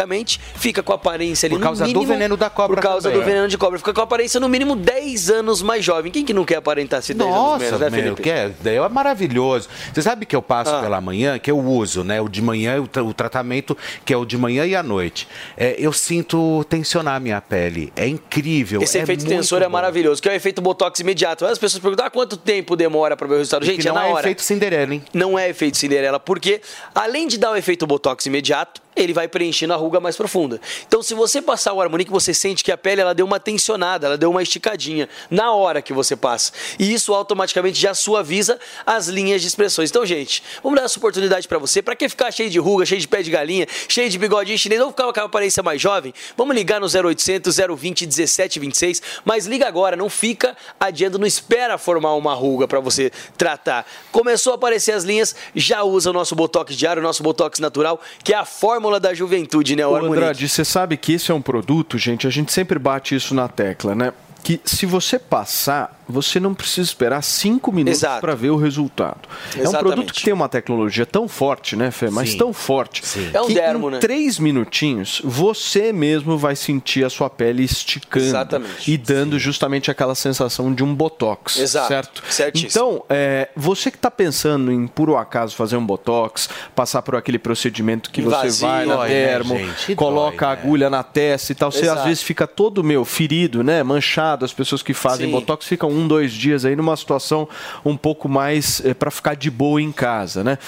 fica 0.57 0.83
com 0.83 0.93
a 0.93 0.97
aparência 0.97 1.47
ali 1.47 1.55
Por 1.55 1.61
no 1.61 1.65
causa 1.67 1.85
do 1.85 1.89
mínimo- 1.89 2.07
veneno 2.07 2.37
da 2.37 2.51
cobra 2.51 2.77
Por 2.77 2.83
causa 2.83 3.09
também. 3.09 3.21
do 3.23 3.25
veneno 3.27 3.49
de 3.49 3.57
cobra, 3.57 3.79
fica 3.79 3.93
com 3.95 4.01
a 4.01 4.05
aparência 4.05 4.39
no 4.41 4.49
mínimo 4.49 4.77
10 4.77 5.31
anos 5.31 5.63
mais 5.63 5.85
jovem. 5.85 6.11
Quem 6.13 6.25
que 6.25 6.33
não 6.35 6.45
quer 6.45 6.57
aparentar-se 6.57 7.15
10 7.15 7.29
anos 7.31 7.41
Nossa, 7.43 7.65
menos, 7.65 7.81
né, 7.81 7.91
meu, 7.91 8.01
Felipe? 8.03 8.23
que 8.23 8.31
é, 8.31 8.53
é 8.65 8.89
maravilhoso. 8.89 9.69
Você 9.93 10.03
sabe 10.03 10.27
que 10.27 10.35
eu 10.37 10.43
passo 10.43 10.75
Ah. 10.75 10.81
pela 10.81 11.01
manhã, 11.01 11.39
que 11.39 11.51
eu 11.51 11.59
uso, 11.59 12.03
né? 12.05 12.21
O 12.21 12.29
de 12.29 12.43
manhã, 12.43 12.81
o, 12.81 12.87
tra- 12.89 13.03
o 13.05 13.15
tratamento 13.15 13.77
que 14.05 14.13
é 14.13 14.17
o 14.17 14.25
de 14.25 14.37
manhã 14.37 14.67
e 14.67 14.75
à 14.75 14.83
noite. 14.83 15.27
É, 15.57 15.77
eu 15.79 15.93
sinto 15.93 16.65
tensionar 16.69 17.17
a 17.17 17.21
minha 17.21 17.41
pele. 17.41 17.93
É 17.97 18.07
incrível. 18.07 18.83
Esse 18.83 18.99
é 18.99 19.03
efeito 19.03 19.25
tensor 19.27 19.63
é 19.63 19.67
bom. 19.67 19.73
maravilhoso, 19.73 20.21
que 20.21 20.29
é 20.29 20.33
o 20.33 20.35
efeito 20.35 20.61
botox 20.61 21.01
imediato. 21.01 21.45
As 21.47 21.59
pessoas 21.59 21.81
perguntam, 21.81 22.07
ah, 22.07 22.11
quanto 22.11 22.37
tempo 22.37 22.77
demora 22.77 23.17
para 23.17 23.27
ver 23.27 23.35
o 23.35 23.39
resultado? 23.39 23.63
E 23.65 23.67
Gente, 23.67 23.87
é 23.87 23.93
não 23.93 24.01
na 24.01 24.07
é 24.09 24.11
hora. 24.13 24.21
efeito 24.21 24.43
Cinderela, 24.43 24.95
hein? 24.95 25.03
Não 25.15 25.39
é 25.39 25.49
efeito 25.49 25.77
Cinderela, 25.77 26.19
porque 26.21 26.61
além 26.95 27.27
de 27.29 27.39
dar 27.39 27.53
o 27.53 27.57
efeito 27.57 27.87
botox 27.87 28.27
imediato, 28.27 28.81
ele 28.97 29.13
vai 29.13 29.29
preenchendo 29.29 29.75
a 29.75 29.77
ruga 29.77 30.01
mais 30.01 30.17
profunda. 30.17 30.61
Então, 30.89 31.03
se 31.03 31.15
você 31.15 31.43
passar 31.43 31.75
o 31.75 31.81
Harmonic, 31.81 32.11
você 32.11 32.33
sente 32.33 32.65
que 32.65 32.73
a 32.73 32.79
pele 32.79 33.03
ela 33.03 33.15
deu 33.15 33.27
uma 33.27 33.39
tensionada, 33.39 34.07
ela 34.07 34.19
deu 34.19 34.31
uma 34.31 34.43
esticadinha 34.43 35.09
na 35.31 35.53
hora 35.53 35.83
que 35.83 35.93
você 35.93 36.17
passa. 36.17 36.53
E 36.79 36.93
isso 36.93 37.15
automaticamente 37.15 37.79
já 37.79 37.95
suaviza 37.95 38.59
as 38.87 39.07
linhas 39.09 39.43
de 39.43 39.49
expressões. 39.49 39.91
Então, 39.91 40.07
gente, 40.07 40.43
vamos 40.63 40.79
dar 40.79 40.87
essa 40.87 40.99
oportunidade 40.99 41.47
para 41.47 41.59
você. 41.59 41.83
Para 41.83 41.95
que 41.95 42.09
ficar 42.09 42.33
cheio 42.33 42.49
de 42.49 42.59
ruga, 42.59 42.87
cheio 42.87 43.01
de 43.01 43.07
pé 43.07 43.23
de 43.23 43.31
galinha, 43.31 43.67
cheio 43.89 44.09
de 44.09 44.19
bigodinho 44.19 44.59
chinês, 44.59 44.81
ou 44.81 44.91
ficar 44.91 45.13
com 45.13 45.21
a 45.21 45.25
aparência 45.25 45.63
mais 45.63 45.81
jovem? 45.81 46.15
Vamos 46.37 46.57
ligar 46.57 46.81
no 46.81 46.87
0800 46.87 47.57
020 47.57 48.07
1726, 48.07 49.03
mas 49.25 49.47
liga 49.47 49.67
agora, 49.67 49.97
não 49.97 50.09
fica 50.09 50.57
adiando, 50.81 51.19
não 51.19 51.27
espera 51.27 51.77
formar 51.77 52.15
uma 52.15 52.35
ruga 52.35 52.67
para 52.67 52.81
você 52.81 53.11
tratar. 53.37 53.87
Começou 54.11 54.53
a 54.53 54.57
aparecer 54.57 54.93
as 54.93 55.05
linhas, 55.05 55.37
já 55.55 55.83
usa 55.83 56.11
o 56.11 56.13
nosso 56.13 56.35
Botox 56.35 56.75
diário, 56.75 57.01
o 57.01 57.03
nosso 57.03 57.23
Botox 57.23 57.59
natural, 57.59 58.01
que 58.25 58.33
é 58.33 58.37
a 58.37 58.45
fórmula 58.87 59.01
da 59.01 59.13
juventude, 59.13 59.75
né, 59.77 59.87
o 59.87 59.91
Ô, 59.91 59.97
Harmonic? 59.97 60.17
Andrade, 60.19 60.49
você 60.49 60.65
sabe 60.65 60.97
que 60.97 61.15
esse 61.15 61.31
é 61.31 61.35
um 61.35 61.43
produto, 61.43 61.99
gente, 61.99 62.27
a 62.27 62.31
gente 62.31 62.53
sempre 62.53 62.79
bate 62.79 63.15
isso 63.15 63.35
na 63.35 63.49
tecla, 63.49 63.95
né? 63.95 64.13
Que 64.43 64.61
se 64.65 64.87
você 64.87 65.19
passar, 65.19 66.05
você 66.09 66.39
não 66.39 66.55
precisa 66.55 66.89
esperar 66.89 67.23
cinco 67.23 67.73
minutos 67.73 68.03
para 68.21 68.35
ver 68.35 68.51
o 68.51 68.57
resultado. 68.57 69.29
É 69.55 69.59
um 69.59 69.63
Exatamente. 69.63 69.95
produto 69.95 70.15
que 70.15 70.23
tem 70.23 70.33
uma 70.33 70.49
tecnologia 70.49 71.07
tão 71.07 71.29
forte, 71.29 71.77
né, 71.77 71.91
Fê? 71.91 72.11
Mas 72.11 72.31
Sim. 72.31 72.39
tão 72.39 72.53
forte. 72.53 73.03
É 73.33 73.41
um 73.41 73.47
que 73.47 73.55
dermo, 73.55 73.89
em 73.89 73.93
né? 73.93 73.99
três 73.99 74.39
minutinhos, 74.39 75.21
você 75.25 75.93
mesmo 75.93 76.39
vai 76.39 76.55
sentir 76.55 77.05
a 77.05 77.11
sua 77.11 77.29
pele 77.29 77.65
esticando. 77.65 78.27
Exatamente. 78.27 78.91
E 78.91 78.97
dando 78.97 79.39
justamente 79.39 79.91
aquela 79.91 80.15
sensação 80.15 80.73
de 80.73 80.85
um 80.85 80.95
botox. 80.95 81.59
Exato. 81.59 81.89
Certo? 81.89 82.23
Certíssimo. 82.29 82.71
Então, 82.71 83.05
é, 83.09 83.49
você 83.57 83.91
que 83.91 83.97
está 83.97 84.11
pensando 84.11 84.71
em, 84.71 84.87
por 84.87 85.11
um 85.11 85.17
acaso, 85.17 85.55
fazer 85.55 85.77
um 85.77 85.85
botox, 85.85 86.49
passar 86.75 87.03
por 87.03 87.17
aquele 87.17 87.39
procedimento 87.39 88.11
que 88.11 88.21
você 88.23 88.37
Invasivo. 88.37 88.67
vai 88.67 88.87
na 88.87 88.97
Dói, 88.97 89.09
né, 89.09 89.15
dermo, 89.27 89.59
gente? 89.59 89.95
coloca 89.95 90.49
a 90.49 90.53
agulha 90.53 90.91
na 90.91 91.03
testa 91.03 91.53
e 91.53 91.55
tal. 91.55 91.71
Você 91.73 91.83
Exato. 91.83 92.01
às 92.01 92.05
vezes 92.07 92.23
fica 92.23 92.47
todo 92.47 92.85
meu 92.85 93.05
ferido, 93.05 93.63
né? 93.63 93.83
Manchado. 93.83 94.45
As 94.45 94.53
pessoas 94.53 94.83
que 94.83 94.95
fazem 94.95 95.27
Sim. 95.27 95.33
botox 95.33 95.67
ficam 95.67 95.96
um, 95.97 96.07
dois 96.07 96.33
dias 96.33 96.65
aí 96.65 96.77
numa 96.77 96.97
situação 96.97 97.49
um 97.85 97.97
pouco 97.97 98.29
mais 98.29 98.83
para 98.99 99.11
ficar 99.11 99.35
de 99.35 99.51
boa 99.51 99.81
em 99.81 99.93
casa, 99.93 100.43
né? 100.45 100.59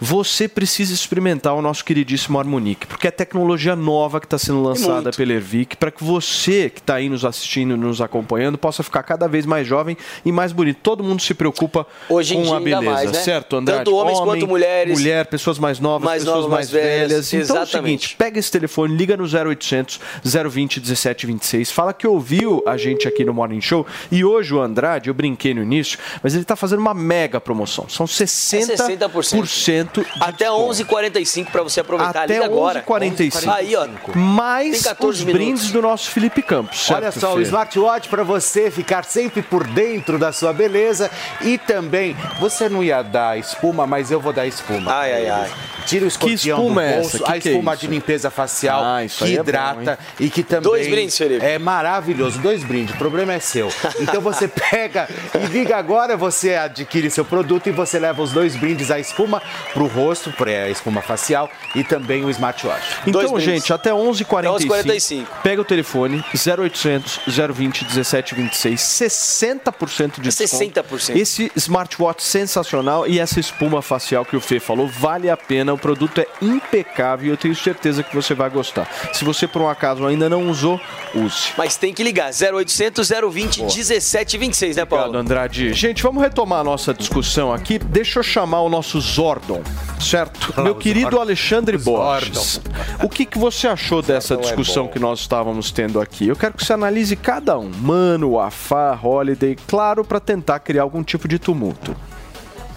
Você 0.00 0.48
precisa 0.48 0.92
experimentar 0.92 1.54
o 1.54 1.62
nosso 1.62 1.84
queridíssimo 1.84 2.38
Harmonic, 2.38 2.86
porque 2.86 3.06
é 3.08 3.10
tecnologia 3.10 3.76
nova 3.76 4.20
que 4.20 4.26
está 4.26 4.38
sendo 4.38 4.62
lançada 4.62 5.10
pela 5.10 5.32
Ervic 5.32 5.76
para 5.76 5.90
que 5.90 6.02
você 6.02 6.70
que 6.70 6.80
está 6.80 6.94
aí 6.96 7.08
nos 7.08 7.24
assistindo, 7.24 7.76
nos 7.76 8.00
acompanhando, 8.00 8.58
possa 8.58 8.82
ficar 8.82 9.02
cada 9.02 9.26
vez 9.28 9.46
mais 9.46 9.66
jovem 9.66 9.96
e 10.24 10.32
mais 10.32 10.52
bonito. 10.52 10.78
Todo 10.82 11.02
mundo 11.02 11.20
se 11.22 11.34
preocupa 11.34 11.86
Hoje 12.08 12.34
com 12.34 12.54
a 12.54 12.60
beleza, 12.60 12.82
mais, 12.82 13.12
né? 13.12 13.18
certo, 13.20 13.56
Andrade? 13.56 13.84
Tanto 13.84 13.96
homens 13.96 14.18
quanto 14.20 14.46
mulheres. 14.46 14.98
Mulher, 14.98 15.26
pessoas 15.26 15.58
mais 15.58 15.78
novas, 15.78 16.04
Mais 16.04 16.22
pessoas 16.24 16.42
novas, 16.44 16.50
mais, 16.50 16.70
velhas. 16.70 17.08
velhas. 17.08 17.32
Então 17.32 17.56
é 17.56 17.60
o 17.60 17.62
Exatamente. 17.62 18.00
seguinte, 18.02 18.16
pega 18.16 18.38
esse 18.38 18.50
telefone, 18.50 18.96
liga 18.96 19.16
no 19.16 19.24
0800 19.24 20.00
020 20.24 20.80
1726, 20.80 21.70
fala 21.70 21.92
que 21.92 22.06
ouviu 22.06 22.62
a 22.66 22.76
gente 22.76 23.06
aqui 23.08 23.24
no 23.24 23.32
Morning 23.32 23.60
Show 23.60 23.86
e 24.10 24.24
hoje 24.24 24.54
o 24.54 24.60
Andrade, 24.72 25.08
eu 25.08 25.14
brinquei 25.14 25.54
no 25.54 25.62
início, 25.62 25.98
mas 26.22 26.32
ele 26.34 26.42
está 26.42 26.56
fazendo 26.56 26.80
uma 26.80 26.94
mega 26.94 27.40
promoção. 27.40 27.88
São 27.88 28.06
60%, 28.06 28.70
É 28.70 28.76
60%. 29.08 30.06
Até 30.20 30.46
11h45 30.48 31.46
para 31.50 31.62
você 31.62 31.80
aproveitar. 31.80 32.24
até 32.24 32.34
Liga 32.34 32.44
agora. 32.46 32.82
11h45. 32.82 33.48
Aí, 33.54 33.76
ó. 33.76 33.86
mais 34.16 34.72
Tem 34.82 34.82
14 34.90 35.18
os 35.20 35.24
minutos. 35.24 35.32
brindes 35.46 35.70
do 35.70 35.82
nosso 35.82 36.10
Felipe 36.10 36.42
Campos. 36.42 36.80
Certo, 36.86 36.98
Olha 37.02 37.12
só, 37.12 37.32
o 37.34 37.36
Fê? 37.36 37.42
smartwatch 37.42 38.08
para 38.08 38.22
você 38.24 38.70
ficar 38.70 39.04
sempre 39.04 39.42
por 39.42 39.66
dentro 39.66 40.18
da 40.18 40.32
sua 40.32 40.52
beleza 40.52 41.10
e 41.42 41.58
também 41.58 42.16
você 42.40 42.68
não 42.68 42.82
ia 42.82 43.02
dar 43.02 43.38
espuma, 43.38 43.86
mas 43.86 44.10
eu 44.10 44.20
vou 44.20 44.32
dar 44.32 44.46
espuma. 44.46 44.92
Ai, 44.92 45.12
ai, 45.12 45.28
ai. 45.28 45.50
Tira 45.86 46.04
o 46.04 46.08
escorpião 46.08 46.58
espuma 46.58 46.80
do 46.80 46.86
é 46.88 46.94
bolso, 46.96 47.16
essa? 47.16 47.24
Que 47.24 47.30
a 47.32 47.40
que 47.40 47.48
é 47.48 47.52
espuma 47.52 47.72
isso? 47.74 47.80
de 47.80 47.86
limpeza 47.88 48.30
facial 48.30 48.84
Ah, 48.84 49.04
isso 49.04 49.18
que 49.18 49.24
aí 49.24 49.32
é 49.32 49.36
bom, 49.36 49.42
hidrata 49.42 49.98
e 50.20 50.30
que 50.30 50.42
também 50.44 50.62
Dois 50.70 50.86
brindes, 50.88 51.18
Felipe. 51.18 51.44
é 51.44 51.58
maravilhoso. 51.58 52.38
Dois 52.38 52.62
brindes, 52.62 52.94
o 52.94 52.98
problema 52.98 53.32
é 53.34 53.40
seu. 53.40 53.68
Então 54.00 54.20
você 54.20 54.46
pega 54.70 55.08
e 55.34 55.46
liga 55.46 55.76
agora, 55.76 56.16
você 56.16 56.54
adquire 56.54 57.10
seu 57.10 57.24
produto 57.24 57.68
e 57.68 57.72
você 57.72 57.98
leva 57.98 58.22
os 58.22 58.32
dois 58.32 58.56
brindes, 58.56 58.90
a 58.90 58.98
espuma 58.98 59.42
pro 59.72 59.86
rosto, 59.86 60.32
pra 60.32 60.68
espuma 60.68 61.02
facial 61.02 61.50
e 61.74 61.84
também 61.84 62.24
o 62.24 62.30
smartwatch. 62.30 62.98
Então, 63.06 63.38
gente, 63.40 63.72
até 63.72 63.90
11h45. 63.90 64.66
11h45. 64.68 65.26
Pega 65.42 65.62
o 65.62 65.64
telefone 65.64 66.24
0800 66.34 67.20
020 67.26 67.84
1726, 67.84 68.80
60% 68.80 70.20
de 70.20 70.30
desconto. 70.30 70.82
60%. 70.82 71.16
Esse 71.16 71.52
smartwatch 71.56 72.22
sensacional 72.22 73.06
e 73.06 73.18
essa 73.18 73.40
espuma 73.40 73.82
facial 73.82 74.24
que 74.24 74.36
o 74.36 74.40
Fê 74.40 74.60
falou, 74.60 74.86
vale 74.86 75.30
a 75.30 75.36
pena. 75.36 75.72
O 75.72 75.78
produto 75.78 76.20
é 76.20 76.26
impecável 76.40 77.26
e 77.26 77.30
eu 77.30 77.36
tenho 77.36 77.54
certeza 77.54 78.02
que 78.02 78.14
você 78.14 78.34
vai 78.34 78.50
gostar. 78.50 78.88
Se 79.12 79.24
você, 79.24 79.46
por 79.46 79.62
um 79.62 79.68
acaso, 79.68 80.06
ainda 80.06 80.28
não 80.28 80.48
usou, 80.48 80.80
use. 81.14 81.52
Mas 81.56 81.76
tem 81.76 81.92
que 81.92 82.02
ligar. 82.02 82.30
0800 82.30 83.08
020 83.08 83.62
1726, 83.62 84.51
né, 84.76 84.84
Paulo? 84.84 85.06
Obrigado, 85.06 85.20
Andrade. 85.20 85.72
Gente, 85.72 86.02
vamos 86.02 86.22
retomar 86.22 86.60
a 86.60 86.64
nossa 86.64 86.92
discussão 86.92 87.52
aqui. 87.52 87.78
Deixa 87.78 88.18
eu 88.18 88.22
chamar 88.22 88.60
o 88.62 88.68
nosso 88.68 89.00
Zordon, 89.00 89.62
certo? 90.00 90.60
Meu 90.62 90.74
querido 90.74 91.18
Alexandre 91.18 91.78
Borges. 91.78 92.60
O 93.02 93.08
que, 93.08 93.24
que 93.24 93.38
você 93.38 93.66
achou 93.66 94.02
dessa 94.02 94.36
discussão 94.36 94.86
que 94.86 94.98
nós 94.98 95.20
estávamos 95.20 95.70
tendo 95.70 96.00
aqui? 96.00 96.28
Eu 96.28 96.36
quero 96.36 96.54
que 96.54 96.64
você 96.64 96.72
analise 96.72 97.16
cada 97.16 97.58
um. 97.58 97.70
Mano, 97.70 98.38
Afá, 98.38 98.98
Holiday, 99.02 99.56
claro, 99.66 100.04
para 100.04 100.20
tentar 100.20 100.60
criar 100.60 100.82
algum 100.82 101.02
tipo 101.02 101.26
de 101.26 101.38
tumulto. 101.38 101.96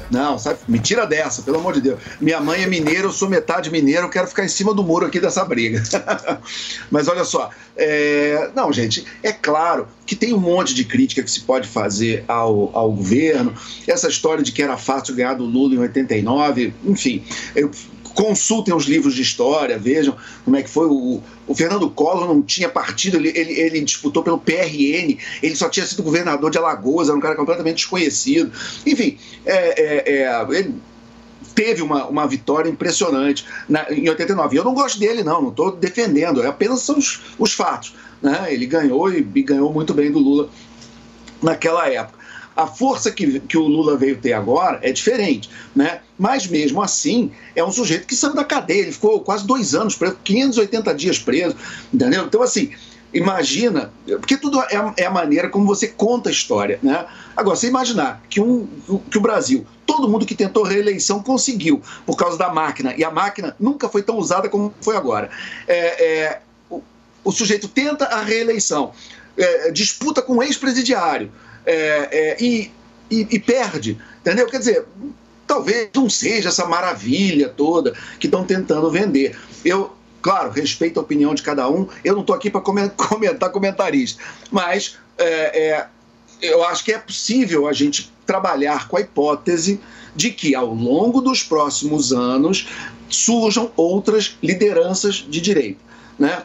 Não, 0.09 0.37
sabe? 0.37 0.59
Me 0.67 0.79
tira 0.79 1.05
dessa, 1.05 1.41
pelo 1.41 1.57
amor 1.57 1.73
de 1.73 1.81
Deus. 1.81 1.99
Minha 2.21 2.39
mãe 2.39 2.63
é 2.63 2.67
mineira, 2.67 3.03
eu 3.03 3.11
sou 3.11 3.29
metade 3.29 3.71
mineiro, 3.71 4.03
eu 4.03 4.09
quero 4.09 4.27
ficar 4.27 4.45
em 4.45 4.47
cima 4.47 4.73
do 4.73 4.83
muro 4.83 5.05
aqui 5.05 5.19
dessa 5.19 5.43
briga. 5.43 5.81
Mas 6.91 7.07
olha 7.07 7.23
só, 7.23 7.49
é... 7.75 8.49
não, 8.55 8.71
gente, 8.71 9.05
é 9.23 9.31
claro 9.31 9.87
que 10.05 10.15
tem 10.15 10.33
um 10.33 10.39
monte 10.39 10.73
de 10.73 10.85
crítica 10.85 11.23
que 11.23 11.31
se 11.31 11.41
pode 11.41 11.67
fazer 11.67 12.23
ao, 12.27 12.69
ao 12.77 12.91
governo. 12.91 13.53
Essa 13.87 14.07
história 14.07 14.43
de 14.43 14.51
que 14.51 14.61
era 14.61 14.77
fácil 14.77 15.15
ganhar 15.15 15.33
do 15.33 15.45
Lula 15.45 15.75
em 15.75 15.79
89, 15.79 16.73
enfim. 16.85 17.23
Eu 17.55 17.71
consultem 18.15 18.73
os 18.73 18.85
livros 18.85 19.13
de 19.13 19.21
história, 19.21 19.77
vejam 19.77 20.15
como 20.43 20.55
é 20.55 20.63
que 20.63 20.69
foi. 20.69 20.87
O, 20.87 21.21
o 21.45 21.53
Fernando 21.53 21.89
Collor 21.89 22.27
não 22.27 22.41
tinha 22.41 22.69
partido, 22.69 23.17
ele, 23.17 23.29
ele, 23.35 23.59
ele, 23.59 23.81
disputou 23.81 24.23
pelo 24.23 24.39
PRN, 24.39 25.17
ele 25.43 25.55
só 25.55 25.69
tinha 25.69 25.85
sido 25.85 26.01
governador 26.01 26.49
de 26.49 26.57
Alagoas, 26.57 27.09
era 27.09 27.17
um 27.17 27.21
cara 27.21 27.35
completamente 27.35 27.77
desconhecido. 27.77 28.51
Enfim, 28.85 29.17
é, 29.45 29.81
é, 29.81 30.23
é, 30.23 30.47
ele 30.57 30.75
teve 31.53 31.81
uma, 31.81 32.07
uma 32.07 32.25
vitória 32.25 32.69
impressionante 32.69 33.45
na, 33.67 33.91
em 33.91 34.09
89. 34.09 34.57
Eu 34.57 34.63
não 34.63 34.73
gosto 34.73 34.97
dele, 34.97 35.23
não, 35.23 35.41
não 35.41 35.49
estou 35.49 35.75
defendendo, 35.75 36.41
é 36.41 36.47
apenas 36.47 36.81
são 36.81 36.97
os, 36.97 37.21
os 37.37 37.53
fatos. 37.53 37.93
Né? 38.21 38.47
Ele 38.49 38.65
ganhou 38.65 39.11
e, 39.11 39.27
e 39.35 39.43
ganhou 39.43 39.71
muito 39.71 39.93
bem 39.93 40.11
do 40.11 40.19
Lula 40.19 40.49
naquela 41.41 41.87
época. 41.89 42.14
A 42.55 42.67
força 42.67 43.11
que, 43.11 43.39
que 43.41 43.57
o 43.57 43.63
Lula 43.67 43.97
veio 43.97 44.17
ter 44.17 44.33
agora 44.33 44.79
é 44.81 44.91
diferente, 44.91 45.49
né? 45.75 45.99
Mas 46.17 46.47
mesmo 46.47 46.81
assim, 46.81 47.31
é 47.55 47.63
um 47.63 47.71
sujeito 47.71 48.07
que 48.07 48.15
saiu 48.15 48.33
da 48.33 48.45
cadeia, 48.45 48.83
ele 48.83 48.91
ficou 48.91 49.19
quase 49.19 49.45
dois 49.45 49.75
anos 49.75 49.95
preso, 49.95 50.17
580 50.23 50.95
dias 50.95 51.19
preso, 51.19 51.55
entendeu? 51.93 52.23
Então, 52.25 52.41
assim, 52.41 52.71
imagina, 53.13 53.91
porque 54.05 54.37
tudo 54.37 54.61
é, 54.61 54.93
é 54.97 55.05
a 55.05 55.11
maneira 55.11 55.49
como 55.49 55.65
você 55.65 55.87
conta 55.87 56.29
a 56.29 56.31
história, 56.31 56.79
né? 56.81 57.05
Agora, 57.35 57.55
você 57.55 57.67
imaginar 57.67 58.21
que, 58.29 58.39
um, 58.39 58.67
que 59.09 59.17
o 59.17 59.21
Brasil, 59.21 59.65
todo 59.85 60.09
mundo 60.09 60.25
que 60.25 60.35
tentou 60.35 60.63
reeleição 60.63 61.21
conseguiu, 61.21 61.81
por 62.05 62.15
causa 62.15 62.37
da 62.37 62.49
máquina, 62.49 62.93
e 62.95 63.03
a 63.03 63.11
máquina 63.11 63.55
nunca 63.59 63.87
foi 63.89 64.01
tão 64.01 64.17
usada 64.17 64.49
como 64.49 64.73
foi 64.81 64.95
agora. 64.95 65.29
É, 65.67 66.05
é, 66.05 66.41
o, 66.69 66.81
o, 67.23 67.31
sujeito 67.31 67.67
tenta 67.67 68.05
a 68.05 68.21
reeleição, 68.21 68.91
é, 69.37 69.71
disputa 69.71 70.21
com 70.21 70.35
um 70.35 70.43
ex-presidiário, 70.43 71.31
é, 71.65 72.09
é, 72.11 72.37
e, 72.43 72.71
e, 73.09 73.27
e 73.31 73.39
perde, 73.39 73.97
entendeu? 74.21 74.47
Quer 74.47 74.59
dizer, 74.59 74.85
talvez 75.47 75.89
não 75.93 76.09
seja 76.09 76.49
essa 76.49 76.65
maravilha 76.65 77.49
toda 77.49 77.93
que 78.19 78.27
estão 78.27 78.43
tentando 78.43 78.89
vender. 78.89 79.37
Eu, 79.63 79.91
claro, 80.21 80.51
respeito 80.51 80.99
a 80.99 81.03
opinião 81.03 81.33
de 81.33 81.43
cada 81.43 81.69
um, 81.69 81.87
eu 82.03 82.13
não 82.13 82.21
estou 82.21 82.35
aqui 82.35 82.49
para 82.49 82.61
comentar 82.95 83.51
comentarista, 83.51 84.21
mas 84.51 84.97
é, 85.17 85.69
é, 85.69 85.87
eu 86.41 86.63
acho 86.63 86.83
que 86.83 86.91
é 86.91 86.97
possível 86.97 87.67
a 87.67 87.73
gente 87.73 88.11
trabalhar 88.25 88.87
com 88.87 88.97
a 88.97 89.01
hipótese 89.01 89.79
de 90.15 90.31
que 90.31 90.55
ao 90.55 90.73
longo 90.73 91.21
dos 91.21 91.43
próximos 91.43 92.11
anos 92.11 92.67
surjam 93.09 93.71
outras 93.75 94.37
lideranças 94.41 95.15
de 95.15 95.39
direita, 95.39 95.79
né? 96.17 96.43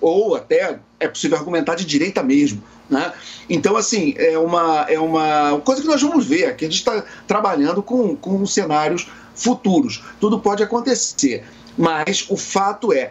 ou 0.00 0.36
até 0.36 0.78
é 1.00 1.08
possível 1.08 1.36
argumentar 1.36 1.74
de 1.74 1.84
direita 1.84 2.22
mesmo. 2.22 2.62
Né? 2.88 3.12
Então, 3.48 3.76
assim, 3.76 4.14
é 4.16 4.38
uma, 4.38 4.86
é 4.88 4.98
uma 4.98 5.60
coisa 5.60 5.82
que 5.82 5.88
nós 5.88 6.00
vamos 6.00 6.26
ver. 6.26 6.46
Aqui 6.46 6.64
a 6.64 6.68
gente 6.68 6.78
está 6.78 7.04
trabalhando 7.26 7.82
com, 7.82 8.16
com 8.16 8.44
cenários 8.46 9.08
futuros. 9.34 10.02
Tudo 10.20 10.40
pode 10.40 10.62
acontecer. 10.62 11.44
Mas 11.76 12.26
o 12.28 12.36
fato 12.36 12.92
é. 12.92 13.10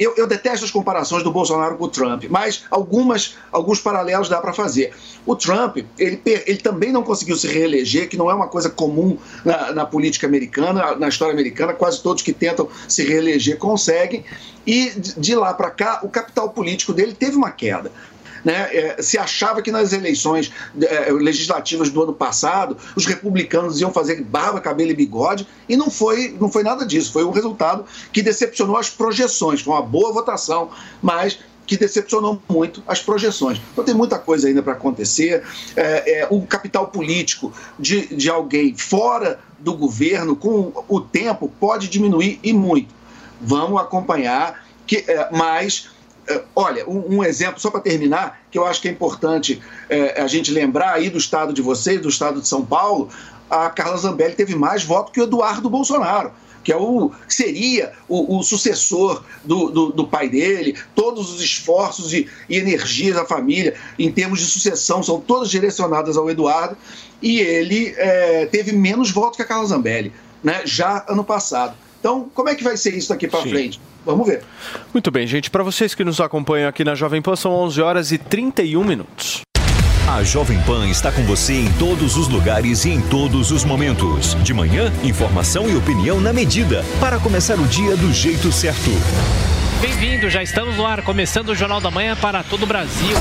Eu, 0.00 0.14
eu 0.16 0.26
detesto 0.26 0.64
as 0.64 0.70
comparações 0.70 1.22
do 1.22 1.30
Bolsonaro 1.30 1.76
com 1.76 1.84
o 1.84 1.88
Trump, 1.88 2.24
mas 2.30 2.64
algumas, 2.70 3.36
alguns 3.52 3.80
paralelos 3.80 4.30
dá 4.30 4.40
para 4.40 4.54
fazer. 4.54 4.94
O 5.26 5.36
Trump, 5.36 5.76
ele, 5.98 6.18
ele 6.24 6.56
também 6.56 6.90
não 6.90 7.02
conseguiu 7.02 7.36
se 7.36 7.46
reeleger, 7.46 8.08
que 8.08 8.16
não 8.16 8.30
é 8.30 8.34
uma 8.34 8.48
coisa 8.48 8.70
comum 8.70 9.18
na, 9.44 9.72
na 9.72 9.84
política 9.84 10.26
americana, 10.26 10.96
na 10.96 11.08
história 11.08 11.34
americana. 11.34 11.74
Quase 11.74 12.02
todos 12.02 12.22
que 12.22 12.32
tentam 12.32 12.66
se 12.88 13.04
reeleger 13.04 13.58
conseguem. 13.58 14.24
E 14.66 14.90
de 14.90 15.34
lá 15.34 15.52
para 15.52 15.70
cá, 15.70 16.00
o 16.02 16.08
capital 16.08 16.48
político 16.48 16.94
dele 16.94 17.12
teve 17.12 17.36
uma 17.36 17.50
queda 17.50 17.92
né, 18.44 18.68
é, 18.74 19.02
se 19.02 19.18
achava 19.18 19.62
que 19.62 19.70
nas 19.70 19.92
eleições 19.92 20.52
é, 20.80 21.12
legislativas 21.12 21.90
do 21.90 22.02
ano 22.02 22.12
passado 22.12 22.76
os 22.96 23.06
republicanos 23.06 23.80
iam 23.80 23.92
fazer 23.92 24.22
barba, 24.22 24.60
cabelo 24.60 24.90
e 24.90 24.94
bigode, 24.94 25.46
e 25.68 25.76
não 25.76 25.90
foi, 25.90 26.36
não 26.40 26.50
foi 26.50 26.62
nada 26.62 26.84
disso. 26.84 27.12
Foi 27.12 27.24
um 27.24 27.30
resultado 27.30 27.84
que 28.12 28.22
decepcionou 28.22 28.76
as 28.76 28.88
projeções. 28.88 29.60
Foi 29.60 29.74
uma 29.74 29.82
boa 29.82 30.12
votação, 30.12 30.70
mas 31.02 31.38
que 31.70 31.76
decepcionou 31.76 32.42
muito 32.48 32.82
as 32.84 33.00
projeções. 33.00 33.60
Então 33.72 33.84
tem 33.84 33.94
muita 33.94 34.18
coisa 34.18 34.48
ainda 34.48 34.60
para 34.60 34.72
acontecer. 34.72 35.44
É, 35.76 36.22
é, 36.22 36.26
o 36.28 36.42
capital 36.42 36.88
político 36.88 37.52
de, 37.78 38.12
de 38.12 38.28
alguém 38.28 38.76
fora 38.76 39.38
do 39.56 39.74
governo, 39.74 40.34
com 40.34 40.72
o 40.88 41.00
tempo, 41.00 41.48
pode 41.60 41.88
diminuir 41.88 42.40
e 42.42 42.52
muito. 42.52 42.92
Vamos 43.40 43.80
acompanhar, 43.80 44.66
que, 44.84 45.04
é, 45.06 45.28
mas 45.30 45.88
olha, 46.54 46.88
um, 46.88 47.16
um, 47.16 47.24
exemplo, 47.24 47.60
só 47.60 47.70
para 47.70 47.80
terminar, 47.80 48.40
que 48.50 48.58
eu 48.58 48.66
acho 48.66 48.80
que 48.80 48.88
é 48.88 48.90
importante 48.90 49.60
é, 49.88 50.20
a 50.20 50.26
gente 50.26 50.50
lembrar 50.50 50.94
aí 50.94 51.10
do 51.10 51.18
estado 51.18 51.52
de 51.52 51.62
vocês, 51.62 52.00
do 52.00 52.08
estado 52.08 52.40
de 52.40 52.48
São 52.48 52.64
Paulo, 52.64 53.08
a 53.48 53.68
Carla 53.70 53.96
Zambelli 53.96 54.34
teve 54.34 54.54
mais 54.54 54.84
votos 54.84 55.12
que 55.12 55.20
o 55.20 55.24
Eduardo 55.24 55.68
Bolsonaro 55.68 56.32
que 56.62 56.72
é 56.72 56.76
o 56.76 57.10
seria 57.28 57.92
o, 58.08 58.38
o 58.38 58.42
sucessor 58.42 59.24
do, 59.44 59.70
do, 59.70 59.92
do, 59.92 60.06
pai 60.06 60.28
dele, 60.28 60.76
todos 60.94 61.32
os 61.32 61.40
esforços 61.40 62.12
e, 62.12 62.28
e 62.48 62.56
energias 62.56 63.16
da 63.16 63.24
família 63.24 63.74
em 63.98 64.12
termos 64.12 64.40
de 64.40 64.46
sucessão 64.46 65.02
são 65.02 65.20
todas 65.20 65.50
direcionadas 65.50 66.16
ao 66.16 66.30
Eduardo 66.30 66.76
e 67.22 67.40
ele 67.40 67.94
é, 67.96 68.46
teve 68.46 68.72
menos 68.72 69.10
votos 69.10 69.36
que 69.36 69.42
a 69.42 69.46
Carla 69.46 69.66
Zambelli, 69.66 70.12
né, 70.42 70.62
já 70.64 71.04
ano 71.08 71.24
passado. 71.24 71.74
Então, 71.98 72.30
como 72.34 72.48
é 72.48 72.54
que 72.54 72.64
vai 72.64 72.76
ser 72.76 72.94
isso 72.94 73.10
daqui 73.10 73.28
para 73.28 73.42
frente? 73.42 73.80
Vamos 74.04 74.26
ver. 74.26 74.42
Muito 74.92 75.10
bem, 75.10 75.26
gente. 75.26 75.50
Para 75.50 75.62
vocês 75.62 75.94
que 75.94 76.04
nos 76.04 76.20
acompanham 76.20 76.68
aqui 76.68 76.84
na 76.84 76.94
Jovem 76.94 77.20
Pan, 77.20 77.36
são 77.36 77.52
11 77.52 77.80
horas 77.80 78.12
e 78.12 78.18
31 78.18 78.84
minutos. 78.84 79.42
A 80.08 80.24
Jovem 80.24 80.60
Pan 80.62 80.88
está 80.88 81.12
com 81.12 81.22
você 81.22 81.54
em 81.54 81.72
todos 81.74 82.16
os 82.16 82.26
lugares 82.26 82.84
e 82.84 82.90
em 82.90 83.00
todos 83.00 83.52
os 83.52 83.64
momentos. 83.64 84.34
De 84.42 84.52
manhã, 84.52 84.92
informação 85.04 85.68
e 85.68 85.76
opinião 85.76 86.20
na 86.20 86.32
medida, 86.32 86.84
para 86.98 87.18
começar 87.20 87.60
o 87.60 87.66
dia 87.66 87.96
do 87.96 88.12
jeito 88.12 88.50
certo. 88.50 88.90
Bem-vindo, 89.80 90.28
já 90.28 90.42
estamos 90.42 90.76
no 90.76 90.84
ar, 90.84 91.02
começando 91.02 91.50
o 91.50 91.54
Jornal 91.54 91.80
da 91.80 91.90
Manhã 91.90 92.16
para 92.16 92.42
todo 92.42 92.64
o 92.64 92.66
Brasil. 92.66 93.16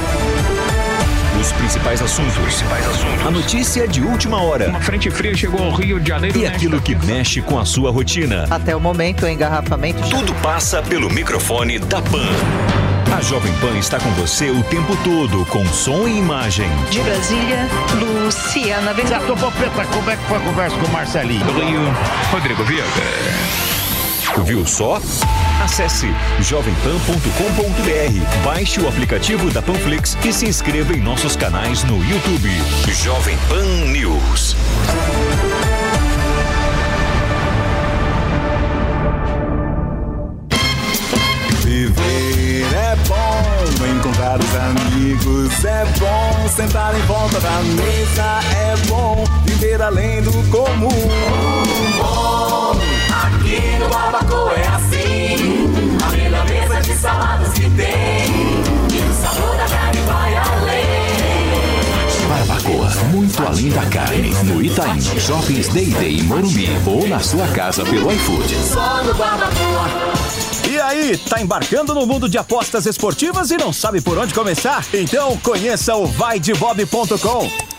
Os 1.49 1.53
principais 1.53 1.99
assuntos. 1.99 2.37
principais 2.37 2.85
assuntos. 2.85 3.25
A 3.25 3.31
notícia 3.31 3.87
de 3.87 4.01
última 4.03 4.39
hora. 4.39 4.69
Uma 4.69 4.79
frente 4.79 5.09
fria 5.09 5.35
chegou 5.35 5.63
ao 5.63 5.71
Rio 5.71 5.99
de 5.99 6.07
Janeiro. 6.07 6.37
E 6.37 6.45
aquilo 6.45 6.79
que 6.79 6.95
mexe 6.95 7.41
com 7.41 7.57
a 7.57 7.65
sua 7.65 7.89
rotina. 7.89 8.45
Até 8.51 8.75
o 8.75 8.79
momento, 8.79 9.25
o 9.25 9.27
engarrafamento. 9.27 10.07
Tudo 10.09 10.31
passa 10.35 10.79
pelo 10.83 11.09
microfone 11.09 11.79
da 11.79 12.03
Pan. 12.03 12.27
A 13.17 13.21
Jovem 13.21 13.51
Pan 13.53 13.75
está 13.79 13.97
com 13.99 14.11
você 14.11 14.51
o 14.51 14.61
tempo 14.65 14.95
todo, 15.03 15.43
com 15.47 15.65
som 15.65 16.07
e 16.07 16.19
imagem. 16.19 16.69
De 16.91 16.99
Brasília, 16.99 17.67
Luciana 17.99 18.93
Bezerra. 18.93 19.21
Popeta, 19.35 19.85
como 19.85 20.11
é 20.11 20.15
que 20.15 20.23
foi 20.25 20.37
a 20.37 20.41
conversa 20.41 20.77
com 20.77 20.85
o 20.85 20.91
Marcelinho? 20.91 21.45
Rio, 21.51 21.81
Rodrigo 22.31 22.63
Viega. 22.63 23.78
Viu 24.37 24.65
só? 24.65 25.01
Acesse 25.63 26.07
jovempan.com.br, 26.39 28.43
baixe 28.43 28.79
o 28.79 28.87
aplicativo 28.87 29.49
da 29.51 29.61
Panflix 29.61 30.17
e 30.23 30.31
se 30.31 30.45
inscreva 30.45 30.93
em 30.93 31.01
nossos 31.01 31.35
canais 31.35 31.83
no 31.83 31.97
YouTube. 32.03 32.49
Jovem 33.03 33.37
Pan 33.49 33.65
News. 33.91 34.55
Viver 41.63 42.65
é 42.73 42.95
bom, 43.07 43.85
encontrar 43.85 44.39
os 44.39 44.55
amigos. 44.55 45.65
É 45.65 45.85
bom 45.99 46.47
sentar 46.49 46.95
em 46.95 47.01
volta 47.01 47.39
da 47.39 47.59
mesa. 47.61 48.39
É 48.55 48.75
bom 48.87 49.23
viver 49.45 49.81
além 49.81 50.21
do 50.21 50.31
comum. 50.49 50.89
Bom, 51.97 52.75
aqui 53.27 53.77
no 53.79 53.89
Barbacoa 53.89 54.53
é 54.53 54.67
assim. 54.67 55.69
A 56.03 56.11
melhor 56.11 56.49
mesa 56.49 56.81
de 56.81 56.93
saladas 56.93 57.53
que 57.53 57.69
tem. 57.71 58.29
E 58.91 59.09
o 59.09 59.13
sabor 59.13 59.55
da 59.57 59.65
carne 59.65 60.01
vai 60.01 60.35
além. 60.35 61.09
Barbacoa, 62.29 62.89
muito 63.11 63.41
além 63.43 63.69
da 63.69 63.85
carne. 63.87 64.29
No 64.43 64.61
Itaim, 64.61 65.01
Shoppings 65.19 65.67
Day 65.69 65.87
Day 65.87 66.19
em 66.19 66.23
Morumbi 66.23 66.69
ou 66.85 67.07
na 67.07 67.19
sua 67.19 67.47
casa 67.47 67.83
pelo 67.83 68.11
iFood. 68.11 68.55
Só 68.55 69.03
no 69.03 69.13
Barbacoa. 69.13 69.89
E 70.69 70.79
aí, 70.79 71.17
tá 71.17 71.41
embarcando 71.41 71.95
no 71.95 72.05
mundo 72.05 72.29
de 72.29 72.37
apostas 72.37 72.85
esportivas 72.85 73.49
e 73.49 73.57
não 73.57 73.73
sabe 73.73 74.01
por 74.01 74.17
onde 74.17 74.33
começar? 74.33 74.85
Então 74.93 75.35
conheça 75.37 75.95
o 75.95 76.05
vaidebob.com. 76.05 77.78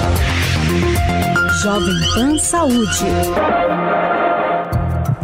Jovem 1.61 1.93
Pan 2.15 2.39
Saúde. 2.39 3.05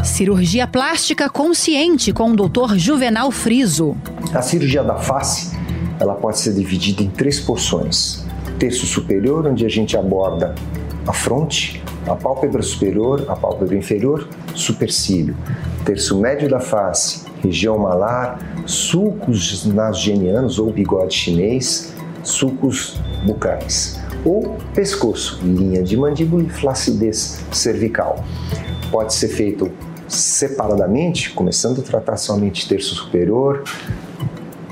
Cirurgia 0.03 0.67
plástica 0.67 1.27
consciente 1.27 2.13
com 2.13 2.31
o 2.31 2.35
Dr. 2.35 2.75
Juvenal 2.75 3.31
Friso. 3.31 3.97
A 4.31 4.43
cirurgia 4.43 4.83
da 4.83 4.97
face, 4.97 5.57
ela 5.99 6.13
pode 6.13 6.37
ser 6.37 6.53
dividida 6.53 7.01
em 7.01 7.09
três 7.09 7.39
porções. 7.39 8.23
Terço 8.59 8.85
superior, 8.85 9.47
onde 9.47 9.65
a 9.65 9.69
gente 9.69 9.97
aborda 9.97 10.53
a 11.07 11.13
fronte, 11.13 11.83
a 12.05 12.13
pálpebra 12.13 12.61
superior, 12.61 13.25
a 13.27 13.35
pálpebra 13.35 13.75
inferior, 13.75 14.29
supercílio. 14.53 15.35
Terço 15.85 16.19
médio 16.19 16.47
da 16.47 16.59
face, 16.59 17.25
região 17.41 17.79
malar, 17.79 18.37
sulcos 18.67 19.65
nasogenianos 19.65 20.59
ou 20.59 20.71
bigode 20.71 21.15
chinês, 21.15 21.95
sulcos 22.21 22.99
bucais. 23.25 23.99
Ou 24.25 24.57
pescoço, 24.73 25.39
linha 25.43 25.81
de 25.81 25.95
mandíbula 25.95 26.43
e 26.43 26.49
flacidez 26.49 27.39
cervical. 27.51 28.23
Pode 28.91 29.13
ser 29.13 29.29
feito 29.29 29.71
separadamente, 30.07 31.31
começando 31.31 31.79
a 31.79 31.83
tratar 31.83 32.17
somente 32.17 32.67
terço 32.67 32.95
superior, 32.95 33.63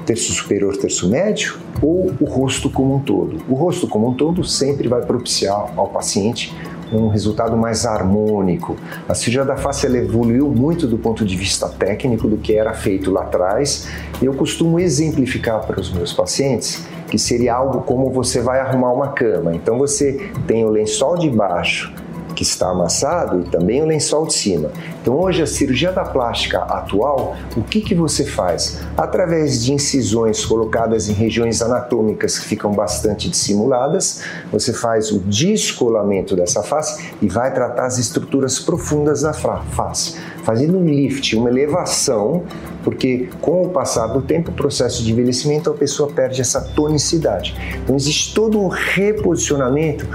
terço 0.05 0.31
superior, 0.33 0.77
terço 0.77 1.09
médio, 1.09 1.57
ou 1.81 2.13
o 2.19 2.25
rosto 2.25 2.69
como 2.69 2.95
um 2.95 2.99
todo. 2.99 3.43
O 3.49 3.55
rosto 3.55 3.87
como 3.87 4.09
um 4.09 4.13
todo 4.13 4.43
sempre 4.43 4.87
vai 4.87 5.01
propiciar 5.01 5.73
ao 5.75 5.87
paciente 5.87 6.55
um 6.93 7.07
resultado 7.07 7.57
mais 7.57 7.85
harmônico. 7.85 8.75
A 9.09 9.13
cirurgia 9.13 9.43
da 9.43 9.57
face 9.57 9.87
evoluiu 9.87 10.47
muito 10.49 10.87
do 10.87 10.97
ponto 10.97 11.25
de 11.25 11.35
vista 11.35 11.67
técnico 11.67 12.27
do 12.27 12.37
que 12.37 12.53
era 12.53 12.73
feito 12.73 13.11
lá 13.11 13.23
atrás. 13.23 13.87
Eu 14.21 14.33
costumo 14.33 14.79
exemplificar 14.79 15.65
para 15.65 15.79
os 15.79 15.91
meus 15.91 16.13
pacientes 16.13 16.85
que 17.09 17.17
seria 17.17 17.55
algo 17.55 17.81
como 17.81 18.11
você 18.11 18.41
vai 18.41 18.59
arrumar 18.59 18.91
uma 18.91 19.09
cama. 19.09 19.55
Então 19.55 19.77
você 19.77 20.29
tem 20.47 20.65
o 20.65 20.69
lençol 20.69 21.17
de 21.17 21.29
baixo 21.29 21.93
que 22.35 22.43
está 22.43 22.69
amassado 22.69 23.39
e 23.39 23.43
também 23.45 23.81
o 23.81 23.85
lençol 23.85 24.27
de 24.27 24.33
cima. 24.33 24.69
Então 25.01 25.17
hoje 25.17 25.41
a 25.41 25.47
cirurgia 25.47 25.91
da 25.91 26.03
plástica 26.03 26.59
atual, 26.59 27.35
o 27.55 27.63
que, 27.63 27.79
que 27.81 27.95
você 27.95 28.25
faz? 28.25 28.81
Através 28.97 29.63
de 29.63 29.73
incisões 29.73 30.45
colocadas 30.45 31.07
em 31.07 31.13
regiões 31.13 31.61
anatômicas 31.61 32.37
que 32.37 32.45
ficam 32.45 32.73
bastante 32.73 33.29
dissimuladas, 33.29 34.21
você 34.51 34.73
faz 34.73 35.11
o 35.11 35.19
descolamento 35.19 36.35
dessa 36.35 36.61
face 36.61 37.11
e 37.21 37.27
vai 37.27 37.53
tratar 37.53 37.85
as 37.85 37.97
estruturas 37.97 38.59
profundas 38.59 39.21
da 39.21 39.33
face, 39.33 40.17
fazendo 40.45 40.77
um 40.77 40.85
lift, 40.85 41.35
uma 41.35 41.49
elevação, 41.49 42.43
porque 42.83 43.27
com 43.41 43.63
o 43.63 43.69
passar 43.69 44.07
do 44.07 44.21
tempo, 44.21 44.51
o 44.51 44.53
processo 44.53 45.03
de 45.03 45.11
envelhecimento, 45.11 45.71
a 45.71 45.73
pessoa 45.73 46.09
perde 46.09 46.39
essa 46.39 46.61
tonicidade. 46.61 47.55
Então 47.83 47.95
existe 47.95 48.33
todo 48.33 48.59
um 48.59 48.67
reposicionamento 48.67 50.07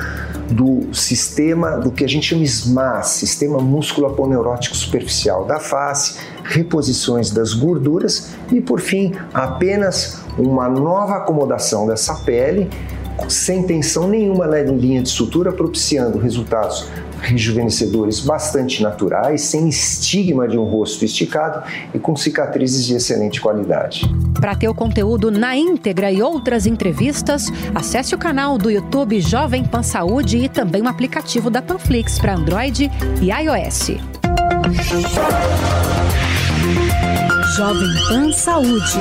do 0.50 0.94
sistema, 0.94 1.72
do 1.72 1.90
que 1.90 2.04
a 2.04 2.08
gente 2.08 2.28
chama 2.28 2.44
SMAS, 2.44 3.08
Sistema 3.08 3.58
Músculo-Aponeurótico 3.58 4.76
Superficial 4.76 5.44
da 5.44 5.58
face, 5.58 6.18
reposições 6.44 7.30
das 7.30 7.52
gorduras 7.52 8.30
e, 8.52 8.60
por 8.60 8.80
fim, 8.80 9.12
apenas 9.34 10.22
uma 10.38 10.68
nova 10.68 11.16
acomodação 11.16 11.86
dessa 11.86 12.14
pele 12.14 12.70
sem 13.28 13.62
tensão 13.64 14.08
nenhuma 14.08 14.46
na 14.46 14.60
linha 14.62 15.02
de 15.02 15.08
sutura, 15.08 15.52
propiciando 15.52 16.18
resultados 16.18 16.88
rejuvenescedores 17.20 18.20
bastante 18.20 18.82
naturais, 18.82 19.42
sem 19.42 19.68
estigma 19.68 20.48
de 20.48 20.58
um 20.58 20.64
rosto 20.64 21.04
esticado 21.04 21.62
e 21.94 21.98
com 21.98 22.16
cicatrizes 22.16 22.84
de 22.84 22.94
excelente 22.94 23.40
qualidade. 23.40 24.02
Para 24.40 24.54
ter 24.54 24.68
o 24.68 24.74
conteúdo 24.74 25.30
na 25.30 25.56
íntegra 25.56 26.10
e 26.10 26.22
outras 26.22 26.66
entrevistas, 26.66 27.46
acesse 27.74 28.14
o 28.14 28.18
canal 28.18 28.56
do 28.56 28.70
YouTube 28.70 29.20
Jovem 29.20 29.64
Pan 29.64 29.82
Saúde 29.82 30.38
e 30.38 30.48
também 30.48 30.82
o 30.82 30.88
aplicativo 30.88 31.50
da 31.50 31.60
Panflix 31.60 32.18
para 32.18 32.34
Android 32.34 32.90
e 33.20 33.30
iOS. 33.30 33.90
Jovem 37.56 37.88
Pan 38.08 38.32
Saúde. 38.32 38.98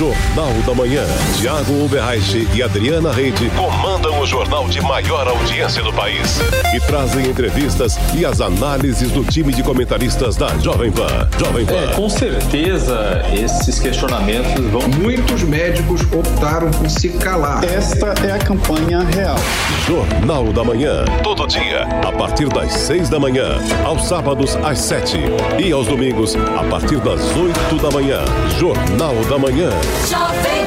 Jornal 0.00 0.54
da 0.66 0.74
Manhã. 0.74 1.04
Tiago 1.36 1.84
Uberreich 1.84 2.48
e 2.54 2.62
Adriana 2.62 3.12
Reide 3.12 3.50
comandam 3.50 4.18
o 4.18 4.24
jornal 4.24 4.66
de 4.66 4.80
maior 4.80 5.28
audiência 5.28 5.82
do 5.82 5.92
país 5.92 6.40
e 6.72 6.80
trazem 6.80 7.26
entrevistas 7.26 7.98
e 8.14 8.24
as 8.24 8.40
análises 8.40 9.10
do 9.10 9.24
time 9.24 9.52
de 9.52 9.62
comentaristas 9.62 10.36
da 10.36 10.48
Jovem 10.58 10.92
Pan. 10.92 11.28
Jovem 11.38 11.66
Pan. 11.66 11.74
É, 11.74 11.94
com 11.94 12.08
certeza 12.08 13.24
esses 13.32 13.78
questionamentos 13.78 14.64
vão. 14.66 14.82
Muitos 15.00 15.42
médicos 15.42 16.02
optaram 16.12 16.70
por 16.70 16.88
se 16.88 17.08
calar. 17.10 17.64
Esta 17.64 18.14
é 18.26 18.32
a 18.32 18.38
campanha 18.38 19.00
real. 19.00 19.36
Jornal 19.86 20.52
da 20.52 20.64
Manhã. 20.64 21.04
Todo 21.22 21.46
dia, 21.46 21.82
a 22.06 22.12
partir 22.12 22.48
das 22.48 22.72
seis 22.72 23.08
da 23.08 23.18
manhã. 23.18 23.58
Aos 23.84 24.04
sábados, 24.06 24.56
às 24.62 24.78
sete. 24.78 25.18
E 25.58 25.72
aos 25.72 25.86
domingos, 25.86 26.36
a 26.36 26.64
partir 26.64 26.98
das 27.00 27.20
oito 27.36 27.82
da 27.82 27.90
manhã. 27.90 28.24
Jornal 28.58 29.14
da 29.28 29.38
Manhã. 29.38 29.70
Jovem 30.08 30.60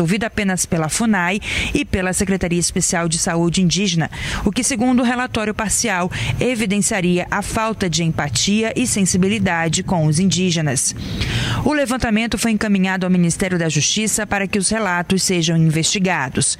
Ouvida 0.00 0.26
apenas 0.26 0.66
pela 0.66 0.88
FUNAI 0.88 1.40
e 1.74 1.84
pela 1.84 2.12
Secretaria 2.12 2.58
Especial 2.58 3.08
de 3.08 3.18
Saúde 3.18 3.62
Indígena, 3.62 4.10
o 4.44 4.50
que, 4.50 4.64
segundo 4.64 5.00
o 5.00 5.04
relatório 5.04 5.54
parcial, 5.54 6.10
evidenciaria 6.40 7.26
a 7.30 7.42
falta 7.42 7.88
de 7.88 8.02
empatia 8.02 8.72
e 8.74 8.86
sensibilidade 8.86 9.82
com 9.82 10.06
os 10.06 10.18
indígenas. 10.18 10.94
O 11.64 11.72
levantamento 11.72 12.38
foi 12.38 12.52
encaminhado 12.52 13.04
ao 13.04 13.10
Ministério 13.10 13.58
da 13.58 13.68
Justiça 13.68 14.26
para 14.26 14.46
que 14.46 14.58
os 14.58 14.68
relatos 14.70 15.22
sejam 15.22 15.56
investigados. 15.56 16.58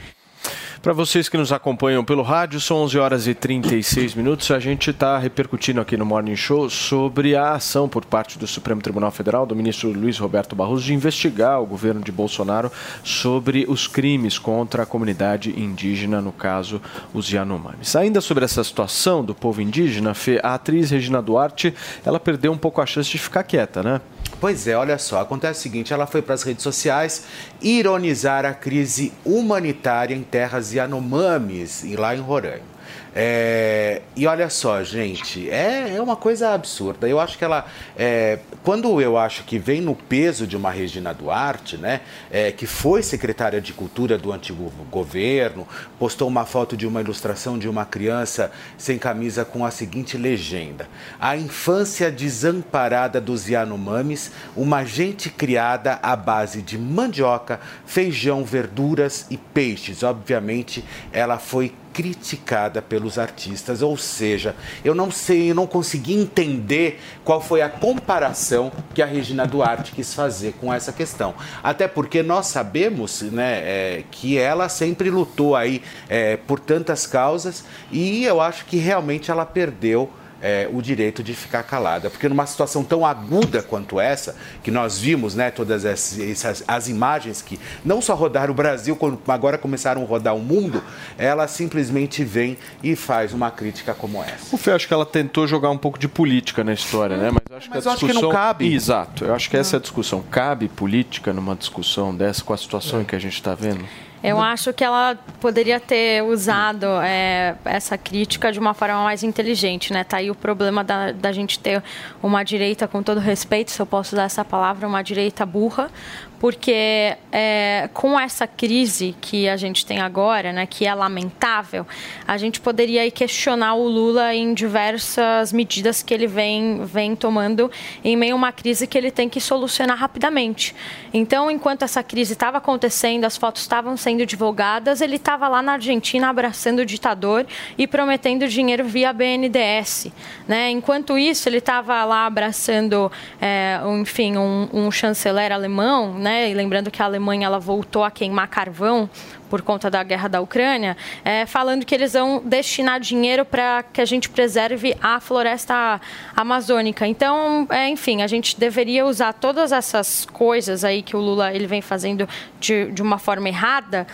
Para 0.82 0.94
vocês 0.94 1.28
que 1.28 1.36
nos 1.36 1.52
acompanham 1.52 2.02
pelo 2.02 2.22
rádio, 2.22 2.58
são 2.58 2.78
11 2.78 2.98
horas 2.98 3.26
e 3.26 3.34
36 3.34 4.14
minutos. 4.14 4.50
A 4.50 4.58
gente 4.58 4.88
está 4.88 5.18
repercutindo 5.18 5.78
aqui 5.78 5.94
no 5.94 6.06
Morning 6.06 6.34
Show 6.36 6.70
sobre 6.70 7.36
a 7.36 7.52
ação 7.52 7.86
por 7.86 8.02
parte 8.06 8.38
do 8.38 8.46
Supremo 8.46 8.80
Tribunal 8.80 9.10
Federal, 9.10 9.44
do 9.44 9.54
ministro 9.54 9.92
Luiz 9.92 10.16
Roberto 10.16 10.56
Barroso, 10.56 10.82
de 10.82 10.94
investigar 10.94 11.60
o 11.60 11.66
governo 11.66 12.00
de 12.00 12.10
Bolsonaro 12.10 12.72
sobre 13.04 13.66
os 13.68 13.86
crimes 13.86 14.38
contra 14.38 14.84
a 14.84 14.86
comunidade 14.86 15.50
indígena, 15.50 16.22
no 16.22 16.32
caso, 16.32 16.80
os 17.12 17.30
Yanomamis. 17.30 17.94
Ainda 17.94 18.22
sobre 18.22 18.46
essa 18.46 18.64
situação 18.64 19.22
do 19.22 19.34
povo 19.34 19.60
indígena, 19.60 20.14
a 20.42 20.54
atriz 20.54 20.90
Regina 20.90 21.20
Duarte, 21.20 21.74
ela 22.06 22.18
perdeu 22.18 22.52
um 22.52 22.58
pouco 22.58 22.80
a 22.80 22.86
chance 22.86 23.10
de 23.10 23.18
ficar 23.18 23.42
quieta, 23.42 23.82
né? 23.82 24.00
Pois 24.40 24.66
é, 24.66 24.74
olha 24.74 24.96
só, 24.96 25.20
acontece 25.20 25.60
o 25.60 25.62
seguinte, 25.62 25.92
ela 25.92 26.06
foi 26.06 26.22
para 26.22 26.34
as 26.34 26.42
redes 26.42 26.62
sociais 26.62 27.24
ironizar 27.60 28.46
a 28.46 28.54
crise 28.54 29.12
humanitária 29.22 30.14
em 30.14 30.22
terras 30.22 30.72
Yanomamis, 30.72 31.84
lá 31.94 32.16
em 32.16 32.20
Roraima. 32.20 32.79
É, 33.14 34.02
e 34.14 34.26
olha 34.26 34.48
só, 34.48 34.82
gente, 34.84 35.50
é, 35.50 35.96
é 35.96 36.00
uma 36.00 36.16
coisa 36.16 36.54
absurda. 36.54 37.08
Eu 37.08 37.18
acho 37.18 37.36
que 37.36 37.44
ela, 37.44 37.66
é, 37.96 38.38
quando 38.62 39.00
eu 39.00 39.18
acho 39.18 39.44
que 39.44 39.58
vem 39.58 39.80
no 39.80 39.94
peso 39.96 40.46
de 40.46 40.56
uma 40.56 40.70
Regina 40.70 41.12
Duarte, 41.12 41.76
né, 41.76 42.02
é, 42.30 42.52
que 42.52 42.66
foi 42.66 43.02
secretária 43.02 43.60
de 43.60 43.72
Cultura 43.72 44.16
do 44.16 44.32
antigo 44.32 44.72
governo, 44.90 45.66
postou 45.98 46.28
uma 46.28 46.44
foto 46.44 46.76
de 46.76 46.86
uma 46.86 47.00
ilustração 47.00 47.58
de 47.58 47.68
uma 47.68 47.84
criança 47.84 48.52
sem 48.78 48.98
camisa 48.98 49.44
com 49.44 49.64
a 49.64 49.70
seguinte 49.70 50.16
legenda: 50.16 50.88
A 51.18 51.36
infância 51.36 52.10
desamparada 52.10 53.20
dos 53.20 53.48
Yanomamis, 53.48 54.30
uma 54.54 54.84
gente 54.84 55.30
criada 55.30 55.98
à 56.02 56.14
base 56.14 56.62
de 56.62 56.78
mandioca, 56.78 57.60
feijão, 57.84 58.44
verduras 58.44 59.26
e 59.30 59.36
peixes. 59.36 60.02
Obviamente, 60.02 60.84
ela 61.12 61.38
foi 61.38 61.72
criticada 61.92 62.80
pelos 62.80 63.18
artistas, 63.18 63.82
ou 63.82 63.96
seja, 63.96 64.54
eu 64.84 64.94
não 64.94 65.10
sei, 65.10 65.50
eu 65.50 65.54
não 65.54 65.66
consegui 65.66 66.14
entender 66.14 67.00
qual 67.24 67.40
foi 67.40 67.62
a 67.62 67.68
comparação 67.68 68.70
que 68.94 69.02
a 69.02 69.06
Regina 69.06 69.46
Duarte 69.46 69.92
quis 69.92 70.14
fazer 70.14 70.54
com 70.60 70.72
essa 70.72 70.92
questão. 70.92 71.34
Até 71.62 71.88
porque 71.88 72.22
nós 72.22 72.46
sabemos 72.46 73.22
né, 73.22 73.58
é, 73.62 74.04
que 74.10 74.38
ela 74.38 74.68
sempre 74.68 75.10
lutou 75.10 75.56
aí 75.56 75.82
é, 76.08 76.36
por 76.36 76.60
tantas 76.60 77.06
causas 77.06 77.64
e 77.90 78.24
eu 78.24 78.40
acho 78.40 78.64
que 78.66 78.76
realmente 78.76 79.30
ela 79.30 79.44
perdeu 79.44 80.10
é, 80.42 80.68
o 80.72 80.80
direito 80.80 81.22
de 81.22 81.34
ficar 81.34 81.62
calada. 81.62 82.10
Porque 82.10 82.28
numa 82.28 82.46
situação 82.46 82.82
tão 82.82 83.04
aguda 83.04 83.62
quanto 83.62 84.00
essa, 84.00 84.36
que 84.62 84.70
nós 84.70 84.98
vimos 84.98 85.34
né, 85.34 85.50
todas 85.50 85.84
essas 85.84 86.64
as 86.66 86.88
imagens 86.88 87.42
que 87.42 87.58
não 87.84 88.00
só 88.00 88.14
rodaram 88.14 88.52
o 88.52 88.54
Brasil, 88.54 88.96
como 88.96 89.20
agora 89.28 89.58
começaram 89.58 90.02
a 90.02 90.04
rodar 90.04 90.34
o 90.34 90.40
mundo, 90.40 90.82
ela 91.18 91.46
simplesmente 91.48 92.24
vem 92.24 92.56
e 92.82 92.96
faz 92.96 93.32
uma 93.32 93.50
crítica 93.50 93.94
como 93.94 94.22
essa. 94.22 94.54
O 94.54 94.58
Fê, 94.58 94.72
acho 94.72 94.86
que 94.86 94.94
ela 94.94 95.06
tentou 95.06 95.46
jogar 95.46 95.70
um 95.70 95.78
pouco 95.78 95.98
de 95.98 96.08
política 96.08 96.64
na 96.64 96.72
história, 96.72 97.16
né? 97.16 97.30
Mas 97.30 97.42
eu 97.50 97.56
acho 97.56 97.70
Mas 97.70 97.82
que 97.82 97.88
a 97.88 97.90
eu 97.90 97.92
acho 97.92 98.00
que 98.00 98.06
discussão... 98.06 98.28
não 98.28 98.36
cabe. 98.36 98.72
Exato. 98.72 99.24
Eu 99.24 99.34
acho 99.34 99.50
que 99.50 99.56
essa 99.56 99.76
é 99.76 99.78
a 99.78 99.80
discussão. 99.80 100.22
Cabe 100.30 100.68
política 100.68 101.32
numa 101.32 101.54
discussão 101.54 102.14
dessa 102.14 102.42
com 102.42 102.52
a 102.52 102.56
situação 102.56 103.04
que 103.04 103.14
a 103.14 103.18
gente 103.18 103.34
está 103.34 103.54
vendo? 103.54 103.84
Eu 104.22 104.38
acho 104.38 104.72
que 104.74 104.84
ela 104.84 105.18
poderia 105.40 105.80
ter 105.80 106.22
usado 106.22 106.84
é, 107.02 107.56
essa 107.64 107.96
crítica 107.96 108.52
de 108.52 108.58
uma 108.58 108.74
forma 108.74 109.02
mais 109.02 109.22
inteligente, 109.22 109.94
né? 109.94 110.04
Tá 110.04 110.18
aí 110.18 110.30
o 110.30 110.34
problema 110.34 110.84
da, 110.84 111.10
da 111.10 111.32
gente 111.32 111.58
ter 111.58 111.82
uma 112.22 112.44
direita, 112.44 112.86
com 112.86 113.02
todo 113.02 113.18
respeito, 113.18 113.70
se 113.70 113.80
eu 113.80 113.86
posso 113.86 114.14
usar 114.14 114.24
essa 114.24 114.44
palavra, 114.44 114.86
uma 114.86 115.02
direita 115.02 115.46
burra, 115.46 115.90
porque 116.38 117.16
é, 117.32 117.88
com 117.94 118.18
essa 118.18 118.46
crise 118.46 119.14
que 119.20 119.48
a 119.48 119.56
gente 119.56 119.84
tem 119.86 120.00
agora, 120.00 120.52
né, 120.52 120.66
que 120.66 120.86
é 120.86 120.94
lamentável, 120.94 121.86
a 122.26 122.36
gente 122.36 122.60
poderia 122.60 123.10
questionar 123.10 123.74
o 123.74 123.86
Lula 123.86 124.34
em 124.34 124.52
diversas 124.54 125.52
medidas 125.52 126.02
que 126.02 126.12
ele 126.12 126.26
vem, 126.26 126.84
vem 126.84 127.14
tomando 127.14 127.70
em 128.02 128.16
meio 128.16 128.34
a 128.34 128.36
uma 128.36 128.52
crise 128.52 128.86
que 128.86 128.96
ele 128.96 129.10
tem 129.10 129.28
que 129.28 129.40
solucionar 129.40 129.98
rapidamente. 129.98 130.74
Então, 131.12 131.50
enquanto 131.50 131.82
essa 131.82 132.02
crise 132.02 132.32
estava 132.32 132.58
acontecendo, 132.58 133.24
as 133.24 133.36
fotos 133.36 133.62
estavam 133.62 133.96
sendo 133.96 134.09
divulgadas, 134.26 135.00
ele 135.00 135.16
estava 135.16 135.48
lá 135.48 135.62
na 135.62 135.72
Argentina 135.72 136.28
abraçando 136.28 136.80
o 136.80 136.86
ditador 136.86 137.46
e 137.76 137.86
prometendo 137.86 138.46
dinheiro 138.48 138.84
via 138.84 139.12
BNDES. 139.12 140.08
Né? 140.46 140.70
Enquanto 140.70 141.18
isso, 141.18 141.48
ele 141.48 141.58
estava 141.58 142.04
lá 142.04 142.26
abraçando, 142.26 143.10
é, 143.40 143.80
enfim, 144.00 144.36
um, 144.36 144.68
um 144.72 144.90
chanceler 144.90 145.52
alemão, 145.52 146.14
né? 146.14 146.50
E 146.50 146.54
lembrando 146.54 146.90
que 146.90 147.02
a 147.02 147.04
Alemanha 147.04 147.46
ela 147.46 147.58
voltou 147.58 148.04
a 148.04 148.10
queimar 148.10 148.48
carvão 148.48 149.08
por 149.50 149.60
conta 149.60 149.90
da 149.90 150.02
guerra 150.02 150.28
da 150.28 150.40
Ucrânia, 150.40 150.96
é, 151.24 151.44
falando 151.44 151.84
que 151.84 151.94
eles 151.94 152.12
vão 152.12 152.40
destinar 152.42 153.00
dinheiro 153.00 153.44
para 153.44 153.82
que 153.82 154.00
a 154.00 154.04
gente 154.04 154.30
preserve 154.30 154.96
a 155.02 155.18
floresta 155.18 156.00
amazônica. 156.36 157.06
Então, 157.06 157.66
é, 157.68 157.88
enfim, 157.88 158.22
a 158.22 158.28
gente 158.28 158.58
deveria 158.58 159.04
usar 159.04 159.32
todas 159.32 159.72
essas 159.72 160.24
coisas 160.24 160.84
aí 160.84 161.02
que 161.02 161.16
o 161.16 161.20
Lula 161.20 161.52
ele 161.52 161.66
vem 161.66 161.82
fazendo 161.82 162.28
de, 162.60 162.92
de 162.92 163.02
uma 163.02 163.18
forma 163.18 163.48
errada 163.48 164.06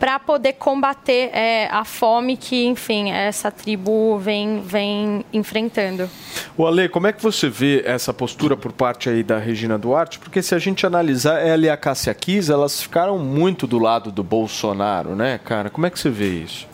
para 0.00 0.18
poder 0.18 0.54
combater 0.54 1.28
é, 1.34 1.68
a 1.70 1.84
fome 1.84 2.34
que, 2.34 2.64
enfim, 2.64 3.10
essa 3.10 3.50
tribo 3.50 4.18
vem, 4.18 4.62
vem 4.62 5.22
enfrentando. 5.30 6.08
O 6.56 6.66
Ale, 6.66 6.88
como 6.88 7.06
é 7.06 7.12
que 7.12 7.22
você 7.22 7.50
vê 7.50 7.82
essa 7.84 8.12
postura 8.14 8.56
por 8.56 8.72
parte 8.72 9.10
aí 9.10 9.22
da 9.22 9.38
Regina 9.38 9.78
Duarte? 9.78 10.18
Porque 10.18 10.40
se 10.40 10.54
a 10.54 10.58
gente 10.58 10.86
analisar 10.86 11.38
ela 11.40 11.66
e 11.66 11.68
a 11.68 11.76
Cássia 11.76 12.14
Kiss, 12.14 12.50
elas 12.50 12.82
ficaram 12.82 13.18
muito 13.18 13.66
do 13.66 13.78
lado 13.78 14.10
do 14.10 14.24
Bolsonaro, 14.24 15.14
né, 15.14 15.38
cara? 15.44 15.68
Como 15.68 15.86
é 15.86 15.90
que 15.90 16.00
você 16.00 16.08
vê 16.08 16.30
isso? 16.30 16.66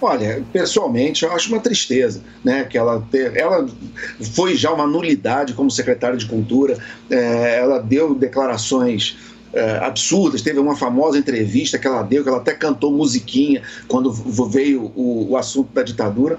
Olha, 0.00 0.42
pessoalmente, 0.52 1.22
eu 1.22 1.32
acho 1.32 1.50
uma 1.50 1.60
tristeza, 1.60 2.22
né? 2.42 2.64
Que 2.64 2.78
ela, 2.78 3.06
ter, 3.10 3.36
ela 3.36 3.66
foi 4.34 4.54
já 4.54 4.72
uma 4.72 4.86
nulidade 4.86 5.52
como 5.52 5.70
secretária 5.70 6.16
de 6.16 6.24
Cultura, 6.24 6.78
é, 7.10 7.58
ela 7.58 7.78
deu 7.78 8.14
declarações 8.14 9.35
é, 9.56 9.78
absurdas. 9.78 10.42
Teve 10.42 10.58
uma 10.58 10.76
famosa 10.76 11.18
entrevista 11.18 11.78
que 11.78 11.86
ela 11.86 12.02
deu, 12.02 12.22
que 12.22 12.28
ela 12.28 12.38
até 12.38 12.52
cantou 12.52 12.92
musiquinha 12.92 13.62
quando 13.88 14.12
veio 14.12 14.92
o, 14.94 15.30
o 15.30 15.36
assunto 15.36 15.72
da 15.72 15.82
ditadura. 15.82 16.38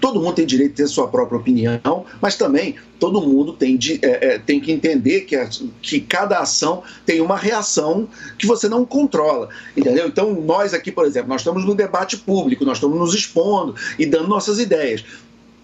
Todo 0.00 0.20
mundo 0.20 0.34
tem 0.34 0.46
direito 0.46 0.70
de 0.70 0.76
ter 0.76 0.88
sua 0.88 1.08
própria 1.08 1.38
opinião, 1.38 2.04
mas 2.20 2.36
também 2.36 2.76
todo 3.00 3.20
mundo 3.20 3.52
tem, 3.52 3.76
de, 3.76 3.98
é, 4.02 4.34
é, 4.34 4.38
tem 4.38 4.60
que 4.60 4.70
entender 4.70 5.22
que, 5.22 5.34
a, 5.34 5.48
que 5.82 6.00
cada 6.00 6.38
ação 6.38 6.82
tem 7.04 7.20
uma 7.20 7.36
reação 7.36 8.08
que 8.38 8.46
você 8.46 8.68
não 8.68 8.84
controla, 8.84 9.48
entendeu? 9.76 10.06
Então, 10.06 10.34
nós 10.34 10.72
aqui, 10.72 10.92
por 10.92 11.04
exemplo, 11.04 11.28
nós 11.28 11.40
estamos 11.40 11.64
no 11.64 11.74
debate 11.74 12.16
público, 12.16 12.64
nós 12.64 12.76
estamos 12.76 12.96
nos 12.98 13.12
expondo 13.12 13.74
e 13.98 14.06
dando 14.06 14.28
nossas 14.28 14.60
ideias 14.60 15.04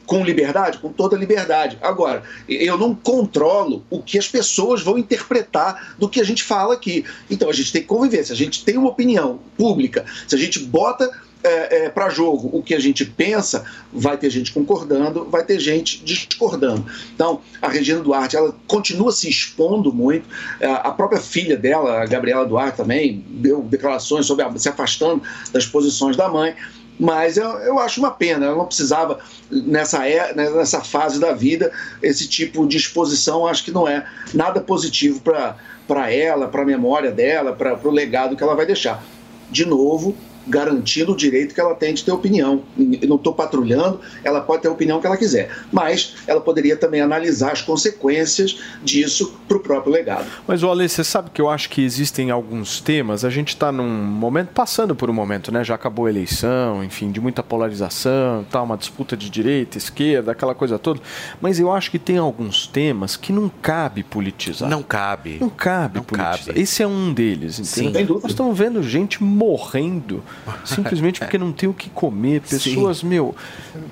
com 0.07 0.25
liberdade? 0.25 0.79
Com 0.79 0.93
toda 0.93 1.17
liberdade. 1.17 1.79
Agora, 1.83 2.23
eu 2.49 2.77
não 2.77 2.95
controlo 2.95 3.85
o 3.91 4.03
que 4.03 4.19
as 4.19 4.29
pessoas 4.29 4.83
vão 4.83 4.99
interpretar 4.99 5.95
do 5.99 6.09
que 6.09 6.21
a 6.21 6.25
gente 6.25 6.43
fala 6.43 6.75
aqui. 6.75 7.05
Então 7.31 7.49
a 7.49 7.53
gente 7.53 7.73
tem 7.73 7.83
que 7.83 7.89
conviver. 7.89 8.25
Se 8.25 8.33
a 8.33 8.37
gente 8.37 8.65
tem 8.65 8.77
uma 8.77 8.91
opinião 8.91 9.41
pública, 9.57 10.05
se 10.27 10.35
a 10.35 10.39
gente 10.39 10.59
bota 10.59 11.11
é, 11.45 11.85
é, 11.85 11.89
para 11.91 12.09
jogo 12.09 12.49
o 12.53 12.63
que 12.63 12.75
a 12.75 12.81
gente 12.81 13.05
pensa, 13.05 13.65
vai 13.93 14.17
ter 14.17 14.31
gente 14.31 14.51
concordando, 14.51 15.27
vai 15.27 15.45
ter 15.45 15.61
gente 15.61 16.03
discordando. 16.03 16.87
Então, 17.15 17.43
a 17.61 17.69
Regina 17.69 18.01
Duarte, 18.01 18.35
ela 18.35 18.55
continua 18.67 19.13
se 19.13 19.29
expondo 19.29 19.93
muito. 19.93 20.27
É, 20.59 20.67
a 20.67 20.91
própria 20.91 21.21
filha 21.21 21.57
dela, 21.57 22.03
a 22.03 22.07
Gabriela 22.07 22.47
Duarte, 22.47 22.79
também 22.79 23.23
deu 23.29 23.63
declarações 23.63 24.25
sobre 24.25 24.43
a, 24.43 24.59
se 24.59 24.69
afastando 24.71 25.23
das 25.53 25.67
posições 25.67 26.17
da 26.17 26.29
mãe. 26.29 26.55
Mas 26.99 27.37
eu, 27.37 27.49
eu 27.61 27.79
acho 27.79 28.01
uma 28.01 28.11
pena, 28.11 28.47
ela 28.47 28.57
não 28.57 28.67
precisava, 28.67 29.19
nessa, 29.51 30.09
é, 30.09 30.33
nessa 30.35 30.81
fase 30.81 31.19
da 31.19 31.33
vida, 31.33 31.73
esse 32.01 32.29
tipo 32.29 32.67
de 32.67 32.77
exposição, 32.77 33.47
acho 33.47 33.65
que 33.65 33.73
não 33.73 33.89
é 33.89 34.07
nada 34.33 34.61
positivo 34.61 35.21
para 35.21 36.13
ela, 36.13 36.47
para 36.47 36.63
a 36.63 36.67
memória 36.67 37.11
dela, 37.11 37.53
para 37.53 37.79
o 37.83 37.91
legado 37.91 38.37
que 38.37 38.43
ela 38.43 38.55
vai 38.55 38.67
deixar. 38.67 39.03
De 39.51 39.67
novo, 39.67 40.17
garantindo 40.47 41.13
o 41.13 41.17
direito 41.17 41.55
que 41.55 41.61
ela 41.61 41.75
tem 41.75 41.95
de 41.95 42.05
ter 42.05 42.13
opinião. 42.13 42.63
Eu 42.79 43.09
não 43.09 43.17
estou 43.17 43.33
patrulhando, 43.35 44.01
ela 44.23 44.41
pode 44.41 44.63
ter 44.63 44.69
a 44.69 44.73
opinião 44.73 45.01
que 45.01 45.07
ela 45.07 45.17
quiser, 45.17 45.51
mas 45.73 46.15
ela 46.27 46.41
poderia 46.41 46.77
também 46.77 47.01
analisar 47.01 47.53
as 47.53 47.63
consequências 47.63 48.59
disso 48.83 49.35
para 49.49 49.57
o 49.57 49.61
próprio 49.61 49.93
legado. 49.93 50.27
Mas, 50.47 50.63
o 50.63 50.71
Ale, 50.71 50.89
você 50.89 51.05
sabe 51.05 51.31
que 51.31 51.41
eu 51.41 51.49
acho 51.49 51.69
que 51.71 51.83
existem 51.83 52.31
alguns 52.31 52.81
temas, 52.81 53.25
a 53.25 53.31
gente 53.31 53.49
está 53.49 53.71
num 53.73 53.89
momento, 53.89 54.49
passando 54.49 54.95
por 54.95 55.09
um 55.11 55.13
momento, 55.13 55.53
né? 55.53 55.65
Já 55.65 55.75
acabou 55.75 56.07
a 56.07 56.11
eleição, 56.11 56.83
enfim, 56.85 57.11
de 57.11 57.21
muita 57.21 57.43
polarização, 57.43 58.45
tá, 58.51 58.63
uma 58.63 58.77
disputa 58.77 59.17
de 59.17 59.31
direita, 59.31 59.79
esquerda, 59.79 60.33
aquela 60.33 60.55
coisa 60.55 60.79
toda, 60.79 61.01
mas 61.41 61.59
eu 61.59 61.73
acho 61.73 61.91
que 61.91 61.99
tem 61.99 62.19
alguns 62.19 62.67
temas 62.67 63.17
que 63.17 63.33
não 63.33 63.51
cabe 63.63 64.03
politizar. 64.03 64.69
Não 64.69 64.83
cabe. 64.83 65.39
Não 65.41 65.49
cabe 65.51 65.97
Não 65.97 66.05
politizar. 66.05 66.47
cabe. 66.47 66.61
Esse 66.61 66.83
é 66.83 66.87
um 66.87 67.13
deles, 67.13 67.61
Sim. 67.63 67.87
entende? 67.87 68.13
Nós 68.13 68.25
estamos 68.27 68.57
vendo 68.57 68.83
gente 68.83 69.23
morrendo 69.23 70.23
simplesmente 70.65 71.21
porque 71.21 71.39
não 71.39 71.53
tem 71.53 71.69
o 71.69 71.75
que 71.75 71.89
comer. 71.91 72.41
Pessoas, 72.43 73.03
meu, 73.03 73.35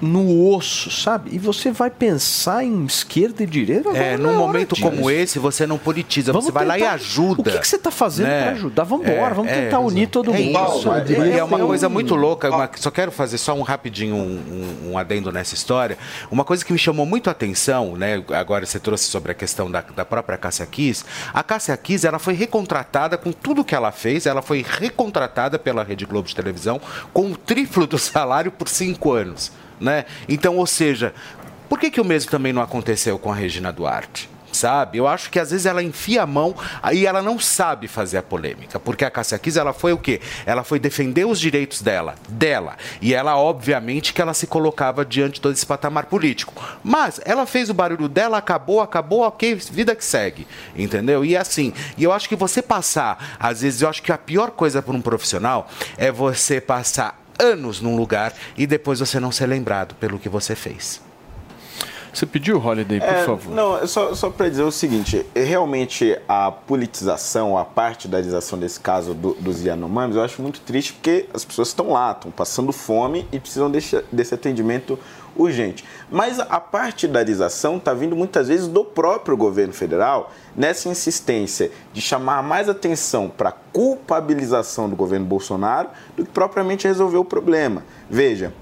no 0.00 0.48
osso, 0.54 0.90
sabe? 0.90 1.30
E 1.34 1.38
você 1.38 1.70
vai 1.70 1.90
pensar 1.90 2.64
em 2.64 2.84
esquerda 2.84 3.42
e 3.42 3.46
direita. 3.46 3.88
É, 3.90 4.16
num 4.16 4.24
não 4.24 4.30
é 4.34 4.36
momento 4.36 4.74
disso. 4.74 4.86
como 4.88 5.10
esse, 5.10 5.38
você 5.38 5.66
não 5.66 5.78
politiza, 5.78 6.32
Vamos 6.32 6.46
você 6.46 6.52
vai 6.52 6.64
lá 6.66 6.76
e 6.78 6.82
tentar- 6.82 6.94
ajuda. 6.94 7.40
O 7.40 7.44
que, 7.44 7.58
que 7.58 7.66
você 7.68 7.76
está 7.76 7.90
fazendo 7.90 8.26
né? 8.28 8.42
para 8.42 8.52
ajudar? 8.52 8.84
Vamos 8.84 9.06
embora, 9.08 9.34
vamos 9.34 9.52
tentar 9.52 9.78
unir 9.80 10.08
todo 10.08 10.30
é 10.34 10.38
mundo. 10.38 10.58
Isso, 10.78 10.88
e 11.24 11.38
é 11.38 11.44
uma 11.44 11.58
Eu- 11.58 11.66
coisa 11.66 11.88
muito 11.88 12.14
louca. 12.14 12.48
uma- 12.50 12.70
só 12.76 12.90
quero 12.90 13.10
fazer 13.10 13.38
só 13.38 13.54
um 13.54 13.62
rapidinho 13.62 14.14
um, 14.14 14.18
um- 14.88 14.90
um 14.92 14.98
adendo 14.98 15.30
nessa 15.32 15.54
história. 15.54 15.96
Uma 16.30 16.44
coisa 16.44 16.64
que 16.64 16.72
me 16.72 16.78
chamou 16.78 17.06
muito 17.06 17.28
a 17.28 17.32
atenção, 17.32 17.96
né? 17.96 18.22
Agora 18.32 18.64
você 18.66 18.78
trouxe 18.78 19.04
sobre 19.06 19.32
a 19.32 19.34
questão 19.34 19.70
da, 19.70 19.80
da 19.80 20.04
própria 20.04 20.36
Cássia 20.38 20.66
Kiss. 20.66 21.04
A 21.32 21.42
Cássia 21.42 21.76
Kiss, 21.76 22.06
ela 22.06 22.18
foi 22.18 22.34
recontratada 22.34 23.16
com 23.16 23.32
tudo 23.32 23.64
que 23.64 23.74
ela 23.74 23.90
fez. 23.92 24.26
Ela 24.26 24.42
foi 24.42 24.64
recontratada 24.68 25.58
pela 25.58 25.82
Rede 25.82 26.04
Globo 26.04 26.28
de 26.32 26.36
televisão 26.36 26.80
com 27.12 27.30
o 27.30 27.36
triplo 27.36 27.86
do 27.86 27.96
salário 27.98 28.50
por 28.50 28.68
cinco 28.68 29.12
anos, 29.12 29.52
né? 29.80 30.04
Então, 30.28 30.56
ou 30.56 30.66
seja, 30.66 31.14
por 31.68 31.78
que, 31.78 31.90
que 31.90 32.00
o 32.00 32.04
mesmo 32.04 32.30
também 32.30 32.52
não 32.52 32.62
aconteceu 32.62 33.18
com 33.18 33.30
a 33.30 33.34
Regina 33.34 33.72
Duarte? 33.72 34.28
Sabe? 34.52 34.98
Eu 34.98 35.06
acho 35.06 35.30
que 35.30 35.38
às 35.38 35.50
vezes 35.50 35.66
ela 35.66 35.82
enfia 35.82 36.22
a 36.22 36.26
mão 36.26 36.54
aí 36.82 37.06
ela 37.06 37.22
não 37.22 37.38
sabe 37.38 37.88
fazer 37.88 38.18
a 38.18 38.22
polêmica, 38.22 38.78
porque 38.78 39.04
a 39.04 39.10
Cássia 39.10 39.38
Kiss 39.38 39.58
ela 39.58 39.72
foi 39.72 39.92
o 39.92 39.98
quê? 39.98 40.20
Ela 40.46 40.62
foi 40.64 40.78
defender 40.78 41.24
os 41.24 41.40
direitos 41.40 41.82
dela, 41.82 42.14
dela, 42.28 42.76
e 43.00 43.14
ela 43.14 43.36
obviamente 43.36 44.12
que 44.12 44.20
ela 44.20 44.34
se 44.34 44.46
colocava 44.46 45.04
diante 45.04 45.40
todo 45.40 45.52
esse 45.52 45.66
patamar 45.66 46.06
político. 46.06 46.54
Mas 46.82 47.20
ela 47.24 47.46
fez 47.46 47.70
o 47.70 47.74
barulho 47.74 48.08
dela, 48.08 48.38
acabou, 48.38 48.80
acabou, 48.80 49.20
ok, 49.22 49.54
vida 49.54 49.94
que 49.94 50.04
segue, 50.04 50.46
entendeu? 50.76 51.24
E 51.24 51.36
assim, 51.36 51.72
e 51.96 52.04
eu 52.04 52.12
acho 52.12 52.28
que 52.28 52.36
você 52.36 52.62
passar, 52.62 53.36
às 53.38 53.62
vezes 53.62 53.82
eu 53.82 53.88
acho 53.88 54.02
que 54.02 54.12
a 54.12 54.18
pior 54.18 54.50
coisa 54.50 54.82
para 54.82 54.94
um 54.94 55.00
profissional 55.00 55.68
é 55.96 56.10
você 56.10 56.60
passar 56.60 57.20
anos 57.38 57.80
num 57.80 57.96
lugar 57.96 58.32
e 58.56 58.66
depois 58.66 59.00
você 59.00 59.18
não 59.18 59.32
ser 59.32 59.46
lembrado 59.46 59.94
pelo 59.96 60.18
que 60.18 60.28
você 60.28 60.54
fez. 60.54 61.00
Você 62.12 62.26
pediu, 62.26 62.58
Holiday, 62.58 63.00
por 63.00 63.08
É, 63.08 63.24
favor? 63.24 63.54
Não, 63.54 63.78
é 63.78 63.86
só, 63.86 64.14
só 64.14 64.28
para 64.28 64.48
dizer 64.48 64.62
o 64.64 64.70
seguinte: 64.70 65.24
realmente 65.34 66.18
a 66.28 66.50
politização, 66.52 67.56
a 67.56 67.64
partidização 67.64 68.58
desse 68.58 68.78
caso 68.78 69.14
do- 69.14 69.34
dos 69.34 69.64
Yanomamis, 69.64 70.16
eu 70.16 70.22
acho 70.22 70.42
muito 70.42 70.60
triste 70.60 70.92
porque 70.92 71.26
as 71.32 71.42
pessoas 71.44 71.68
estão 71.68 71.92
lá, 71.92 72.12
estão 72.12 72.30
passando 72.30 72.70
fome 72.70 73.26
e 73.32 73.40
precisam 73.40 73.70
desse, 73.70 74.04
desse 74.12 74.34
atendimento 74.34 74.98
urgente. 75.34 75.82
Mas 76.10 76.38
a 76.38 76.60
partidarização 76.60 77.78
está 77.78 77.94
vindo 77.94 78.14
muitas 78.14 78.48
vezes 78.48 78.68
do 78.68 78.84
próprio 78.84 79.34
governo 79.34 79.72
federal 79.72 80.30
nessa 80.54 80.90
insistência 80.90 81.70
de 81.94 82.02
chamar 82.02 82.42
mais 82.42 82.68
atenção 82.68 83.30
para 83.34 83.48
a 83.48 83.52
culpabilização 83.52 84.90
do 84.90 84.94
governo 84.94 85.24
Bolsonaro 85.24 85.88
do 86.14 86.26
que 86.26 86.30
propriamente 86.30 86.86
resolver 86.86 87.16
o 87.16 87.24
problema. 87.24 87.82
Veja, 88.10 88.52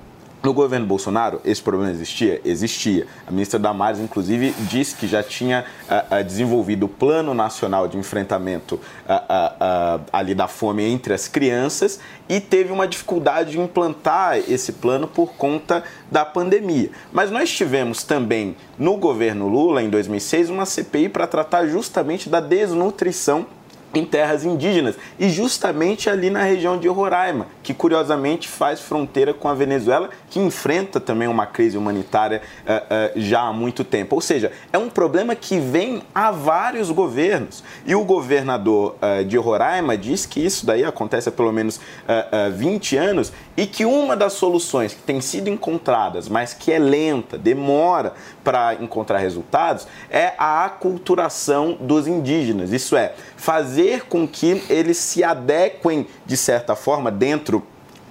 no 0.42 0.54
governo 0.54 0.86
Bolsonaro, 0.86 1.40
esse 1.44 1.62
problema 1.62 1.92
existia? 1.92 2.40
Existia. 2.44 3.06
A 3.26 3.30
ministra 3.30 3.58
Damares, 3.58 4.00
inclusive, 4.00 4.54
disse 4.60 4.96
que 4.96 5.06
já 5.06 5.22
tinha 5.22 5.66
ah, 5.88 6.04
ah, 6.10 6.22
desenvolvido 6.22 6.86
o 6.86 6.88
Plano 6.88 7.34
Nacional 7.34 7.86
de 7.86 7.98
Enfrentamento 7.98 8.80
ah, 9.06 10.00
ali 10.12 10.34
da 10.34 10.48
fome 10.48 10.82
entre 10.82 11.12
as 11.12 11.28
crianças 11.28 12.00
e 12.28 12.40
teve 12.40 12.72
uma 12.72 12.88
dificuldade 12.88 13.52
de 13.52 13.60
implantar 13.60 14.38
esse 14.38 14.72
plano 14.72 15.06
por 15.06 15.34
conta 15.34 15.84
da 16.10 16.24
pandemia. 16.24 16.90
Mas 17.12 17.30
nós 17.30 17.50
tivemos 17.50 18.02
também, 18.02 18.56
no 18.78 18.96
governo 18.96 19.46
Lula, 19.46 19.82
em 19.82 19.90
2006, 19.90 20.48
uma 20.48 20.64
CPI 20.64 21.10
para 21.10 21.26
tratar 21.26 21.66
justamente 21.66 22.30
da 22.30 22.40
desnutrição 22.40 23.46
em 23.92 24.04
terras 24.04 24.44
indígenas 24.44 24.96
e 25.18 25.28
justamente 25.28 26.08
ali 26.08 26.30
na 26.30 26.42
região 26.42 26.78
de 26.78 26.88
Roraima, 26.88 27.46
que 27.62 27.74
curiosamente 27.74 28.48
faz 28.48 28.80
fronteira 28.80 29.34
com 29.34 29.48
a 29.48 29.54
Venezuela, 29.54 30.10
que 30.28 30.38
enfrenta 30.38 31.00
também 31.00 31.28
uma 31.28 31.46
crise 31.46 31.76
humanitária 31.76 32.42
eh, 32.66 32.82
eh, 32.90 33.12
já 33.16 33.42
há 33.42 33.52
muito 33.52 33.84
tempo. 33.84 34.14
Ou 34.14 34.20
seja, 34.20 34.52
é 34.72 34.78
um 34.78 34.88
problema 34.88 35.34
que 35.34 35.58
vem 35.58 36.02
há 36.14 36.30
vários 36.30 36.90
governos. 36.90 37.62
E 37.84 37.94
o 37.94 38.04
governador 38.04 38.96
eh, 39.00 39.24
de 39.24 39.36
Roraima 39.36 39.96
diz 39.96 40.26
que 40.26 40.44
isso 40.44 40.64
daí 40.64 40.84
acontece 40.84 41.28
há 41.28 41.32
pelo 41.32 41.52
menos 41.52 41.80
eh, 42.06 42.26
eh, 42.30 42.50
20 42.50 42.96
anos 42.96 43.32
e 43.56 43.66
que 43.66 43.84
uma 43.84 44.16
das 44.16 44.34
soluções 44.34 44.94
que 44.94 45.02
tem 45.02 45.20
sido 45.20 45.48
encontradas, 45.48 46.28
mas 46.28 46.54
que 46.54 46.72
é 46.72 46.78
lenta, 46.78 47.36
demora 47.36 48.14
para 48.42 48.74
encontrar 48.74 49.18
resultados, 49.18 49.86
é 50.10 50.32
a 50.38 50.64
aculturação 50.64 51.76
dos 51.80 52.06
indígenas. 52.06 52.72
Isso 52.72 52.96
é, 52.96 53.14
fazer 53.36 54.06
com 54.06 54.26
que 54.26 54.62
eles 54.68 54.96
se 54.96 55.22
adequem, 55.22 56.06
de 56.24 56.36
certa 56.36 56.74
forma, 56.74 57.10
dentro 57.10 57.62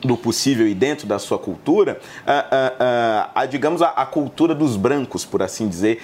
do 0.01 0.15
possível 0.15 0.67
e 0.67 0.73
dentro 0.73 1.05
da 1.07 1.19
sua 1.19 1.37
cultura, 1.37 1.99
a, 2.25 2.33
a- 2.33 2.73
a- 2.79 3.41
a, 3.41 3.45
digamos, 3.45 3.81
a, 3.81 4.05
cultura 4.05 4.55
dos 4.55 4.75
brancos, 4.77 5.25
por 5.25 5.41
assim 5.43 5.67
dizer, 5.67 6.01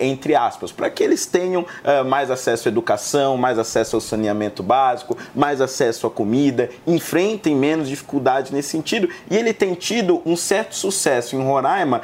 entre 0.00 0.34
aspas, 0.34 0.72
para 0.72 0.90
que 0.90 1.02
eles 1.02 1.26
tenham 1.26 1.64
mais 2.06 2.30
acesso 2.30 2.68
à 2.68 2.70
educação, 2.70 3.36
mais 3.36 3.58
acesso 3.58 3.96
ao 3.96 4.00
saneamento 4.00 4.62
básico, 4.62 5.16
mais 5.34 5.60
acesso 5.60 6.06
à 6.06 6.10
comida, 6.10 6.70
enfrentem 6.86 7.54
menos 7.54 7.88
dificuldades 7.88 8.50
nesse 8.50 8.70
sentido. 8.70 9.08
E 9.30 9.36
ele 9.36 9.52
tem 9.52 9.74
tido 9.74 10.20
um 10.26 10.36
certo 10.36 10.74
sucesso 10.74 11.36
em 11.36 11.42
Roraima 11.44 12.02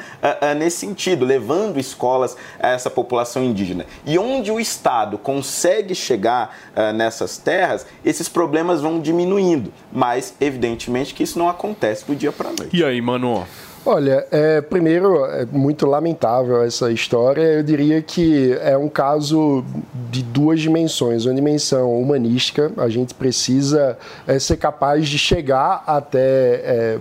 nesse 0.57 0.79
sentido, 0.79 1.25
levando 1.25 1.79
escolas 1.79 2.37
a 2.61 2.69
essa 2.69 2.91
população 2.91 3.43
indígena. 3.43 3.87
E 4.07 4.19
onde 4.19 4.51
o 4.53 4.61
Estado 4.61 5.19
consegue 5.19 5.95
chegar 5.95 6.57
nessas 6.95 7.37
terras, 7.39 7.87
esses 8.05 8.29
problemas 8.29 8.81
vão 8.81 9.01
diminuindo. 9.01 9.73
Mas, 9.93 10.35
evidentemente, 10.41 11.15
que 11.15 11.23
isso 11.31 11.39
não 11.39 11.48
acontece 11.48 12.07
do 12.07 12.15
dia 12.15 12.32
para 12.32 12.48
a 12.48 12.52
noite. 12.52 12.77
E 12.77 12.85
aí, 12.85 13.01
Mano? 13.01 13.47
Olha, 13.85 14.27
é, 14.31 14.61
primeiro, 14.61 15.24
é 15.24 15.47
muito 15.47 15.86
lamentável 15.86 16.62
essa 16.62 16.93
história. 16.93 17.40
Eu 17.40 17.62
diria 17.62 18.02
que 18.02 18.52
é 18.61 18.77
um 18.77 18.90
caso 18.90 19.65
de 20.11 20.23
duas 20.23 20.61
dimensões. 20.61 21.24
Uma 21.24 21.35
dimensão 21.35 21.98
humanística, 21.98 22.70
a 22.77 22.90
gente 22.90 23.15
precisa 23.15 23.97
é, 24.27 24.39
ser 24.39 24.59
capaz 24.59 25.09
de 25.09 25.19
chegar 25.19 25.82
até 25.86 26.19
é, 26.19 26.98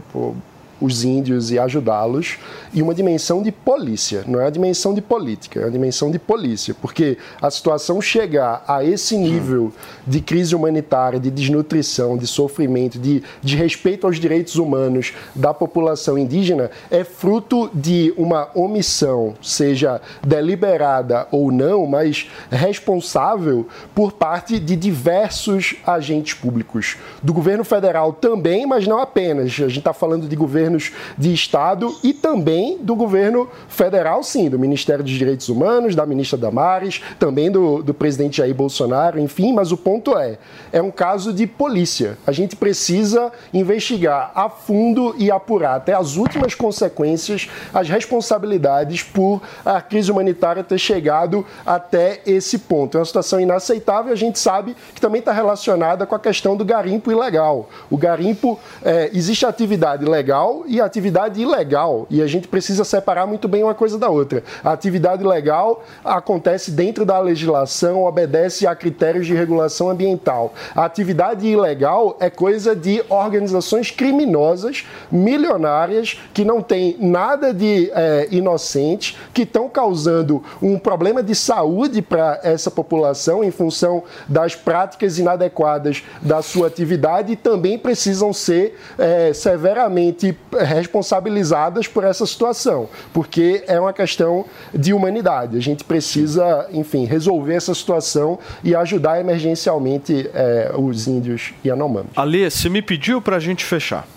os 0.80 1.04
índios 1.04 1.52
e 1.52 1.60
ajudá-los, 1.60 2.38
e 2.74 2.82
uma 2.82 2.94
dimensão 2.94 3.42
de 3.42 3.52
polícia, 3.52 4.24
não 4.28 4.40
é 4.40 4.48
a 4.48 4.50
dimensão 4.50 4.94
de 4.94 5.02
política, 5.02 5.62
é 5.62 5.66
a 5.66 5.70
dimensão 5.70 6.12
de 6.12 6.20
polícia, 6.20 6.76
porque 6.82 7.18
a 7.42 7.50
situação 7.50 8.02
chegar 8.02 8.64
a 8.68 8.84
esse 8.84 9.18
nível 9.18 9.72
de 10.06 10.22
crise 10.22 10.56
humanitária, 10.56 11.20
de 11.20 11.32
desnutrição, 11.32 12.18
de 12.18 12.28
sofrimento, 12.28 13.00
de, 13.00 13.24
de 13.42 13.56
respeito 13.56 14.06
aos 14.06 14.20
direitos 14.20 14.56
humanos 14.56 15.14
da 15.36 15.54
população 15.54 16.18
indígena 16.18 16.70
é 16.90 17.04
fruto 17.04 17.70
de 17.74 18.14
uma 18.18 18.50
omissão, 18.54 19.36
seja 19.42 20.02
deliberada 20.26 21.28
ou 21.32 21.52
não, 21.52 21.86
mas 21.86 22.30
responsável 22.50 23.68
por 23.96 24.14
parte 24.14 24.60
de 24.60 24.76
diversos 24.76 25.76
agentes 25.86 26.34
públicos. 26.34 26.98
Do 27.22 27.34
governo 27.34 27.64
federal 27.64 28.14
também, 28.14 28.66
mas 28.66 28.88
não 28.88 29.00
apenas. 29.00 29.52
A 29.54 29.68
gente 29.68 29.80
está 29.80 29.94
falando 29.94 30.28
de 30.28 30.36
governos 30.70 30.92
de 31.18 31.34
Estado 31.34 31.96
e 32.04 32.14
também 32.14 32.78
do 32.78 32.96
governo 32.96 33.50
federal, 33.68 34.24
sim, 34.24 34.50
do 34.50 34.60
Ministério 34.60 35.04
dos 35.04 35.14
Direitos 35.14 35.50
Humanos, 35.50 35.96
da 35.96 36.06
ministra 36.06 36.38
Damares, 36.38 37.02
também 37.18 37.52
do, 37.52 37.82
do 37.82 37.94
presidente 37.94 38.38
Jair 38.38 38.54
Bolsonaro, 38.54 39.20
enfim, 39.20 39.52
mas 39.52 39.72
o 39.72 39.78
ponto 39.78 40.18
é, 40.18 40.38
é 40.72 40.82
um 40.82 40.92
caso 40.92 41.34
de 41.34 41.48
polícia. 41.48 42.18
A 42.26 42.32
gente 42.32 42.56
precisa 42.56 43.32
investigar 43.54 44.32
a 44.36 44.50
fundo 44.50 45.16
e 45.18 45.32
apurar 45.32 45.76
até 45.76 45.94
as 45.94 46.16
últimas 46.16 46.54
consequências, 46.54 47.50
as 47.74 47.90
responsabilidades 47.90 49.02
por 49.02 49.42
a 49.66 49.82
crise 49.82 50.12
humanitária 50.12 50.64
ter 50.64 50.78
chegado 50.78 51.46
até 51.66 52.22
esse 52.26 52.60
ponto. 52.60 52.98
É 52.98 53.00
uma 53.00 53.06
situação 53.06 53.40
inaceitável 53.40 54.12
e 54.12 54.14
a 54.14 54.18
gente 54.18 54.38
sabe 54.38 54.76
que 54.94 55.02
também 55.02 55.20
está 55.20 55.32
relacionada 55.32 56.06
com 56.06 56.16
a 56.16 56.20
questão 56.20 56.56
do 56.56 56.64
garimpo 56.64 57.12
ilegal. 57.12 57.70
O 57.90 57.98
garimpo, 57.98 58.60
é, 58.84 59.10
existe 59.14 59.46
atividade 59.46 60.06
legal 60.06 60.59
e 60.68 60.82
atividade 60.82 61.42
ilegal, 61.42 62.06
e 62.10 62.22
a 62.22 62.28
gente 62.28 62.48
precisa 62.48 62.84
separar 62.84 63.26
muito 63.26 63.48
bem 63.48 63.64
uma 63.64 63.74
coisa 63.74 63.98
da 63.98 64.10
outra. 64.10 64.44
A 64.64 64.72
atividade 64.72 65.24
legal 65.24 65.84
acontece 66.04 66.72
dentro 66.72 67.06
da 67.06 67.20
legislação, 67.20 68.04
obedece 68.04 68.68
a 68.68 68.76
critérios 68.76 69.26
de 69.26 69.34
regulação 69.34 69.90
ambiental. 69.90 70.54
A 70.76 70.86
atividade 70.86 71.48
ilegal 71.48 72.18
é 72.20 72.30
coisa 72.30 72.76
de 72.76 73.04
organizações 73.10 73.92
criminosas, 73.92 74.86
milionárias, 75.12 76.20
que 76.34 76.46
não 76.46 76.62
têm 76.62 76.96
nada 77.00 77.54
de 77.54 77.92
é, 77.94 78.28
inocente, 78.32 79.18
que 79.34 79.44
estão 79.44 79.70
causando 79.70 80.44
um 80.62 80.78
problema 80.78 81.22
de 81.24 81.36
saúde 81.36 82.02
para 82.02 82.40
essa 82.44 82.72
população 82.72 83.44
em 83.44 83.52
função 83.52 84.04
das 84.28 84.56
práticas 84.56 85.18
inadequadas 85.18 86.04
da 86.22 86.42
sua 86.42 86.68
atividade 86.68 87.34
e 87.34 87.36
também 87.36 87.78
precisam 87.78 88.32
ser 88.34 88.78
é, 88.98 89.34
severamente 89.34 90.38
responsabilizadas 90.52 91.88
por 91.88 92.04
essa 92.04 92.26
situação, 92.26 92.90
porque 93.14 93.64
é 93.68 93.80
uma 93.80 93.94
questão 93.94 94.46
de 94.74 94.94
humanidade. 94.94 95.58
A 95.58 95.62
gente 95.62 95.84
precisa, 95.84 96.68
enfim, 96.72 97.06
resolver 97.06 97.56
essa 97.56 97.74
situação 97.74 98.40
e 98.64 98.76
ajudar 98.76 99.20
emergencialmente 99.20 100.30
é, 100.34 100.72
os 100.78 101.08
índios 101.08 101.54
Yanomami. 101.66 102.10
Alê, 102.16 102.50
você 102.50 102.70
me 102.70 102.82
pediu 102.82 103.22
para 103.22 103.38
a 103.38 103.40
gente 103.40 103.64
fechar. 103.64 104.08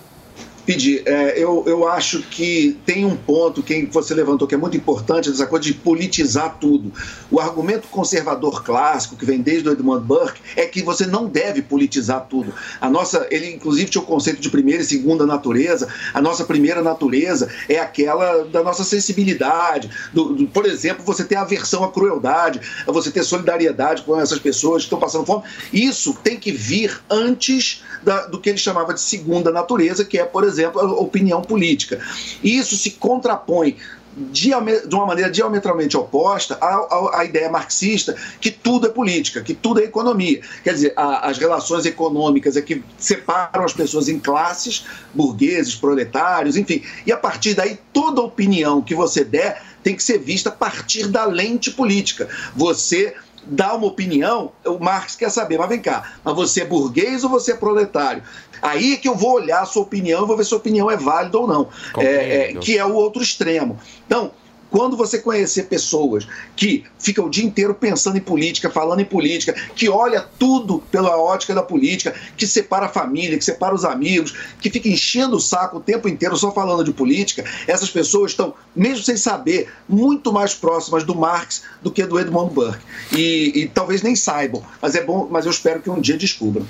Pedir, 0.65 1.03
é, 1.07 1.37
eu, 1.37 1.65
eu 1.67 1.89
acho 1.89 2.23
que 2.23 2.79
tem 2.87 3.05
um 3.05 3.17
ponto 3.17 3.63
que 3.63 3.87
você 3.87 4.15
levantou 4.15 4.47
que 4.47 4.55
é 4.55 4.59
muito 4.59 4.77
importante, 4.77 5.29
essa 5.29 5.47
coisa 5.47 5.65
de 5.65 5.75
politizar 5.75 6.57
tudo. 6.61 6.93
O 7.31 7.41
argumento 7.41 7.89
conservador 7.89 8.63
clássico, 8.63 9.17
que 9.17 9.27
vem 9.27 9.41
desde 9.41 9.69
o 9.69 9.73
Edmund 9.73 10.05
Burke, 10.07 10.41
é 10.57 10.67
que 10.67 10.81
você 10.83 11.05
não 11.05 11.27
deve 11.27 11.63
politizar 11.63 12.27
tudo. 12.29 12.55
A 12.81 12.89
nossa, 12.89 13.27
ele 13.31 13.53
inclusive 13.53 13.91
tinha 13.91 14.03
o 14.03 14.07
conceito 14.07 14.41
de 14.41 14.51
primeira 14.51 14.83
e 14.83 14.87
segunda 14.87 15.27
natureza. 15.27 15.89
A 16.15 16.21
nossa 16.21 16.45
primeira 16.45 16.81
natureza 16.81 17.49
é 17.69 17.79
aquela 17.79 18.45
da 18.45 18.63
nossa 18.63 18.85
sensibilidade. 18.85 19.91
Do, 20.13 20.35
do, 20.35 20.47
por 20.47 20.67
exemplo, 20.67 21.05
você 21.05 21.25
ter 21.25 21.37
aversão 21.37 21.83
à 21.83 21.91
crueldade, 21.91 22.61
você 22.87 23.11
ter 23.11 23.25
solidariedade 23.25 24.03
com 24.03 24.19
essas 24.19 24.39
pessoas 24.39 24.83
que 24.83 24.87
estão 24.87 25.01
passando 25.01 25.27
fome. 25.27 25.43
Isso 25.73 26.15
tem 26.23 26.39
que 26.39 26.53
vir 26.53 27.01
antes 27.11 27.83
da, 28.03 28.27
do 28.27 28.41
que 28.41 28.49
ele 28.49 28.59
chamava 28.59 28.95
de 28.95 29.01
segunda 29.01 29.51
natureza, 29.51 30.05
que 30.05 30.19
é, 30.19 30.25
por 30.25 30.45
exemplo, 30.45 30.52
a 30.61 30.69
opinião 30.69 31.43
política. 31.43 32.01
E 32.43 32.57
isso 32.59 32.77
se 32.77 32.93
contrapõe 32.93 33.77
de 34.15 34.53
uma 34.93 35.07
maneira 35.07 35.31
diametralmente 35.31 35.97
oposta 35.97 36.59
à, 36.61 36.67
à- 36.67 37.21
à 37.21 37.25
ideia 37.25 37.49
marxista 37.51 38.15
que 38.43 38.51
tudo 38.51 38.87
é 38.87 38.91
política, 38.91 39.41
que 39.41 39.55
tudo 39.55 39.81
é 39.81 39.85
economia. 39.85 40.43
Quer 40.63 40.75
dizer, 40.75 40.93
a- 40.97 41.27
as 41.31 41.39
relações 41.39 41.87
econômicas 41.87 42.55
é 42.57 42.61
que 42.61 42.83
separam 42.99 43.65
as 43.65 43.73
pessoas 43.73 44.11
em 44.11 44.19
classes, 44.19 44.85
burgueses, 45.15 45.75
proletários, 45.75 46.59
enfim. 46.59 46.83
E 47.07 47.11
a 47.13 47.17
partir 47.17 47.55
daí, 47.55 47.79
toda 47.91 48.21
opinião 48.21 48.83
que 48.83 48.95
você 48.95 49.25
der 49.25 49.63
tem 49.83 49.97
que 49.97 50.03
ser 50.03 50.19
vista 50.19 50.51
a 50.51 50.53
partir 50.53 51.09
da 51.09 51.25
lente 51.25 51.71
política. 51.71 52.29
Você 52.55 53.15
dá 53.45 53.75
uma 53.75 53.87
opinião, 53.87 54.53
o 54.65 54.79
Marx 54.79 55.17
quer 55.17 55.31
saber, 55.31 55.59
mas 55.59 55.69
vem 55.69 55.81
cá, 55.81 56.13
mas 56.25 56.35
você 56.35 56.63
é 56.63 56.65
burguês 56.65 57.25
ou 57.25 57.31
você 57.31 57.53
é 57.53 57.57
proletário? 57.57 58.23
Aí 58.61 58.95
é 58.95 58.97
que 58.97 59.09
eu 59.09 59.17
vou 59.17 59.35
olhar 59.35 59.63
a 59.63 59.67
sua 59.67 59.83
opinião 59.83 60.23
e 60.23 60.27
vou 60.27 60.37
ver 60.37 60.45
se 60.45 60.55
a 60.55 60.57
opinião 60.57 60.91
é 60.91 60.97
válida 60.97 61.37
ou 61.37 61.49
não. 61.49 61.69
É, 61.99 62.53
é, 62.53 62.55
que 62.55 62.79
é 62.79 62.85
o 62.85 62.95
outro 62.95 63.21
extremo. 63.21 63.79
Então, 64.07 64.31
quando 64.73 64.97
você 64.97 65.19
conhecer 65.19 65.65
pessoas 65.65 66.27
que 66.57 66.85
ficam 66.99 67.27
o 67.27 67.31
dia 67.31 67.45
inteiro 67.45 67.75
pensando 67.75 68.17
em 68.17 68.23
política, 68.23 68.71
falando 68.71 69.01
em 69.01 69.05
política, 69.05 69.53
que 69.77 69.87
olha 69.87 70.27
tudo 70.39 70.83
pela 70.91 71.15
ótica 71.19 71.55
da 71.55 71.63
política, 71.63 72.15
que 72.39 72.47
separa 72.47 72.87
a 72.87 72.89
família, 72.89 73.37
que 73.37 73.45
separa 73.45 73.75
os 73.75 73.85
amigos, 73.85 74.35
que 74.63 74.71
fica 74.71 74.89
enchendo 74.89 75.37
o 75.37 75.41
saco 75.41 75.77
o 75.77 75.81
tempo 75.81 76.09
inteiro 76.09 76.35
só 76.39 76.51
falando 76.51 76.83
de 76.83 76.93
política, 76.93 77.45
essas 77.69 77.91
pessoas 77.91 78.31
estão, 78.31 78.55
mesmo 78.75 79.05
sem 79.05 79.17
saber, 79.17 79.71
muito 79.87 80.33
mais 80.33 80.55
próximas 80.55 81.05
do 81.05 81.15
Marx 81.15 81.65
do 81.83 81.91
que 81.91 82.07
do 82.07 82.19
Edmund 82.19 82.55
Burke. 82.55 82.83
E, 83.15 83.53
e 83.55 83.69
talvez 83.69 84.01
nem 84.01 84.17
saibam, 84.17 84.63
mas 84.81 84.95
é 84.95 85.05
bom, 85.05 85.29
mas 85.31 85.45
eu 85.45 85.51
espero 85.51 85.83
que 85.83 85.91
um 85.91 86.01
dia 86.01 86.17
descubram. 86.17 86.67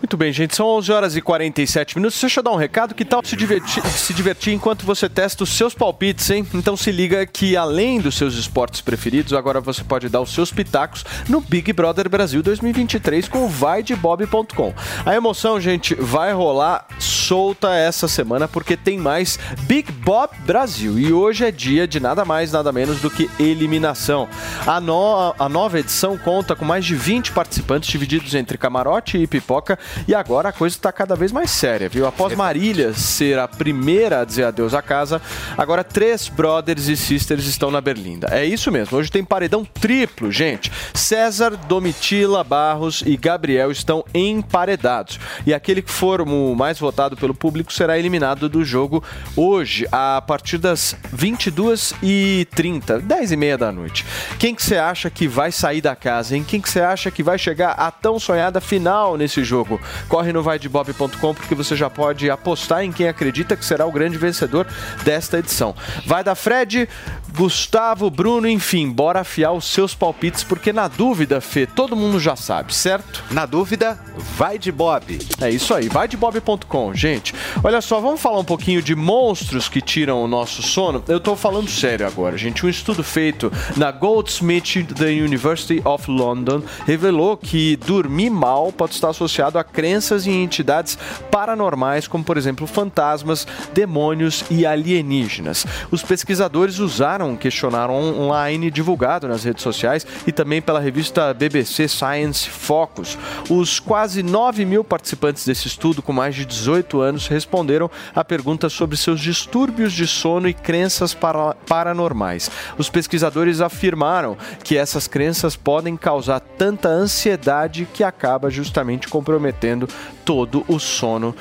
Muito 0.00 0.16
bem, 0.16 0.32
gente. 0.32 0.56
São 0.56 0.66
11 0.66 0.90
horas 0.90 1.16
e 1.16 1.20
47 1.20 1.96
minutos. 1.96 2.20
Deixa 2.20 2.40
eu 2.40 2.44
dar 2.44 2.50
um 2.50 2.56
recado. 2.56 2.94
Que 2.94 3.04
tal 3.04 3.24
se 3.24 3.36
divertir, 3.36 3.86
se 3.86 4.12
divertir 4.12 4.52
enquanto 4.52 4.84
você 4.84 5.08
testa 5.08 5.44
os 5.44 5.56
seus 5.56 5.74
palpites, 5.74 6.28
hein? 6.30 6.46
Então 6.54 6.76
se 6.76 6.90
liga 6.90 7.24
que 7.42 7.56
além 7.56 8.00
dos 8.00 8.14
seus 8.16 8.34
esportes 8.36 8.80
preferidos, 8.80 9.32
agora 9.32 9.60
você 9.60 9.82
pode 9.82 10.08
dar 10.08 10.20
os 10.20 10.32
seus 10.32 10.52
pitacos 10.52 11.04
no 11.28 11.40
Big 11.40 11.72
Brother 11.72 12.08
Brasil 12.08 12.40
2023 12.40 13.26
com 13.26 13.46
o 13.46 13.48
vaidebob.com. 13.48 14.72
A 15.04 15.12
emoção, 15.16 15.60
gente, 15.60 15.92
vai 15.96 16.32
rolar 16.32 16.86
solta 17.00 17.74
essa 17.74 18.06
semana 18.06 18.46
porque 18.46 18.76
tem 18.76 18.96
mais 18.96 19.40
Big 19.62 19.90
Bob 19.90 20.30
Brasil. 20.46 20.96
E 21.00 21.12
hoje 21.12 21.44
é 21.44 21.50
dia 21.50 21.84
de 21.88 21.98
nada 21.98 22.24
mais, 22.24 22.52
nada 22.52 22.70
menos 22.70 23.00
do 23.00 23.10
que 23.10 23.28
eliminação. 23.40 24.28
A, 24.64 24.80
no- 24.80 25.34
a 25.36 25.48
nova 25.48 25.80
edição 25.80 26.16
conta 26.16 26.54
com 26.54 26.64
mais 26.64 26.84
de 26.84 26.94
20 26.94 27.32
participantes 27.32 27.88
divididos 27.90 28.36
entre 28.36 28.56
camarote 28.56 29.18
e 29.18 29.26
pipoca. 29.26 29.76
E 30.06 30.14
agora 30.14 30.50
a 30.50 30.52
coisa 30.52 30.76
está 30.76 30.92
cada 30.92 31.16
vez 31.16 31.32
mais 31.32 31.50
séria, 31.50 31.88
viu? 31.88 32.06
Após 32.06 32.36
Marília 32.36 32.94
ser 32.94 33.36
a 33.40 33.48
primeira 33.48 34.20
a 34.20 34.24
dizer 34.24 34.44
adeus 34.44 34.74
à 34.74 34.80
casa, 34.80 35.20
agora 35.58 35.82
três 35.82 36.28
brothers 36.28 36.86
e 36.86 36.96
sisters 36.96 37.31
estão 37.40 37.70
na 37.70 37.80
berlinda. 37.80 38.28
É 38.30 38.44
isso 38.44 38.70
mesmo, 38.70 38.98
hoje 38.98 39.10
tem 39.10 39.24
paredão 39.24 39.64
triplo, 39.64 40.30
gente. 40.30 40.70
César, 40.94 41.56
Domitila, 41.56 42.44
Barros 42.44 43.02
e 43.06 43.16
Gabriel 43.16 43.70
estão 43.70 44.04
emparedados. 44.14 45.18
E 45.46 45.54
aquele 45.54 45.82
que 45.82 45.90
for 45.90 46.20
o 46.20 46.54
mais 46.54 46.78
votado 46.78 47.16
pelo 47.16 47.34
público 47.34 47.72
será 47.72 47.98
eliminado 47.98 48.48
do 48.48 48.64
jogo 48.64 49.02
hoje, 49.36 49.86
a 49.90 50.22
partir 50.26 50.58
das 50.58 50.96
22h30, 51.14 53.00
10h30 53.00 53.56
da 53.56 53.72
noite. 53.72 54.04
Quem 54.38 54.54
que 54.54 54.62
você 54.62 54.76
acha 54.76 55.10
que 55.10 55.26
vai 55.26 55.52
sair 55.52 55.80
da 55.80 55.94
casa, 55.94 56.36
hein? 56.36 56.44
Quem 56.46 56.60
que 56.60 56.68
você 56.68 56.80
acha 56.80 57.10
que 57.10 57.22
vai 57.22 57.38
chegar 57.38 57.72
à 57.72 57.90
tão 57.90 58.18
sonhada 58.18 58.60
final 58.60 59.16
nesse 59.16 59.44
jogo? 59.44 59.80
Corre 60.08 60.32
no 60.32 60.42
vaidebob.com 60.42 61.34
porque 61.34 61.54
você 61.54 61.76
já 61.76 61.88
pode 61.88 62.30
apostar 62.30 62.84
em 62.84 62.92
quem 62.92 63.08
acredita 63.08 63.56
que 63.56 63.64
será 63.64 63.86
o 63.86 63.92
grande 63.92 64.18
vencedor 64.18 64.66
desta 65.04 65.38
edição. 65.38 65.74
Vai 66.06 66.24
da 66.24 66.34
Fred, 66.34 66.88
Gustavo, 67.36 68.10
Bruno, 68.10 68.46
enfim, 68.46 68.90
bora 68.90 69.20
afiar 69.20 69.52
os 69.52 69.64
seus 69.64 69.94
palpites, 69.94 70.44
porque 70.44 70.72
na 70.72 70.86
dúvida, 70.86 71.40
Fê, 71.40 71.66
todo 71.66 71.96
mundo 71.96 72.20
já 72.20 72.36
sabe, 72.36 72.74
certo? 72.74 73.24
Na 73.30 73.46
dúvida, 73.46 73.98
vai 74.36 74.58
de 74.58 74.70
Bob. 74.70 75.18
É 75.40 75.48
isso 75.48 75.72
aí, 75.72 75.88
vai 75.88 76.06
de 76.06 76.16
bob.com, 76.16 76.94
gente. 76.94 77.34
Olha 77.64 77.80
só, 77.80 78.00
vamos 78.00 78.20
falar 78.20 78.38
um 78.38 78.44
pouquinho 78.44 78.82
de 78.82 78.94
monstros 78.94 79.68
que 79.68 79.80
tiram 79.80 80.22
o 80.22 80.28
nosso 80.28 80.62
sono. 80.62 81.02
Eu 81.08 81.18
tô 81.18 81.34
falando 81.34 81.70
sério 81.70 82.06
agora, 82.06 82.36
gente. 82.36 82.66
Um 82.66 82.68
estudo 82.68 83.02
feito 83.02 83.50
na 83.76 83.90
Goldsmith 83.90 84.92
da 84.94 85.06
University 85.06 85.80
of 85.84 86.10
London 86.10 86.62
revelou 86.86 87.36
que 87.36 87.76
dormir 87.76 88.30
mal 88.30 88.70
pode 88.72 88.94
estar 88.94 89.08
associado 89.08 89.58
a 89.58 89.64
crenças 89.64 90.26
em 90.26 90.44
entidades 90.44 90.98
paranormais, 91.30 92.06
como 92.06 92.22
por 92.22 92.36
exemplo 92.36 92.66
fantasmas, 92.66 93.46
demônios 93.72 94.44
e 94.50 94.66
alienígenas. 94.66 95.66
Os 95.90 96.02
pesquisadores 96.02 96.78
usaram 96.78 97.21
um 97.24 97.36
questionário 97.36 97.94
online 97.94 98.70
divulgado 98.70 99.28
nas 99.28 99.44
redes 99.44 99.62
sociais 99.62 100.06
e 100.26 100.32
também 100.32 100.60
pela 100.60 100.80
revista 100.80 101.32
BBC 101.32 101.88
Science 101.88 102.48
Focus. 102.48 103.18
Os 103.48 103.78
quase 103.80 104.22
9 104.22 104.64
mil 104.64 104.84
participantes 104.84 105.44
desse 105.44 105.66
estudo, 105.66 106.02
com 106.02 106.12
mais 106.12 106.34
de 106.34 106.44
18 106.44 107.00
anos, 107.00 107.26
responderam 107.28 107.90
a 108.14 108.24
perguntas 108.24 108.72
sobre 108.72 108.96
seus 108.96 109.20
distúrbios 109.20 109.92
de 109.92 110.06
sono 110.06 110.48
e 110.48 110.54
crenças 110.54 111.14
para- 111.14 111.54
paranormais. 111.66 112.50
Os 112.78 112.88
pesquisadores 112.88 113.60
afirmaram 113.60 114.36
que 114.62 114.76
essas 114.76 115.06
crenças 115.06 115.56
podem 115.56 115.96
causar 115.96 116.40
tanta 116.40 116.88
ansiedade 116.88 117.86
que 117.92 118.04
acaba 118.04 118.50
justamente 118.50 119.08
comprometendo 119.08 119.88
todo 120.24 120.64
o 120.68 120.78
sono 120.78 121.34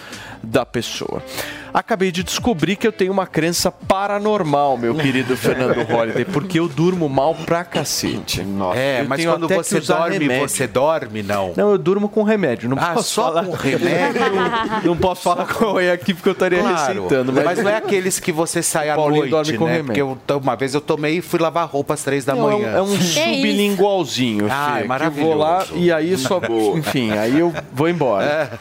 da 0.44 0.66
pessoa. 0.66 1.22
Acabei 1.74 2.12
de 2.12 2.22
descobrir 2.22 2.76
que 2.76 2.86
eu 2.86 2.92
tenho 2.92 3.14
uma 3.14 3.26
crença 3.26 3.72
paranormal, 3.72 4.78
meu 4.78 4.94
querido 4.94 5.38
Fernando 5.38 5.82
Holliday, 5.90 6.26
porque 6.26 6.60
eu 6.60 6.68
durmo 6.68 7.08
mal 7.08 7.34
pra 7.34 7.64
cacete. 7.64 8.46
É, 8.76 9.02
Eu 9.02 9.08
mas 9.08 9.24
quando 9.26 9.48
você 9.48 9.80
dorme, 9.80 10.18
remédio. 10.18 10.50
você 10.50 10.68
dorme, 10.68 11.24
não? 11.24 11.54
Não, 11.56 11.72
eu 11.72 11.78
durmo 11.78 12.10
com 12.10 12.24
remédio. 12.24 12.68
Não 12.70 12.78
Ah, 12.78 12.94
posso 12.96 13.10
só 13.14 13.24
falar 13.28 13.46
com 13.46 13.52
remédio? 13.54 14.22
Não 14.84 14.98
posso 14.98 15.22
falar 15.22 15.46
qual 15.46 15.80
é 15.80 15.92
aqui 15.92 16.14
porque 16.14 16.28
eu 16.28 16.34
estaria 16.34 16.60
Claro, 16.60 17.04
receitando. 17.04 17.32
mas... 17.32 17.60
não 17.64 17.70
é 17.70 17.76
aqueles 17.78 18.20
que 18.20 18.32
você 18.32 18.62
sai 18.62 18.90
à 18.90 18.96
Paulinho 18.96 19.20
noite, 19.30 19.32
dorme 19.32 19.58
com 19.58 19.66
né? 19.66 19.72
remédio. 19.78 20.18
Porque 20.18 20.32
eu, 20.34 20.38
uma 20.38 20.56
vez 20.56 20.74
eu 20.74 20.82
tomei 20.82 21.18
e 21.18 21.22
fui 21.22 21.40
lavar 21.40 21.68
roupa 21.70 21.94
às 21.94 22.04
três 22.04 22.26
da 22.26 22.36
Não, 22.36 22.50
é 22.52 22.56
um- 22.56 22.60
manhã. 22.60 22.78
é 22.78 22.82
um 22.82 22.98
sublingualzinho, 23.00 24.48
Ah, 24.50 24.80
é 24.80 24.88
que 24.88 24.94
eu 25.06 25.12
vou 25.12 25.34
lá 25.36 25.48
maravilhoso. 25.60 25.76
e 25.78 25.92
aí 25.92 26.18
só, 26.18 26.42
enfim, 26.76 27.12
aí 27.12 27.40
eu 27.40 27.54
vou 27.72 27.88
embora. 27.90 28.52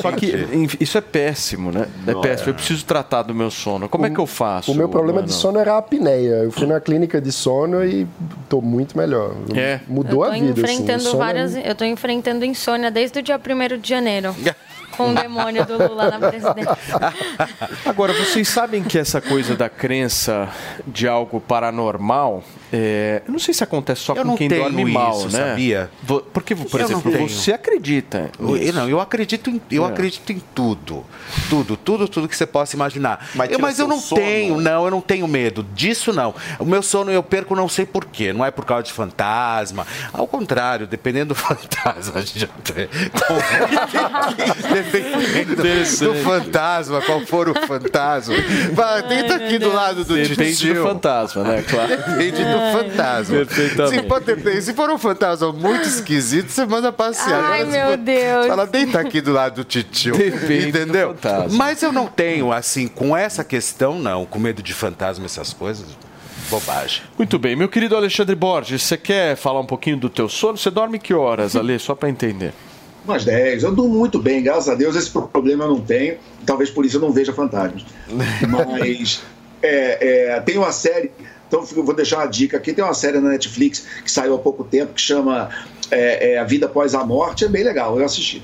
Só 0.00 0.10
que 0.12 0.46
isso 0.80 0.96
é 0.96 0.99
péssimo, 1.00 1.70
né? 1.72 1.88
É 2.06 2.12
Não, 2.12 2.20
péssimo. 2.20 2.48
é. 2.48 2.50
Eu 2.50 2.54
preciso 2.54 2.84
tratar 2.84 3.22
do 3.22 3.34
meu 3.34 3.50
sono. 3.50 3.88
Como 3.88 4.06
é 4.06 4.10
que 4.10 4.18
eu 4.18 4.26
faço? 4.26 4.72
O 4.72 4.74
meu 4.74 4.88
problema 4.88 5.22
de 5.22 5.32
sono 5.32 5.58
era 5.58 5.74
a 5.74 5.78
apneia. 5.78 6.44
Eu 6.44 6.52
fui 6.52 6.66
na 6.66 6.80
clínica 6.80 7.20
de 7.20 7.32
sono 7.32 7.84
e 7.84 8.06
tô 8.48 8.60
muito 8.60 8.96
melhor. 8.96 9.34
É. 9.54 9.80
Mudou 9.86 10.24
a 10.24 10.30
vida. 10.30 10.50
assim. 10.52 10.74
enfrentando 10.74 11.10
O 11.10 11.14
é 11.14 11.16
várias. 11.16 11.56
Eu 11.56 11.74
tô 11.74 11.84
enfrentando 11.84 12.44
insônia 12.44 12.90
desde 12.90 13.18
o 13.18 13.22
dia 13.22 13.38
1 13.38 13.78
de 13.78 13.88
janeiro. 13.88 14.34
com 15.00 15.10
o 15.12 15.14
demônio 15.14 15.64
do 15.64 15.76
Lula 15.88 16.10
na 16.10 16.28
presidência. 16.28 16.76
Agora, 17.86 18.12
vocês 18.12 18.48
sabem 18.48 18.82
que 18.82 18.98
essa 18.98 19.20
coisa 19.20 19.56
da 19.56 19.68
crença 19.68 20.48
de 20.86 21.08
algo 21.08 21.40
paranormal, 21.40 22.42
é, 22.72 23.22
eu 23.26 23.32
não 23.32 23.38
sei 23.38 23.54
se 23.54 23.64
acontece 23.64 24.02
só 24.02 24.12
Eu 24.14 24.22
com 24.22 24.28
não 24.28 24.36
quem 24.36 24.48
tenho 24.48 24.62
dorme 24.64 24.84
mal, 24.84 25.12
isso, 25.18 25.30
né? 25.36 25.48
sabia? 25.50 25.90
Porque, 26.32 26.54
por 26.54 26.80
Eu 26.80 26.86
exemplo, 26.86 27.28
você 27.28 27.52
acredita. 27.52 28.30
Eu, 28.38 28.72
não, 28.72 28.88
eu 28.88 29.00
acredito 29.00 29.48
em, 29.50 29.60
eu 29.70 29.84
É. 29.84 29.88
acredito 29.88 30.30
em 30.32 30.40
tudo. 30.54 31.04
Tudo, 31.48 31.76
tudo, 31.76 32.06
tudo 32.08 32.28
que 32.28 32.36
você 32.36 32.46
possa 32.46 32.76
imaginar. 32.76 33.28
Mas 33.34 33.50
Eu- 33.50 33.58
mas 33.58 33.78
eu 33.78 33.86
não 33.88 33.98
sono? 34.00 34.20
tenho, 34.20 34.60
não, 34.60 34.84
eu 34.84 34.90
não 34.90 35.00
tenho 35.00 35.26
medo 35.26 35.62
disso 35.74 36.12
não. 36.12 36.34
O 36.58 36.64
meu 36.64 36.82
sono 36.82 37.10
eu 37.10 37.22
perco 37.22 37.54
não 37.56 37.68
sei 37.68 37.86
porquê, 37.86 38.32
não 38.32 38.44
é 38.44 38.50
por 38.50 38.64
causa 38.64 38.82
de 38.84 38.92
fantasma. 38.92 39.86
Ao 40.12 40.26
contrário, 40.26 40.86
dependendo 40.86 41.28
do 41.30 41.34
fantasma, 41.40 42.18
a 42.18 42.20
gente 42.20 42.38
já 42.40 42.48
tem. 44.90 45.02
Dependendo 45.02 45.56
do 45.56 46.14
fantasma, 46.24 47.00
qual 47.02 47.20
for 47.26 47.48
o 47.48 47.54
fantasma. 47.66 48.34
Vai, 48.72 49.02
tenta 49.06 49.34
aqui 49.36 49.58
do 49.58 49.72
lado 49.72 50.04
do 50.04 50.14
Depende 50.14 50.56
titio. 50.56 50.74
do 50.74 50.82
fantasma, 50.82 51.42
né? 51.44 51.62
Claro. 51.68 51.88
Depende 51.96 52.42
do 52.44 52.78
fantasma. 52.78 53.36
Perfeitamente. 53.36 53.96
Se, 53.96 54.02
pode 54.02 54.24
depender. 54.26 54.62
Se 54.62 54.74
for 54.74 54.90
um 54.90 54.98
fantasma 54.98 55.52
muito 55.52 55.88
esquisito, 55.88 56.48
você 56.50 56.64
manda 56.66 56.92
passear. 56.92 57.42
Ai, 57.44 57.64
se 57.64 57.70
meu 57.70 57.86
for- 57.88 57.96
Deus. 57.96 58.46
Fala, 58.46 58.66
deita 58.66 59.00
aqui 59.00 59.20
do 59.20 59.32
lado 59.32 59.56
do 59.56 59.64
titio. 59.64 60.16
Depende 60.16 60.68
entendeu? 60.68 61.14
Mas 61.52 61.82
eu 61.82 61.92
não 61.92 62.06
tenho, 62.06 62.52
assim, 62.52 62.86
com 62.88 63.16
essa 63.16 63.42
questão, 63.44 63.98
não. 63.98 64.24
Com 64.26 64.38
medo 64.38 64.62
de 64.62 64.72
fantasma, 64.74 65.24
essas 65.26 65.52
coisas. 65.52 65.86
Bobagem. 66.48 67.02
Muito 67.16 67.38
bem, 67.38 67.54
meu 67.54 67.68
querido 67.68 67.94
Alexandre 67.94 68.34
Borges, 68.34 68.82
você 68.82 68.96
quer 68.96 69.36
falar 69.36 69.60
um 69.60 69.66
pouquinho 69.66 69.96
do 69.96 70.08
teu 70.08 70.28
sono? 70.28 70.58
Você 70.58 70.68
dorme 70.68 70.98
que 70.98 71.14
horas, 71.14 71.54
Ale? 71.54 71.78
Só 71.78 71.94
para 71.94 72.08
entender. 72.08 72.52
Umas 73.04 73.24
10. 73.24 73.62
Eu 73.62 73.74
durmo 73.74 73.98
muito 73.98 74.18
bem, 74.18 74.42
graças 74.42 74.68
a 74.68 74.74
Deus. 74.74 74.94
Esse 74.94 75.10
problema 75.10 75.64
eu 75.64 75.68
não 75.68 75.80
tenho. 75.80 76.16
Talvez 76.44 76.70
por 76.70 76.84
isso 76.84 76.96
eu 76.96 77.00
não 77.00 77.12
veja 77.12 77.32
fantasmas. 77.32 77.84
Mas 78.48 79.22
é, 79.62 80.32
é, 80.32 80.40
tem 80.40 80.58
uma 80.58 80.72
série. 80.72 81.10
Então 81.48 81.64
eu 81.76 81.84
vou 81.84 81.94
deixar 81.94 82.18
uma 82.18 82.26
dica 82.26 82.56
aqui. 82.56 82.72
Tem 82.72 82.84
uma 82.84 82.94
série 82.94 83.18
na 83.18 83.30
Netflix 83.30 83.86
que 84.04 84.10
saiu 84.10 84.34
há 84.34 84.38
pouco 84.38 84.64
tempo 84.64 84.92
que 84.92 85.00
chama 85.00 85.50
é, 85.90 86.32
é, 86.32 86.38
A 86.38 86.44
Vida 86.44 86.66
Após 86.66 86.94
a 86.94 87.04
Morte. 87.04 87.44
É 87.44 87.48
bem 87.48 87.64
legal, 87.64 87.98
eu 87.98 88.04
assisti. 88.04 88.42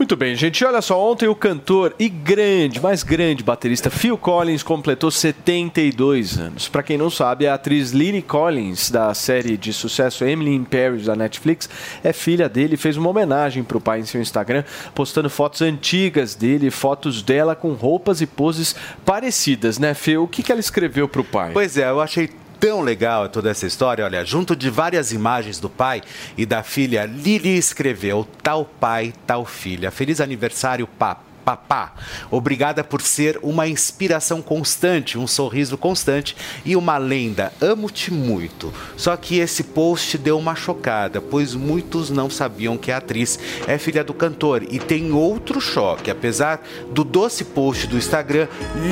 Muito 0.00 0.16
bem, 0.16 0.34
gente. 0.34 0.64
Olha 0.64 0.80
só, 0.80 0.98
ontem 0.98 1.28
o 1.28 1.34
cantor 1.34 1.94
e 1.98 2.08
grande, 2.08 2.80
mais 2.80 3.02
grande 3.02 3.44
baterista 3.44 3.90
Phil 3.90 4.16
Collins 4.16 4.62
completou 4.62 5.10
72 5.10 6.38
anos. 6.38 6.68
Para 6.68 6.82
quem 6.82 6.96
não 6.96 7.10
sabe, 7.10 7.46
a 7.46 7.52
atriz 7.52 7.90
Lily 7.90 8.22
Collins, 8.22 8.90
da 8.90 9.12
série 9.12 9.58
de 9.58 9.74
sucesso 9.74 10.24
Emily 10.24 10.54
in 10.54 10.64
Paris 10.64 11.04
da 11.04 11.14
Netflix, 11.14 11.68
é 12.02 12.14
filha 12.14 12.48
dele 12.48 12.76
e 12.76 12.78
fez 12.78 12.96
uma 12.96 13.10
homenagem 13.10 13.62
para 13.62 13.76
o 13.76 13.80
pai 13.80 14.00
em 14.00 14.06
seu 14.06 14.22
Instagram, 14.22 14.64
postando 14.94 15.28
fotos 15.28 15.60
antigas 15.60 16.34
dele, 16.34 16.70
fotos 16.70 17.20
dela 17.20 17.54
com 17.54 17.74
roupas 17.74 18.22
e 18.22 18.26
poses 18.26 18.74
parecidas, 19.04 19.78
né, 19.78 19.92
Phil? 19.92 20.22
O 20.22 20.28
que, 20.28 20.42
que 20.42 20.50
ela 20.50 20.62
escreveu 20.62 21.08
para 21.08 21.20
o 21.20 21.24
pai? 21.24 21.50
Pois 21.52 21.76
é, 21.76 21.90
eu 21.90 22.00
achei 22.00 22.30
tão 22.60 22.82
legal 22.82 23.28
toda 23.28 23.50
essa 23.50 23.66
história. 23.66 24.04
Olha, 24.04 24.24
junto 24.24 24.54
de 24.54 24.68
várias 24.68 25.10
imagens 25.10 25.58
do 25.58 25.70
pai 25.70 26.02
e 26.36 26.44
da 26.44 26.62
filha, 26.62 27.06
Lili 27.06 27.56
escreveu 27.56 28.28
tal 28.42 28.64
pai, 28.64 29.14
tal 29.26 29.46
filha. 29.46 29.90
Feliz 29.90 30.20
aniversário, 30.20 30.86
papo 30.86 31.29
papá. 31.44 31.94
Obrigada 32.30 32.84
por 32.84 33.02
ser 33.02 33.38
uma 33.42 33.66
inspiração 33.66 34.42
constante, 34.42 35.18
um 35.18 35.26
sorriso 35.26 35.76
constante 35.76 36.36
e 36.64 36.76
uma 36.76 36.98
lenda. 36.98 37.52
Amo-te 37.60 38.12
muito. 38.12 38.72
Só 38.96 39.16
que 39.16 39.38
esse 39.38 39.64
post 39.64 40.18
deu 40.18 40.38
uma 40.38 40.54
chocada, 40.54 41.20
pois 41.20 41.54
muitos 41.54 42.10
não 42.10 42.28
sabiam 42.28 42.76
que 42.76 42.92
a 42.92 42.98
atriz 42.98 43.38
é 43.66 43.78
filha 43.78 44.04
do 44.04 44.14
cantor. 44.14 44.62
E 44.70 44.78
tem 44.78 45.12
outro 45.12 45.60
choque. 45.60 46.10
Apesar 46.10 46.62
do 46.92 47.04
doce 47.04 47.44
post 47.44 47.86
do 47.86 47.96
Instagram, 47.96 48.46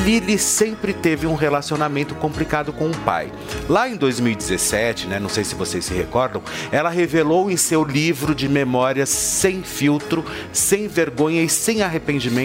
Lily 0.04 0.38
sempre 0.38 0.92
teve 0.92 1.26
um 1.26 1.34
relacionamento 1.34 2.14
complicado 2.14 2.72
com 2.72 2.88
o 2.88 2.96
pai. 2.98 3.30
Lá 3.68 3.88
em 3.88 3.96
2017, 3.96 5.06
né, 5.06 5.20
não 5.20 5.28
sei 5.28 5.44
se 5.44 5.54
vocês 5.54 5.84
se 5.84 5.94
recordam, 5.94 6.42
ela 6.72 6.88
revelou 6.88 7.50
em 7.50 7.56
seu 7.56 7.84
livro 7.84 8.34
de 8.34 8.48
memórias 8.48 9.08
sem 9.08 9.62
filtro, 9.62 10.24
sem 10.52 10.88
vergonha 10.88 11.42
e 11.42 11.48
sem 11.48 11.82
arrependimento 11.82 12.37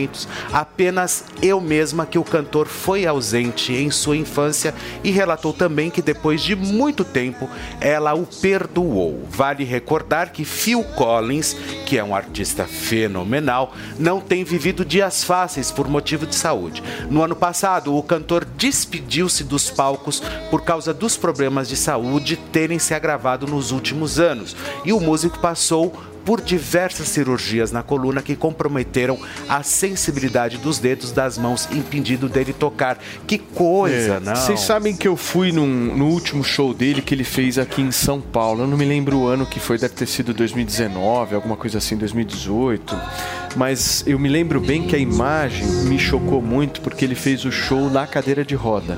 apenas 0.52 1.26
eu 1.41 1.61
mesma 1.61 2.06
que 2.06 2.18
o 2.18 2.24
cantor 2.24 2.68
foi 2.68 3.06
ausente 3.06 3.74
em 3.74 3.91
sua 3.91 4.18
infância 4.18 4.74
e 5.03 5.11
relatou 5.11 5.53
também 5.53 5.90
que 5.90 6.02
depois 6.02 6.41
de 6.41 6.56
muito 6.56 7.03
tempo 7.03 7.49
ela 7.80 8.14
o 8.14 8.26
perdoou. 8.26 9.26
Vale 9.30 9.64
recordar 9.64 10.32
que 10.32 10.44
Phil 10.44 10.84
Collins, 10.84 11.56
que 11.86 11.98
é 11.98 12.03
um 12.03 12.15
artista 12.15 12.65
fenomenal, 12.65 13.74
não 13.99 14.20
tem 14.20 14.44
vivido 14.44 14.84
dias 14.84 15.24
fáceis 15.24 15.72
por 15.72 15.88
motivo 15.88 16.26
de 16.26 16.36
saúde. 16.36 16.84
No 17.10 17.22
ano 17.22 17.36
passado, 17.36 17.95
o 17.95 18.03
cantor 18.03 18.45
despediu-se 18.45 19.44
dos 19.44 19.70
palcos 19.70 20.22
por 20.49 20.61
causa 20.64 20.94
dos 20.94 21.18
problemas 21.18 21.68
de 21.68 21.76
saúde 21.76 22.38
terem 22.52 22.80
se 22.80 22.94
agravado 22.94 23.48
nos 23.48 23.72
últimos 23.72 24.20
anos 24.20 24.56
e 24.86 24.94
o 24.94 24.99
músico 24.99 25.40
passou 25.40 25.94
por 26.25 26.41
diversas 26.41 27.07
cirurgias 27.09 27.71
na 27.71 27.83
coluna 27.83 28.21
que 28.21 28.35
comprometeram 28.35 29.17
a 29.49 29.61
sensibilidade 29.63 30.57
dos 30.57 30.79
dedos 30.79 31.11
das 31.11 31.37
mãos, 31.37 31.67
impedindo 31.71 32.29
dele 32.29 32.53
tocar. 32.53 32.97
Que 33.27 33.37
coisa, 33.37 34.15
É, 34.15 34.19
não? 34.19 34.35
Vocês 34.35 34.59
sabem 34.61 34.95
que 34.95 35.07
eu 35.07 35.15
fui 35.17 35.51
num- 35.51 35.95
no 35.95 36.07
último 36.07 36.43
show 36.43 36.73
dele 36.73 37.01
que 37.01 37.13
ele 37.13 37.23
fez 37.23 37.57
aqui 37.57 37.81
em 37.81 37.91
São 37.91 38.21
Paulo. 38.21 38.63
Eu 38.63 38.67
não 38.67 38.77
me 38.77 38.85
lembro 38.85 39.17
o 39.17 39.27
ano 39.27 39.45
que 39.45 39.59
foi, 39.59 39.77
deve 39.77 39.93
ter 39.93 40.07
sido 40.07 40.33
2019, 40.33 41.35
alguma 41.35 41.55
coisa 41.57 41.77
assim, 41.77 41.95
2018. 41.97 42.95
Mas 43.55 44.03
eu 44.07 44.17
me 44.17 44.29
lembro 44.29 44.59
bem 44.59 44.83
que 44.87 44.95
a 44.95 44.99
imagem 44.99 45.65
me 45.85 45.99
chocou 45.99 46.41
muito 46.41 46.81
porque 46.81 47.05
ele 47.05 47.15
fez 47.15 47.45
o 47.45 47.51
show 47.51 47.89
na 47.89 48.07
cadeira 48.07 48.43
de 48.43 48.55
roda. 48.55 48.97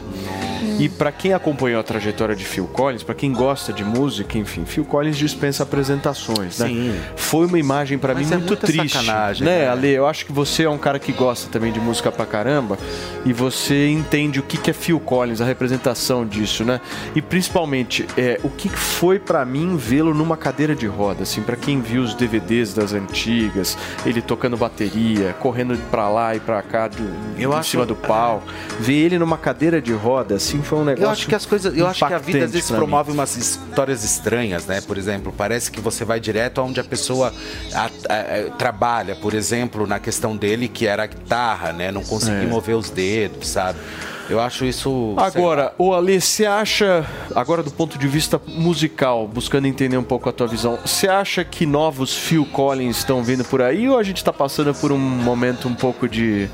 E 0.80 0.90
para 0.90 1.12
quem 1.12 1.34
acompanhou 1.34 1.80
a 1.80 1.84
trajetória 1.84 2.36
de 2.36 2.44
Phil 2.44 2.66
Collins, 2.68 3.04
para 3.04 3.16
quem 3.16 3.32
gosta 3.32 3.72
de 3.72 3.84
música, 3.84 4.38
enfim, 4.38 4.66
Phil 4.66 4.84
Collins 4.86 5.18
dispensa 5.18 5.64
apresentações, 5.64 6.60
né? 6.60 6.68
Sim. 6.68 6.96
Foi 7.16 7.46
uma 7.46 7.58
imagem 7.60 7.98
para 7.98 8.14
mim 8.14 8.26
é 8.30 8.38
muito 8.38 8.56
triste, 8.58 8.90
sacanagem, 8.90 9.46
né, 9.46 9.60
né? 9.60 9.68
Ale? 9.70 9.90
Eu 9.90 10.06
acho 10.06 10.26
que 10.26 10.32
você 10.34 10.64
é 10.64 10.70
um 10.70 10.78
cara 10.78 11.00
que 11.00 11.12
gosta 11.12 11.50
também 11.50 11.72
de 11.72 11.80
música 11.80 12.12
pra 12.12 12.26
caramba 12.26 12.78
e 13.26 13.32
você 13.32 13.88
entende 13.90 14.40
o 14.40 14.44
que 14.44 14.58
que 14.58 14.70
é 14.70 14.74
Phil 14.74 15.00
Collins, 15.00 15.40
a 15.42 15.46
representação 15.46 16.26
disso, 16.26 16.64
né? 16.66 16.82
E 17.16 17.22
principalmente, 17.22 18.06
é, 18.18 18.40
o 18.44 18.50
que 18.50 18.68
foi 18.70 19.18
pra 19.20 19.46
mim 19.46 19.78
vê-lo 19.78 20.14
numa 20.14 20.36
cadeira 20.36 20.76
de 20.76 20.88
roda, 20.88 21.24
assim, 21.24 21.42
para 21.42 21.56
quem 21.56 21.80
viu 21.82 22.02
os 22.02 22.14
DVDs 22.14 22.74
das 22.74 22.92
antigas, 22.94 23.78
ele 24.06 24.22
tocando 24.22 24.58
bateria, 24.58 25.34
correndo 25.40 25.78
pra 25.90 26.10
lá 26.10 26.36
e 26.36 26.40
pra 26.40 26.62
cá 26.62 26.88
do, 26.88 27.04
Eu 27.38 27.52
em 27.52 27.56
acho- 27.56 27.70
cima 27.72 27.86
do 27.86 27.96
pau, 27.96 28.44
ver 28.80 28.94
ele 28.96 29.18
numa 29.20 29.38
cadeira 29.38 29.82
de 29.82 29.94
roda, 29.94 30.36
assim, 30.36 30.62
foi 30.66 30.80
um 30.80 30.84
negócio 30.86 31.06
Eu 31.06 31.10
acho 31.10 31.28
que 31.28 31.36
as 31.36 31.46
coisas, 31.46 31.78
eu 31.78 31.88
acho 31.88 32.06
que 32.06 32.14
a 32.14 32.18
vida 32.18 32.46
às 32.46 32.52
vezes 32.52 32.70
mim. 32.72 32.78
promove 32.78 33.12
umas 33.12 33.36
histórias 33.38 34.04
estranhas, 34.04 34.66
né? 34.66 34.82
Por 34.82 34.98
exemplo, 34.98 35.34
parece 35.36 35.72
que 35.72 35.80
você 35.80 36.04
vai 36.04 36.20
direto 36.20 36.60
aonde 36.60 36.80
a 36.80 36.84
pessoa 36.84 37.34
a- 37.74 37.86
a- 37.86 37.88
a- 37.88 38.52
trabalha, 38.58 39.16
por 39.16 39.34
exemplo, 39.34 39.86
na 39.88 40.00
questão 40.00 40.36
dele 40.36 40.68
que 40.68 40.86
era 40.88 41.04
a 41.04 41.08
guitarra, 41.08 41.72
né? 41.72 41.92
Não 41.92 42.04
conseguir 42.04 42.46
É. 42.46 42.48
mover 42.48 42.76
os 42.76 42.90
dedos, 42.90 43.48
sabe? 43.48 43.80
Eu 44.28 44.40
acho 44.40 44.66
isso. 44.66 45.14
Agora, 45.18 45.72
o 45.78 45.94
Ale, 45.94 46.20
você 46.20 46.48
acha, 46.48 47.06
agora 47.36 47.62
do 47.62 47.70
ponto 47.70 47.96
de 48.00 48.08
vista 48.08 48.42
musical, 48.48 49.28
buscando 49.28 49.68
entender 49.68 49.98
um 49.98 50.04
pouco 50.04 50.28
a 50.28 50.32
tua 50.32 50.48
visão, 50.48 50.80
você 50.84 51.08
acha 51.08 51.46
que 51.46 51.64
novos 51.64 52.18
Phil 52.18 52.44
Collins 52.52 52.98
estão 52.98 53.24
vindo 53.24 53.46
por 53.46 53.62
aí 53.62 53.88
ou 53.88 54.00
a 54.00 54.02
gente 54.04 54.18
está 54.18 54.34
passando 54.34 54.74
por 54.74 54.92
um 54.92 54.98
momento 54.98 55.68
um 55.68 55.76
pouco 55.76 56.10
de, 56.10 56.50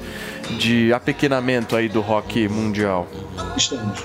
de 0.58 0.92
apequenamento 0.94 1.76
aí 1.76 1.88
do 1.88 2.02
rock 2.02 2.48
mundial? 2.48 3.08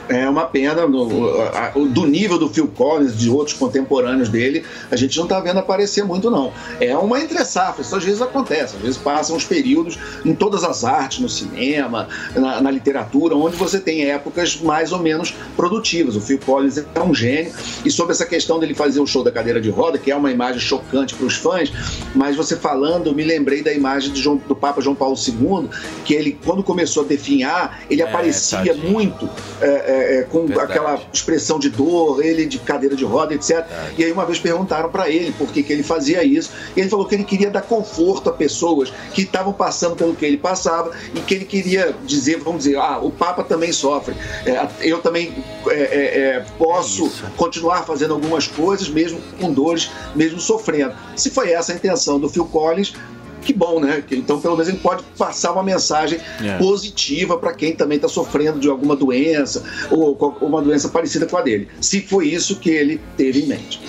É 0.08 0.28
uma 0.28 0.44
pena 0.44 0.82
a- 0.82 1.72
do 1.76 2.06
nível 2.06 2.38
do 2.38 2.48
Phil 2.48 2.68
Collins, 2.68 3.16
de 3.16 3.28
outros 3.28 3.56
contemporâneos 3.56 4.28
dele, 4.28 4.64
a 4.90 4.96
gente 4.96 5.16
não 5.16 5.24
está 5.24 5.40
vendo 5.40 5.58
aparecer 5.58 6.04
muito, 6.04 6.30
não. 6.30 6.52
É 6.80 6.96
uma 6.96 7.20
entre-safra, 7.20 7.82
isso 7.82 7.94
às 7.96 8.04
vezes 8.04 8.22
acontece, 8.22 8.76
às 8.76 8.82
vezes 8.82 8.96
passam 8.96 9.36
os 9.36 9.44
períodos 9.44 9.98
em 10.24 10.34
todas 10.34 10.64
as 10.64 10.84
artes, 10.84 11.18
no 11.20 11.28
cinema, 11.28 12.08
na, 12.34 12.60
na 12.60 12.70
literatura, 12.70 13.34
onde 13.36 13.56
você 13.56 13.78
tem 13.80 14.08
épocas 14.10 14.56
mais 14.60 14.92
ou 14.92 14.98
menos 14.98 15.34
produtivas. 15.56 16.16
O 16.16 16.20
Phil 16.20 16.38
Collins 16.38 16.78
é 16.78 17.00
um 17.00 17.14
gênio, 17.14 17.52
e 17.84 17.90
sobre 17.90 18.12
essa 18.12 18.26
questão 18.26 18.58
dele 18.58 18.74
fazer 18.74 19.00
o 19.00 19.06
show 19.06 19.22
da 19.24 19.32
cadeira 19.32 19.60
de 19.60 19.70
roda, 19.70 19.98
que 19.98 20.10
é 20.10 20.16
uma 20.16 20.30
imagem 20.30 20.60
chocante 20.60 21.14
para 21.14 21.26
os 21.26 21.34
fãs, 21.36 21.72
mas 22.14 22.36
você 22.36 22.56
falando, 22.56 23.14
me 23.14 23.24
lembrei 23.24 23.62
da 23.62 23.72
imagem 23.72 24.14
João- 24.14 24.40
do 24.46 24.54
Papa 24.54 24.80
João 24.80 24.94
Paulo 24.94 25.16
II, 25.16 25.68
que 26.04 26.14
ele, 26.14 26.35
quando 26.44 26.62
começou 26.62 27.04
a 27.04 27.06
definhar, 27.06 27.82
ele 27.90 28.02
aparecia 28.02 28.58
tadinho. 28.58 28.90
muito 28.90 29.28
é, 29.60 29.66
é, 29.66 30.18
é, 30.18 30.22
com 30.24 30.46
Verdade. 30.46 30.72
aquela 30.72 31.00
expressão 31.12 31.58
de 31.58 31.70
dor, 31.70 32.24
ele 32.24 32.46
de 32.46 32.58
cadeira 32.58 32.94
de 32.96 33.04
roda, 33.04 33.34
etc. 33.34 33.66
E 33.96 34.04
aí 34.04 34.12
uma 34.12 34.24
vez 34.24 34.38
perguntaram 34.38 34.90
para 34.90 35.08
ele 35.10 35.32
por 35.32 35.48
que, 35.48 35.62
que 35.62 35.72
ele 35.72 35.82
fazia 35.82 36.22
isso, 36.24 36.50
e 36.76 36.80
ele 36.80 36.88
falou 36.88 37.06
que 37.06 37.14
ele 37.14 37.24
queria 37.24 37.50
dar 37.50 37.62
conforto 37.62 38.30
a 38.30 38.32
pessoas 38.32 38.92
que 39.12 39.22
estavam 39.22 39.52
passando 39.52 39.96
pelo 39.96 40.14
que 40.14 40.24
ele 40.24 40.36
passava 40.36 40.92
e 41.14 41.20
que 41.20 41.34
ele 41.34 41.44
queria 41.44 41.94
dizer, 42.04 42.38
vamos 42.38 42.64
dizer, 42.64 42.76
ah, 42.76 42.98
o 42.98 43.10
Papa 43.10 43.42
também 43.42 43.72
sofre, 43.72 44.14
É, 44.44 44.66
eu 44.80 45.00
também 45.00 45.32
é, 45.68 45.74
é, 45.74 46.18
é, 46.18 46.46
posso 46.58 47.10
continuar 47.36 47.84
fazendo 47.84 48.14
algumas 48.14 48.46
coisas 48.46 48.88
mesmo 48.88 49.20
com 49.40 49.52
dores, 49.52 49.90
mesmo 50.14 50.40
sofrendo. 50.40 50.94
Se 51.14 51.30
foi 51.30 51.50
essa 51.50 51.72
a 51.72 51.74
intenção 51.74 52.18
do 52.18 52.28
Phil 52.28 52.44
Collins, 52.46 52.94
que 53.46 53.52
bom, 53.52 53.78
né? 53.80 54.02
Então, 54.10 54.40
pelo 54.40 54.54
menos, 54.56 54.68
ele 54.68 54.78
pode 54.78 55.04
passar 55.16 55.52
uma 55.52 55.62
mensagem 55.62 56.18
É. 56.42 56.58
positiva 56.58 57.38
para 57.38 57.54
quem 57.54 57.74
também 57.74 57.96
está 57.96 58.08
sofrendo 58.08 58.58
de 58.58 58.68
alguma 58.68 58.96
doença 58.96 59.62
ou 59.90 60.14
com 60.16 60.44
uma 60.44 60.60
doença 60.60 60.88
parecida 60.88 61.24
com 61.26 61.36
a 61.36 61.42
dele. 61.42 61.68
Se 61.80 62.00
foi 62.02 62.26
isso 62.28 62.56
que 62.56 62.68
ele 62.70 63.00
teve 63.16 63.40
em 63.40 63.46
mente. 63.46 63.80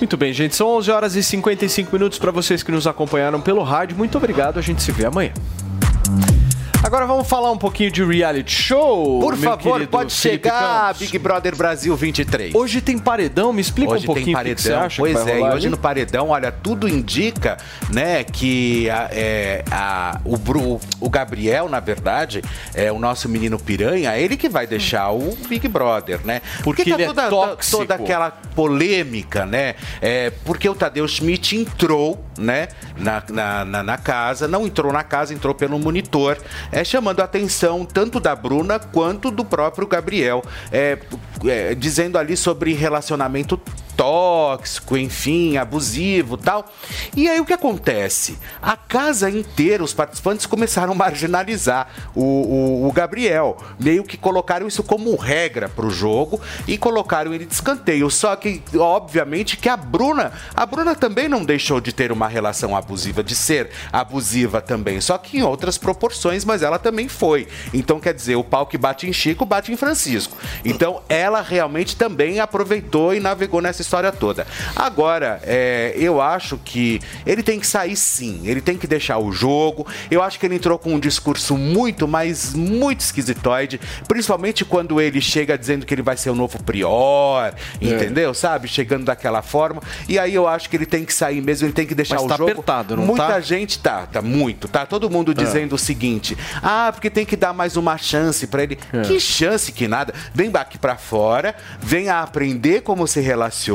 Muito 0.00 0.16
bem, 0.16 0.32
gente, 0.32 0.56
são 0.56 0.66
11 0.68 0.90
horas 0.90 1.14
e 1.14 1.22
55 1.22 1.90
minutos 1.92 2.18
para 2.18 2.32
vocês 2.32 2.62
que 2.62 2.72
nos 2.72 2.86
acompanharam 2.86 3.40
pelo 3.40 3.62
rádio. 3.62 3.96
Muito 3.96 4.18
obrigado, 4.18 4.58
a 4.58 4.62
gente 4.62 4.82
se 4.82 4.90
vê 4.90 5.06
amanhã. 5.06 5.32
Agora 6.84 7.06
vamos 7.06 7.26
falar 7.26 7.50
um 7.50 7.56
pouquinho 7.56 7.90
de 7.90 8.04
reality 8.04 8.52
show. 8.52 9.18
Por 9.18 9.34
favor, 9.38 9.84
pode 9.86 10.14
Felipe 10.14 10.48
chegar, 10.48 10.88
Campos. 10.88 10.98
Big 10.98 11.18
Brother 11.18 11.56
Brasil 11.56 11.96
23. 11.96 12.54
Hoje 12.54 12.82
tem 12.82 12.98
paredão, 12.98 13.54
me 13.54 13.62
explica 13.62 13.92
Hoje 13.94 14.02
um 14.02 14.06
pouquinho 14.06 14.26
tem 14.26 14.34
o 14.34 14.48
que 14.48 14.54
que 14.54 14.60
você 14.60 14.68
paredão, 14.68 14.86
acha 14.86 15.00
pois 15.00 15.26
é, 15.26 15.38
e 15.38 15.42
hoje 15.44 15.50
ali? 15.54 15.68
no 15.70 15.78
paredão, 15.78 16.28
olha, 16.28 16.52
tudo 16.52 16.86
indica, 16.86 17.56
né, 17.90 18.22
que 18.22 18.90
a- 18.90 19.08
é, 19.10 19.64
a- 19.70 20.20
o, 20.26 20.36
Bru- 20.36 20.78
o 21.00 21.08
Gabriel, 21.08 21.70
na 21.70 21.80
verdade, 21.80 22.42
é 22.74 22.92
o 22.92 22.98
nosso 22.98 23.30
menino 23.30 23.58
piranha, 23.58 24.18
ele 24.18 24.36
que 24.36 24.50
vai 24.50 24.66
deixar 24.66 25.10
o 25.10 25.34
Big 25.48 25.66
Brother, 25.66 26.20
né? 26.22 26.42
Porque 26.62 26.84
tá 26.84 26.90
ele 26.90 27.02
é 27.04 27.06
toda, 27.06 27.28
tóxico. 27.30 27.78
toda 27.78 27.94
aquela 27.94 28.30
polêmica, 28.30 29.46
né? 29.46 29.74
É, 30.02 30.30
porque 30.44 30.68
o 30.68 30.74
Tadeu 30.74 31.08
Schmidt 31.08 31.56
entrou, 31.56 32.22
né, 32.38 32.68
na, 32.98 33.22
na, 33.30 33.64
na- 33.64 33.82
na 33.82 33.96
casa, 33.96 34.46
não 34.46 34.66
entrou 34.66 34.92
na 34.92 35.02
casa, 35.02 35.32
entrou 35.32 35.54
pelo 35.54 35.78
monitor, 35.78 36.36
é, 36.74 36.82
chamando 36.82 37.20
a 37.20 37.24
atenção 37.24 37.84
tanto 37.84 38.18
da 38.18 38.34
Bruna 38.34 38.80
quanto 38.80 39.30
do 39.30 39.44
próprio 39.44 39.86
Gabriel, 39.86 40.42
é, 40.72 40.98
é, 41.46 41.74
dizendo 41.74 42.18
ali 42.18 42.36
sobre 42.36 42.72
relacionamento 42.72 43.60
tóxico, 43.96 44.96
enfim, 44.96 45.56
abusivo 45.56 46.36
tal. 46.36 46.66
E 47.16 47.28
aí 47.28 47.40
o 47.40 47.44
que 47.44 47.52
acontece? 47.52 48.38
A 48.60 48.76
casa 48.76 49.30
inteira, 49.30 49.82
os 49.82 49.92
participantes 49.92 50.46
começaram 50.46 50.92
a 50.92 50.96
marginalizar 50.96 51.88
o, 52.14 52.22
o, 52.22 52.88
o 52.88 52.92
Gabriel. 52.92 53.56
Meio 53.78 54.04
que 54.04 54.16
colocaram 54.16 54.66
isso 54.66 54.82
como 54.82 55.14
regra 55.16 55.68
pro 55.68 55.90
jogo 55.90 56.40
e 56.66 56.76
colocaram 56.76 57.32
ele 57.32 57.46
de 57.46 57.54
escanteio. 57.54 58.10
Só 58.10 58.34
que, 58.36 58.62
obviamente, 58.76 59.56
que 59.56 59.68
a 59.68 59.76
Bruna, 59.76 60.32
a 60.54 60.66
Bruna 60.66 60.94
também 60.94 61.28
não 61.28 61.44
deixou 61.44 61.80
de 61.80 61.92
ter 61.92 62.12
uma 62.12 62.28
relação 62.28 62.76
abusiva, 62.76 63.22
de 63.22 63.34
ser 63.34 63.70
abusiva 63.92 64.60
também. 64.60 65.00
Só 65.00 65.18
que 65.18 65.38
em 65.38 65.42
outras 65.42 65.78
proporções, 65.78 66.44
mas 66.44 66.62
ela 66.62 66.78
também 66.78 67.08
foi. 67.08 67.46
Então, 67.72 68.00
quer 68.00 68.14
dizer, 68.14 68.36
o 68.36 68.44
pau 68.44 68.66
que 68.66 68.78
bate 68.78 69.06
em 69.06 69.12
Chico, 69.12 69.44
bate 69.44 69.72
em 69.72 69.76
Francisco. 69.76 70.36
Então, 70.64 71.02
ela 71.08 71.40
realmente 71.40 71.96
também 71.96 72.40
aproveitou 72.40 73.14
e 73.14 73.20
navegou 73.20 73.60
nessa 73.60 73.83
história 73.84 74.10
toda. 74.10 74.46
Agora, 74.74 75.40
é, 75.44 75.94
eu 75.96 76.20
acho 76.20 76.58
que 76.64 77.00
ele 77.26 77.42
tem 77.42 77.60
que 77.60 77.66
sair 77.66 77.96
sim, 77.96 78.40
ele 78.44 78.60
tem 78.60 78.76
que 78.76 78.86
deixar 78.86 79.18
o 79.18 79.30
jogo. 79.30 79.86
Eu 80.10 80.22
acho 80.22 80.38
que 80.38 80.46
ele 80.46 80.56
entrou 80.56 80.78
com 80.78 80.94
um 80.94 80.98
discurso 80.98 81.56
muito, 81.56 82.08
mas 82.08 82.54
muito 82.54 83.00
esquisitoide, 83.00 83.80
principalmente 84.08 84.64
quando 84.64 85.00
ele 85.00 85.20
chega 85.20 85.56
dizendo 85.56 85.86
que 85.86 85.94
ele 85.94 86.02
vai 86.02 86.16
ser 86.16 86.30
o 86.30 86.34
novo 86.34 86.62
prior, 86.62 87.54
É. 87.80 87.86
entendeu? 87.86 88.32
Sabe? 88.34 88.66
Chegando 88.68 89.04
daquela 89.04 89.42
forma. 89.42 89.82
E 90.08 90.18
aí 90.18 90.34
eu 90.34 90.48
acho 90.48 90.68
que 90.70 90.76
ele 90.76 90.86
tem 90.86 91.04
que 91.04 91.12
sair 91.12 91.40
mesmo, 91.40 91.66
ele 91.66 91.74
tem 91.74 91.86
que 91.86 91.94
deixar 91.94 92.16
Mas 92.16 92.24
o 92.24 92.28
tá 92.28 92.36
jogo. 92.36 92.50
apertado, 92.50 92.96
não 92.96 93.04
Muita 93.06 93.26
tá? 93.26 93.40
gente 93.40 93.78
tá, 93.78 94.06
tá 94.06 94.22
muito, 94.22 94.66
tá 94.68 94.86
todo 94.86 95.10
mundo 95.10 95.32
É. 95.32 95.34
dizendo 95.34 95.74
o 95.74 95.78
seguinte: 95.78 96.36
"Ah, 96.62 96.90
porque 96.92 97.10
tem 97.10 97.24
que 97.26 97.36
dar 97.36 97.52
mais 97.52 97.76
uma 97.76 97.96
chance 97.98 98.46
pra 98.46 98.62
ele". 98.62 98.78
É. 98.92 99.02
Que 99.02 99.20
chance 99.20 99.70
que 99.72 99.86
nada. 99.86 100.14
Vem 100.32 100.50
aqui 100.54 100.78
pra 100.78 100.96
fora, 100.96 101.54
vem 101.80 102.08
a 102.08 102.22
aprender 102.22 102.82
como 102.82 103.06
se 103.08 103.20
relaciona 103.20 103.73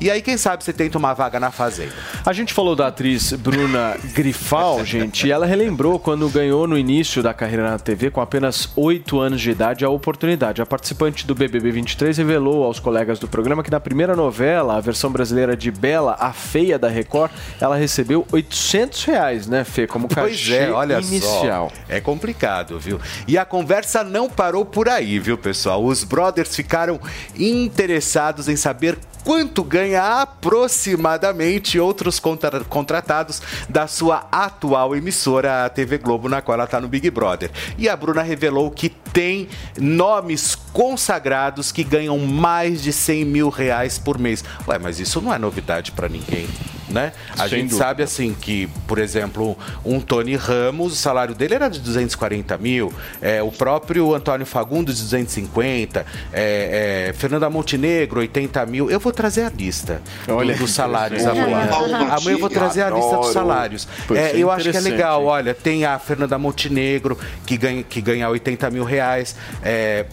e 0.00 0.10
aí 0.10 0.22
quem 0.22 0.36
sabe 0.36 0.64
você 0.64 0.72
tenta 0.72 0.98
uma 0.98 1.12
vaga 1.12 1.38
na 1.38 1.50
fazenda. 1.50 1.92
A 2.24 2.32
gente 2.32 2.52
falou 2.52 2.74
da 2.74 2.86
atriz 2.86 3.32
Bruna 3.32 3.96
Grifal, 4.14 4.82
gente, 4.86 5.26
e 5.26 5.30
ela 5.30 5.46
relembrou 5.46 5.98
quando 5.98 6.28
ganhou 6.28 6.66
no 6.66 6.78
início 6.78 7.22
da 7.22 7.34
carreira 7.34 7.70
na 7.70 7.78
TV, 7.78 8.10
com 8.10 8.20
apenas 8.20 8.70
8 8.76 9.20
anos 9.20 9.40
de 9.40 9.50
idade, 9.50 9.84
a 9.84 9.88
oportunidade. 9.90 10.62
A 10.62 10.66
participante 10.66 11.26
do 11.26 11.34
BBB 11.34 11.70
23 11.72 12.16
revelou 12.16 12.64
aos 12.64 12.78
colegas 12.80 13.18
do 13.18 13.28
programa 13.28 13.62
que 13.62 13.70
na 13.70 13.80
primeira 13.80 14.16
novela, 14.16 14.76
a 14.76 14.80
versão 14.80 15.10
brasileira 15.10 15.56
de 15.56 15.70
Bela, 15.70 16.16
a 16.18 16.32
Feia 16.32 16.78
da 16.78 16.88
Record, 16.88 17.30
ela 17.60 17.76
recebeu 17.76 18.26
800 18.32 19.04
reais, 19.04 19.46
né, 19.46 19.64
Fê, 19.64 19.86
como 19.86 20.08
Pois 20.08 20.36
cachê 20.36 20.54
é, 20.56 20.70
olha 20.70 20.98
inicial. 21.00 21.70
só. 21.70 21.82
É 21.88 22.00
complicado, 22.00 22.78
viu? 22.78 23.00
E 23.26 23.36
a 23.36 23.44
conversa 23.44 24.02
não 24.02 24.28
parou 24.28 24.64
por 24.64 24.88
aí, 24.88 25.18
viu, 25.18 25.36
pessoal? 25.36 25.84
Os 25.84 26.04
brothers 26.04 26.54
ficaram 26.54 27.00
interessados 27.36 28.48
em 28.48 28.56
saber 28.56 28.98
quanto 29.24 29.64
ganha 29.64 30.20
aproximadamente 30.22 31.78
outros 31.80 32.20
contra- 32.20 32.62
contratados 32.64 33.40
da 33.68 33.86
sua 33.86 34.26
atual 34.30 34.94
emissora, 34.94 35.64
a 35.64 35.68
TV 35.68 35.98
Globo, 35.98 36.28
na 36.28 36.42
qual 36.42 36.54
ela 36.54 36.64
está 36.64 36.80
no 36.80 36.86
Big 36.88 37.10
Brother. 37.10 37.50
E 37.78 37.88
a 37.88 37.96
Bruna 37.96 38.22
revelou 38.22 38.70
que 38.70 38.88
tem 38.88 39.48
nomes 39.78 40.54
consagrados 40.72 41.72
que 41.72 41.82
ganham 41.82 42.18
mais 42.18 42.82
de 42.82 42.92
100 42.92 43.24
mil 43.24 43.48
reais 43.48 43.98
por 43.98 44.18
mês. 44.18 44.44
Ué, 44.68 44.78
mas 44.78 45.00
isso 45.00 45.20
não 45.20 45.32
é 45.32 45.38
novidade 45.38 45.90
para 45.92 46.08
ninguém. 46.08 46.46
Né? 46.94 47.12
A 47.32 47.48
Sem 47.48 47.48
gente 47.48 47.70
dúvida. 47.70 47.84
sabe 47.84 48.02
assim 48.04 48.32
que, 48.40 48.68
por 48.86 48.98
exemplo, 48.98 49.58
um 49.84 49.98
Tony 50.00 50.36
Ramos, 50.36 50.92
o 50.92 50.96
salário 50.96 51.34
dele 51.34 51.54
era 51.54 51.68
de 51.68 51.80
240 51.80 52.56
mil, 52.56 52.92
é, 53.20 53.42
o 53.42 53.50
próprio 53.50 54.14
Antônio 54.14 54.46
Fagundes, 54.46 55.00
250, 55.00 56.06
é, 56.32 57.08
é, 57.08 57.12
Fernanda 57.14 57.50
Montenegro, 57.50 58.20
80 58.20 58.64
mil. 58.66 58.88
Eu 58.90 59.00
vou 59.00 59.12
trazer 59.12 59.42
a 59.42 59.50
lista 59.50 60.00
do- 60.26 60.34
Olha, 60.36 60.54
dos 60.54 60.70
salários 60.70 61.26
amanhã. 61.26 61.68
Amanhã 62.10 62.30
eu 62.36 62.38
vou 62.38 62.48
trazer 62.50 62.82
a 62.82 62.90
lista 62.90 63.16
dos 63.16 63.32
salários. 63.32 63.88
É, 64.14 64.30
é, 64.30 64.36
eu 64.36 64.50
acho 64.50 64.70
que 64.70 64.76
é 64.76 64.80
legal. 64.80 65.24
Olha, 65.24 65.52
tem 65.52 65.84
a 65.84 65.98
Fernanda 65.98 66.38
Montenegro, 66.38 67.18
que 67.44 67.56
ganha, 67.56 67.82
que 67.82 68.00
ganha 68.00 68.28
80 68.28 68.70
mil 68.70 68.84
reais. 68.84 69.34
é, 69.64 70.06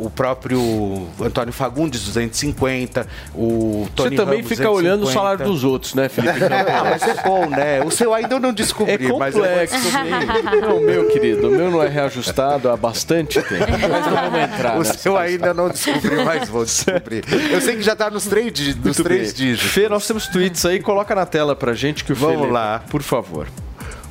o 0.00 0.10
próprio 0.10 1.06
Antônio 1.20 1.52
Fagundes, 1.52 2.02
250. 2.04 3.06
O 3.32 3.84
Você 3.84 3.90
Tony 3.94 4.16
também 4.16 4.36
Ramos, 4.38 4.48
fica 4.48 4.68
olhando 4.68 5.02
o 5.02 5.04
250. 5.06 5.12
salário 5.14 5.44
dos 5.44 5.62
outros, 5.62 5.94
né, 5.94 6.08
Felipe? 6.08 6.19
Ah, 6.70 6.84
mas 6.90 7.02
é 7.02 7.22
bom, 7.22 7.46
né? 7.46 7.82
O 7.84 7.90
seu 7.90 8.12
ainda 8.14 8.34
eu 8.36 8.40
não 8.40 8.52
descobri, 8.52 8.92
É 9.06 9.12
mas 9.18 9.34
eu 9.34 9.40
vou 9.42 9.48
complexo. 9.50 9.76
descobrir. 9.80 10.60
Não, 10.60 10.80
meu 10.80 11.08
querido, 11.08 11.48
o 11.48 11.50
meu 11.50 11.70
não 11.70 11.82
é 11.82 11.88
reajustado 11.88 12.68
há 12.70 12.76
bastante 12.76 13.40
tempo. 13.42 13.64
Mas 13.70 14.06
não 14.06 14.14
vamos 14.22 14.40
entrar. 14.40 14.78
O 14.78 14.84
seu 14.84 15.16
ainda 15.16 15.52
não 15.54 15.68
descobriu, 15.68 16.24
mas 16.24 16.48
vou 16.48 16.64
descobrir. 16.64 17.24
Eu 17.50 17.60
sei 17.60 17.76
que 17.76 17.82
já 17.82 17.94
tá 17.96 18.10
nos 18.10 18.26
três, 18.26 18.52
nos 18.76 18.76
Muito 18.84 19.02
três 19.04 19.32
bem. 19.32 19.46
dígitos. 19.46 19.70
Fê, 19.72 19.88
nós 19.88 20.06
temos 20.06 20.26
tweets 20.26 20.64
aí, 20.64 20.80
coloca 20.80 21.14
na 21.14 21.26
tela 21.26 21.54
pra 21.56 21.72
gente 21.74 22.04
que 22.04 22.12
o 22.12 22.16
Vamos 22.16 22.50
lá. 22.50 22.82
Por 22.90 23.02
favor. 23.02 23.46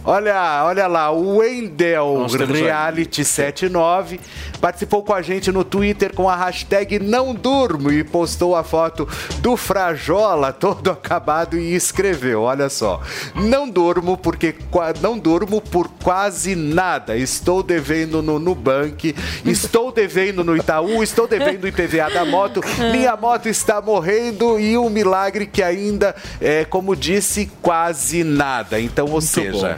Olha, 0.09 0.63
olha 0.65 0.87
lá, 0.87 1.11
o 1.11 1.37
Wendel 1.37 2.17
Nós 2.21 2.31
temos 2.31 2.55
aí. 2.55 2.63
Reality 2.63 3.23
79 3.23 4.19
participou 4.59 5.03
com 5.03 5.13
a 5.13 5.21
gente 5.21 5.51
no 5.51 5.63
Twitter 5.63 6.15
com 6.15 6.27
a 6.27 6.35
hashtag 6.35 6.97
Não 6.97 7.31
Durmo 7.31 7.91
e 7.91 8.03
postou 8.03 8.55
a 8.55 8.63
foto 8.63 9.07
do 9.37 9.55
Frajola 9.55 10.51
todo 10.51 10.89
acabado 10.89 11.59
e 11.59 11.75
escreveu, 11.75 12.41
olha 12.41 12.69
só. 12.69 12.99
Não 13.35 13.69
durmo 13.69 14.17
porque 14.17 14.55
não 14.99 15.15
durmo 15.15 15.61
por 15.61 15.87
quase 16.03 16.55
nada. 16.55 17.15
Estou 17.15 17.61
devendo 17.61 18.23
no 18.23 18.39
Nubank, 18.39 19.15
estou 19.45 19.91
devendo 19.91 20.43
no 20.43 20.57
Itaú, 20.57 21.03
estou 21.03 21.27
devendo 21.27 21.65
o 21.65 21.67
IPVA 21.67 22.09
da 22.11 22.25
moto. 22.25 22.61
Minha 22.91 23.15
moto 23.15 23.47
está 23.47 23.79
morrendo 23.79 24.59
e 24.59 24.75
um 24.75 24.89
milagre 24.89 25.45
que 25.45 25.61
ainda 25.61 26.15
é, 26.41 26.65
como 26.65 26.95
disse, 26.95 27.51
quase 27.61 28.23
nada. 28.23 28.79
Então, 28.79 29.05
ou 29.11 29.21
seja, 29.21 29.75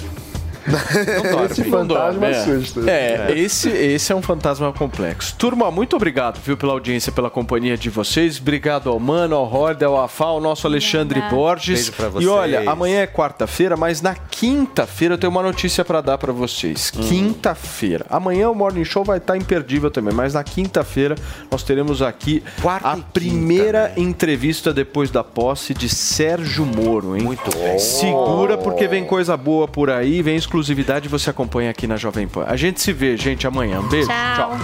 Esse 1.49 1.63
fantasma 1.65 2.27
é. 2.27 2.31
assusta. 2.31 2.91
É, 2.91 3.31
Esse, 3.37 3.69
esse 3.69 4.11
é 4.11 4.15
um 4.15 4.21
fantasma 4.21 4.71
complexo. 4.73 5.35
Turma, 5.37 5.71
muito 5.71 5.95
obrigado, 5.95 6.39
viu, 6.43 6.55
pela 6.57 6.73
audiência, 6.73 7.11
pela 7.11 7.29
companhia 7.29 7.77
de 7.77 7.89
vocês. 7.89 8.39
Obrigado 8.39 8.89
ao 8.89 8.99
Mano, 8.99 9.35
ao 9.35 9.51
Horda, 9.51 9.85
ao 9.85 9.99
Afá, 10.01 10.25
ao 10.25 10.39
nosso 10.41 10.67
Alexandre 10.67 11.21
Borges. 11.29 11.89
Beijo 11.89 11.91
pra 11.93 12.07
E 12.07 12.09
vocês. 12.09 12.27
olha, 12.29 12.69
amanhã 12.69 13.01
é 13.01 13.07
quarta-feira, 13.07 13.75
mas 13.75 14.01
na 14.01 14.15
quinta-feira 14.15 15.15
eu 15.15 15.17
tenho 15.17 15.31
uma 15.31 15.41
notícia 15.43 15.83
pra 15.83 16.01
dar 16.01 16.17
pra 16.17 16.31
vocês. 16.31 16.91
Hum. 16.97 17.01
Quinta-feira. 17.07 18.05
Amanhã 18.09 18.49
o 18.49 18.55
Morning 18.55 18.85
Show 18.85 19.03
vai 19.03 19.17
estar 19.17 19.37
imperdível 19.37 19.89
também, 19.89 20.13
mas 20.13 20.33
na 20.33 20.43
quinta-feira 20.43 21.15
nós 21.49 21.63
teremos 21.63 22.01
aqui 22.01 22.43
a 22.83 22.97
primeira 23.13 23.93
entrevista 23.97 24.73
depois 24.73 25.09
da 25.09 25.23
posse 25.23 25.73
de 25.73 25.89
Sérgio 25.89 26.65
Moro, 26.65 27.15
hein? 27.15 27.23
Muito 27.23 27.49
bom. 27.51 27.79
Segura 27.79 28.57
porque 28.57 28.87
vem 28.87 29.05
coisa 29.05 29.35
boa 29.37 29.67
por 29.67 29.89
aí, 29.89 30.21
vem 30.21 30.35
exclusividade 30.51 31.07
você 31.07 31.29
acompanha 31.29 31.69
aqui 31.69 31.87
na 31.87 31.95
Jovem 31.95 32.27
Pan. 32.27 32.43
A 32.45 32.57
gente 32.57 32.81
se 32.81 32.91
vê, 32.91 33.15
gente, 33.15 33.47
amanhã. 33.47 33.79
Um 33.79 33.87
beijo. 33.87 34.09
Tchau. 34.35 34.59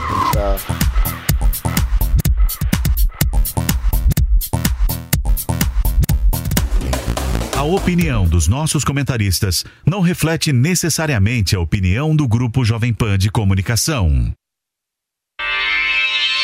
A 7.55 7.63
opinião 7.63 8.27
dos 8.27 8.49
nossos 8.49 8.83
comentaristas 8.83 9.63
não 9.85 10.01
reflete 10.01 10.51
necessariamente 10.51 11.55
a 11.55 11.59
opinião 11.59 12.13
do 12.13 12.27
Grupo 12.27 12.65
Jovem 12.65 12.93
Pan 12.93 13.17
de 13.17 13.31
Comunicação. 13.31 14.33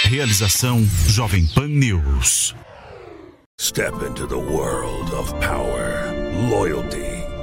Realização 0.06 0.88
Jovem 1.08 1.46
Pan 1.48 1.68
News. 1.68 2.56
Step 3.60 3.94
into 4.04 4.26
the 4.26 4.36
world 4.36 5.14
of 5.14 5.32
power, 5.40 6.12
loyalty, 6.50 7.13